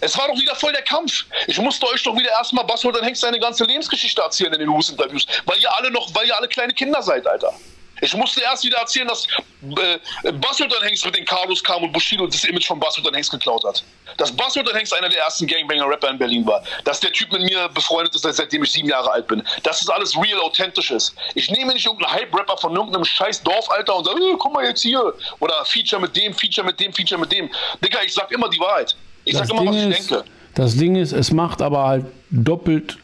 Es 0.00 0.16
war 0.16 0.28
doch 0.28 0.38
wieder 0.38 0.54
voll 0.54 0.72
der 0.72 0.82
Kampf. 0.82 1.24
Ich 1.48 1.58
musste 1.58 1.84
euch 1.88 2.02
doch 2.04 2.16
wieder 2.16 2.30
erstmal 2.30 2.64
Basso 2.64 2.92
dann 2.92 3.02
Hengst 3.02 3.22
seine 3.22 3.40
ganze 3.40 3.64
Lebensgeschichte 3.64 4.22
erzählen 4.22 4.52
in 4.52 4.60
den 4.60 4.72
Hus-Interviews, 4.72 5.26
weil 5.44 5.58
ihr 5.58 5.74
alle 5.76 5.90
noch, 5.90 6.14
weil 6.14 6.26
ihr 6.26 6.36
alle 6.36 6.46
kleine 6.46 6.72
Kinder 6.72 7.02
seid, 7.02 7.26
Alter. 7.26 7.52
Ich 8.00 8.14
musste 8.14 8.42
erst 8.42 8.64
wieder 8.64 8.78
erzählen, 8.78 9.08
dass 9.08 9.26
äh, 9.62 10.32
Bassultan 10.32 10.82
Hengst 10.82 11.04
mit 11.04 11.16
den 11.16 11.24
Carlos 11.24 11.62
kam 11.62 11.82
und 11.82 11.92
Bushido 11.92 12.26
das 12.26 12.44
Image 12.44 12.66
von 12.66 12.78
Bassultan 12.78 13.14
Hengst 13.14 13.30
geklaut 13.30 13.64
hat. 13.64 13.82
Dass 14.16 14.32
Bassultan 14.32 14.76
Hengst 14.76 14.94
einer 14.94 15.08
der 15.08 15.20
ersten 15.20 15.46
Gangbanger-Rapper 15.46 16.10
in 16.10 16.18
Berlin 16.18 16.46
war. 16.46 16.62
Dass 16.84 17.00
der 17.00 17.12
Typ 17.12 17.32
mit 17.32 17.42
mir 17.42 17.68
befreundet 17.68 18.14
ist, 18.14 18.22
seitdem 18.22 18.62
ich 18.62 18.72
sieben 18.72 18.88
Jahre 18.88 19.10
alt 19.10 19.26
bin. 19.26 19.42
Dass 19.62 19.80
das 19.80 19.88
alles 19.88 20.16
real, 20.16 20.40
authentisch 20.40 20.90
ist. 20.90 21.14
Ich 21.34 21.50
nehme 21.50 21.72
nicht 21.72 21.86
irgendeinen 21.86 22.14
Hype-Rapper 22.14 22.56
von 22.56 22.74
irgendeinem 22.74 23.04
scheiß 23.04 23.42
Dorfalter 23.42 23.96
und 23.96 24.04
sage, 24.04 24.18
oh, 24.20 24.36
guck 24.36 24.54
mal 24.54 24.64
jetzt 24.64 24.82
hier. 24.82 25.12
Oder 25.40 25.64
Feature 25.64 26.00
mit 26.00 26.16
dem, 26.16 26.34
Feature 26.34 26.66
mit 26.66 26.78
dem, 26.78 26.92
Feature 26.92 27.20
mit 27.20 27.32
dem. 27.32 27.50
Digga, 27.84 28.00
ich 28.04 28.14
sag 28.14 28.30
immer 28.30 28.48
die 28.48 28.60
Wahrheit. 28.60 28.96
Ich 29.24 29.36
das 29.36 29.48
sag 29.48 29.50
immer, 29.50 29.70
Ding 29.70 29.70
was 29.70 29.76
ich 29.76 30.00
ist, 30.00 30.10
denke. 30.10 30.24
Das 30.54 30.76
Ding 30.76 30.96
ist, 30.96 31.12
es 31.12 31.30
macht 31.30 31.62
aber 31.62 31.86
halt 31.86 32.06
doppelt 32.30 32.98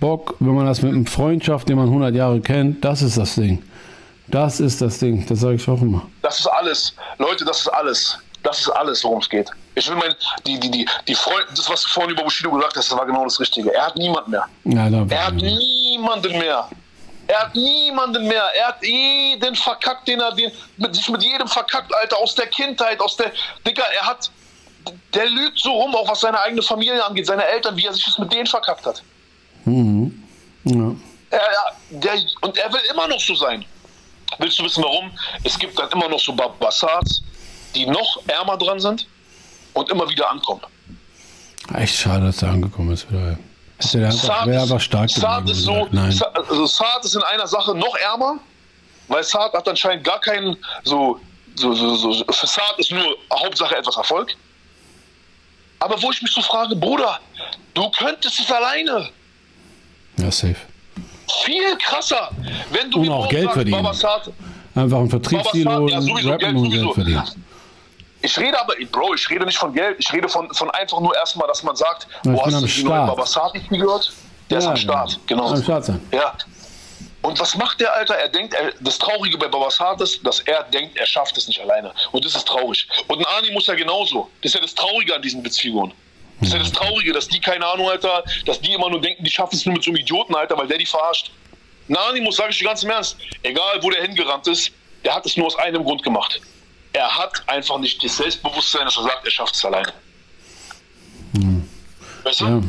Bock, 0.00 0.36
wenn 0.40 0.54
man 0.54 0.66
das 0.66 0.82
mit 0.82 0.92
einem 0.92 1.06
Freundschaft, 1.06 1.68
den 1.68 1.76
man 1.76 1.86
100 1.86 2.14
Jahre 2.14 2.40
kennt, 2.40 2.84
das 2.84 3.00
ist 3.00 3.16
das 3.16 3.36
Ding. 3.36 3.62
Das 4.34 4.58
ist 4.58 4.82
das 4.82 4.98
Ding, 4.98 5.24
das 5.28 5.38
sage 5.38 5.54
ich 5.54 5.68
auch 5.68 5.80
immer. 5.80 6.10
Das 6.20 6.40
ist 6.40 6.48
alles. 6.48 6.96
Leute, 7.18 7.44
das 7.44 7.60
ist 7.60 7.68
alles. 7.68 8.18
Das 8.42 8.58
ist 8.58 8.68
alles, 8.70 9.04
worum 9.04 9.20
es 9.20 9.28
geht. 9.28 9.48
Ich 9.76 9.88
will 9.88 9.94
mein, 9.94 10.12
die, 10.44 10.58
die, 10.58 10.68
die, 10.72 10.88
die 11.06 11.14
Freunde, 11.14 11.46
das, 11.54 11.70
was 11.70 11.84
du 11.84 11.88
vorhin 11.90 12.10
über 12.10 12.24
Bushido 12.24 12.50
gesagt 12.50 12.76
hast, 12.76 12.90
das 12.90 12.98
war 12.98 13.06
genau 13.06 13.22
das 13.22 13.38
Richtige. 13.38 13.72
Er 13.72 13.86
hat 13.86 13.96
niemand 13.96 14.26
mehr. 14.26 14.44
Ja, 14.64 14.88
er 14.88 15.26
hat 15.28 15.34
niemanden 15.34 16.36
mehr. 16.36 16.68
Er 17.28 17.40
hat 17.42 17.54
niemanden 17.54 18.26
mehr. 18.26 18.42
Er 18.58 18.66
hat 18.66 18.82
jeden 18.82 19.54
verkackt, 19.54 20.08
den 20.08 20.18
er 20.18 20.32
den, 20.32 20.50
mit, 20.78 20.96
sich 20.96 21.08
mit 21.08 21.22
jedem 21.22 21.46
verkackt, 21.46 21.94
Alter, 21.94 22.18
aus 22.18 22.34
der 22.34 22.48
Kindheit, 22.48 23.00
aus 23.00 23.16
der. 23.16 23.30
Digga, 23.64 23.84
er 24.00 24.04
hat. 24.04 24.32
Der 25.14 25.26
lügt 25.26 25.60
so 25.60 25.70
rum, 25.70 25.94
auch 25.94 26.08
was 26.08 26.22
seine 26.22 26.40
eigene 26.40 26.60
Familie 26.60 27.02
angeht, 27.04 27.26
seine 27.26 27.44
Eltern, 27.44 27.76
wie 27.76 27.86
er 27.86 27.92
sich 27.92 28.04
das 28.04 28.18
mit 28.18 28.32
denen 28.32 28.46
verkackt 28.46 28.84
hat. 28.84 29.00
Mhm. 29.64 30.24
Ja. 30.64 30.90
Er, 31.30 31.40
der, 31.90 32.14
und 32.40 32.58
er 32.58 32.72
will 32.72 32.82
immer 32.90 33.06
noch 33.06 33.20
so 33.20 33.36
sein. 33.36 33.64
Willst 34.38 34.58
du 34.58 34.64
wissen, 34.64 34.82
warum? 34.82 35.10
Es 35.42 35.58
gibt 35.58 35.78
dann 35.78 35.90
immer 35.90 36.08
noch 36.08 36.20
so 36.20 36.32
Bassards, 36.32 37.22
die 37.74 37.86
noch 37.86 38.22
ärmer 38.26 38.56
dran 38.56 38.80
sind 38.80 39.06
und 39.72 39.90
immer 39.90 40.08
wieder 40.08 40.30
ankommen. 40.30 40.62
Echt 41.74 41.96
schade, 41.96 42.26
dass 42.26 42.42
er 42.42 42.50
angekommen 42.50 42.92
ist. 42.92 43.10
Wieder. 43.10 43.38
Wäre 43.92 44.06
einfach, 44.06 44.46
wär 44.46 44.62
einfach 44.62 44.80
stark 44.80 45.10
Saad 45.10 45.50
ist 45.50 45.62
so, 45.62 45.88
Nein. 45.90 46.18
Also 46.34 46.66
Saad 46.66 47.04
ist 47.04 47.14
in 47.14 47.22
einer 47.22 47.46
Sache 47.46 47.74
noch 47.74 47.94
ärmer, 47.96 48.38
weil 49.08 49.22
Saad 49.24 49.52
hat 49.52 49.68
anscheinend 49.68 50.04
gar 50.04 50.20
keinen 50.20 50.56
so, 50.84 51.20
so, 51.56 51.74
so, 51.74 51.96
so 51.96 52.24
für 52.30 52.46
Saad 52.46 52.78
ist 52.78 52.92
nur 52.92 53.16
Hauptsache 53.32 53.76
etwas 53.76 53.96
Erfolg. 53.96 54.34
Aber 55.80 56.00
wo 56.00 56.10
ich 56.10 56.22
mich 56.22 56.32
so 56.32 56.40
frage, 56.40 56.76
Bruder, 56.76 57.20
du 57.74 57.90
könntest 57.90 58.40
es 58.40 58.50
alleine. 58.50 59.10
Ja, 60.18 60.30
safe. 60.30 60.56
Viel 61.44 61.76
krasser. 61.78 62.30
Wenn 62.70 62.90
du 62.90 63.00
und 63.00 63.10
auch 63.10 63.28
Geld 63.28 63.44
sagst, 63.44 63.54
verdienen. 63.54 63.82
Babasat, 63.82 64.30
Einfach 64.74 64.98
ein 64.98 65.08
Vertriebsdeal 65.08 65.88
ja, 65.88 66.00
sowieso, 66.00 66.36
Geld, 66.36 66.56
und 66.56 66.70
Geld 66.70 66.94
verdienen. 66.94 67.46
Ich 68.22 68.38
rede 68.38 68.58
aber, 68.58 68.74
Bro, 68.90 69.14
ich 69.14 69.28
rede 69.30 69.44
nicht 69.44 69.58
von 69.58 69.72
Geld. 69.72 69.96
Ich 69.98 70.12
rede 70.12 70.28
von, 70.28 70.52
von 70.54 70.70
einfach 70.70 70.98
nur 70.98 71.14
erstmal, 71.14 71.46
dass 71.46 71.62
man 71.62 71.76
sagt, 71.76 72.08
wo 72.24 72.44
hast 72.44 72.62
du 72.62 72.66
die 72.66 72.84
neue 72.84 73.06
Babasat 73.06 73.54
nicht 73.54 73.68
gehört? 73.68 74.12
Der 74.50 74.58
ja, 74.58 74.64
ist 74.64 74.66
am 74.66 74.76
Start. 74.76 75.20
Genau. 75.26 75.48
Am 75.48 75.62
Start 75.62 75.84
sein. 75.84 76.00
Ja. 76.10 76.32
Und 77.22 77.38
was 77.40 77.56
macht 77.56 77.80
der 77.80 77.92
Alter? 77.94 78.14
Er 78.14 78.28
denkt, 78.28 78.54
er, 78.54 78.72
das 78.80 78.98
Traurige 78.98 79.38
bei 79.38 79.48
Babasat 79.48 80.00
ist, 80.00 80.26
dass 80.26 80.40
er 80.40 80.62
denkt, 80.64 80.98
er 80.98 81.06
schafft 81.06 81.36
es 81.38 81.46
nicht 81.48 81.60
alleine. 81.60 81.92
Und 82.12 82.24
das 82.24 82.34
ist 82.34 82.46
traurig. 82.46 82.86
Und 83.08 83.18
ein 83.18 83.26
Ani 83.38 83.52
muss 83.52 83.66
ja 83.66 83.74
genauso. 83.74 84.28
Das 84.42 84.50
ist 84.50 84.54
ja 84.54 84.60
das 84.60 84.74
Traurige 84.74 85.14
an 85.14 85.22
diesen 85.22 85.42
Beziehungen. 85.42 85.92
Das 86.44 86.54
ist 86.54 86.54
ja 86.54 86.58
das 86.60 86.72
Traurige, 86.72 87.12
dass 87.12 87.28
die, 87.28 87.40
keine 87.40 87.66
Ahnung, 87.66 87.88
Alter, 87.88 88.24
dass 88.44 88.60
die 88.60 88.72
immer 88.72 88.90
nur 88.90 89.00
denken, 89.00 89.24
die 89.24 89.30
schaffen 89.30 89.56
es 89.56 89.64
nur 89.66 89.74
mit 89.74 89.84
so 89.84 89.90
einem 89.90 89.98
Idioten, 89.98 90.34
Alter, 90.34 90.56
weil 90.56 90.66
der 90.66 90.78
die 90.78 90.86
verarscht. 90.86 91.30
Nani 91.88 92.20
muss, 92.20 92.36
sage 92.36 92.50
ich 92.50 92.58
dir 92.58 92.64
ganz 92.64 92.82
im 92.82 92.90
Ernst, 92.90 93.16
egal 93.42 93.82
wo 93.82 93.90
der 93.90 94.02
hingerannt 94.02 94.46
ist, 94.46 94.72
der 95.04 95.14
hat 95.14 95.26
es 95.26 95.36
nur 95.36 95.46
aus 95.46 95.56
einem 95.56 95.84
Grund 95.84 96.02
gemacht. 96.02 96.40
Er 96.92 97.14
hat 97.14 97.42
einfach 97.46 97.78
nicht 97.78 98.02
das 98.02 98.16
Selbstbewusstsein, 98.16 98.84
dass 98.84 98.96
er 98.96 99.02
sagt, 99.02 99.24
er 99.24 99.30
schafft 99.30 99.54
es 99.54 99.64
alleine. 99.64 99.92
Hm. 101.34 101.68
Weißt 102.22 102.40
du? 102.40 102.44
Ja. 102.46 102.62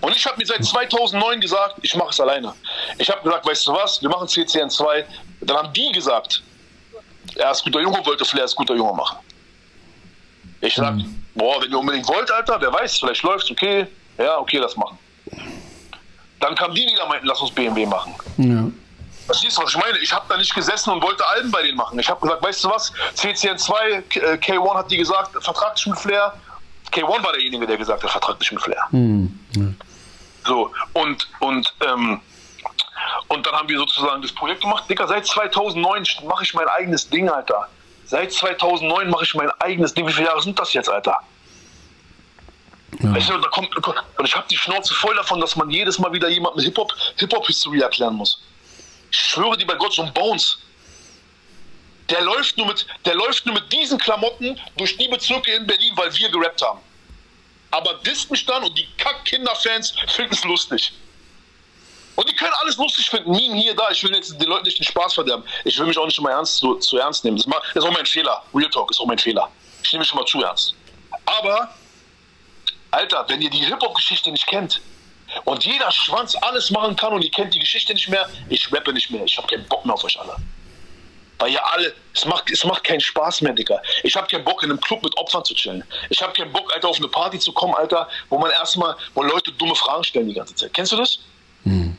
Und 0.00 0.16
ich 0.16 0.24
habe 0.26 0.36
mir 0.38 0.46
seit 0.46 0.64
2009 0.64 1.40
gesagt, 1.40 1.78
ich 1.82 1.94
mache 1.96 2.10
es 2.10 2.20
alleine. 2.20 2.54
Ich 2.98 3.10
habe 3.10 3.22
gesagt, 3.22 3.46
weißt 3.46 3.66
du 3.66 3.72
was, 3.72 4.00
wir 4.00 4.08
machen 4.08 4.28
CCN 4.28 4.70
2. 4.70 5.04
Dann 5.40 5.56
haben 5.56 5.72
die 5.72 5.90
gesagt, 5.92 6.42
er 7.34 7.50
ist 7.50 7.64
guter 7.64 7.80
Junge, 7.80 8.04
wollte 8.06 8.24
Flair 8.24 8.44
ist 8.44 8.54
guter 8.54 8.74
Junge 8.74 8.92
machen. 8.92 9.18
Ich 10.60 10.74
sag, 10.74 10.94
mhm. 10.94 11.17
Boah, 11.38 11.62
wenn 11.62 11.70
ihr 11.70 11.78
unbedingt 11.78 12.06
wollt, 12.08 12.30
Alter, 12.30 12.60
wer 12.60 12.72
weiß, 12.72 12.98
vielleicht 12.98 13.22
läuft's, 13.22 13.50
okay. 13.50 13.86
Ja, 14.18 14.38
okay, 14.38 14.58
lass 14.58 14.76
machen. 14.76 14.98
Dann 16.40 16.54
kamen 16.54 16.74
die 16.74 16.86
wieder 16.86 17.06
meinten, 17.06 17.26
lass 17.26 17.40
uns 17.40 17.52
BMW 17.52 17.86
machen. 17.86 18.14
Ja. 18.36 18.70
Verstehst 19.26 19.58
du, 19.58 19.62
was 19.62 19.70
ich 19.70 19.76
meine? 19.76 19.98
Ich 19.98 20.12
habe 20.12 20.24
da 20.28 20.36
nicht 20.36 20.54
gesessen 20.54 20.90
und 20.90 21.02
wollte 21.02 21.26
Alben 21.26 21.50
bei 21.50 21.62
denen 21.62 21.76
machen. 21.76 21.98
Ich 21.98 22.08
habe 22.08 22.20
gesagt, 22.20 22.42
weißt 22.42 22.64
du 22.64 22.70
was, 22.70 22.92
CCN2, 23.16 24.38
K1 24.38 24.74
hat 24.74 24.90
die 24.90 24.96
gesagt, 24.96 25.32
vertrag 25.42 25.74
dich 25.76 25.86
mit 25.86 25.98
Flair. 25.98 26.32
K1 26.92 27.22
war 27.22 27.32
derjenige, 27.32 27.66
der 27.66 27.76
gesagt 27.76 28.02
hat, 28.02 28.10
vertrag 28.10 28.38
dich 28.38 28.50
mit 28.50 28.62
Flair. 28.62 28.82
Mhm. 28.90 29.38
So, 30.46 30.72
und, 30.94 31.28
und, 31.40 31.74
ähm, 31.86 32.20
und 33.28 33.46
dann 33.46 33.54
haben 33.54 33.68
wir 33.68 33.78
sozusagen 33.78 34.22
das 34.22 34.32
Projekt 34.32 34.62
gemacht. 34.62 34.84
Dicker, 34.88 35.06
seit 35.06 35.26
2009 35.26 36.04
mache 36.26 36.44
ich 36.44 36.54
mein 36.54 36.68
eigenes 36.68 37.08
Ding, 37.10 37.28
Alter. 37.28 37.68
Seit 38.08 38.32
2009 38.32 39.10
mache 39.10 39.24
ich 39.24 39.34
mein 39.34 39.50
eigenes 39.60 39.92
Ding. 39.92 40.06
Wie 40.08 40.12
viele 40.12 40.28
Jahre 40.28 40.40
sind 40.40 40.58
das 40.58 40.72
jetzt, 40.72 40.88
Alter? 40.88 41.18
Ja. 43.00 43.14
Weißt 43.14 43.28
du, 43.28 43.36
da 43.36 43.48
kommt, 43.48 43.76
und 43.76 44.24
ich 44.24 44.34
habe 44.34 44.46
die 44.50 44.56
Schnauze 44.56 44.94
voll 44.94 45.14
davon, 45.14 45.40
dass 45.40 45.56
man 45.56 45.68
jedes 45.68 45.98
Mal 45.98 46.10
wieder 46.12 46.28
jemandem 46.28 46.64
Hip-Hop 46.64 46.90
Hip 47.18 47.46
History 47.46 47.80
erklären 47.80 48.14
muss. 48.14 48.42
Ich 49.10 49.18
schwöre 49.18 49.58
dir 49.58 49.66
bei 49.66 49.74
Gott, 49.74 49.92
so 49.92 50.02
ein 50.02 50.12
Bones. 50.14 50.58
Der 52.08 52.22
läuft, 52.22 52.56
nur 52.56 52.68
mit, 52.68 52.86
der 53.04 53.14
läuft 53.14 53.44
nur 53.44 53.54
mit 53.54 53.70
diesen 53.70 53.98
Klamotten 53.98 54.58
durch 54.78 54.96
die 54.96 55.08
Bezirke 55.08 55.52
in 55.52 55.66
Berlin, 55.66 55.92
weil 55.96 56.10
wir 56.16 56.30
gerappt 56.30 56.62
haben. 56.62 56.80
Aber 57.70 57.94
disst 58.06 58.30
mich 58.30 58.46
dann 58.46 58.64
und 58.64 58.76
die 58.78 58.88
Kack-Kinderfans 58.96 59.94
finden 60.08 60.32
es 60.32 60.44
lustig. 60.44 60.92
Und 62.18 62.28
die 62.28 62.34
können 62.34 62.52
alles 62.62 62.76
lustig 62.76 63.08
finden. 63.08 63.30
Meme 63.30 63.54
hier, 63.54 63.76
da. 63.76 63.90
Ich 63.92 64.02
will 64.02 64.12
jetzt 64.12 64.36
den 64.36 64.48
Leuten 64.48 64.64
nicht 64.64 64.76
den 64.76 64.84
Spaß 64.84 65.14
verderben. 65.14 65.44
Ich 65.64 65.78
will 65.78 65.86
mich 65.86 65.96
auch 65.96 66.04
nicht 66.04 66.18
immer 66.18 66.32
ernst, 66.32 66.56
zu, 66.56 66.74
zu 66.74 66.98
ernst 66.98 67.24
nehmen. 67.24 67.36
Das 67.36 67.46
ist 67.46 67.84
auch 67.84 67.92
mein 67.92 68.06
Fehler. 68.06 68.42
Real 68.52 68.68
Talk 68.70 68.90
ist 68.90 68.98
auch 68.98 69.06
mein 69.06 69.18
Fehler. 69.18 69.48
Ich 69.84 69.92
nehme 69.92 70.02
mich 70.02 70.12
immer 70.12 70.26
zu 70.26 70.42
ernst. 70.42 70.74
Aber 71.26 71.72
Alter, 72.90 73.24
wenn 73.28 73.40
ihr 73.40 73.50
die 73.50 73.64
Hip-Hop-Geschichte 73.64 74.32
nicht 74.32 74.48
kennt 74.48 74.80
und 75.44 75.64
jeder 75.64 75.92
Schwanz 75.92 76.34
alles 76.40 76.72
machen 76.72 76.96
kann 76.96 77.12
und 77.12 77.22
ihr 77.22 77.30
kennt 77.30 77.54
die 77.54 77.60
Geschichte 77.60 77.94
nicht 77.94 78.08
mehr, 78.08 78.28
ich 78.48 78.72
rappe 78.72 78.92
nicht 78.92 79.12
mehr. 79.12 79.22
Ich 79.22 79.36
habe 79.36 79.46
keinen 79.46 79.68
Bock 79.68 79.86
mehr 79.86 79.94
auf 79.94 80.02
euch 80.02 80.18
alle. 80.18 80.34
Weil 81.38 81.52
ihr 81.52 81.64
alle, 81.64 81.94
es 82.14 82.24
macht, 82.24 82.50
es 82.50 82.64
macht 82.64 82.82
keinen 82.82 83.00
Spaß 83.00 83.42
mehr, 83.42 83.52
Digga. 83.52 83.80
Ich 84.02 84.16
habe 84.16 84.26
keinen 84.26 84.42
Bock, 84.42 84.64
in 84.64 84.70
einem 84.72 84.80
Club 84.80 85.04
mit 85.04 85.16
Opfern 85.16 85.44
zu 85.44 85.54
chillen. 85.54 85.84
Ich 86.10 86.20
habe 86.20 86.32
keinen 86.32 86.52
Bock, 86.52 86.74
Alter, 86.74 86.88
auf 86.88 86.96
eine 86.96 87.06
Party 87.06 87.38
zu 87.38 87.52
kommen, 87.52 87.74
Alter, 87.74 88.08
wo 88.28 88.38
man 88.38 88.50
erstmal, 88.50 88.96
wo 89.14 89.22
Leute 89.22 89.52
dumme 89.52 89.76
Fragen 89.76 90.02
stellen 90.02 90.26
die 90.26 90.34
ganze 90.34 90.56
Zeit. 90.56 90.74
Kennst 90.74 90.90
du 90.90 90.96
das? 90.96 91.20
Hm. 91.62 91.96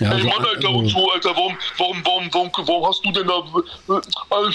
Ja, 0.00 0.12
Ey, 0.12 0.24
Mann, 0.24 0.44
Alter, 0.44 0.70
und 0.70 0.88
so, 0.88 1.10
Alter, 1.10 1.30
warum, 1.36 1.56
warum, 1.76 2.02
warum, 2.04 2.28
warum, 2.32 2.50
warum 2.66 2.86
hast 2.86 3.04
du 3.04 3.12
denn 3.12 3.26
da, 3.26 3.42
äh, 3.96 4.50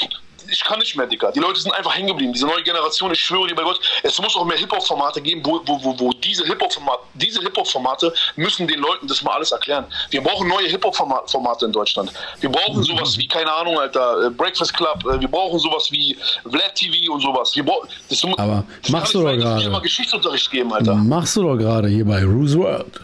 ich 0.52 0.64
kann 0.64 0.80
nicht 0.80 0.96
mehr, 0.96 1.08
Digga. 1.08 1.32
Die 1.32 1.40
Leute 1.40 1.60
sind 1.60 1.74
einfach 1.74 1.96
hängen 1.96 2.08
geblieben. 2.08 2.34
Diese 2.34 2.46
neue 2.46 2.64
Generation, 2.64 3.12
ich 3.12 3.20
schwöre 3.20 3.48
dir 3.48 3.56
bei 3.56 3.64
Gott, 3.64 3.80
es 4.04 4.20
muss 4.20 4.36
auch 4.36 4.46
mehr 4.46 4.58
Hip-Hop-Formate 4.58 5.22
geben, 5.22 5.42
wo, 5.44 5.62
wo, 5.66 5.84
wo, 5.84 6.00
wo 6.00 6.12
diese 6.14 6.46
Hip-Hop-Formate, 6.46 7.00
diese 7.14 7.42
Hip-Hop-Formate 7.42 8.14
müssen 8.36 8.68
den 8.68 8.80
Leuten 8.80 9.08
das 9.08 9.22
mal 9.24 9.34
alles 9.34 9.52
erklären. 9.52 9.86
Wir 10.10 10.22
brauchen 10.22 10.48
neue 10.48 10.68
Hip-Hop-Formate 10.68 11.66
in 11.66 11.72
Deutschland. 11.72 12.12
Wir 12.40 12.50
brauchen 12.50 12.84
sowas 12.84 13.18
wie, 13.18 13.28
keine 13.28 13.52
Ahnung, 13.52 13.80
Alter, 13.80 14.28
äh, 14.28 14.30
Breakfast 14.30 14.74
Club, 14.76 15.04
äh, 15.06 15.20
wir 15.20 15.28
brauchen 15.28 15.60
sowas 15.60 15.88
wie 15.92 16.18
Vlad 16.50 16.76
TV 16.76 17.12
und 17.12 17.22
sowas. 17.22 17.56
Wir 17.56 17.66
brauchen, 17.66 17.88
das, 18.10 18.24
Aber 18.38 18.64
machst 18.90 19.14
du 19.14 19.24
doch 19.24 19.36
gerade. 19.36 19.70
mal 19.70 19.82
Geschichtsunterricht 19.82 20.50
geben, 20.52 20.74
Alter. 20.74 20.96
Machst 20.96 21.36
du 21.36 21.44
doch 21.44 21.56
gerade 21.56 21.88
hier 21.88 22.06
bei 22.06 22.24
Roose 22.24 22.58
World. 22.60 23.02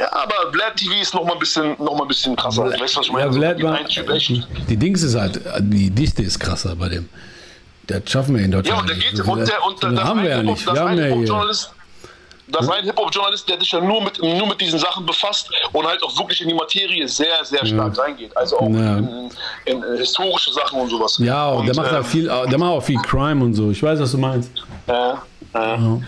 Ja, 0.00 0.10
aber 0.12 0.50
Vlad 0.50 0.76
TV 0.76 0.94
ist 1.02 1.12
noch 1.12 1.24
mal 1.26 1.34
ein 1.34 1.38
bisschen, 1.38 1.76
noch 1.78 1.94
mal 1.94 2.02
ein 2.02 2.08
bisschen 2.08 2.34
krasser. 2.34 2.64
Vlad, 2.64 2.80
weißt 2.80 2.94
du, 2.94 3.00
was 3.00 3.06
ich 3.06 3.12
meine? 3.12 3.26
Ja, 3.26 3.32
Vlad 3.32 3.62
war, 3.62 3.78
die 4.68 4.76
Dings 4.76 5.02
ist 5.02 5.14
halt, 5.14 5.38
die 5.60 5.90
Dichte 5.90 6.22
ist 6.22 6.40
krasser 6.40 6.74
bei 6.74 6.88
dem. 6.88 7.06
Das 7.86 8.00
schaffen 8.06 8.34
wir 8.34 8.42
in 8.42 8.50
Deutschland. 8.50 8.78
Ja, 8.78 8.80
und 8.80 8.88
der 8.88 8.96
geht, 8.96 9.16
so 9.18 9.30
und 9.30 9.46
der, 9.46 9.62
und 9.62 9.82
das 9.82 10.04
haben 10.04 10.22
wir 10.22 10.30
ja 10.30 10.42
nicht. 10.42 10.64
Wir 10.64 10.80
haben 10.80 10.96
ja 10.96 11.04
hier. 11.04 11.26
Das 12.52 12.64
ist 12.64 12.70
ein 12.72 12.84
Hip-Hop-Journalist, 12.84 13.48
der 13.48 13.60
sich 13.60 13.70
ja 13.70 13.80
nur 13.80 14.02
mit, 14.02 14.20
nur 14.20 14.46
mit 14.48 14.60
diesen 14.60 14.78
Sachen 14.78 15.06
befasst 15.06 15.48
und 15.72 15.86
halt 15.86 16.02
auch 16.02 16.18
wirklich 16.18 16.40
in 16.40 16.48
die 16.48 16.54
Materie 16.54 17.06
sehr, 17.06 17.44
sehr 17.44 17.64
stark 17.64 17.96
ja. 17.96 18.02
reingeht. 18.02 18.36
Also 18.36 18.58
auch 18.58 18.70
ja. 18.70 18.96
in, 18.96 19.30
in, 19.66 19.82
in, 19.82 19.98
historische 19.98 20.50
Sachen 20.52 20.80
und 20.80 20.88
sowas. 20.88 21.16
Ja, 21.18 21.50
und, 21.50 21.66
der 21.66 21.76
macht 21.76 21.92
ähm, 21.92 22.04
viel, 22.04 22.24
der 22.24 22.58
macht 22.58 22.70
auch 22.70 22.82
viel 22.82 23.00
Crime 23.02 23.44
und 23.44 23.54
so. 23.54 23.70
Ich 23.70 23.80
weiß, 23.80 24.00
was 24.00 24.10
du 24.10 24.18
meinst. 24.18 24.50
Ja, 24.88 25.22
ja. 25.54 25.74
ja 25.76 26.00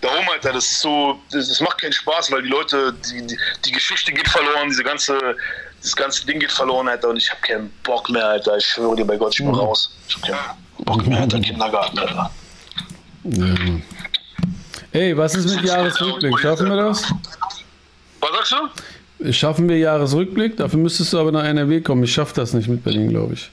darum, 0.00 0.28
Alter, 0.32 0.52
das 0.52 0.64
ist 0.64 0.80
so, 0.80 1.18
das, 1.30 1.48
das, 1.48 1.60
macht 1.60 1.80
keinen 1.80 1.92
Spaß, 1.92 2.30
weil 2.32 2.42
die 2.42 2.48
Leute, 2.48 2.94
die, 3.10 3.26
die, 3.26 3.38
die, 3.64 3.72
Geschichte 3.72 4.12
geht 4.12 4.28
verloren, 4.28 4.68
diese 4.68 4.84
ganze, 4.84 5.36
das 5.82 5.94
ganze 5.94 6.26
Ding 6.26 6.40
geht 6.40 6.52
verloren, 6.52 6.88
Alter, 6.88 7.08
und 7.08 7.16
ich 7.16 7.30
hab 7.30 7.42
keinen 7.42 7.70
Bock 7.82 8.08
mehr, 8.10 8.26
Alter. 8.26 8.56
Ich 8.56 8.66
schwöre 8.66 8.96
dir 8.96 9.04
bei 9.04 9.16
Gott, 9.16 9.32
ich 9.32 9.38
bin 9.38 9.48
mhm. 9.48 9.54
raus. 9.54 9.96
Ich 10.08 10.16
hab 10.16 10.22
keinen 10.22 10.84
Bock 10.84 11.06
mehr, 11.06 11.20
Alter, 11.20 11.40
Kindergarten, 11.40 11.98
Alter. 11.98 12.30
Ja. 13.24 13.54
Ey, 14.92 15.16
was 15.16 15.34
ist 15.34 15.54
mit 15.54 15.64
Jahresrückblick? 15.64 16.38
Schaffen 16.38 16.68
wir 16.68 16.76
das? 16.76 17.12
Was 18.20 18.30
sagst 18.30 18.52
du? 18.52 19.32
Schaffen 19.32 19.68
wir 19.68 19.76
Jahresrückblick? 19.78 20.56
Dafür 20.56 20.78
müsstest 20.78 21.12
du 21.12 21.18
aber 21.18 21.32
nach 21.32 21.44
NRW 21.44 21.80
kommen. 21.80 22.04
Ich 22.04 22.12
schaff 22.12 22.32
das 22.32 22.54
nicht 22.54 22.68
mit 22.68 22.84
Berlin, 22.84 23.08
glaube 23.10 23.34
ich. 23.34 23.50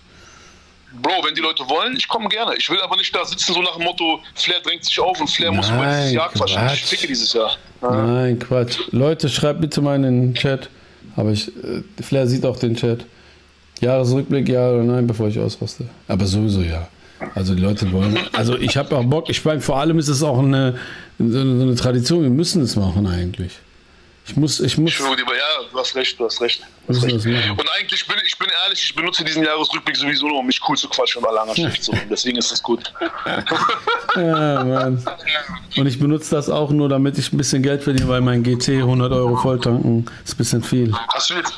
Bro, 1.05 1.23
wenn 1.23 1.35
die 1.35 1.41
Leute 1.41 1.61
wollen, 1.69 1.95
ich 1.95 2.07
komme 2.07 2.27
gerne. 2.29 2.55
Ich 2.57 2.67
will 2.67 2.81
aber 2.81 2.95
nicht 2.97 3.15
da 3.15 3.23
sitzen, 3.23 3.53
so 3.53 3.61
nach 3.61 3.75
dem 3.75 3.83
Motto, 3.83 4.21
Flair 4.33 4.59
drängt 4.61 4.85
sich 4.85 4.99
auf 4.99 5.21
und 5.21 5.29
Flair 5.29 5.51
Nein, 5.51 5.57
muss 5.57 5.69
über 5.69 5.85
dieses 5.85 6.11
Jahr 6.13 6.29
quatschen. 6.29 6.61
Ich 6.73 6.83
ficke 6.83 7.05
dieses 7.05 7.31
Jahr. 7.31 7.51
Ja. 7.83 7.91
Nein, 7.91 8.39
Quatsch. 8.39 8.79
Leute, 8.89 9.29
schreibt 9.29 9.61
bitte 9.61 9.81
mal 9.81 9.97
in 9.97 10.01
den 10.01 10.33
Chat. 10.33 10.67
Aber 11.15 11.29
ich, 11.29 11.47
äh, 11.47 11.83
Flair 12.01 12.25
sieht 12.25 12.43
auch 12.43 12.57
den 12.57 12.75
Chat. 12.75 13.05
Jahresrückblick, 13.81 14.49
ja 14.49 14.71
oder 14.71 14.83
nein, 14.83 15.05
bevor 15.05 15.27
ich 15.27 15.37
ausraste. 15.37 15.87
Aber 16.07 16.25
sowieso 16.25 16.61
ja. 16.61 16.87
Also 17.35 17.53
die 17.53 17.61
Leute 17.61 17.91
wollen. 17.91 18.17
Also 18.33 18.57
ich 18.57 18.75
habe 18.75 18.97
auch 18.97 19.03
Bock. 19.03 19.29
Ich 19.29 19.45
meine, 19.45 19.61
vor 19.61 19.77
allem 19.77 19.99
ist 19.99 20.07
es 20.07 20.23
auch 20.23 20.39
eine, 20.39 20.79
so 21.19 21.39
eine 21.39 21.75
Tradition. 21.75 22.23
Wir 22.23 22.31
müssen 22.31 22.63
es 22.63 22.75
machen 22.75 23.05
eigentlich. 23.05 23.51
Ich 24.27 24.35
muss, 24.35 24.59
ich 24.59 24.77
muss. 24.77 24.91
Ich 24.91 24.97
schwöre 24.97 25.15
dir, 25.15 25.23
ja, 25.23 25.69
du 25.71 25.79
hast 25.79 25.95
recht, 25.95 26.19
du 26.19 26.25
hast 26.25 26.41
recht. 26.41 26.61
Du 26.87 26.95
hast 26.95 27.03
recht. 27.03 27.25
Und 27.25 27.69
eigentlich 27.77 28.07
bin 28.07 28.17
ich 28.25 28.37
bin 28.37 28.47
ehrlich, 28.63 28.83
ich 28.83 28.95
benutze 28.95 29.23
diesen 29.23 29.43
Jahresrückblick 29.43 29.95
sowieso 29.95 30.27
nur, 30.27 30.39
um 30.39 30.47
mich 30.47 30.59
cool 30.67 30.75
zu 30.75 30.89
quatschen 30.89 31.21
und 31.21 31.29
alle 31.29 31.41
anderen 31.41 31.57
schlecht 31.57 31.83
zu 31.83 31.91
machen. 31.93 32.07
Deswegen 32.09 32.37
ist 32.37 32.51
das 32.51 32.63
gut. 32.63 32.91
ja, 34.15 34.63
Mann. 34.63 35.05
Und 35.77 35.85
ich 35.85 35.99
benutze 35.99 36.35
das 36.35 36.49
auch 36.49 36.71
nur, 36.71 36.89
damit 36.89 37.19
ich 37.19 37.31
ein 37.31 37.37
bisschen 37.37 37.61
Geld 37.61 37.83
verdiene, 37.83 38.07
weil 38.07 38.21
mein 38.21 38.41
GT 38.41 38.69
100 38.69 39.11
Euro 39.11 39.37
volltanken 39.37 40.09
ist 40.23 40.33
ein 40.33 40.37
bisschen 40.37 40.63
viel. 40.63 40.91
Hast 41.13 41.29
du 41.29 41.35
jetzt, 41.35 41.53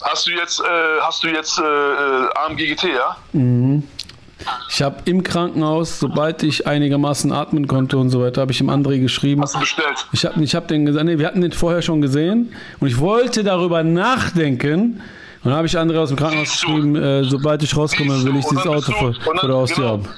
hast 0.00 0.26
du 0.26 0.30
jetzt, 0.30 0.60
äh, 0.60 1.00
hast 1.02 1.22
du 1.22 1.28
jetzt 1.28 1.58
äh, 1.58 1.62
äh 1.62 2.28
AMG 2.36 2.74
GT, 2.74 2.84
ja? 2.84 3.16
Mhm. 3.32 3.86
Ich 4.68 4.82
habe 4.82 4.96
im 5.04 5.22
Krankenhaus, 5.22 5.98
sobald 5.98 6.42
ich 6.42 6.66
einigermaßen 6.66 7.32
atmen 7.32 7.66
konnte 7.66 7.98
und 7.98 8.10
so 8.10 8.22
weiter, 8.22 8.40
habe 8.40 8.52
ich 8.52 8.60
ihm 8.60 8.70
André 8.70 9.00
geschrieben. 9.00 9.42
Hast 9.42 9.54
du 9.54 9.60
bestellt? 9.60 10.06
Ich 10.12 10.24
habe 10.24 10.42
ich 10.42 10.54
hab 10.54 10.68
den 10.68 10.86
gesagt, 10.86 11.04
nee, 11.04 11.18
wir 11.18 11.26
hatten 11.26 11.40
den 11.40 11.52
vorher 11.52 11.82
schon 11.82 12.00
gesehen 12.00 12.52
und 12.80 12.88
ich 12.88 12.98
wollte 12.98 13.44
darüber 13.44 13.82
nachdenken. 13.82 15.00
Und 15.44 15.50
dann 15.50 15.58
habe 15.58 15.66
ich 15.66 15.76
André 15.76 15.98
aus 15.98 16.08
dem 16.08 16.16
Krankenhaus 16.16 16.52
geschrieben, 16.52 16.94
äh, 16.94 17.24
sobald 17.24 17.62
ich 17.64 17.76
rauskomme, 17.76 18.24
will 18.24 18.36
ich 18.36 18.46
dieses 18.46 18.64
Auto 18.64 18.92
vor, 18.92 19.12
vor 19.12 19.34
der 19.34 19.54
Haustür 19.54 19.76
genau. 19.76 19.90
haben. 19.90 20.08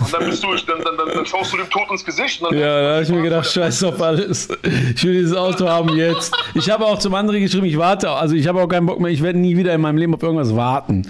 Und 0.00 0.12
dann 0.12 0.26
bist 0.26 0.44
du, 0.44 0.48
dann, 0.48 0.82
dann, 0.84 0.96
dann, 0.96 1.08
dann 1.08 1.26
schaust 1.26 1.52
du 1.52 1.56
dem 1.56 1.70
Tod 1.70 1.90
ins 1.90 2.04
Gesicht. 2.04 2.40
ja, 2.40 2.82
da 2.82 2.92
habe 2.92 3.02
ich 3.02 3.08
mir 3.08 3.22
gedacht, 3.22 3.50
scheiß 3.50 3.82
auf 3.84 4.00
alles. 4.00 4.48
Ich 4.94 5.02
will 5.04 5.14
dieses 5.14 5.34
Auto 5.34 5.66
haben 5.66 5.96
jetzt. 5.96 6.34
Ich 6.54 6.70
habe 6.70 6.84
auch 6.84 6.98
zum 6.98 7.14
André 7.14 7.40
geschrieben, 7.40 7.64
ich 7.64 7.78
warte, 7.78 8.10
also 8.10 8.34
ich 8.34 8.46
habe 8.46 8.60
auch 8.60 8.68
keinen 8.68 8.86
Bock 8.86 9.00
mehr, 9.00 9.10
ich 9.10 9.22
werde 9.22 9.38
nie 9.38 9.56
wieder 9.56 9.74
in 9.74 9.80
meinem 9.80 9.96
Leben 9.96 10.14
auf 10.14 10.22
irgendwas 10.22 10.54
warten. 10.54 11.02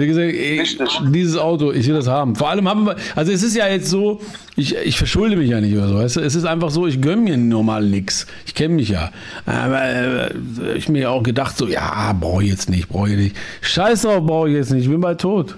Ich 0.00 0.08
gesagt, 0.08 0.32
ey, 0.32 1.10
dieses 1.12 1.36
Auto, 1.36 1.72
ich 1.72 1.86
will 1.86 1.94
das 1.94 2.06
haben. 2.06 2.36
Vor 2.36 2.48
allem 2.48 2.68
haben 2.68 2.86
wir, 2.86 2.96
also 3.14 3.32
es 3.32 3.42
ist 3.42 3.54
ja 3.54 3.68
jetzt 3.68 3.88
so, 3.88 4.20
ich, 4.56 4.74
ich 4.76 4.96
verschulde 4.98 5.36
mich 5.36 5.50
ja 5.50 5.60
nicht 5.60 5.74
oder 5.74 5.88
so, 5.88 5.94
weißt 5.96 6.16
du? 6.16 6.20
Es 6.20 6.34
ist 6.34 6.44
einfach 6.44 6.70
so, 6.70 6.86
ich 6.86 7.00
gönne 7.00 7.22
mir 7.22 7.36
normal 7.36 7.84
nichts. 7.84 8.26
Ich 8.46 8.54
kenne 8.54 8.74
mich 8.74 8.88
ja. 8.88 9.10
Aber 9.46 9.82
äh, 9.82 10.32
ich 10.76 10.88
mir 10.88 11.10
auch 11.10 11.22
gedacht, 11.22 11.56
so, 11.56 11.66
ja, 11.66 12.12
brauche 12.12 12.42
ich 12.44 12.50
jetzt 12.50 12.70
nicht, 12.70 12.88
brauche 12.88 13.10
ich 13.10 13.16
nicht. 13.16 13.36
Scheiß 13.60 14.02
drauf, 14.02 14.24
brauche 14.24 14.48
ich 14.48 14.54
jetzt 14.54 14.70
nicht, 14.70 14.84
ich 14.84 14.90
bin 14.90 15.00
bald 15.00 15.20
tot. 15.20 15.56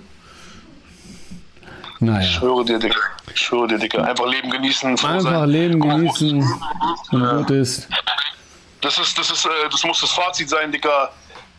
Naja. 2.03 2.20
Ich 2.20 2.34
schwöre 2.34 2.64
dir, 2.64 2.78
Digga. 2.78 2.97
Ich 3.32 3.40
schwöre 3.40 3.68
dir, 3.68 3.78
Digga. 3.78 4.03
Einfach 4.03 4.26
Leben 4.26 4.51
genießen. 4.51 4.90
Einfach 4.90 5.22
sein. 5.22 5.49
Leben 5.49 5.80
genießen 5.80 6.45
und 7.12 7.20
ja. 7.22 7.36
gut 7.36 7.51
ist. 7.51 7.88
Das 8.80 8.99
ist, 8.99 9.16
das 9.16 9.30
ist, 9.30 9.47
äh, 9.47 9.49
das 9.70 9.84
muss 9.84 10.01
das 10.01 10.11
Fazit 10.11 10.49
sein, 10.49 10.72
Digga. 10.72 11.11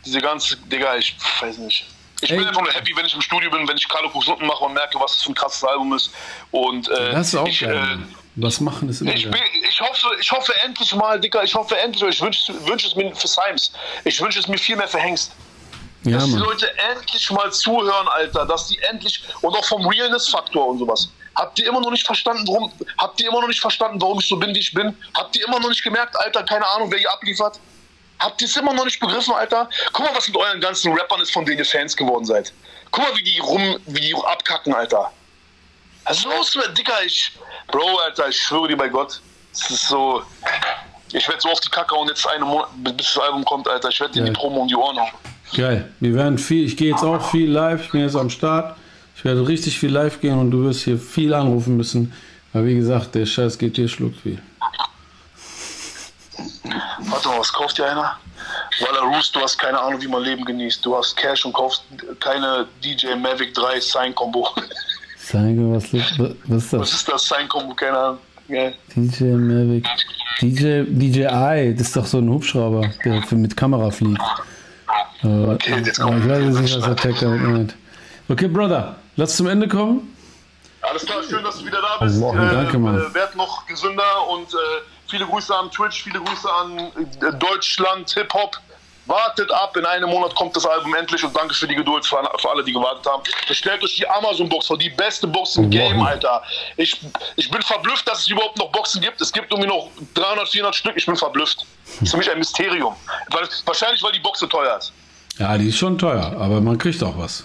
Diese 0.04 0.20
ganze, 0.20 0.56
Digga, 0.70 0.96
ich 0.96 1.16
weiß 1.40 1.58
nicht. 1.58 1.86
Ich 2.24 2.30
Ey. 2.30 2.38
bin 2.38 2.48
einfach 2.48 2.62
nur 2.62 2.72
happy, 2.72 2.96
wenn 2.96 3.04
ich 3.04 3.14
im 3.14 3.20
Studio 3.20 3.50
bin, 3.50 3.68
wenn 3.68 3.76
ich 3.76 3.86
Carlo 3.86 4.08
Kusunden 4.08 4.46
mache 4.46 4.64
und 4.64 4.72
merke, 4.72 4.98
was 4.98 5.12
das 5.12 5.22
für 5.22 5.32
ein 5.32 5.34
krasses 5.34 5.62
Album 5.62 5.92
ist. 5.92 6.10
Und, 6.50 6.88
äh, 6.88 7.12
das 7.12 7.28
ist 7.28 7.34
auch 7.36 7.46
ich, 7.46 7.60
geil. 7.60 7.98
Äh, 8.02 8.14
was 8.36 8.60
machen 8.60 8.88
ist 8.88 9.02
immer 9.02 9.14
ich, 9.14 9.30
bin, 9.30 9.40
ich, 9.68 9.80
hoffe, 9.80 10.08
ich 10.18 10.30
hoffe 10.32 10.52
endlich 10.64 10.94
mal, 10.94 11.20
Dicker, 11.20 11.44
ich 11.44 11.54
hoffe 11.54 11.76
endlich, 11.78 12.02
ich 12.02 12.20
wünsche 12.22 12.52
wünsch 12.66 12.86
es 12.86 12.96
mir 12.96 13.14
für 13.14 13.28
Simes. 13.28 13.72
Ich 14.04 14.20
wünsche 14.20 14.40
es 14.40 14.48
mir 14.48 14.58
viel 14.58 14.74
mehr 14.74 14.88
für 14.88 14.98
Hengst. 14.98 15.32
Ja, 16.04 16.18
dass 16.18 16.26
die 16.26 16.36
Leute 16.36 16.70
endlich 16.90 17.30
mal 17.30 17.52
zuhören, 17.52 18.08
Alter, 18.08 18.44
dass 18.46 18.68
die 18.68 18.78
endlich 18.90 19.22
und 19.40 19.54
auch 19.54 19.64
vom 19.64 19.86
Realness-Faktor 19.86 20.66
und 20.66 20.78
sowas. 20.78 21.08
Habt 21.34 21.58
ihr 21.58 21.66
immer 21.66 21.80
noch 21.80 21.90
nicht 21.90 22.04
verstanden, 22.04 22.44
warum? 22.46 22.72
Habt 22.98 23.20
ihr 23.20 23.28
immer 23.28 23.40
noch 23.40 23.48
nicht 23.48 23.60
verstanden, 23.60 24.00
warum 24.00 24.18
ich 24.18 24.28
so 24.28 24.36
bin, 24.36 24.54
wie 24.54 24.60
ich 24.60 24.72
bin? 24.72 24.96
Habt 25.16 25.36
ihr 25.36 25.46
immer 25.46 25.60
noch 25.60 25.68
nicht 25.68 25.82
gemerkt, 25.82 26.18
Alter, 26.18 26.42
keine 26.42 26.66
Ahnung, 26.66 26.90
wer 26.90 26.98
ihr 26.98 27.12
abliefert? 27.12 27.58
Habt 28.18 28.40
ihr 28.40 28.46
es 28.46 28.56
immer 28.56 28.72
noch 28.72 28.84
nicht 28.84 29.00
begriffen, 29.00 29.34
Alter? 29.34 29.68
Guck 29.92 30.06
mal, 30.06 30.14
was 30.14 30.28
mit 30.28 30.36
euren 30.36 30.60
ganzen 30.60 30.92
Rappern 30.92 31.20
ist, 31.20 31.32
von 31.32 31.44
denen 31.44 31.58
ihr 31.58 31.64
Fans 31.64 31.96
geworden 31.96 32.24
seid. 32.24 32.52
Guck 32.90 33.04
mal, 33.04 33.16
wie 33.18 33.24
die 33.24 33.38
rum, 33.38 33.76
wie 33.86 34.00
die 34.00 34.14
abkacken, 34.14 34.74
Alter. 34.74 35.10
Was 36.04 36.18
ist 36.18 36.26
los, 36.26 36.56
Dicker? 36.76 37.02
Ich, 37.04 37.32
Bro, 37.68 37.98
Alter, 37.98 38.28
ich 38.28 38.36
schwöre 38.36 38.68
dir 38.68 38.76
bei 38.76 38.88
Gott. 38.88 39.20
Es 39.52 39.70
ist 39.70 39.88
so. 39.88 40.22
Ich 41.12 41.28
werde 41.28 41.40
so 41.40 41.48
auf 41.48 41.60
die 41.60 41.68
Kacke 41.68 41.94
und 41.94 42.08
jetzt 42.08 42.26
eine 42.26 42.44
Monat, 42.44 42.68
bis 42.78 42.96
das 42.96 43.18
Album 43.18 43.44
kommt, 43.44 43.68
Alter. 43.68 43.88
Ich 43.88 44.00
werde 44.00 44.14
dir 44.14 44.24
die 44.24 44.32
Promo 44.32 44.62
um 44.62 44.68
die 44.68 44.74
Ohren 44.74 44.98
hauen. 44.98 45.12
Geil. 45.56 45.92
Wir 46.00 46.14
werden 46.14 46.38
viel, 46.38 46.66
ich 46.66 46.76
gehe 46.76 46.90
jetzt 46.90 47.04
auch 47.04 47.30
viel 47.30 47.50
live, 47.50 47.84
ich 47.84 47.90
bin 47.92 48.00
jetzt 48.00 48.16
am 48.16 48.30
Start. 48.30 48.76
Ich 49.16 49.24
werde 49.24 49.46
richtig 49.46 49.78
viel 49.78 49.90
live 49.90 50.20
gehen 50.20 50.38
und 50.38 50.50
du 50.50 50.64
wirst 50.64 50.82
hier 50.82 50.98
viel 50.98 51.32
anrufen 51.32 51.76
müssen. 51.76 52.12
Aber 52.52 52.66
wie 52.66 52.74
gesagt, 52.74 53.14
der 53.14 53.26
scheiß 53.26 53.58
GT 53.58 53.88
schluckt 53.88 54.20
viel. 54.20 54.42
Mal, 57.24 57.38
was 57.38 57.52
kauft 57.52 57.78
dir 57.78 57.86
einer? 57.86 58.16
Walla 58.80 59.00
Roos, 59.00 59.32
du 59.32 59.40
hast 59.40 59.58
keine 59.58 59.80
Ahnung, 59.80 60.00
wie 60.00 60.08
man 60.08 60.22
Leben 60.22 60.44
genießt. 60.44 60.84
Du 60.84 60.96
hast 60.96 61.16
Cash 61.16 61.44
und 61.44 61.52
kaufst 61.52 61.84
keine 62.20 62.66
DJ 62.82 63.14
Mavic 63.14 63.54
3 63.54 63.80
Sign 63.80 64.14
Combo. 64.14 64.48
Sign 65.16 65.74
was, 65.74 65.84
was 65.92 66.02
ist 66.02 66.72
das? 66.72 66.80
Was 66.80 66.92
ist 66.92 67.08
das 67.08 67.28
Sign 67.28 67.48
Combo? 67.48 67.74
Keine 67.74 67.98
Ahnung. 67.98 68.18
Ja. 68.48 68.70
DJ 68.94 69.24
Mavic. 69.24 69.86
DJ, 70.40 70.82
DJI, 70.86 71.74
das 71.76 71.88
ist 71.88 71.96
doch 71.96 72.06
so 72.06 72.18
ein 72.18 72.28
Hubschrauber, 72.28 72.90
der 73.04 73.22
mit 73.32 73.56
Kamera 73.56 73.90
fliegt. 73.90 74.20
Okay, 75.22 75.82
jetzt 75.84 76.00
kommt. 76.00 76.24
Ich 76.24 76.28
weiß 76.28 76.44
nicht, 76.60 76.76
was 76.76 76.84
der 76.84 76.96
Tag 76.96 77.18
damit 77.20 77.42
meint. 77.42 77.74
Okay, 78.28 78.48
Brother, 78.48 78.96
lass 79.16 79.36
zum 79.36 79.46
Ende 79.46 79.68
kommen. 79.68 80.14
Alles 80.82 81.06
klar, 81.06 81.22
schön, 81.22 81.42
dass 81.42 81.58
du 81.58 81.66
wieder 81.66 81.80
da 81.80 82.04
bist. 82.04 82.22
Allah, 82.22 82.50
äh, 82.50 82.54
danke, 82.54 82.78
Mann. 82.78 82.96
Äh, 82.96 83.14
werd 83.14 83.34
noch 83.36 83.66
gesünder 83.66 84.28
und 84.28 84.52
äh, 84.52 84.56
viele 85.08 85.26
Grüße 85.26 85.54
an 85.54 85.70
Twitch, 85.70 86.02
viele 86.02 86.20
Grüße 86.20 86.52
an 86.52 86.78
äh, 86.78 87.32
Deutschland, 87.38 88.10
Hip-Hop. 88.10 88.56
Wartet 89.06 89.52
ab, 89.52 89.76
in 89.76 89.84
einem 89.84 90.08
Monat 90.08 90.34
kommt 90.34 90.56
das 90.56 90.64
Album 90.64 90.94
endlich 90.94 91.22
und 91.22 91.36
danke 91.36 91.52
für 91.52 91.68
die 91.68 91.74
Geduld 91.74 92.06
für, 92.06 92.16
für 92.38 92.50
alle, 92.50 92.64
die 92.64 92.72
gewartet 92.72 93.04
haben. 93.04 93.22
Bestellt 93.46 93.84
euch 93.84 93.96
die 93.96 94.08
Amazon-Box 94.08 94.66
vor, 94.66 94.78
die 94.78 94.88
beste 94.88 95.26
Box 95.26 95.56
im 95.56 95.68
Game, 95.68 96.00
Alter. 96.00 96.42
Ich, 96.78 96.98
ich 97.36 97.50
bin 97.50 97.60
verblüfft, 97.60 98.08
dass 98.08 98.20
es 98.20 98.28
überhaupt 98.28 98.56
noch 98.56 98.72
Boxen 98.72 99.02
gibt. 99.02 99.20
Es 99.20 99.30
gibt 99.30 99.52
irgendwie 99.52 99.68
noch 99.68 99.90
300, 100.14 100.48
400 100.48 100.74
Stück. 100.74 100.94
Ich 100.96 101.04
bin 101.04 101.16
verblüfft. 101.16 101.66
Das 101.84 102.02
ist 102.02 102.10
für 102.12 102.16
mich 102.16 102.30
ein 102.30 102.38
Mysterium. 102.38 102.96
Weil, 103.28 103.46
wahrscheinlich, 103.66 104.02
weil 104.02 104.12
die 104.12 104.20
Box 104.20 104.40
so 104.40 104.46
teuer 104.46 104.78
ist. 104.78 104.94
Ja, 105.38 105.58
die 105.58 105.68
ist 105.68 105.76
schon 105.76 105.98
teuer, 105.98 106.34
aber 106.40 106.62
man 106.62 106.78
kriegt 106.78 107.02
auch 107.02 107.18
was. 107.18 107.44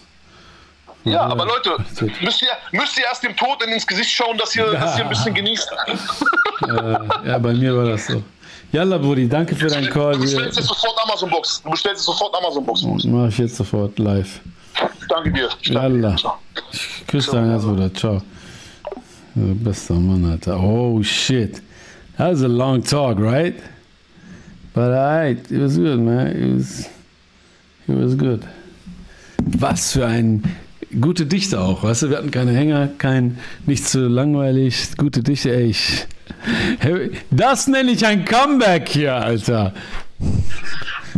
Ja, 1.06 1.22
aber 1.22 1.46
Leute, 1.46 1.78
müsst 2.22 2.42
ihr, 2.42 2.50
müsst 2.72 2.98
ihr 2.98 3.06
erst 3.06 3.24
dem 3.24 3.36
Tod 3.36 3.64
ins 3.64 3.88
Gesicht 3.88 4.12
schauen, 4.12 4.38
dass 4.38 4.56
ihr, 4.56 4.66
dass 4.72 4.98
ihr 4.98 5.04
ein 5.04 5.10
bisschen 5.10 5.34
genießt. 5.34 5.72
äh, 6.68 7.28
ja, 7.28 7.38
bei 7.38 7.54
mir 7.54 7.76
war 7.76 7.86
das 7.86 8.08
so. 8.08 8.22
Jalla, 8.72 8.98
Brudi, 8.98 9.28
danke 9.28 9.56
für 9.56 9.68
deinen 9.68 9.90
Call. 9.90 10.14
Du 10.14 10.22
bestellst 10.22 10.58
jetzt 10.58 10.68
sofort 10.68 10.96
Amazon-Box. 11.04 11.64
Du 11.64 11.72
bestellst 11.72 12.00
jetzt 12.00 12.06
sofort 12.06 12.36
Amazon-Box. 12.36 12.84
Mach 13.06 13.30
ich 13.30 13.38
jetzt 13.38 13.56
sofort 13.56 13.98
live. 13.98 14.42
Danke 15.08 15.32
dir. 15.32 15.50
Ich 15.62 15.72
danke 15.72 15.98
Yalla. 15.98 16.12
dir. 16.12 16.18
Ciao. 16.18 16.38
Ich 16.72 17.08
küsse 17.08 17.32
dein 17.32 17.50
Herz, 17.50 17.64
Bruder. 17.64 17.94
Ciao. 17.94 18.22
Du 19.36 19.56
bester 19.56 19.96
Mann, 19.96 20.30
Alter. 20.32 20.60
Oh, 20.60 21.02
shit. 21.02 21.62
That 22.18 22.32
was 22.32 22.44
a 22.44 22.48
long 22.48 22.84
talk, 22.84 23.18
right? 23.20 23.56
But 24.74 24.92
alright, 24.92 25.40
it 25.50 25.60
was 25.60 25.78
good, 25.78 26.00
man. 26.00 26.28
It 26.28 26.56
was, 26.56 26.90
it 27.88 27.96
was 27.96 28.16
good. 28.16 28.44
Was 29.58 29.94
für 29.94 30.06
ein 30.06 30.44
gute 31.00 31.26
Dichte 31.26 31.60
auch, 31.60 31.84
weißt 31.84 32.04
du? 32.04 32.10
Wir 32.10 32.18
hatten 32.18 32.32
keine 32.32 32.52
Hänger, 32.52 32.90
kein, 32.98 33.40
nicht 33.66 33.88
zu 33.88 34.08
langweilig, 34.08 34.98
gute 34.98 35.24
Dichte, 35.24 35.54
ey. 35.54 35.70
Ich, 35.70 36.08
das 37.32 37.68
nenne 37.68 37.92
ich 37.92 38.06
ein 38.06 38.26
Comeback 38.26 38.90
hier, 38.90 39.16
Alter. 39.16 39.74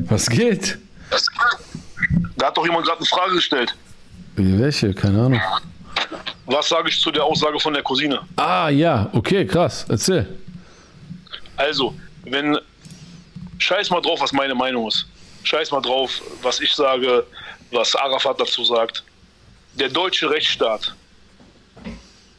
Was 0.07 0.29
geht? 0.29 0.77
Da 2.37 2.47
hat 2.47 2.57
doch 2.57 2.65
jemand 2.65 2.85
gerade 2.85 2.99
eine 2.99 3.05
Frage 3.05 3.35
gestellt. 3.35 3.75
Welche? 4.35 4.93
Keine 4.93 5.21
Ahnung. 5.21 5.41
Was 6.45 6.69
sage 6.69 6.89
ich 6.89 6.99
zu 6.99 7.11
der 7.11 7.23
Aussage 7.23 7.59
von 7.59 7.73
der 7.73 7.83
Cousine? 7.83 8.19
Ah, 8.35 8.69
ja, 8.69 9.09
okay, 9.13 9.45
krass. 9.45 9.85
Erzähl. 9.87 10.27
Also, 11.55 11.93
wenn. 12.23 12.57
Scheiß 13.59 13.91
mal 13.91 14.01
drauf, 14.01 14.19
was 14.21 14.33
meine 14.33 14.55
Meinung 14.55 14.87
ist. 14.87 15.05
Scheiß 15.43 15.69
mal 15.69 15.81
drauf, 15.81 16.19
was 16.41 16.59
ich 16.59 16.73
sage, 16.73 17.23
was 17.71 17.95
Arafat 17.95 18.39
dazu 18.41 18.63
sagt. 18.63 19.03
Der 19.75 19.89
deutsche 19.89 20.29
Rechtsstaat 20.29 20.93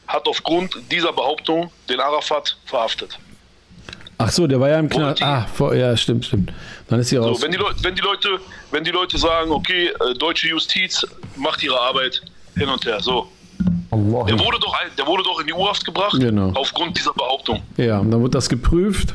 hat 0.07 0.27
aufgrund 0.27 0.75
dieser 0.91 1.11
Behauptung 1.13 1.71
den 1.89 1.99
Arafat 1.99 2.57
verhaftet. 2.65 3.17
Ach 4.17 4.29
so, 4.31 4.45
der 4.47 4.59
war 4.59 4.69
ja 4.69 4.79
im 4.79 4.87
Knast. 4.89 5.21
Ah, 5.23 5.45
vor, 5.53 5.73
ja, 5.75 5.97
stimmt, 5.97 6.25
stimmt. 6.25 6.53
Dann 6.87 6.99
ist 6.99 7.09
sie 7.09 7.17
raus. 7.17 7.37
So, 7.39 7.43
wenn, 7.43 7.51
die 7.51 7.57
Leute, 7.57 7.83
wenn, 7.83 7.95
die 7.95 8.01
Leute, 8.01 8.39
wenn 8.71 8.83
die 8.83 8.91
Leute 8.91 9.17
sagen, 9.17 9.51
okay, 9.51 9.87
äh, 9.87 10.13
deutsche 10.13 10.47
Justiz 10.49 11.05
macht 11.35 11.63
ihre 11.63 11.79
Arbeit 11.79 12.21
hin 12.55 12.69
und 12.69 12.85
her, 12.85 12.99
so. 13.01 13.27
Der 13.91 14.39
wurde 14.39 14.59
doch, 14.59 14.75
der 14.97 15.05
wurde 15.07 15.23
doch 15.23 15.39
in 15.39 15.47
die 15.47 15.53
U-Haft 15.53 15.85
gebracht, 15.85 16.15
Genau. 16.19 16.51
aufgrund 16.55 16.97
dieser 16.97 17.13
Behauptung. 17.13 17.61
ja, 17.77 17.99
und 17.99 18.11
dann 18.11 18.21
wird 18.23 18.33
das 18.33 18.49
geprüft. 18.49 19.09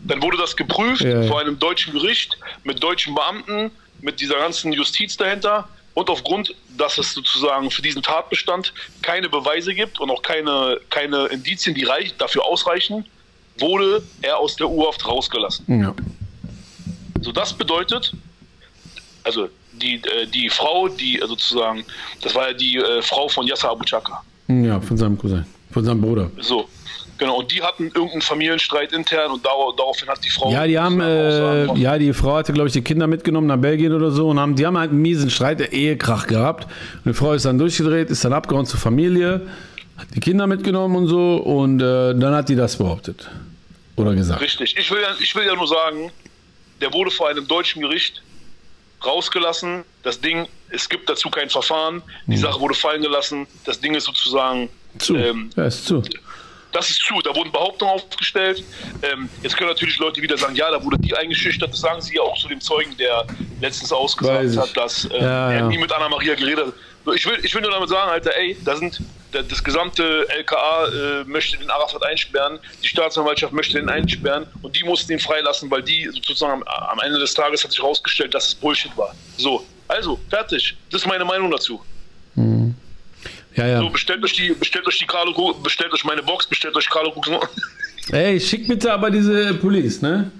Dann 0.00 0.22
wurde 0.22 0.36
das 0.36 0.54
geprüft 0.56 1.02
Ja, 1.02 1.22
ja. 1.22 1.28
vor 1.28 1.40
einem 1.40 1.58
deutschen 1.58 1.92
Gericht 1.92 2.38
mit 2.64 2.80
deutschen 2.82 3.14
Beamten, 3.14 3.70
mit 4.00 4.20
dieser 4.20 4.36
ganzen 4.36 4.72
Justiz 4.72 5.16
dahinter. 5.16 5.68
Und 5.96 6.10
aufgrund, 6.10 6.54
dass 6.76 6.98
es 6.98 7.14
sozusagen 7.14 7.70
für 7.70 7.80
diesen 7.80 8.02
Tatbestand 8.02 8.74
keine 9.00 9.30
Beweise 9.30 9.74
gibt 9.74 9.98
und 9.98 10.10
auch 10.10 10.20
keine, 10.20 10.78
keine 10.90 11.24
Indizien, 11.28 11.74
die 11.74 11.84
reich, 11.84 12.14
dafür 12.18 12.44
ausreichen, 12.44 13.06
wurde 13.58 14.02
er 14.20 14.36
aus 14.36 14.56
der 14.56 14.68
U-Haft 14.68 15.08
rausgelassen. 15.08 15.80
Ja. 15.80 15.94
So, 17.22 17.32
das 17.32 17.54
bedeutet, 17.54 18.12
also 19.24 19.48
die, 19.72 19.94
äh, 19.94 20.26
die 20.26 20.50
Frau, 20.50 20.86
die 20.88 21.18
äh, 21.18 21.26
sozusagen, 21.26 21.82
das 22.20 22.34
war 22.34 22.48
ja 22.48 22.52
die 22.52 22.76
äh, 22.76 23.00
Frau 23.00 23.26
von 23.28 23.46
Yasser 23.46 23.70
Abu 23.70 23.84
Chaka. 23.84 24.22
Ja, 24.48 24.78
von 24.78 24.98
seinem 24.98 25.16
Cousin. 25.16 25.46
Von 25.70 25.82
seinem 25.82 26.02
Bruder. 26.02 26.30
So, 26.40 26.68
genau. 27.18 27.38
Und 27.38 27.52
die 27.52 27.62
hatten 27.62 27.84
irgendeinen 27.84 28.22
Familienstreit 28.22 28.92
intern 28.92 29.32
und 29.32 29.44
darauf, 29.44 29.76
daraufhin 29.76 30.08
hat 30.08 30.24
die 30.24 30.30
Frau. 30.30 30.50
Ja, 30.50 30.66
die 30.66 30.78
haben, 30.78 31.00
äh, 31.00 31.66
ja, 31.78 31.98
die 31.98 32.12
Frau 32.12 32.36
hatte, 32.36 32.52
glaube 32.52 32.68
ich, 32.68 32.72
die 32.72 32.82
Kinder 32.82 33.06
mitgenommen 33.06 33.46
nach 33.46 33.58
Belgien 33.58 33.92
oder 33.92 34.10
so 34.10 34.28
und 34.28 34.38
haben, 34.38 34.56
die 34.56 34.66
haben 34.66 34.78
halt 34.78 34.90
einen 34.90 35.02
miesen 35.02 35.30
Streit, 35.30 35.60
der 35.60 35.72
Ehekrach 35.72 36.26
gehabt. 36.26 36.64
Und 37.04 37.12
die 37.12 37.14
Frau 37.14 37.32
ist 37.32 37.44
dann 37.44 37.58
durchgedreht, 37.58 38.10
ist 38.10 38.24
dann 38.24 38.32
abgehauen 38.32 38.66
zur 38.66 38.80
Familie, 38.80 39.46
hat 39.96 40.08
die 40.14 40.20
Kinder 40.20 40.46
mitgenommen 40.46 40.96
und 40.96 41.06
so 41.08 41.36
und 41.36 41.80
äh, 41.80 42.14
dann 42.14 42.34
hat 42.34 42.48
die 42.48 42.56
das 42.56 42.76
behauptet. 42.76 43.30
Oder 43.96 44.14
gesagt. 44.14 44.40
Richtig. 44.42 44.76
Ich 44.78 44.90
will, 44.90 45.00
ja, 45.00 45.08
ich 45.18 45.34
will 45.34 45.46
ja 45.46 45.54
nur 45.54 45.66
sagen, 45.66 46.10
der 46.80 46.92
wurde 46.92 47.10
vor 47.10 47.28
einem 47.28 47.48
deutschen 47.48 47.80
Gericht 47.80 48.22
rausgelassen. 49.04 49.84
Das 50.02 50.20
Ding, 50.20 50.46
es 50.70 50.88
gibt 50.88 51.08
dazu 51.08 51.30
kein 51.30 51.48
Verfahren. 51.48 52.02
Die 52.26 52.36
Sache 52.36 52.60
wurde 52.60 52.74
fallen 52.74 53.02
gelassen. 53.02 53.46
Das 53.64 53.80
Ding 53.80 53.94
ist 53.94 54.04
sozusagen. 54.04 54.68
Zu. 54.98 55.16
Ähm, 55.16 55.50
ja, 55.56 55.66
ist 55.66 55.86
zu. 55.86 56.02
Das 56.76 56.90
ist 56.90 57.00
zu. 57.00 57.20
Da 57.22 57.34
wurden 57.34 57.50
Behauptungen 57.52 57.94
aufgestellt. 57.94 58.62
Ähm, 59.02 59.30
jetzt 59.42 59.56
können 59.56 59.70
natürlich 59.70 59.98
Leute 59.98 60.20
wieder 60.22 60.36
sagen, 60.36 60.54
ja, 60.54 60.70
da 60.70 60.82
wurde 60.84 60.98
die 60.98 61.14
eingeschüchtert. 61.16 61.72
Das 61.72 61.80
sagen 61.80 62.00
sie 62.00 62.16
ja 62.16 62.22
auch 62.22 62.36
zu 62.38 62.48
dem 62.48 62.60
Zeugen, 62.60 62.96
der 62.96 63.26
letztens 63.60 63.92
ausgesagt 63.92 64.56
hat, 64.56 64.76
dass 64.76 65.04
äh, 65.06 65.18
Ja, 65.18 65.50
er 65.52 65.58
ja. 65.60 65.66
nie 65.66 65.78
mit 65.78 65.90
Anna-Maria 65.92 66.34
geredet 66.34 66.66
hat. 66.68 67.14
Ich 67.14 67.24
will, 67.26 67.38
ich 67.42 67.54
will 67.54 67.62
nur 67.62 67.70
damit 67.70 67.88
sagen, 67.88 68.10
Alter, 68.10 68.36
ey, 68.36 68.60
da 68.64 68.76
sind 68.76 69.00
da- 69.32 69.42
das 69.42 69.62
gesamte 69.64 70.26
LKA 70.28 70.86
äh, 70.88 71.24
möchte 71.24 71.56
den 71.58 71.70
Arafat 71.70 72.02
einsperren, 72.04 72.58
die 72.82 72.88
Staatsanwaltschaft 72.88 73.52
möchte 73.52 73.78
den 73.78 73.88
einsperren 73.88 74.46
und 74.62 74.76
die 74.76 74.84
mussten 74.84 75.12
ihn 75.12 75.20
freilassen, 75.20 75.70
weil 75.70 75.82
die 75.82 76.08
sozusagen 76.12 76.52
am, 76.52 76.62
am 76.64 76.98
Ende 77.00 77.18
des 77.18 77.32
Tages 77.34 77.64
hat 77.64 77.70
sich 77.70 77.80
herausgestellt, 77.80 78.34
dass 78.34 78.48
es 78.48 78.54
Bullshit 78.54 78.94
war. 78.96 79.14
So, 79.36 79.66
also, 79.88 80.20
fertig. 80.30 80.76
Das 80.90 81.02
ist 81.02 81.06
meine 81.06 81.24
Meinung 81.24 81.50
dazu. 81.50 81.82
Ja, 83.56 83.66
ja. 83.66 83.80
So, 83.80 83.88
bestellt 83.90 84.22
euch 84.22 84.34
die, 84.34 84.50
bestellt 84.52 84.86
euch 84.86 84.98
die 84.98 85.06
Carlo, 85.06 85.54
bestellt 85.62 85.92
euch 85.92 86.04
meine 86.04 86.22
Box, 86.22 86.46
bestellt 86.46 86.76
euch 86.76 86.88
Carlo 86.88 87.12
Ey, 88.12 88.38
schick 88.40 88.68
bitte 88.68 88.92
aber 88.92 89.10
diese 89.10 89.54
Police, 89.54 90.02
ne? 90.02 90.30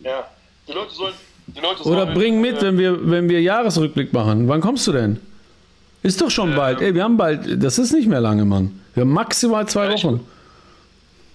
Ja. 0.00 0.28
Die 0.68 0.72
Leute 0.72 0.92
sollen. 0.92 1.14
Die 1.46 1.60
Leute 1.60 1.82
Oder 1.84 2.02
sollen, 2.04 2.14
bring 2.14 2.40
mit, 2.40 2.58
äh, 2.58 2.62
wenn 2.62 2.78
wir, 2.78 3.10
wenn 3.10 3.28
wir 3.28 3.40
Jahresrückblick 3.40 4.12
machen. 4.12 4.48
Wann 4.48 4.60
kommst 4.60 4.86
du 4.86 4.92
denn? 4.92 5.20
Ist 6.02 6.20
doch 6.20 6.30
schon 6.30 6.54
bald. 6.54 6.80
Ey, 6.82 6.94
wir 6.94 7.02
haben 7.04 7.16
bald, 7.16 7.62
das 7.62 7.78
ist 7.78 7.92
nicht 7.92 8.08
mehr 8.08 8.20
lange, 8.20 8.44
Mann. 8.44 8.78
Wir 8.94 9.02
haben 9.02 9.12
maximal 9.12 9.66
zwei 9.68 9.86
Ja, 9.86 9.94
ich- 9.94 10.04
Wochen. 10.04 10.26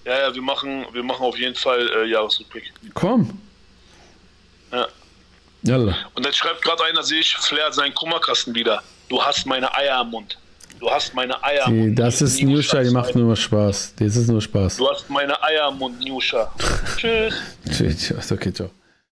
Ja, 0.04 0.18
ja, 0.28 0.34
wir 0.34 0.42
machen, 0.42 0.86
wir 0.92 1.02
machen 1.02 1.22
auf 1.24 1.36
jeden 1.38 1.54
Fall 1.54 1.88
äh, 1.88 2.06
Jahresrückblick. 2.08 2.72
Komm. 2.94 3.38
Ja. 4.72 4.86
Jalla. 5.62 5.94
Und 6.14 6.24
jetzt 6.24 6.36
schreibt 6.38 6.62
gerade 6.62 6.84
einer, 6.84 7.02
sehe 7.02 7.20
ich, 7.20 7.36
Flair 7.36 7.70
seinen 7.72 7.94
Kummerkasten 7.94 8.54
wieder. 8.54 8.82
Du 9.08 9.22
hast 9.22 9.46
meine 9.46 9.72
Eier 9.74 9.98
am 9.98 10.10
Mund. 10.10 10.38
Du 10.80 10.90
hast 10.90 11.14
meine 11.14 11.42
Eier 11.44 11.66
Mund. 11.68 11.98
das 11.98 12.22
ist 12.22 12.42
Newsha, 12.42 12.82
die 12.82 12.90
macht 12.90 13.14
Du 13.14 13.18
nur 13.20 13.36
Spaß. 13.36 13.94
Das 13.96 14.16
ist 14.16 14.28
nur 14.28 14.40
Spaß. 14.40 14.78
hast 14.88 15.10
meine 15.10 15.40
Eier 15.42 15.66
am 15.66 15.78
Mund, 15.78 16.00
Newsha. 16.00 16.50
Tschüss. 16.96 17.34
Tschüss. 17.70 18.32
Okay, 18.32 18.52
ciao. 18.52 18.70